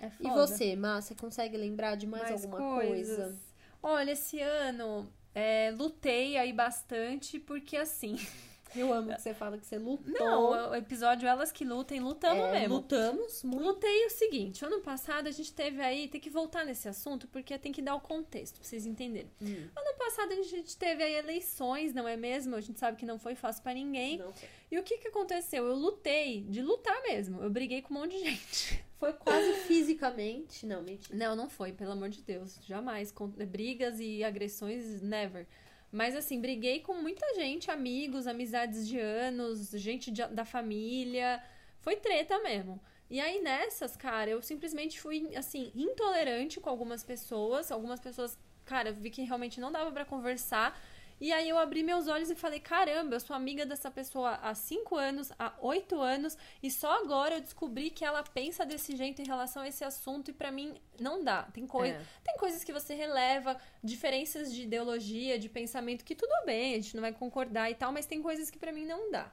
É 0.00 0.10
E 0.20 0.30
você, 0.30 0.76
Má, 0.76 1.00
você 1.00 1.14
consegue 1.14 1.56
lembrar 1.56 1.96
de 1.96 2.06
mais, 2.06 2.30
alguma 2.30 2.74
coisas. 2.74 3.16
coisa? 3.16 3.36
Olha, 3.82 4.12
esse 4.12 4.40
ano 4.40 5.08
é, 5.34 5.72
lutei 5.76 6.36
aí 6.36 6.52
bastante, 6.52 7.38
porque 7.38 7.76
assim. 7.76 8.16
Eu 8.76 8.92
amo 8.92 9.14
que 9.14 9.22
você 9.22 9.32
fala 9.32 9.56
que 9.56 9.64
você 9.64 9.78
lutou. 9.78 10.12
Não, 10.12 10.70
o 10.70 10.74
episódio 10.74 11.26
Elas 11.26 11.50
que 11.50 11.64
Lutem, 11.64 12.00
lutamos 12.00 12.44
É, 12.44 12.60
mesmo. 12.60 12.74
Lutamos 12.74 13.42
muito. 13.42 13.64
Lutei 13.64 14.04
o 14.04 14.10
seguinte, 14.10 14.62
ano 14.62 14.80
passado 14.80 15.26
a 15.26 15.30
gente 15.30 15.54
teve 15.54 15.80
aí, 15.80 16.06
tem 16.06 16.20
que 16.20 16.28
voltar 16.28 16.66
nesse 16.66 16.86
assunto, 16.86 17.26
porque 17.28 17.58
tem 17.58 17.72
que 17.72 17.80
dar 17.80 17.94
o 17.94 18.00
contexto, 18.00 18.56
pra 18.60 18.64
vocês 18.68 18.84
entenderem. 18.84 19.30
Hum. 19.40 19.68
Ano 19.74 19.98
passado 19.98 20.32
a 20.32 20.42
gente 20.42 20.76
teve 20.76 21.02
aí 21.02 21.14
eleições, 21.14 21.94
não 21.94 22.06
é 22.06 22.14
mesmo? 22.14 22.56
A 22.56 22.60
gente 22.60 22.78
sabe 22.78 22.98
que 22.98 23.06
não 23.06 23.18
foi 23.18 23.34
fácil 23.34 23.62
pra 23.62 23.72
ninguém. 23.72 24.22
E 24.70 24.78
o 24.78 24.82
que 24.82 24.98
que 24.98 25.08
aconteceu? 25.08 25.66
Eu 25.66 25.74
lutei, 25.74 26.42
de 26.42 26.60
lutar 26.60 27.00
mesmo. 27.04 27.42
Eu 27.42 27.48
briguei 27.48 27.80
com 27.80 27.94
um 27.94 28.00
monte 28.00 28.18
de 28.18 28.24
gente. 28.24 28.84
Foi 28.98 29.12
quase 29.12 29.52
fisicamente. 29.66 30.66
Não, 30.66 30.82
mentira. 30.82 31.16
Não, 31.16 31.36
não 31.36 31.48
foi, 31.48 31.72
pelo 31.72 31.92
amor 31.92 32.08
de 32.08 32.22
Deus. 32.22 32.58
Jamais. 32.66 33.12
Com- 33.12 33.28
brigas 33.28 34.00
e 34.00 34.24
agressões, 34.24 35.00
never. 35.00 35.46
Mas 35.90 36.14
assim, 36.16 36.40
briguei 36.40 36.80
com 36.80 36.94
muita 36.94 37.24
gente, 37.34 37.70
amigos, 37.70 38.26
amizades 38.26 38.86
de 38.86 38.98
anos, 38.98 39.70
gente 39.70 40.10
de- 40.10 40.26
da 40.26 40.44
família. 40.44 41.42
Foi 41.80 41.96
treta 41.96 42.38
mesmo. 42.40 42.80
E 43.08 43.20
aí 43.20 43.40
nessas, 43.40 43.96
cara, 43.96 44.28
eu 44.30 44.42
simplesmente 44.42 45.00
fui, 45.00 45.34
assim, 45.34 45.72
intolerante 45.74 46.60
com 46.60 46.68
algumas 46.68 47.02
pessoas. 47.02 47.70
Algumas 47.72 48.00
pessoas, 48.00 48.36
cara, 48.66 48.90
eu 48.90 48.94
vi 48.94 49.10
que 49.10 49.22
realmente 49.22 49.60
não 49.60 49.72
dava 49.72 49.90
pra 49.92 50.04
conversar. 50.04 50.78
E 51.20 51.32
aí 51.32 51.48
eu 51.48 51.58
abri 51.58 51.82
meus 51.82 52.06
olhos 52.06 52.30
e 52.30 52.34
falei, 52.34 52.60
caramba, 52.60 53.16
eu 53.16 53.20
sou 53.20 53.34
amiga 53.34 53.66
dessa 53.66 53.90
pessoa 53.90 54.34
há 54.42 54.54
cinco 54.54 54.94
anos, 54.96 55.32
há 55.38 55.52
oito 55.60 56.00
anos, 56.00 56.38
e 56.62 56.70
só 56.70 57.02
agora 57.02 57.36
eu 57.36 57.40
descobri 57.40 57.90
que 57.90 58.04
ela 58.04 58.22
pensa 58.22 58.64
desse 58.64 58.94
jeito 58.96 59.20
em 59.20 59.26
relação 59.26 59.62
a 59.62 59.68
esse 59.68 59.82
assunto, 59.84 60.30
e 60.30 60.32
pra 60.32 60.52
mim 60.52 60.74
não 61.00 61.24
dá. 61.24 61.42
Tem, 61.52 61.66
coi 61.66 61.90
É. 61.90 62.00
tem 62.24 62.36
coisas 62.36 62.62
que 62.62 62.72
você 62.72 62.94
releva, 62.94 63.56
diferenças 63.82 64.52
de 64.52 64.62
ideologia, 64.62 65.38
de 65.38 65.48
pensamento, 65.48 66.04
que 66.04 66.14
tudo 66.14 66.32
bem, 66.46 66.74
a 66.74 66.76
gente 66.76 66.94
não 66.94 67.00
vai 67.02 67.12
concordar 67.12 67.70
e 67.70 67.74
tal, 67.74 67.92
mas 67.92 68.06
tem 68.06 68.22
coisas 68.22 68.50
que 68.50 68.58
pra 68.58 68.72
mim 68.72 68.86
não 68.86 69.10
dá. 69.10 69.30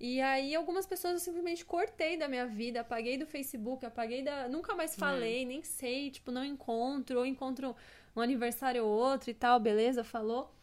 E 0.00 0.20
aí, 0.20 0.54
algumas 0.54 0.86
pessoas 0.86 1.14
eu 1.14 1.18
simplesmente 1.18 1.64
cortei 1.64 2.16
da 2.16 2.28
minha 2.28 2.46
vida, 2.46 2.82
apaguei 2.82 3.18
do 3.18 3.26
Facebook, 3.26 3.84
apaguei 3.84 4.22
da. 4.22 4.46
Nunca 4.48 4.72
mais 4.76 4.94
falei, 4.94 5.44
nem 5.44 5.64
sei, 5.64 6.08
tipo, 6.12 6.30
não 6.30 6.44
encontro, 6.44 7.18
ou 7.18 7.26
encontro 7.26 7.74
um 8.14 8.20
aniversário 8.20 8.84
ou 8.84 8.90
outro 8.90 9.28
e 9.30 9.34
tal, 9.34 9.58
beleza, 9.58 10.04
falou. 10.04 10.54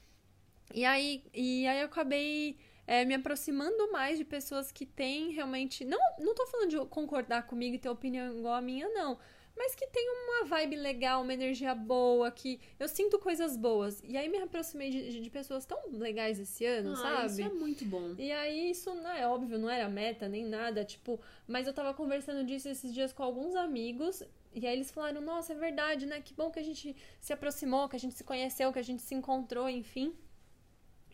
E 0.74 0.84
aí, 0.84 1.24
e 1.34 1.66
aí 1.68 1.80
eu 1.80 1.86
acabei 1.86 2.58
é, 2.88 3.06
me 3.06 3.14
aproximando 3.14 3.92
mais 3.92 4.18
de 4.18 4.26
pessoas 4.26 4.72
que 4.72 4.86
têm 4.86 5.32
realmente. 5.32 5.86
Não, 5.86 6.00
não 6.20 6.34
tô 6.36 6.46
falando 6.48 6.70
de 6.70 6.78
concordar 6.88 7.48
comigo 7.48 7.76
e 7.76 7.80
ter 7.80 7.90
opinião 7.90 8.38
igual 8.38 8.56
a 8.56 8.62
minha, 8.62 8.90
não. 8.90 9.18
Mas 9.58 9.74
que 9.74 9.88
tem 9.88 10.06
uma 10.10 10.44
vibe 10.48 10.76
legal, 10.76 11.22
uma 11.22 11.34
energia 11.34 11.74
boa, 11.74 12.30
que 12.30 12.60
eu 12.78 12.90
sinto 12.90 13.18
coisas 13.18 13.56
boas. 13.56 14.02
E 14.04 14.18
aí 14.18 14.28
me 14.28 14.38
aproximei 14.40 14.90
de, 14.90 15.22
de- 15.22 15.30
pessoas 15.30 15.66
tão 15.66 15.80
legais 15.94 16.38
esse 16.38 16.66
ano, 16.66 16.92
Ah, 16.92 16.96
sabe? 16.98 17.42
Isso 17.42 17.42
é 17.42 17.54
muito 17.54 17.86
bom. 17.86 18.16
E 18.18 18.34
aí, 18.34 18.72
isso 18.72 18.94
não 18.94 19.10
é 19.10 19.26
óbvio, 19.26 19.58
não 19.58 19.70
era 19.70 19.88
meta 19.88 20.28
nem 20.28 20.44
nada, 20.44 20.84
tipo, 20.84 21.22
mas 21.48 21.68
eu 21.68 21.74
tava 21.74 21.94
conversando 21.94 22.44
disso 22.46 22.68
esses 22.68 22.94
dias 22.94 23.14
com 23.14 23.24
alguns 23.24 23.56
amigos, 23.56 24.22
e 24.54 24.68
aí 24.68 24.74
eles 24.74 24.92
falaram, 24.92 25.22
nossa, 25.22 25.54
é 25.54 25.56
verdade, 25.56 26.06
né? 26.06 26.20
Que 26.20 26.34
bom 26.34 26.52
que 26.52 26.60
a 26.60 26.64
gente 26.64 26.94
se 27.22 27.32
aproximou, 27.32 27.88
que 27.88 27.96
a 27.96 28.00
gente 28.00 28.14
se 28.14 28.26
conheceu, 28.26 28.74
que 28.74 28.80
a 28.80 28.84
gente 28.84 29.02
se 29.02 29.16
encontrou, 29.16 29.70
enfim. 29.70 30.14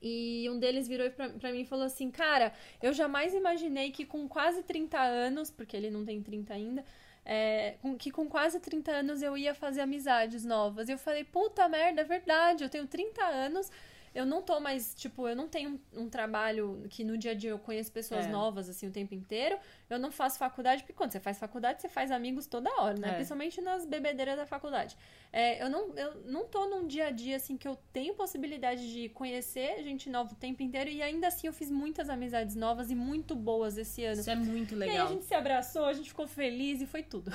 E 0.02 0.50
um 0.50 0.58
deles 0.58 0.88
virou 0.88 1.10
pra, 1.12 1.30
pra 1.30 1.52
mim 1.52 1.62
e 1.62 1.66
falou 1.66 1.86
assim: 1.86 2.10
Cara, 2.10 2.54
eu 2.82 2.92
jamais 2.94 3.34
imaginei 3.34 3.92
que 3.92 4.06
com 4.06 4.28
quase 4.28 4.64
30 4.64 5.00
anos, 5.00 5.52
porque 5.52 5.78
ele 5.78 5.92
não 5.92 6.04
tem 6.04 6.22
30 6.22 6.54
ainda, 6.54 6.86
é, 7.24 7.76
que 8.00 8.10
com 8.10 8.28
quase 8.28 8.60
30 8.60 8.92
anos 8.92 9.22
eu 9.22 9.38
ia 9.38 9.54
fazer 9.54 9.82
amizades 9.82 10.44
novas. 10.44 10.90
E 10.90 10.94
eu 10.94 10.98
falei: 10.98 11.24
Puta 11.24 11.68
merda, 11.70 12.02
é 12.02 12.06
verdade, 12.06 12.64
eu 12.64 12.70
tenho 12.70 12.88
30 12.88 13.24
anos. 13.24 13.72
Eu 14.14 14.26
não 14.26 14.42
tô 14.42 14.60
mais, 14.60 14.94
tipo, 14.96 15.28
eu 15.28 15.36
não 15.36 15.48
tenho 15.48 15.80
um, 15.96 16.04
um 16.04 16.10
trabalho 16.10 16.86
que 16.90 17.04
no 17.04 17.18
dia 17.18 17.32
a 17.32 17.34
dia 17.34 17.50
eu 17.52 17.60
conheço 17.60 17.92
pessoas 17.92 18.26
É. 18.26 18.30
novas, 18.30 18.70
assim, 18.70 18.88
o 18.88 18.92
tempo 18.92 19.14
inteiro. 19.16 19.58
Eu 19.90 19.98
não 20.00 20.12
faço 20.12 20.38
faculdade, 20.38 20.84
porque 20.84 20.94
quando 20.94 21.12
você 21.12 21.20
faz 21.20 21.38
faculdade, 21.38 21.82
você 21.82 21.90
faz 21.90 22.12
amigos 22.12 22.48
toda 22.48 22.70
hora, 22.82 22.98
né? 23.00 23.10
É. 23.10 23.14
Principalmente 23.14 23.62
nas 23.62 23.86
bebedeiras 23.86 24.36
da 24.38 24.46
faculdade. 24.46 24.98
É, 25.32 25.64
eu, 25.64 25.70
não, 25.70 25.94
eu 25.98 26.22
não 26.26 26.46
tô 26.46 26.66
num 26.68 26.86
dia 26.88 27.08
a 27.08 27.12
dia, 27.12 27.36
assim, 27.38 27.56
que 27.58 27.68
eu 27.68 27.78
tenho 27.94 28.14
possibilidade 28.14 28.92
de 28.92 29.10
conhecer 29.10 29.82
gente 29.84 30.10
nova 30.10 30.34
o 30.34 30.36
tempo 30.36 30.62
inteiro. 30.62 30.90
E 30.90 31.02
ainda 31.02 31.28
assim, 31.28 31.48
eu 31.48 31.54
fiz 31.54 31.72
muitas 31.72 32.10
amizades 32.10 32.56
novas 32.56 32.92
e 32.92 32.96
muito 32.96 33.36
boas 33.36 33.78
esse 33.78 34.04
ano. 34.04 34.20
Isso 34.20 34.30
é 34.30 34.36
muito 34.36 34.76
E 34.76 34.84
aí 34.84 34.90
a 34.90 34.92
legal. 34.94 35.08
gente 35.10 35.26
se 35.26 35.34
abraçou, 35.34 35.86
a 35.86 35.94
gente 35.94 36.10
ficou 36.10 36.28
feliz 36.28 36.82
e 36.82 36.86
foi 36.86 37.04
tudo. 37.04 37.32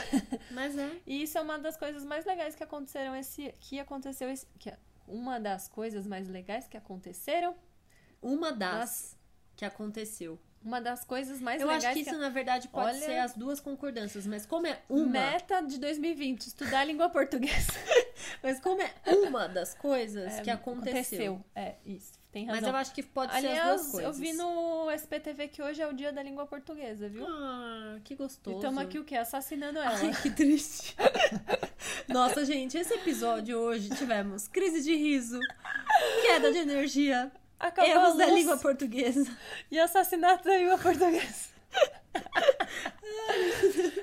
Mas 0.50 0.76
é. 0.76 0.90
E 1.06 1.22
isso 1.22 1.38
é 1.38 1.40
uma 1.40 1.58
das 1.58 1.76
coisas 1.76 2.04
mais 2.04 2.24
legais 2.24 2.54
que 2.54 2.62
aconteceram 2.62 3.14
esse. 3.16 3.54
Que 3.60 3.78
aconteceu 3.80 4.28
esse. 4.30 4.46
Que 4.58 4.70
uma 5.06 5.38
das 5.40 5.68
coisas 5.68 6.06
mais 6.06 6.28
legais 6.28 6.66
que 6.66 6.76
aconteceram. 6.76 7.54
Uma 8.22 8.52
das 8.52 9.16
que 9.56 9.64
aconteceu. 9.64 10.38
Uma 10.62 10.80
das 10.80 11.04
coisas 11.04 11.40
mais 11.40 11.60
Eu 11.60 11.68
legais 11.68 11.84
acho 11.84 11.94
que 11.94 12.00
isso, 12.00 12.18
na 12.18 12.28
verdade, 12.28 12.66
pode 12.68 12.88
Olha- 12.96 13.06
ser 13.06 13.18
as 13.18 13.34
duas 13.34 13.60
concordâncias, 13.60 14.26
mas 14.26 14.44
como 14.44 14.66
é 14.66 14.80
uma. 14.88 15.06
Meta 15.06 15.60
de 15.60 15.78
2020, 15.78 16.46
estudar 16.48 16.80
a 16.80 16.84
língua 16.84 17.08
portuguesa. 17.10 17.72
Mas 18.42 18.58
como 18.58 18.82
é 18.82 18.92
uma 19.28 19.46
das 19.48 19.74
coisas 19.74 20.38
É, 20.38 20.40
que 20.42 20.50
aconteceu. 20.50 21.40
É, 21.54 21.76
isso. 21.84 22.14
Tem 22.36 22.44
razão. 22.44 22.60
Mas 22.60 22.68
eu 22.70 22.76
acho 22.76 22.92
que 22.92 23.02
pode 23.02 23.32
ser 23.32 23.38
as 23.38 23.42
duas 23.42 23.58
Aliás, 23.58 23.86
coisas. 23.86 24.02
eu 24.02 24.12
vi 24.12 24.34
no 24.34 24.90
SPTV 24.90 25.48
que 25.48 25.62
hoje 25.62 25.80
é 25.80 25.86
o 25.86 25.94
dia 25.94 26.12
da 26.12 26.22
língua 26.22 26.46
portuguesa, 26.46 27.08
viu? 27.08 27.24
Ah, 27.26 27.96
que 28.04 28.12
e 28.12 28.16
gostoso. 28.16 28.56
estamos 28.56 28.82
aqui 28.82 28.98
o 28.98 29.04
quê? 29.04 29.16
Assassinando 29.16 29.78
ela. 29.78 29.96
Ai, 29.96 30.12
que 30.20 30.28
triste. 30.28 30.94
Nossa, 32.06 32.44
gente, 32.44 32.76
esse 32.76 32.92
episódio 32.92 33.56
hoje 33.56 33.88
tivemos 33.88 34.48
crise 34.48 34.82
de 34.82 34.94
riso, 34.94 35.40
queda 36.20 36.52
de 36.52 36.58
energia, 36.58 37.32
Acabou 37.58 37.90
erros 37.90 38.18
da 38.18 38.26
língua 38.26 38.58
portuguesa. 38.58 39.34
E 39.70 39.78
assassinato 39.78 40.44
da 40.44 40.58
língua 40.58 40.76
portuguesa. 40.76 41.55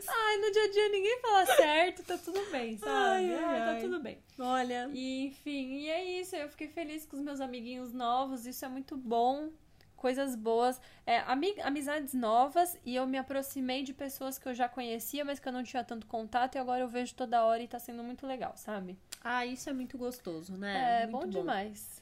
Ai, 0.07 0.37
no 0.37 0.51
dia 0.51 0.63
a 0.65 0.71
dia 0.71 0.89
ninguém 0.89 1.19
fala 1.21 1.45
certo, 1.45 2.03
tá 2.03 2.17
tudo 2.17 2.39
bem, 2.51 2.77
sabe? 2.77 2.91
Ai, 2.91 3.33
ai, 3.33 3.43
ai. 3.61 3.75
Tá 3.75 3.81
tudo 3.81 3.99
bem. 3.99 4.17
Olha, 4.39 4.89
E, 4.93 5.25
enfim, 5.27 5.73
e 5.79 5.89
é 5.89 6.03
isso. 6.19 6.35
Eu 6.35 6.49
fiquei 6.49 6.67
feliz 6.67 7.05
com 7.05 7.15
os 7.17 7.21
meus 7.21 7.39
amiguinhos 7.41 7.93
novos, 7.93 8.45
isso 8.45 8.63
é 8.65 8.67
muito 8.67 8.95
bom. 8.97 9.49
Coisas 9.95 10.35
boas, 10.35 10.81
é, 11.05 11.19
ami- 11.19 11.55
amizades 11.61 12.13
novas, 12.13 12.77
e 12.85 12.93
eu 12.93 13.07
me 13.07 13.17
aproximei 13.17 13.83
de 13.83 13.93
pessoas 13.93 14.37
que 14.37 14.45
eu 14.49 14.53
já 14.53 14.67
conhecia, 14.67 15.23
mas 15.23 15.39
que 15.39 15.47
eu 15.47 15.53
não 15.53 15.63
tinha 15.63 15.81
tanto 15.81 16.05
contato, 16.07 16.55
e 16.55 16.57
agora 16.57 16.81
eu 16.81 16.89
vejo 16.89 17.15
toda 17.15 17.41
hora 17.45 17.63
e 17.63 17.67
tá 17.69 17.79
sendo 17.79 18.03
muito 18.03 18.27
legal, 18.27 18.51
sabe? 18.57 18.97
ah, 19.23 19.45
isso 19.45 19.69
é 19.69 19.73
muito 19.73 19.97
gostoso, 19.97 20.57
né? 20.57 21.03
É, 21.03 21.07
Muito 21.07 21.27
bom, 21.27 21.39
demais. 21.39 22.01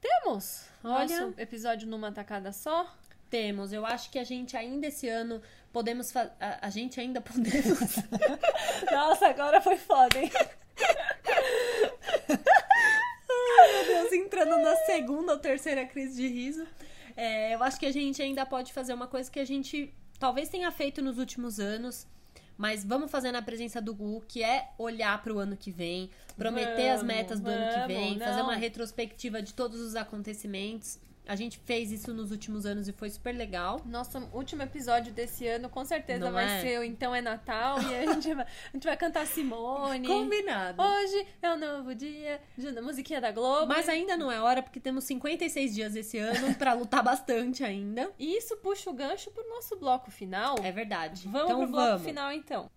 Temos 0.00 0.64
Olha. 0.82 1.20
nosso 1.26 1.40
episódio 1.40 1.86
numa 1.88 2.10
tacada 2.10 2.52
só. 2.52 2.92
Temos, 3.30 3.72
eu 3.72 3.84
acho 3.84 4.10
que 4.10 4.18
a 4.18 4.24
gente 4.24 4.56
ainda 4.56 4.86
esse 4.86 5.08
ano 5.08 5.40
podemos 5.72 6.10
fazer. 6.10 6.32
A, 6.40 6.66
a 6.66 6.70
gente 6.70 7.00
ainda 7.00 7.20
podemos. 7.20 7.96
Nossa, 8.90 9.28
agora 9.28 9.60
foi 9.60 9.76
foda, 9.76 10.18
hein? 10.18 10.30
Meu 12.28 13.86
Deus, 13.86 14.12
entrando 14.12 14.58
na 14.58 14.76
segunda 14.86 15.32
ou 15.32 15.38
terceira 15.38 15.84
crise 15.86 16.16
de 16.16 16.28
riso. 16.28 16.66
É, 17.16 17.54
eu 17.54 17.62
acho 17.62 17.78
que 17.78 17.86
a 17.86 17.92
gente 17.92 18.22
ainda 18.22 18.46
pode 18.46 18.72
fazer 18.72 18.94
uma 18.94 19.06
coisa 19.06 19.30
que 19.30 19.40
a 19.40 19.44
gente 19.44 19.92
talvez 20.18 20.48
tenha 20.48 20.70
feito 20.70 21.02
nos 21.02 21.18
últimos 21.18 21.58
anos, 21.58 22.06
mas 22.56 22.84
vamos 22.84 23.10
fazer 23.10 23.32
na 23.32 23.42
presença 23.42 23.80
do 23.80 23.94
Gu, 23.94 24.22
que 24.26 24.42
é 24.42 24.70
olhar 24.78 25.22
para 25.22 25.32
o 25.32 25.38
ano 25.38 25.56
que 25.56 25.70
vem, 25.70 26.10
prometer 26.36 26.90
as 26.90 27.00
Vamos, 27.00 27.14
metas 27.14 27.40
do 27.40 27.48
ano 27.50 27.68
que 27.68 27.78
vamos, 27.80 27.86
vem, 27.88 28.18
não. 28.18 28.26
fazer 28.26 28.42
uma 28.42 28.56
retrospectiva 28.56 29.42
de 29.42 29.54
todos 29.54 29.80
os 29.80 29.96
acontecimentos. 29.96 30.98
A 31.28 31.36
gente 31.36 31.58
fez 31.58 31.92
isso 31.92 32.14
nos 32.14 32.30
últimos 32.30 32.64
anos 32.64 32.88
e 32.88 32.92
foi 32.92 33.10
super 33.10 33.34
legal. 33.34 33.82
Nosso 33.84 34.18
último 34.32 34.62
episódio 34.62 35.12
desse 35.12 35.46
ano 35.46 35.68
com 35.68 35.84
certeza 35.84 36.24
Não 36.24 36.32
vai 36.32 36.58
é? 36.58 36.62
ser 36.62 36.80
o 36.80 36.82
Então 36.82 37.14
é 37.14 37.20
Natal 37.20 37.82
e 37.82 37.94
a 37.94 38.14
gente 38.14 38.32
vai, 38.34 38.46
a 38.46 38.70
gente 38.72 38.84
vai 38.84 38.96
cantar 38.96 39.26
Simone. 39.26 40.06
Combinado. 40.06 40.82
Hoje 40.82 41.26
é 41.42 41.50
um 41.52 41.58
novo 41.58 41.94
dia, 41.94 42.40
musiquinha 42.82 43.20
da 43.20 43.30
Globo. 43.30 43.66
Mas 43.66 43.90
ainda 43.90 44.16
não 44.16 44.32
é 44.32 44.40
hora, 44.40 44.62
porque 44.62 44.80
temos 44.80 45.04
56 45.04 45.74
dias 45.74 45.94
esse 45.94 46.16
ano 46.16 46.54
pra 46.56 46.72
lutar 46.72 47.02
bastante 47.02 47.62
ainda. 47.62 48.10
E 48.18 48.34
isso 48.38 48.56
puxa 48.56 48.88
o 48.88 48.94
gancho 48.94 49.30
pro 49.30 49.46
nosso 49.50 49.76
bloco 49.76 50.10
final. 50.10 50.56
É 50.62 50.72
verdade. 50.72 51.28
Vamos 51.28 51.50
então 51.50 51.58
pro 51.58 51.70
bloco 51.70 51.88
vamos. 51.88 52.02
final 52.04 52.32
então. 52.32 52.70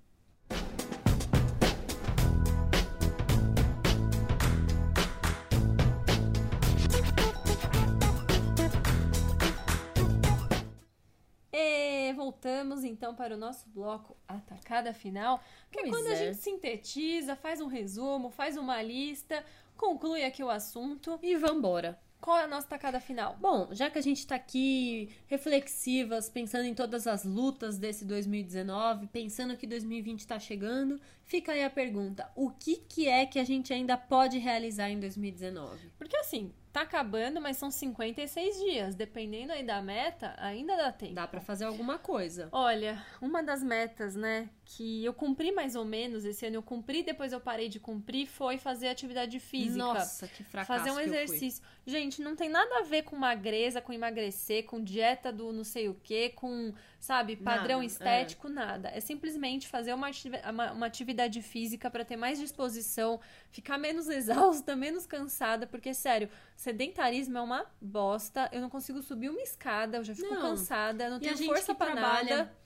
Voltamos 12.22 12.84
então 12.84 13.16
para 13.16 13.34
o 13.34 13.38
nosso 13.38 13.68
bloco 13.70 14.16
Atacada 14.28 14.94
Final, 14.94 15.44
que 15.72 15.80
é 15.80 15.82
Pois 15.82 15.96
quando 15.96 16.06
a 16.06 16.14
é. 16.14 16.16
gente 16.18 16.38
sintetiza, 16.38 17.36
faz 17.36 17.60
um 17.60 17.66
resumo, 17.66 18.30
faz 18.30 18.58
uma 18.58 18.80
lista, 18.80 19.44
conclui 19.76 20.24
aqui 20.24 20.44
o 20.44 20.50
assunto. 20.50 21.18
E 21.24 21.36
vambora. 21.36 22.00
Qual 22.20 22.38
é 22.38 22.44
a 22.44 22.48
nossa 22.48 22.68
tacada 22.68 23.00
final? 23.00 23.36
Bom, 23.42 23.70
já 23.72 23.90
que 23.90 23.98
a 23.98 24.02
gente 24.02 24.28
tá 24.28 24.36
aqui 24.36 25.10
reflexivas, 25.26 26.30
pensando 26.30 26.66
em 26.66 26.76
todas 26.76 27.08
as 27.08 27.26
lutas 27.26 27.80
desse 27.80 28.06
2019, 28.06 29.08
pensando 29.08 29.58
que 29.58 29.66
2020 29.66 30.28
tá 30.28 30.38
chegando, 30.38 31.02
fica 31.24 31.54
aí 31.54 31.64
a 31.64 31.70
pergunta: 31.72 32.32
o 32.36 32.52
que 32.52 32.76
que 32.76 33.08
é 33.08 33.26
que 33.26 33.40
a 33.40 33.44
gente 33.44 33.74
ainda 33.74 33.98
pode 33.98 34.38
realizar 34.38 34.92
em 34.92 35.00
2019? 35.00 35.90
Porque 35.98 36.16
assim, 36.18 36.54
tá 36.72 36.82
acabando, 36.82 37.42
mas 37.42 37.58
são 37.58 37.70
56 37.70 38.60
dias. 38.60 38.96
Dependendo 38.96 39.52
aí 39.52 39.64
da 39.64 39.82
meta, 39.82 40.34
ainda 40.38 40.76
dá 40.76 40.92
tempo. 40.92 41.14
Dá 41.14 41.28
pra 41.28 41.42
fazer 41.42 41.66
alguma 41.66 41.98
coisa. 42.00 42.50
Olha, 42.52 43.04
uma 43.22 43.44
das 43.44 43.62
metas, 43.62 44.16
né, 44.16 44.50
que 44.74 45.04
eu 45.04 45.14
cumpri 45.14 45.52
mais 45.52 45.76
ou 45.76 45.84
menos 45.84 46.24
esse 46.24 46.46
ano, 46.46 46.56
eu 46.56 46.64
cumpri, 46.64 47.04
depois 47.04 47.34
eu 47.34 47.42
parei 47.42 47.68
de 47.68 47.78
cumprir, 47.78 48.26
foi 48.26 48.58
fazer 48.58 48.88
atividade 48.88 49.38
física. 49.38 49.78
Nossa, 49.78 50.28
que 50.30 50.46
fracasso 50.46 50.80
Fazer 50.80 50.92
um 50.92 51.00
exercício. 51.00 51.62
Gente, 51.86 52.22
não 52.22 52.38
tem 52.38 52.48
nada 52.48 52.80
a 52.80 52.82
ver 52.84 53.04
com 53.04 53.18
magreza, 53.18 53.82
com 53.82 53.92
emagrecer, 53.92 54.64
com 54.64 54.82
dieta 54.82 55.32
do 55.32 55.52
não 55.52 55.66
sei 55.66 55.90
o 55.90 55.94
que, 55.96 56.30
com, 56.30 56.74
sabe, 57.02 57.36
padrão 57.36 57.80
Nada, 57.80 57.86
estético, 57.86 58.48
nada. 58.48 58.90
É 58.94 59.02
simplesmente 59.02 59.68
fazer 59.68 59.94
uma, 59.94 60.10
uma, 60.50 60.72
uma 60.72 60.86
atividade 60.86 61.42
física 61.42 61.92
pra 61.92 62.06
ter 62.06 62.16
mais 62.16 62.40
disposição, 62.40 63.20
ficar 63.50 63.78
menos 63.78 64.08
exausta, 64.10 64.74
menos 64.74 65.06
cansada, 65.06 65.68
porque, 65.68 65.94
sério, 65.94 66.30
sedentarismo 66.56 67.38
é 67.38 67.42
uma 67.42 67.66
bosta. 67.82 68.48
Eu 68.54 68.62
não 68.62 68.70
consigo 68.70 69.02
subir 69.02 69.30
uma 69.30 69.42
escada, 69.42 69.98
eu 69.98 70.04
já 70.04 70.16
fico 70.16 70.34
Não. 70.34 70.42
cansada, 70.42 71.10
não 71.10 71.18
E 71.18 71.22
tenho 71.22 71.38
força 71.40 71.76
trabalha 71.76 72.38
nada. 72.38 72.61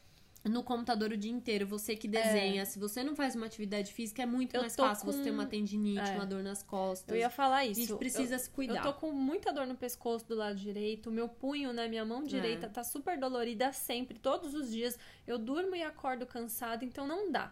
No 0.46 0.64
computador 0.64 1.12
o 1.12 1.18
dia 1.18 1.32
inteiro, 1.32 1.66
você 1.66 1.96
que 1.96 2.08
desenha, 2.08 2.66
se 2.66 2.78
você 2.80 3.04
não 3.04 3.16
faz 3.16 3.36
uma 3.36 3.46
atividade 3.48 3.92
física, 3.92 4.22
é 4.22 4.26
muito 4.26 4.56
Eu 4.56 4.62
mais 4.62 4.76
fácil 4.76 5.06
você 5.06 5.18
com- 5.18 5.24
ter 5.24 5.32
uma 5.32 5.46
tendinite, 5.46 6.00
É. 6.12 6.14
uma 6.16 6.26
dor 6.26 6.44
nas 6.44 6.62
costas. 6.62 7.10
Eu 7.14 7.20
ia 7.20 7.30
falar 7.30 7.58
a 7.58 7.66
isso. 7.66 7.82
gente 7.82 7.96
precisa 7.98 8.36
Eu- 8.36 8.40
se 8.40 8.50
cuidar. 8.50 8.76
Eu 8.78 8.82
tô 8.84 8.94
com 8.94 9.12
muita 9.12 9.52
dor 9.52 9.66
no 9.66 9.76
pescoço 9.76 10.28
do 10.28 10.36
lado 10.36 10.56
direito. 10.56 11.10
Meu 11.12 11.28
punho, 11.28 11.74
né? 11.74 11.88
Minha 11.88 12.06
mão 12.06 12.24
direita 12.24 12.68
É. 12.68 12.70
tá 12.70 12.84
super 12.84 13.18
dolorida 13.20 13.74
sempre, 13.74 14.20
todos 14.20 14.54
os 14.54 14.72
dias. 14.72 14.98
Eu 15.26 15.38
durmo 15.40 15.76
e 15.76 15.82
acordo 15.84 16.26
cansada, 16.26 16.86
então 16.86 17.08
não 17.08 17.32
dá. 17.32 17.52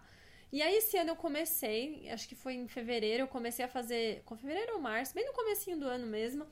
E 0.51 0.61
aí, 0.61 0.75
esse 0.75 0.95
ano 0.97 1.09
eu 1.09 1.15
comecei, 1.15 2.07
acho 2.11 2.27
que 2.29 2.35
foi 2.35 2.53
em 2.53 2.67
fevereiro, 2.67 3.23
eu 3.23 3.27
comecei 3.27 3.65
a 3.65 3.67
fazer. 3.67 4.21
Com 4.23 4.37
fevereiro 4.37 4.73
ou 4.73 4.79
março, 4.79 5.15
bem 5.15 5.25
no 5.25 5.33
comecinho 5.33 5.79
do 5.79 5.87
ano 5.87 6.05
mesmo. 6.05 6.45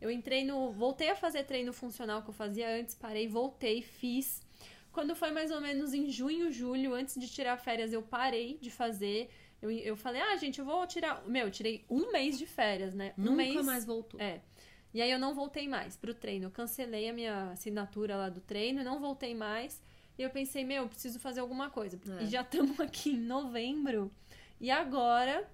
Eu 0.00 0.12
entrei 0.12 0.44
no. 0.44 0.70
Voltei 0.70 1.10
a 1.10 1.16
fazer 1.16 1.42
treino 1.42 1.72
funcional 1.72 2.22
que 2.22 2.30
eu 2.30 2.34
fazia 2.34 2.68
antes, 2.78 2.94
parei, 2.94 3.26
voltei, 3.26 3.82
fiz. 3.82 4.46
Quando 4.98 5.14
foi 5.14 5.30
mais 5.30 5.52
ou 5.52 5.60
menos 5.60 5.94
em 5.94 6.10
junho, 6.10 6.50
julho, 6.50 6.92
antes 6.92 7.14
de 7.20 7.28
tirar 7.28 7.56
férias, 7.56 7.92
eu 7.92 8.02
parei 8.02 8.58
de 8.60 8.68
fazer. 8.68 9.30
Eu, 9.62 9.70
eu 9.70 9.96
falei, 9.96 10.20
ah, 10.20 10.36
gente, 10.36 10.58
eu 10.58 10.64
vou 10.64 10.84
tirar. 10.88 11.24
Meu, 11.24 11.46
eu 11.46 11.52
tirei 11.52 11.84
um 11.88 12.10
mês 12.10 12.36
de 12.36 12.44
férias, 12.46 12.92
né? 12.92 13.14
Um 13.16 13.22
Nunca 13.22 13.36
mês. 13.36 13.64
mais 13.64 13.84
voltou. 13.84 14.20
É. 14.20 14.40
E 14.92 15.00
aí 15.00 15.08
eu 15.08 15.18
não 15.20 15.36
voltei 15.36 15.68
mais 15.68 15.96
pro 15.96 16.12
treino. 16.12 16.46
Eu 16.46 16.50
cancelei 16.50 17.08
a 17.08 17.12
minha 17.12 17.52
assinatura 17.52 18.16
lá 18.16 18.28
do 18.28 18.40
treino 18.40 18.82
não 18.82 18.98
voltei 18.98 19.36
mais. 19.36 19.80
E 20.18 20.22
eu 20.22 20.30
pensei, 20.30 20.64
meu, 20.64 20.82
eu 20.82 20.88
preciso 20.88 21.20
fazer 21.20 21.38
alguma 21.38 21.70
coisa. 21.70 21.96
É. 22.18 22.24
E 22.24 22.26
já 22.26 22.40
estamos 22.40 22.80
aqui 22.80 23.10
em 23.10 23.20
novembro. 23.20 24.10
E 24.60 24.68
agora 24.68 25.48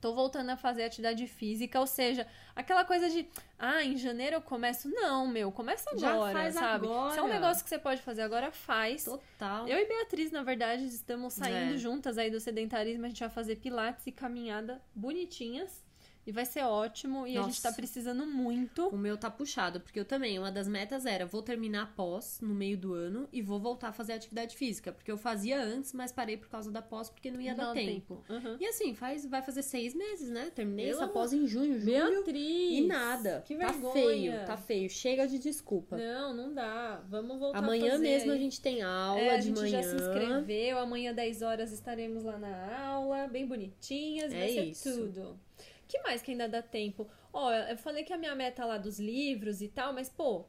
tô 0.00 0.14
voltando 0.14 0.50
a 0.50 0.56
fazer 0.56 0.84
atividade 0.84 1.26
física, 1.26 1.78
ou 1.80 1.86
seja, 1.86 2.26
aquela 2.54 2.84
coisa 2.84 3.08
de, 3.08 3.28
ah, 3.58 3.82
em 3.82 3.96
janeiro 3.96 4.36
eu 4.36 4.40
começo. 4.42 4.88
Não, 4.88 5.26
meu, 5.26 5.50
começa 5.50 5.90
agora, 5.90 6.52
sabe? 6.52 6.86
agora. 6.86 7.12
Se 7.12 7.18
é 7.18 7.22
um 7.22 7.28
negócio 7.28 7.62
que 7.64 7.68
você 7.70 7.78
pode 7.78 8.00
fazer 8.02 8.22
agora, 8.22 8.50
faz. 8.52 9.04
Total. 9.04 9.66
Eu 9.68 9.78
e 9.78 9.86
Beatriz, 9.86 10.30
na 10.30 10.42
verdade, 10.42 10.84
estamos 10.86 11.34
saindo 11.34 11.74
É. 11.74 11.78
juntas 11.78 12.16
aí 12.18 12.30
do 12.30 12.38
sedentarismo. 12.40 13.04
A 13.04 13.08
gente 13.08 13.20
vai 13.20 13.30
fazer 13.30 13.56
pilates 13.56 14.06
e 14.06 14.12
caminhada 14.12 14.80
bonitinhas. 14.94 15.82
E 16.28 16.32
vai 16.32 16.44
ser 16.44 16.62
ótimo. 16.62 17.26
E 17.26 17.38
a 17.38 17.42
gente 17.44 17.62
tá 17.62 17.70
Nossa. 17.70 17.80
precisando 17.80 18.26
muito. 18.26 18.88
O 18.88 18.98
meu 18.98 19.16
tá 19.16 19.30
puxado, 19.30 19.80
porque 19.80 19.98
eu 19.98 20.04
também, 20.04 20.38
uma 20.38 20.52
das 20.52 20.68
metas 20.68 21.06
era 21.06 21.24
vou 21.24 21.40
terminar 21.40 21.84
a 21.84 21.86
pós 21.86 22.38
no 22.42 22.54
meio 22.54 22.76
do 22.76 22.92
ano 22.92 23.26
e 23.32 23.40
vou 23.40 23.58
voltar 23.58 23.88
a 23.88 23.92
fazer 23.92 24.12
atividade 24.12 24.54
física. 24.54 24.92
Porque 24.92 25.10
eu 25.10 25.16
fazia 25.16 25.58
antes, 25.58 25.94
mas 25.94 26.12
parei 26.12 26.36
por 26.36 26.50
causa 26.50 26.70
da 26.70 26.82
pós 26.82 27.08
porque 27.08 27.30
não 27.30 27.40
ia 27.40 27.54
dar 27.54 27.68
Não, 27.68 27.72
tempo. 27.74 28.22
Uhum. 28.28 28.58
E 28.60 28.66
assim, 28.66 28.94
faz, 28.94 29.24
vai 29.24 29.40
fazer 29.40 29.62
seis 29.62 29.94
meses, 29.94 30.28
né? 30.28 30.50
Terminei 30.54 30.90
essa 30.90 31.08
pós 31.08 31.32
em 31.32 31.46
junho, 31.46 31.80
julho. 31.80 31.86
Beatriz! 31.86 32.78
E 32.78 32.86
nada. 32.86 33.42
Que 33.46 33.56
tá 33.56 33.72
vergonha. 33.72 33.92
feio, 33.94 34.32
tá 34.46 34.56
feio. 34.58 34.90
Chega 34.90 35.26
de 35.26 35.38
desculpa. 35.38 35.96
Não, 35.96 36.34
não 36.34 36.52
dá. 36.52 37.02
Vamos 37.08 37.38
voltar 37.38 37.56
a 37.60 37.62
Amanhã 37.62 37.92
fazer 37.92 38.02
mesmo 38.02 38.32
a 38.32 38.36
gente 38.36 38.60
tem 38.60 38.82
aula 38.82 39.18
É, 39.18 39.30
a 39.30 39.36
de 39.38 39.44
gente 39.46 39.60
manhã. 39.60 39.82
já 39.82 39.88
se 39.88 39.96
inscreveu. 39.96 40.78
Amanhã, 40.78 41.14
10 41.14 41.40
horas, 41.40 41.72
estaremos 41.72 42.22
lá 42.22 42.36
na 42.36 42.86
aula, 42.86 43.26
bem 43.28 43.46
bonitinhas. 43.46 44.30
É 44.30 44.38
vai 44.38 44.48
ser 44.50 44.64
isso. 44.64 44.92
tudo. 44.92 45.40
Que 45.88 46.00
mais 46.02 46.22
que 46.22 46.30
ainda 46.32 46.48
dá 46.48 46.62
tempo? 46.62 47.08
Ó, 47.32 47.52
eu 47.52 47.76
falei 47.78 48.04
que 48.04 48.12
a 48.12 48.18
minha 48.18 48.34
meta 48.34 48.64
lá 48.64 48.78
dos 48.78 49.00
livros 49.00 49.60
e 49.62 49.68
tal, 49.68 49.92
mas, 49.92 50.08
pô, 50.08 50.44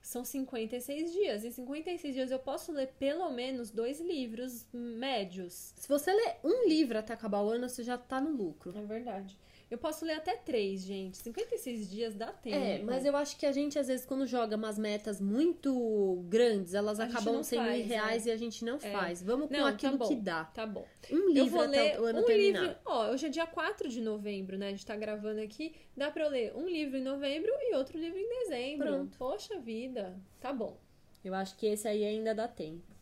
são 0.00 0.24
56 0.24 1.12
dias. 1.12 1.44
Em 1.44 1.50
56 1.50 2.14
dias 2.14 2.30
eu 2.30 2.38
posso 2.38 2.70
ler 2.72 2.88
pelo 2.98 3.28
menos 3.30 3.70
dois 3.70 4.00
livros 4.00 4.64
médios. 4.72 5.74
Se 5.76 5.88
você 5.88 6.12
ler 6.12 6.36
um 6.44 6.68
livro 6.68 6.96
até 6.98 7.12
acabar 7.12 7.42
o 7.42 7.50
ano, 7.50 7.68
você 7.68 7.82
já 7.82 7.98
tá 7.98 8.20
no 8.20 8.30
lucro. 8.30 8.72
É 8.78 8.82
verdade. 8.82 9.36
Eu 9.68 9.78
posso 9.78 10.04
ler 10.04 10.12
até 10.14 10.36
três, 10.36 10.82
gente. 10.82 11.16
56 11.18 11.90
dias 11.90 12.14
dá 12.14 12.28
tempo. 12.28 12.54
É, 12.56 12.78
mas 12.84 13.04
eu 13.04 13.16
acho 13.16 13.36
que 13.36 13.44
a 13.44 13.50
gente, 13.50 13.76
às 13.78 13.88
vezes, 13.88 14.06
quando 14.06 14.24
joga 14.24 14.54
umas 14.54 14.78
metas 14.78 15.20
muito 15.20 16.24
grandes, 16.28 16.72
elas 16.72 17.00
A 17.00 17.04
acabam 17.04 17.42
sendo 17.42 17.64
faz, 17.64 17.80
irreais 17.80 18.26
e 18.26 18.30
a 18.30 18.36
gente 18.36 18.64
não 18.64 18.78
faz. 18.78 19.20
Vamos 19.22 19.48
com 19.48 19.54
Não, 19.54 19.62
tá 19.64 19.68
aquilo 19.70 19.98
bom. 19.98 20.06
que 20.06 20.14
dá. 20.14 20.44
Tá 20.44 20.64
bom. 20.64 20.86
Um 21.10 21.16
Eu 21.16 21.28
livro 21.30 21.50
vou 21.50 21.60
até 21.62 21.82
ler 21.82 22.00
o 22.00 22.04
ano 22.04 22.20
um 22.20 22.24
terminar. 22.24 22.60
livro. 22.62 22.76
Ó, 22.84 23.10
hoje 23.10 23.26
é 23.26 23.28
dia 23.28 23.46
4 23.46 23.88
de 23.88 24.00
novembro, 24.00 24.56
né? 24.56 24.68
A 24.68 24.70
gente 24.70 24.86
tá 24.86 24.94
gravando 24.96 25.40
aqui. 25.40 25.74
Dá 25.96 26.12
pra 26.12 26.24
eu 26.26 26.30
ler 26.30 26.54
um 26.54 26.68
livro 26.68 26.96
em 26.96 27.02
novembro 27.02 27.50
e 27.60 27.74
outro 27.74 27.98
livro 27.98 28.18
em 28.18 28.28
dezembro. 28.44 28.86
Pronto. 28.86 29.18
Poxa 29.18 29.58
vida. 29.58 30.16
Tá 30.40 30.52
bom. 30.52 30.78
Eu 31.24 31.34
acho 31.34 31.56
que 31.56 31.66
esse 31.66 31.88
aí 31.88 32.04
ainda 32.04 32.32
dá 32.32 32.46
tempo. 32.46 32.95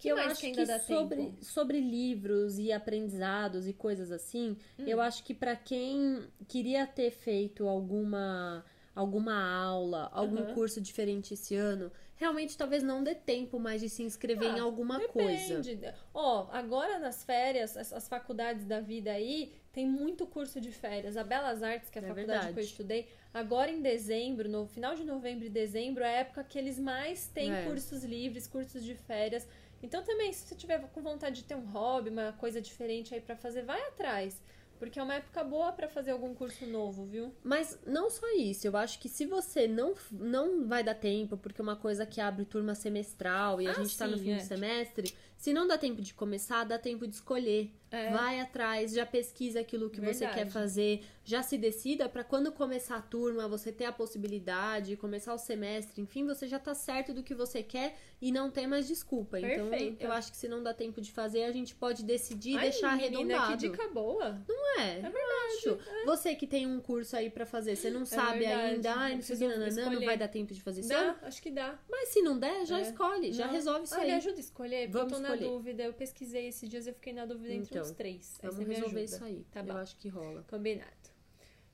Que 0.00 0.08
eu 0.08 0.16
acho 0.18 0.40
que 0.40 0.46
ainda 0.46 0.66
dá 0.66 0.78
sobre, 0.80 1.16
tempo? 1.16 1.44
sobre 1.44 1.80
livros 1.80 2.58
e 2.58 2.72
aprendizados 2.72 3.68
e 3.68 3.72
coisas 3.72 4.10
assim, 4.10 4.56
Hum. 4.78 4.84
eu 4.86 5.00
acho 5.00 5.22
que 5.22 5.34
pra 5.34 5.54
quem 5.54 6.24
queria 6.48 6.86
ter 6.86 7.10
feito 7.10 7.68
alguma 7.68 8.64
alguma 8.94 9.34
aula, 9.64 10.10
algum 10.12 10.38
Aham. 10.42 10.54
curso 10.54 10.80
diferente 10.80 11.32
esse 11.32 11.54
ano, 11.54 11.90
realmente 12.16 12.58
talvez 12.58 12.82
não 12.82 13.02
dê 13.02 13.14
tempo 13.14 13.58
mais 13.58 13.80
de 13.80 13.88
se 13.88 14.02
inscrever 14.02 14.50
Ah, 14.52 14.56
em 14.56 14.58
alguma 14.58 15.00
coisa. 15.00 15.60
Depende. 15.60 15.94
Ó, 16.12 16.48
agora 16.50 16.98
nas 16.98 17.22
férias, 17.24 17.76
as, 17.76 17.92
as 17.92 18.08
faculdades 18.08 18.64
da 18.66 18.80
vida 18.80 19.12
aí, 19.12 19.52
tem 19.72 19.86
muito 19.86 20.26
curso 20.26 20.60
de 20.60 20.72
férias. 20.72 21.16
A 21.16 21.22
Belas 21.24 21.62
Artes, 21.62 21.88
que 21.88 21.98
é 21.98 22.02
a 22.02 22.04
É 22.04 22.08
faculdade 22.08 22.40
que 22.40 22.46
eu 22.48 22.54
verdade. 22.54 22.66
estudei, 22.66 23.08
agora 23.32 23.70
em 23.70 23.80
dezembro, 23.80 24.48
no 24.48 24.66
final 24.66 24.94
de 24.94 25.04
novembro 25.04 25.46
e 25.46 25.48
dezembro, 25.48 26.02
é 26.02 26.08
a 26.16 26.20
época 26.20 26.44
que 26.44 26.58
eles 26.58 26.78
mais 26.78 27.28
têm 27.28 27.52
É. 27.52 27.64
cursos 27.64 28.02
livres, 28.04 28.46
cursos 28.48 28.84
de 28.84 28.94
férias. 28.96 29.46
Então 29.82 30.02
também, 30.02 30.32
se 30.32 30.46
você 30.46 30.54
tiver 30.54 30.78
com 30.92 31.02
vontade 31.02 31.36
de 31.36 31.44
ter 31.44 31.54
um 31.54 31.64
hobby, 31.70 32.10
uma 32.10 32.32
coisa 32.32 32.60
diferente 32.60 33.14
aí 33.14 33.20
pra 33.20 33.36
fazer, 33.36 33.62
vai 33.62 33.80
atrás. 33.88 34.40
Porque 34.78 34.98
é 34.98 35.02
uma 35.02 35.14
época 35.16 35.44
boa 35.44 35.70
pra 35.72 35.88
fazer 35.88 36.10
algum 36.10 36.34
curso 36.34 36.64
novo, 36.66 37.04
viu? 37.04 37.34
Mas 37.44 37.78
não 37.86 38.08
só 38.08 38.26
isso, 38.34 38.66
eu 38.66 38.74
acho 38.78 38.98
que 38.98 39.10
se 39.10 39.26
você 39.26 39.68
não, 39.68 39.94
não 40.10 40.66
vai 40.66 40.82
dar 40.82 40.94
tempo, 40.94 41.36
porque 41.36 41.60
é 41.60 41.62
uma 41.62 41.76
coisa 41.76 42.06
que 42.06 42.18
abre 42.18 42.46
turma 42.46 42.74
semestral 42.74 43.60
e 43.60 43.66
a 43.66 43.72
Ah, 43.72 43.74
gente 43.74 43.96
tá 43.98 44.06
no 44.06 44.16
sim, 44.16 44.24
fim 44.24 44.30
é. 44.32 44.36
do 44.36 44.42
semestre, 44.42 45.14
se 45.40 45.54
não 45.54 45.66
dá 45.66 45.78
tempo 45.78 46.02
de 46.02 46.12
começar, 46.12 46.64
dá 46.64 46.78
tempo 46.78 47.06
de 47.08 47.14
escolher. 47.14 47.70
É. 47.92 48.10
Vai 48.12 48.38
atrás, 48.38 48.92
já 48.92 49.04
pesquisa 49.04 49.58
aquilo 49.58 49.90
que 49.90 49.98
você 50.00 50.20
Verdade. 50.26 50.34
quer 50.44 50.46
fazer, 50.48 51.02
já 51.24 51.42
se 51.42 51.58
decida 51.58 52.08
pra 52.08 52.22
quando 52.22 52.52
começar 52.52 52.94
a 52.96 53.02
turma, 53.02 53.48
você 53.48 53.72
ter 53.72 53.86
a 53.86 53.90
possibilidade, 53.90 54.96
começar 54.96 55.34
o 55.34 55.38
semestre, 55.38 56.00
enfim, 56.00 56.24
você 56.24 56.46
já 56.46 56.60
tá 56.60 56.72
certo 56.72 57.12
do 57.12 57.22
que 57.24 57.34
você 57.34 57.64
quer 57.64 57.96
e 58.22 58.30
não 58.30 58.48
tem 58.48 58.68
mais 58.68 58.86
desculpa. 58.86 59.40
Então, 59.40 59.70
Perfeita. 59.70 60.04
eu 60.04 60.12
acho 60.12 60.30
que 60.30 60.36
se 60.36 60.46
não 60.46 60.62
dá 60.62 60.72
tempo 60.72 61.00
de 61.00 61.10
fazer, 61.10 61.42
a 61.44 61.50
gente 61.50 61.74
pode 61.74 62.04
decidir 62.04 62.52
e 62.52 62.56
Ai, 62.58 62.70
deixar 62.70 62.96
menina, 62.96 63.16
arredondado. 63.38 63.50
que 63.50 63.56
dica 63.68 63.88
boa. 63.88 64.40
Não 64.48 64.78
é? 64.80 64.98
É 64.98 65.02
verdade. 65.02 65.40
Acho. 65.58 65.78
Você 66.06 66.34
que 66.36 66.46
tem 66.46 66.68
um 66.68 66.80
curso 66.80 67.16
aí 67.16 67.28
pra 67.28 67.44
fazer, 67.44 67.74
você 67.74 67.90
não 67.90 68.04
sabe 68.06 68.38
verdade. 68.40 68.74
ainda, 68.74 68.94
ai, 68.94 69.14
não 69.16 69.22
sei 69.22 69.34
o 69.34 69.38
que, 69.40 69.44
Preciso 69.46 69.60
nananã, 69.60 69.74
não 69.82 69.90
escolher. 69.90 70.06
vai 70.06 70.16
dar 70.16 70.28
tempo 70.28 70.54
de 70.54 70.62
fazer 70.62 70.80
esse 70.80 70.88
Dá, 70.90 71.16
acho 71.22 71.42
que 71.42 71.50
dá. 71.50 71.76
Mas 71.90 72.10
se 72.10 72.22
não 72.22 72.38
der, 72.38 72.64
já 72.66 72.78
É. 72.78 72.82
escolhe, 72.82 73.32
já 73.32 73.46
Não. 73.46 73.52
resolve 73.52 73.84
isso 73.84 73.94
ah, 73.94 73.98
aí. 73.98 74.06
me 74.06 74.12
ajuda 74.14 74.36
a 74.36 74.40
escolher, 74.40 74.88
Vamos 74.88 75.20
eu 75.30 75.36
tô 75.36 75.40
na 75.40 75.42
escolher. 75.46 75.50
dúvida. 75.56 75.82
Eu 75.84 75.92
pesquisei 75.94 76.48
esses 76.48 76.68
dias, 76.68 76.86
eu 76.86 76.94
fiquei 76.94 77.12
na 77.12 77.24
dúvida 77.26 77.52
entre 77.54 77.70
Então, 77.70 77.82
uns 77.82 77.90
três. 77.92 78.38
Aí 78.42 78.50
Vamos 78.50 78.66
me 78.66 78.74
resolver 78.74 79.04
isso 79.04 79.24
aí. 79.24 79.44
Tá 79.50 79.60
Eu 79.60 79.64
bom. 79.66 79.76
acho 79.76 79.96
que 79.96 80.08
rola. 80.08 80.44
Combinado. 80.48 80.90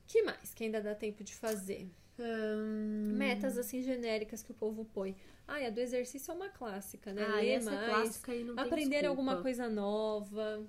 que 0.07 0.21
mais 0.23 0.53
que 0.53 0.63
ainda 0.63 0.81
dá 0.81 0.95
tempo 0.95 1.23
de 1.23 1.33
fazer? 1.35 1.89
Hum, 2.19 3.13
Metas 3.15 3.57
assim 3.57 3.81
genéricas 3.81 4.41
que 4.41 4.51
o 4.51 4.53
povo 4.55 4.85
põe. 4.85 5.15
Ai, 5.47 5.65
a 5.67 5.69
do 5.69 5.79
exercício 5.79 6.31
é 6.31 6.33
uma 6.33 6.49
clássica, 6.49 7.13
né? 7.13 7.23
Ah, 7.23 7.35
Ler 7.35 7.49
essa 7.51 7.71
mais, 7.71 7.83
é 7.83 7.89
clássica 7.89 8.35
e 8.35 8.43
não 8.43 8.55
tem 8.55 8.63
aprender 8.65 8.89
desculpa. 9.01 9.07
alguma 9.09 9.41
coisa 9.41 9.69
nova. 9.69 10.65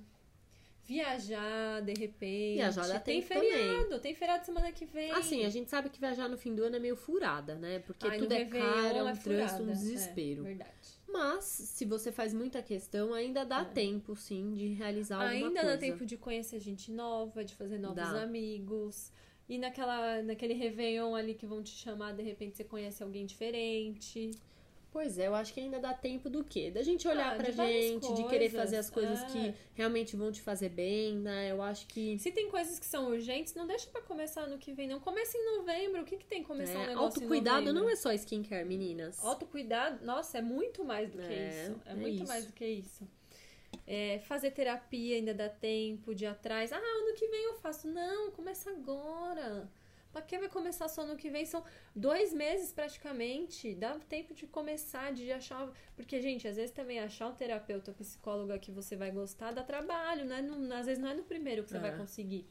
Viajar, 0.85 1.83
de 1.83 1.93
repente. 1.93 2.55
Viajar 2.57 2.89
dá 2.89 2.99
tem 3.01 3.21
feriado, 3.21 3.99
tem 4.01 4.15
feriado 4.15 4.47
semana 4.47 4.73
que 4.73 4.87
vem. 4.87 5.11
Assim, 5.11 5.45
a 5.45 5.51
gente 5.51 5.69
sabe 5.69 5.91
que 5.91 6.01
viajar 6.01 6.29
no 6.29 6.39
fim 6.39 6.55
do 6.55 6.65
ano 6.65 6.77
é 6.77 6.79
meio 6.79 6.97
furada, 6.97 7.55
né? 7.57 7.81
Porque 7.81 8.07
Ai, 8.07 8.19
tudo 8.19 8.33
é 8.33 8.45
caro, 8.47 8.97
é 8.99 9.03
um 9.03 9.09
é 9.09 9.13
trânsito, 9.17 9.63
um 9.63 9.67
furada. 9.67 9.73
desespero. 9.73 10.41
É, 10.43 10.45
verdade. 10.49 10.98
Mas, 11.11 11.45
se 11.45 11.85
você 11.87 12.13
faz 12.13 12.35
muita 12.35 12.63
questão, 12.63 13.15
ainda 13.15 13.45
dá 13.45 13.63
É. 13.63 13.65
tempo, 13.65 14.15
sim, 14.15 14.53
de 14.55 14.69
realizar 14.75 15.17
alguma 15.17 15.49
Ainda 15.49 15.61
coisa. 15.61 15.77
dá 15.77 15.79
tempo 15.79 16.05
de 16.05 16.17
conhecer 16.19 16.61
gente 16.61 16.93
nova, 16.93 17.45
de 17.45 17.55
fazer 17.55 17.79
novos 17.79 17.97
Dá. 17.97 18.23
amigos. 18.23 19.11
E 19.49 19.57
naquela, 19.59 20.23
naquele 20.23 20.53
Réveillon 20.53 21.15
ali 21.15 21.35
que 21.35 21.47
vão 21.47 21.63
te 21.63 21.71
chamar, 21.71 22.13
de 22.13 22.23
repente 22.23 22.57
você 22.57 22.65
conhece 22.65 23.03
alguém 23.03 23.25
diferente. 23.25 24.31
Pois 24.99 25.17
é, 25.17 25.29
eu 25.29 25.35
acho 25.37 25.55
que 25.55 25.61
ainda 25.61 25.79
dá 25.79 25.95
tempo 25.95 26.29
do 26.29 26.43
quê? 26.43 26.73
Da 26.73 26.83
gente 26.83 27.07
olhar 27.07 27.33
Ah, 27.33 27.37
pra 27.37 27.53
gente, 27.53 28.13
de 28.15 28.25
querer 28.25 28.51
coisas, 28.51 28.61
fazer 28.61 28.77
as 28.79 28.91
coisas 28.91 29.23
é. 29.23 29.27
que 29.27 29.55
realmente 29.73 30.17
vão 30.17 30.33
te 30.33 30.43
fazer 30.43 30.71
bem, 30.71 31.15
né? 31.15 31.53
Eu 31.53 31.63
acho 31.63 31.87
que 31.87 32.19
Se 32.19 32.33
tem 32.33 32.51
coisas 32.51 32.81
que 32.81 32.85
são 32.85 33.07
urgentes, 33.07 33.55
não 33.55 33.65
deixa 33.65 33.89
pra 33.91 34.03
começar 34.03 34.49
no 34.49 34.59
que 34.59 34.73
vem, 34.73 34.89
não. 34.89 34.99
Começa 34.99 35.39
em 35.39 35.57
novembro. 35.57 36.03
O 36.03 36.05
que, 36.05 36.17
que 36.17 36.27
tem 36.27 36.43
começar 36.43 36.81
um 36.81 36.83
é, 36.83 36.87
negócio 36.89 37.23
autocuidado 37.23 37.73
não 37.73 37.89
é 37.89 37.95
só 37.95 38.13
skincare, 38.13 38.67
meninas. 38.67 39.25
Autocuidado, 39.25 40.05
nossa, 40.05 40.39
é 40.39 40.43
muito 40.43 40.85
mais 40.85 41.09
do 41.13 41.19
que 41.19 41.33
É, 41.33 41.49
isso. 41.49 41.81
É, 41.87 41.93
é 41.93 41.95
muito 41.95 42.17
isso. 42.17 42.27
mais 42.27 42.45
do 42.47 42.53
que 42.53 42.67
isso. 42.67 43.09
É, 43.87 44.19
fazer 44.27 44.51
terapia 44.51 45.15
ainda 45.15 45.33
dá 45.33 45.49
tempo, 45.49 46.13
de 46.13 46.27
atrás. 46.27 46.73
Ah, 46.73 46.77
ano 46.77 47.15
que 47.15 47.29
vem 47.29 47.45
eu 47.45 47.55
faço. 47.55 47.87
Não, 47.87 48.33
começa 48.33 48.69
agora. 48.69 49.71
Pra 50.13 50.23
que 50.23 50.39
vai 50.39 50.49
começar 50.49 50.89
só 50.89 51.03
ano 51.03 51.17
que 51.17 51.29
vem? 51.31 51.45
São 51.45 51.63
dois 51.95 52.33
meses 52.33 52.73
praticamente. 52.73 53.75
Dá 53.75 53.99
tempo 54.09 54.35
de 54.35 54.47
começar, 54.47 55.13
de 55.13 55.31
achar. 55.31 55.71
Porque, 55.95 56.21
gente, 56.21 56.49
às 56.49 56.57
vezes 56.57 56.71
também 56.71 56.99
achar 56.99 57.29
um 57.29 57.35
terapeuta, 57.35 57.93
psicóloga 57.93 58.59
que 58.59 58.71
você 58.73 58.97
vai 58.97 59.11
gostar 59.11 59.53
dá 59.53 59.63
trabalho, 59.63 60.25
né? 60.25 60.41
Não, 60.43 60.75
às 60.77 60.87
vezes 60.87 61.03
não 61.03 61.11
é 61.11 61.15
no 61.15 61.25
primeiro 61.25 61.63
que 61.63 61.71
você 61.71 61.77
É. 61.77 61.81
vai 61.81 61.97
conseguir. 61.97 62.47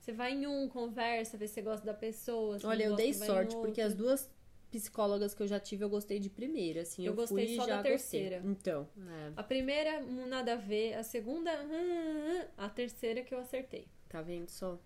Você 0.00 0.12
vai 0.12 0.32
em 0.32 0.46
um, 0.46 0.68
conversa, 0.68 1.36
vê 1.36 1.46
se 1.46 1.54
você 1.54 1.62
gosta 1.62 1.86
da 1.86 1.94
pessoa. 1.94 2.58
Olha, 2.64 2.86
não 2.86 2.92
eu 2.92 2.96
dei 2.96 3.12
gosta, 3.12 3.26
sorte, 3.26 3.54
porque 3.56 3.80
as 3.80 3.94
duas 3.94 4.28
psicólogas 4.70 5.34
que 5.34 5.42
eu 5.42 5.46
já 5.46 5.60
tive, 5.60 5.84
eu 5.84 5.88
gostei 5.90 6.18
de 6.18 6.30
primeira, 6.30 6.80
assim. 6.80 7.04
Eu 7.04 7.12
Eu, 7.12 7.16
gostei 7.16 7.46
fui 7.46 7.56
só 7.56 7.66
da 7.66 7.74
gostei. 7.76 7.90
terceira. 7.92 8.42
Então, 8.44 8.88
é, 8.98 9.32
A 9.36 9.42
primeira, 9.42 10.00
hum, 10.00 10.26
nada 10.26 10.54
a 10.54 10.56
ver. 10.56 10.94
A 10.94 11.02
segunda, 11.04 11.52
hum, 11.62 12.42
a 12.56 12.68
terceira 12.70 13.22
que 13.22 13.34
eu 13.34 13.38
acertei. 13.38 13.86
tá 14.08 14.20
vendo 14.22 14.48
só? 14.48 14.78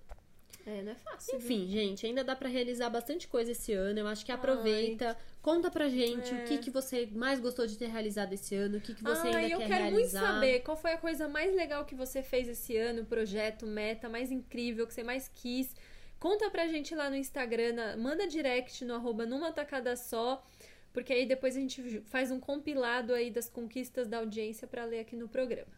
É, 0.66 0.82
não 0.82 0.90
é 0.92 0.94
fácil. 0.96 1.38
viu? 1.38 1.46
Enfim, 1.46 1.68
gente, 1.70 2.04
ainda 2.04 2.24
dá 2.24 2.34
pra 2.34 2.48
realizar 2.48 2.90
bastante 2.90 3.28
coisa 3.28 3.52
esse 3.52 3.72
ano. 3.72 4.00
Eu 4.00 4.06
acho 4.08 4.26
que 4.26 4.32
aproveita, 4.32 5.16
conta 5.40 5.70
pra 5.70 5.88
gente 5.88 6.28
É. 6.34 6.38
o 6.38 6.44
que, 6.44 6.58
que 6.58 6.70
você 6.70 7.06
mais 7.12 7.38
gostou 7.38 7.66
de 7.68 7.78
ter 7.78 7.86
realizado 7.86 8.32
esse 8.32 8.54
ano, 8.56 8.78
o 8.78 8.80
que, 8.80 8.92
que 8.94 9.02
você 9.02 9.28
Ai, 9.28 9.34
ainda 9.44 9.54
eu 9.54 9.58
quer 9.60 9.68
quero 9.68 9.90
muito 9.92 10.08
saber 10.10 10.60
qual 10.60 10.76
foi 10.76 10.92
a 10.94 10.98
coisa 10.98 11.28
mais 11.28 11.54
legal 11.54 11.84
que 11.84 11.94
você 11.94 12.20
fez 12.20 12.48
esse 12.48 12.76
ano, 12.76 13.04
projeto, 13.04 13.64
meta 13.64 14.08
mais 14.08 14.32
incrível, 14.32 14.86
que 14.88 14.92
você 14.94 15.04
mais 15.04 15.30
quis. 15.32 15.72
Conta 16.18 16.50
pra 16.50 16.66
gente 16.66 16.94
lá 16.96 17.08
no 17.08 17.14
Instagram, 17.16 17.72
na- 17.74 17.96
manda 17.96 18.26
direct 18.26 18.84
no 18.84 18.94
arroba 18.94 19.24
numa 19.24 19.52
tacada 19.52 19.94
só, 19.94 20.44
porque 20.92 21.12
aí 21.12 21.26
depois 21.26 21.56
a 21.56 21.60
gente 21.60 22.00
faz 22.06 22.30
um 22.32 22.40
compilado 22.40 23.14
aí 23.14 23.30
das 23.30 23.48
conquistas 23.48 24.08
da 24.08 24.18
audiência 24.18 24.66
pra 24.66 24.84
ler 24.84 25.00
aqui 25.00 25.14
no 25.14 25.28
programa. 25.28 25.70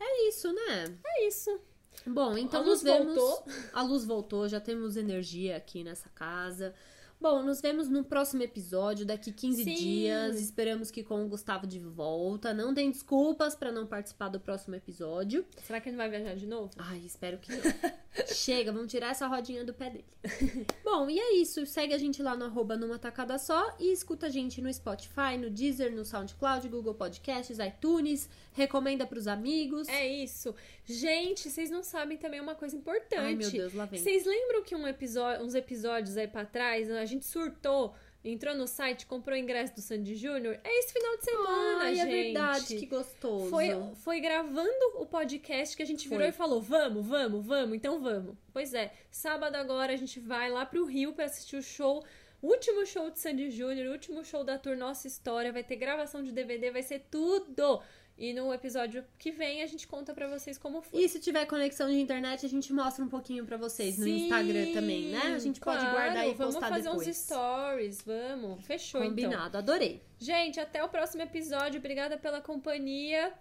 É 0.00 0.28
isso, 0.28 0.50
né? 0.52 0.96
É 1.04 1.26
isso. 1.26 1.60
Bom, 2.06 2.36
então 2.36 2.60
A 2.60 2.64
luz 2.64 2.82
nos 2.82 2.92
vemos. 2.92 3.14
voltou. 3.14 3.44
A 3.72 3.82
luz 3.82 4.04
voltou, 4.04 4.48
já 4.48 4.60
temos 4.60 4.96
energia 4.96 5.56
aqui 5.56 5.82
nessa 5.84 6.08
casa. 6.10 6.74
Bom, 7.20 7.42
nos 7.42 7.60
vemos 7.60 7.88
no 7.88 8.04
próximo 8.04 8.42
episódio, 8.42 9.06
daqui 9.06 9.32
15 9.32 9.64
Sim. 9.64 9.74
dias. 9.74 10.38
Esperamos 10.38 10.90
que 10.90 11.02
com 11.02 11.24
o 11.24 11.28
Gustavo 11.28 11.66
de 11.66 11.78
volta. 11.78 12.52
Não 12.52 12.74
tem 12.74 12.90
desculpas 12.90 13.54
pra 13.54 13.72
não 13.72 13.86
participar 13.86 14.28
do 14.28 14.38
próximo 14.38 14.74
episódio. 14.74 15.42
Será 15.64 15.80
que 15.80 15.88
ele 15.88 15.96
vai 15.96 16.10
viajar 16.10 16.34
de 16.34 16.46
novo? 16.46 16.70
Ai, 16.76 16.98
espero 16.98 17.38
que 17.38 17.50
não. 17.50 17.62
Chega, 18.26 18.72
vamos 18.72 18.90
tirar 18.90 19.10
essa 19.10 19.26
rodinha 19.26 19.64
do 19.64 19.72
pé 19.72 19.88
dele. 19.90 20.04
Bom, 20.84 21.08
e 21.08 21.18
é 21.18 21.34
isso. 21.36 21.64
Segue 21.64 21.94
a 21.94 21.98
gente 21.98 22.22
lá 22.22 22.36
no 22.36 22.44
arroba 22.44 22.76
numa 22.76 22.98
tacada 22.98 23.38
só 23.38 23.74
e 23.78 23.90
escuta 23.90 24.26
a 24.26 24.30
gente 24.30 24.60
no 24.60 24.70
Spotify, 24.70 25.38
no 25.38 25.48
Deezer, 25.48 25.94
no 25.94 26.04
SoundCloud, 26.04 26.68
Google 26.68 26.94
Podcasts, 26.94 27.58
iTunes. 27.58 28.28
Recomenda 28.54 29.04
pros 29.04 29.26
amigos. 29.26 29.88
É 29.88 30.06
isso. 30.06 30.54
Gente, 30.84 31.50
vocês 31.50 31.70
não 31.70 31.82
sabem 31.82 32.16
também 32.16 32.40
uma 32.40 32.54
coisa 32.54 32.76
importante. 32.76 33.18
Ai, 33.18 33.34
meu 33.34 33.50
Deus, 33.50 33.74
lá 33.74 33.84
vem. 33.84 34.00
Vocês 34.00 34.24
lembram 34.24 34.62
que 34.62 34.76
um 34.76 34.86
episódio, 34.86 35.44
uns 35.44 35.54
episódios 35.56 36.16
aí 36.16 36.28
pra 36.28 36.44
trás, 36.46 36.88
a 36.88 37.04
gente 37.04 37.26
surtou, 37.26 37.94
entrou 38.24 38.54
no 38.54 38.68
site, 38.68 39.06
comprou 39.06 39.36
o 39.36 39.40
ingresso 39.40 39.74
do 39.74 39.80
Sandy 39.80 40.14
Júnior? 40.14 40.56
É 40.62 40.78
esse 40.78 40.92
final 40.92 41.16
de 41.16 41.24
semana, 41.24 41.82
Ai, 41.82 41.94
gente. 41.96 42.08
é 42.08 42.22
verdade, 42.22 42.76
que 42.76 42.86
gostoso. 42.86 43.50
Foi, 43.50 43.68
foi 43.96 44.20
gravando 44.20 44.70
o 45.00 45.04
podcast 45.04 45.76
que 45.76 45.82
a 45.82 45.86
gente 45.86 46.08
virou 46.08 46.22
Foi. 46.22 46.28
e 46.28 46.32
falou: 46.32 46.62
vamos, 46.62 47.04
vamos, 47.04 47.44
vamos, 47.44 47.76
então 47.76 48.00
vamos. 48.00 48.36
Pois 48.52 48.72
é, 48.72 48.92
sábado 49.10 49.56
agora 49.56 49.92
a 49.92 49.96
gente 49.96 50.20
vai 50.20 50.48
lá 50.48 50.64
pro 50.64 50.84
Rio 50.84 51.12
pra 51.12 51.24
assistir 51.24 51.56
o 51.56 51.62
show. 51.62 52.04
Último 52.40 52.84
show 52.84 53.10
de 53.10 53.18
Sandy 53.18 53.50
Júnior, 53.50 53.90
último 53.90 54.22
show 54.22 54.44
da 54.44 54.58
tour 54.58 54.76
Nossa 54.76 55.06
História. 55.08 55.50
Vai 55.50 55.64
ter 55.64 55.76
gravação 55.76 56.22
de 56.22 56.30
DVD, 56.30 56.70
vai 56.70 56.82
ser 56.82 57.06
tudo. 57.10 57.80
E 58.16 58.32
no 58.32 58.52
episódio 58.54 59.04
que 59.18 59.32
vem 59.32 59.62
a 59.62 59.66
gente 59.66 59.88
conta 59.88 60.14
pra 60.14 60.28
vocês 60.28 60.56
como 60.56 60.80
foi. 60.80 61.02
E 61.02 61.08
se 61.08 61.18
tiver 61.18 61.44
conexão 61.46 61.88
de 61.88 61.98
internet, 62.00 62.46
a 62.46 62.48
gente 62.48 62.72
mostra 62.72 63.04
um 63.04 63.08
pouquinho 63.08 63.44
pra 63.44 63.56
vocês 63.56 63.98
no 63.98 64.04
Sim, 64.04 64.24
Instagram 64.24 64.72
também, 64.72 65.06
né? 65.06 65.34
A 65.34 65.38
gente 65.38 65.60
pode 65.60 65.80
claro, 65.80 65.96
guardar 65.96 66.28
e 66.28 66.34
vamos 66.34 66.54
postar 66.54 66.68
fazer 66.68 66.88
depois. 66.90 67.08
uns 67.08 67.16
stories, 67.16 68.02
vamos. 68.02 68.64
Fechou 68.64 69.00
então. 69.00 69.10
Combinado, 69.10 69.58
adorei. 69.58 70.00
Gente, 70.18 70.60
até 70.60 70.82
o 70.84 70.88
próximo 70.88 71.22
episódio. 71.22 71.78
Obrigada 71.78 72.16
pela 72.16 72.40
companhia. 72.40 73.32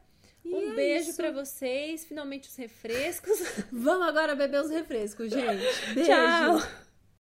E 0.43 0.53
um 0.53 0.71
é 0.71 0.75
beijo 0.75 1.13
pra 1.13 1.31
vocês. 1.31 2.03
Finalmente 2.05 2.49
os 2.49 2.55
refrescos. 2.55 3.39
Vamos 3.71 4.07
agora 4.07 4.35
beber 4.35 4.61
os 4.61 4.71
refrescos, 4.71 5.31
gente. 5.31 5.93
Beijo. 5.93 6.09
Tchau. 6.09 6.82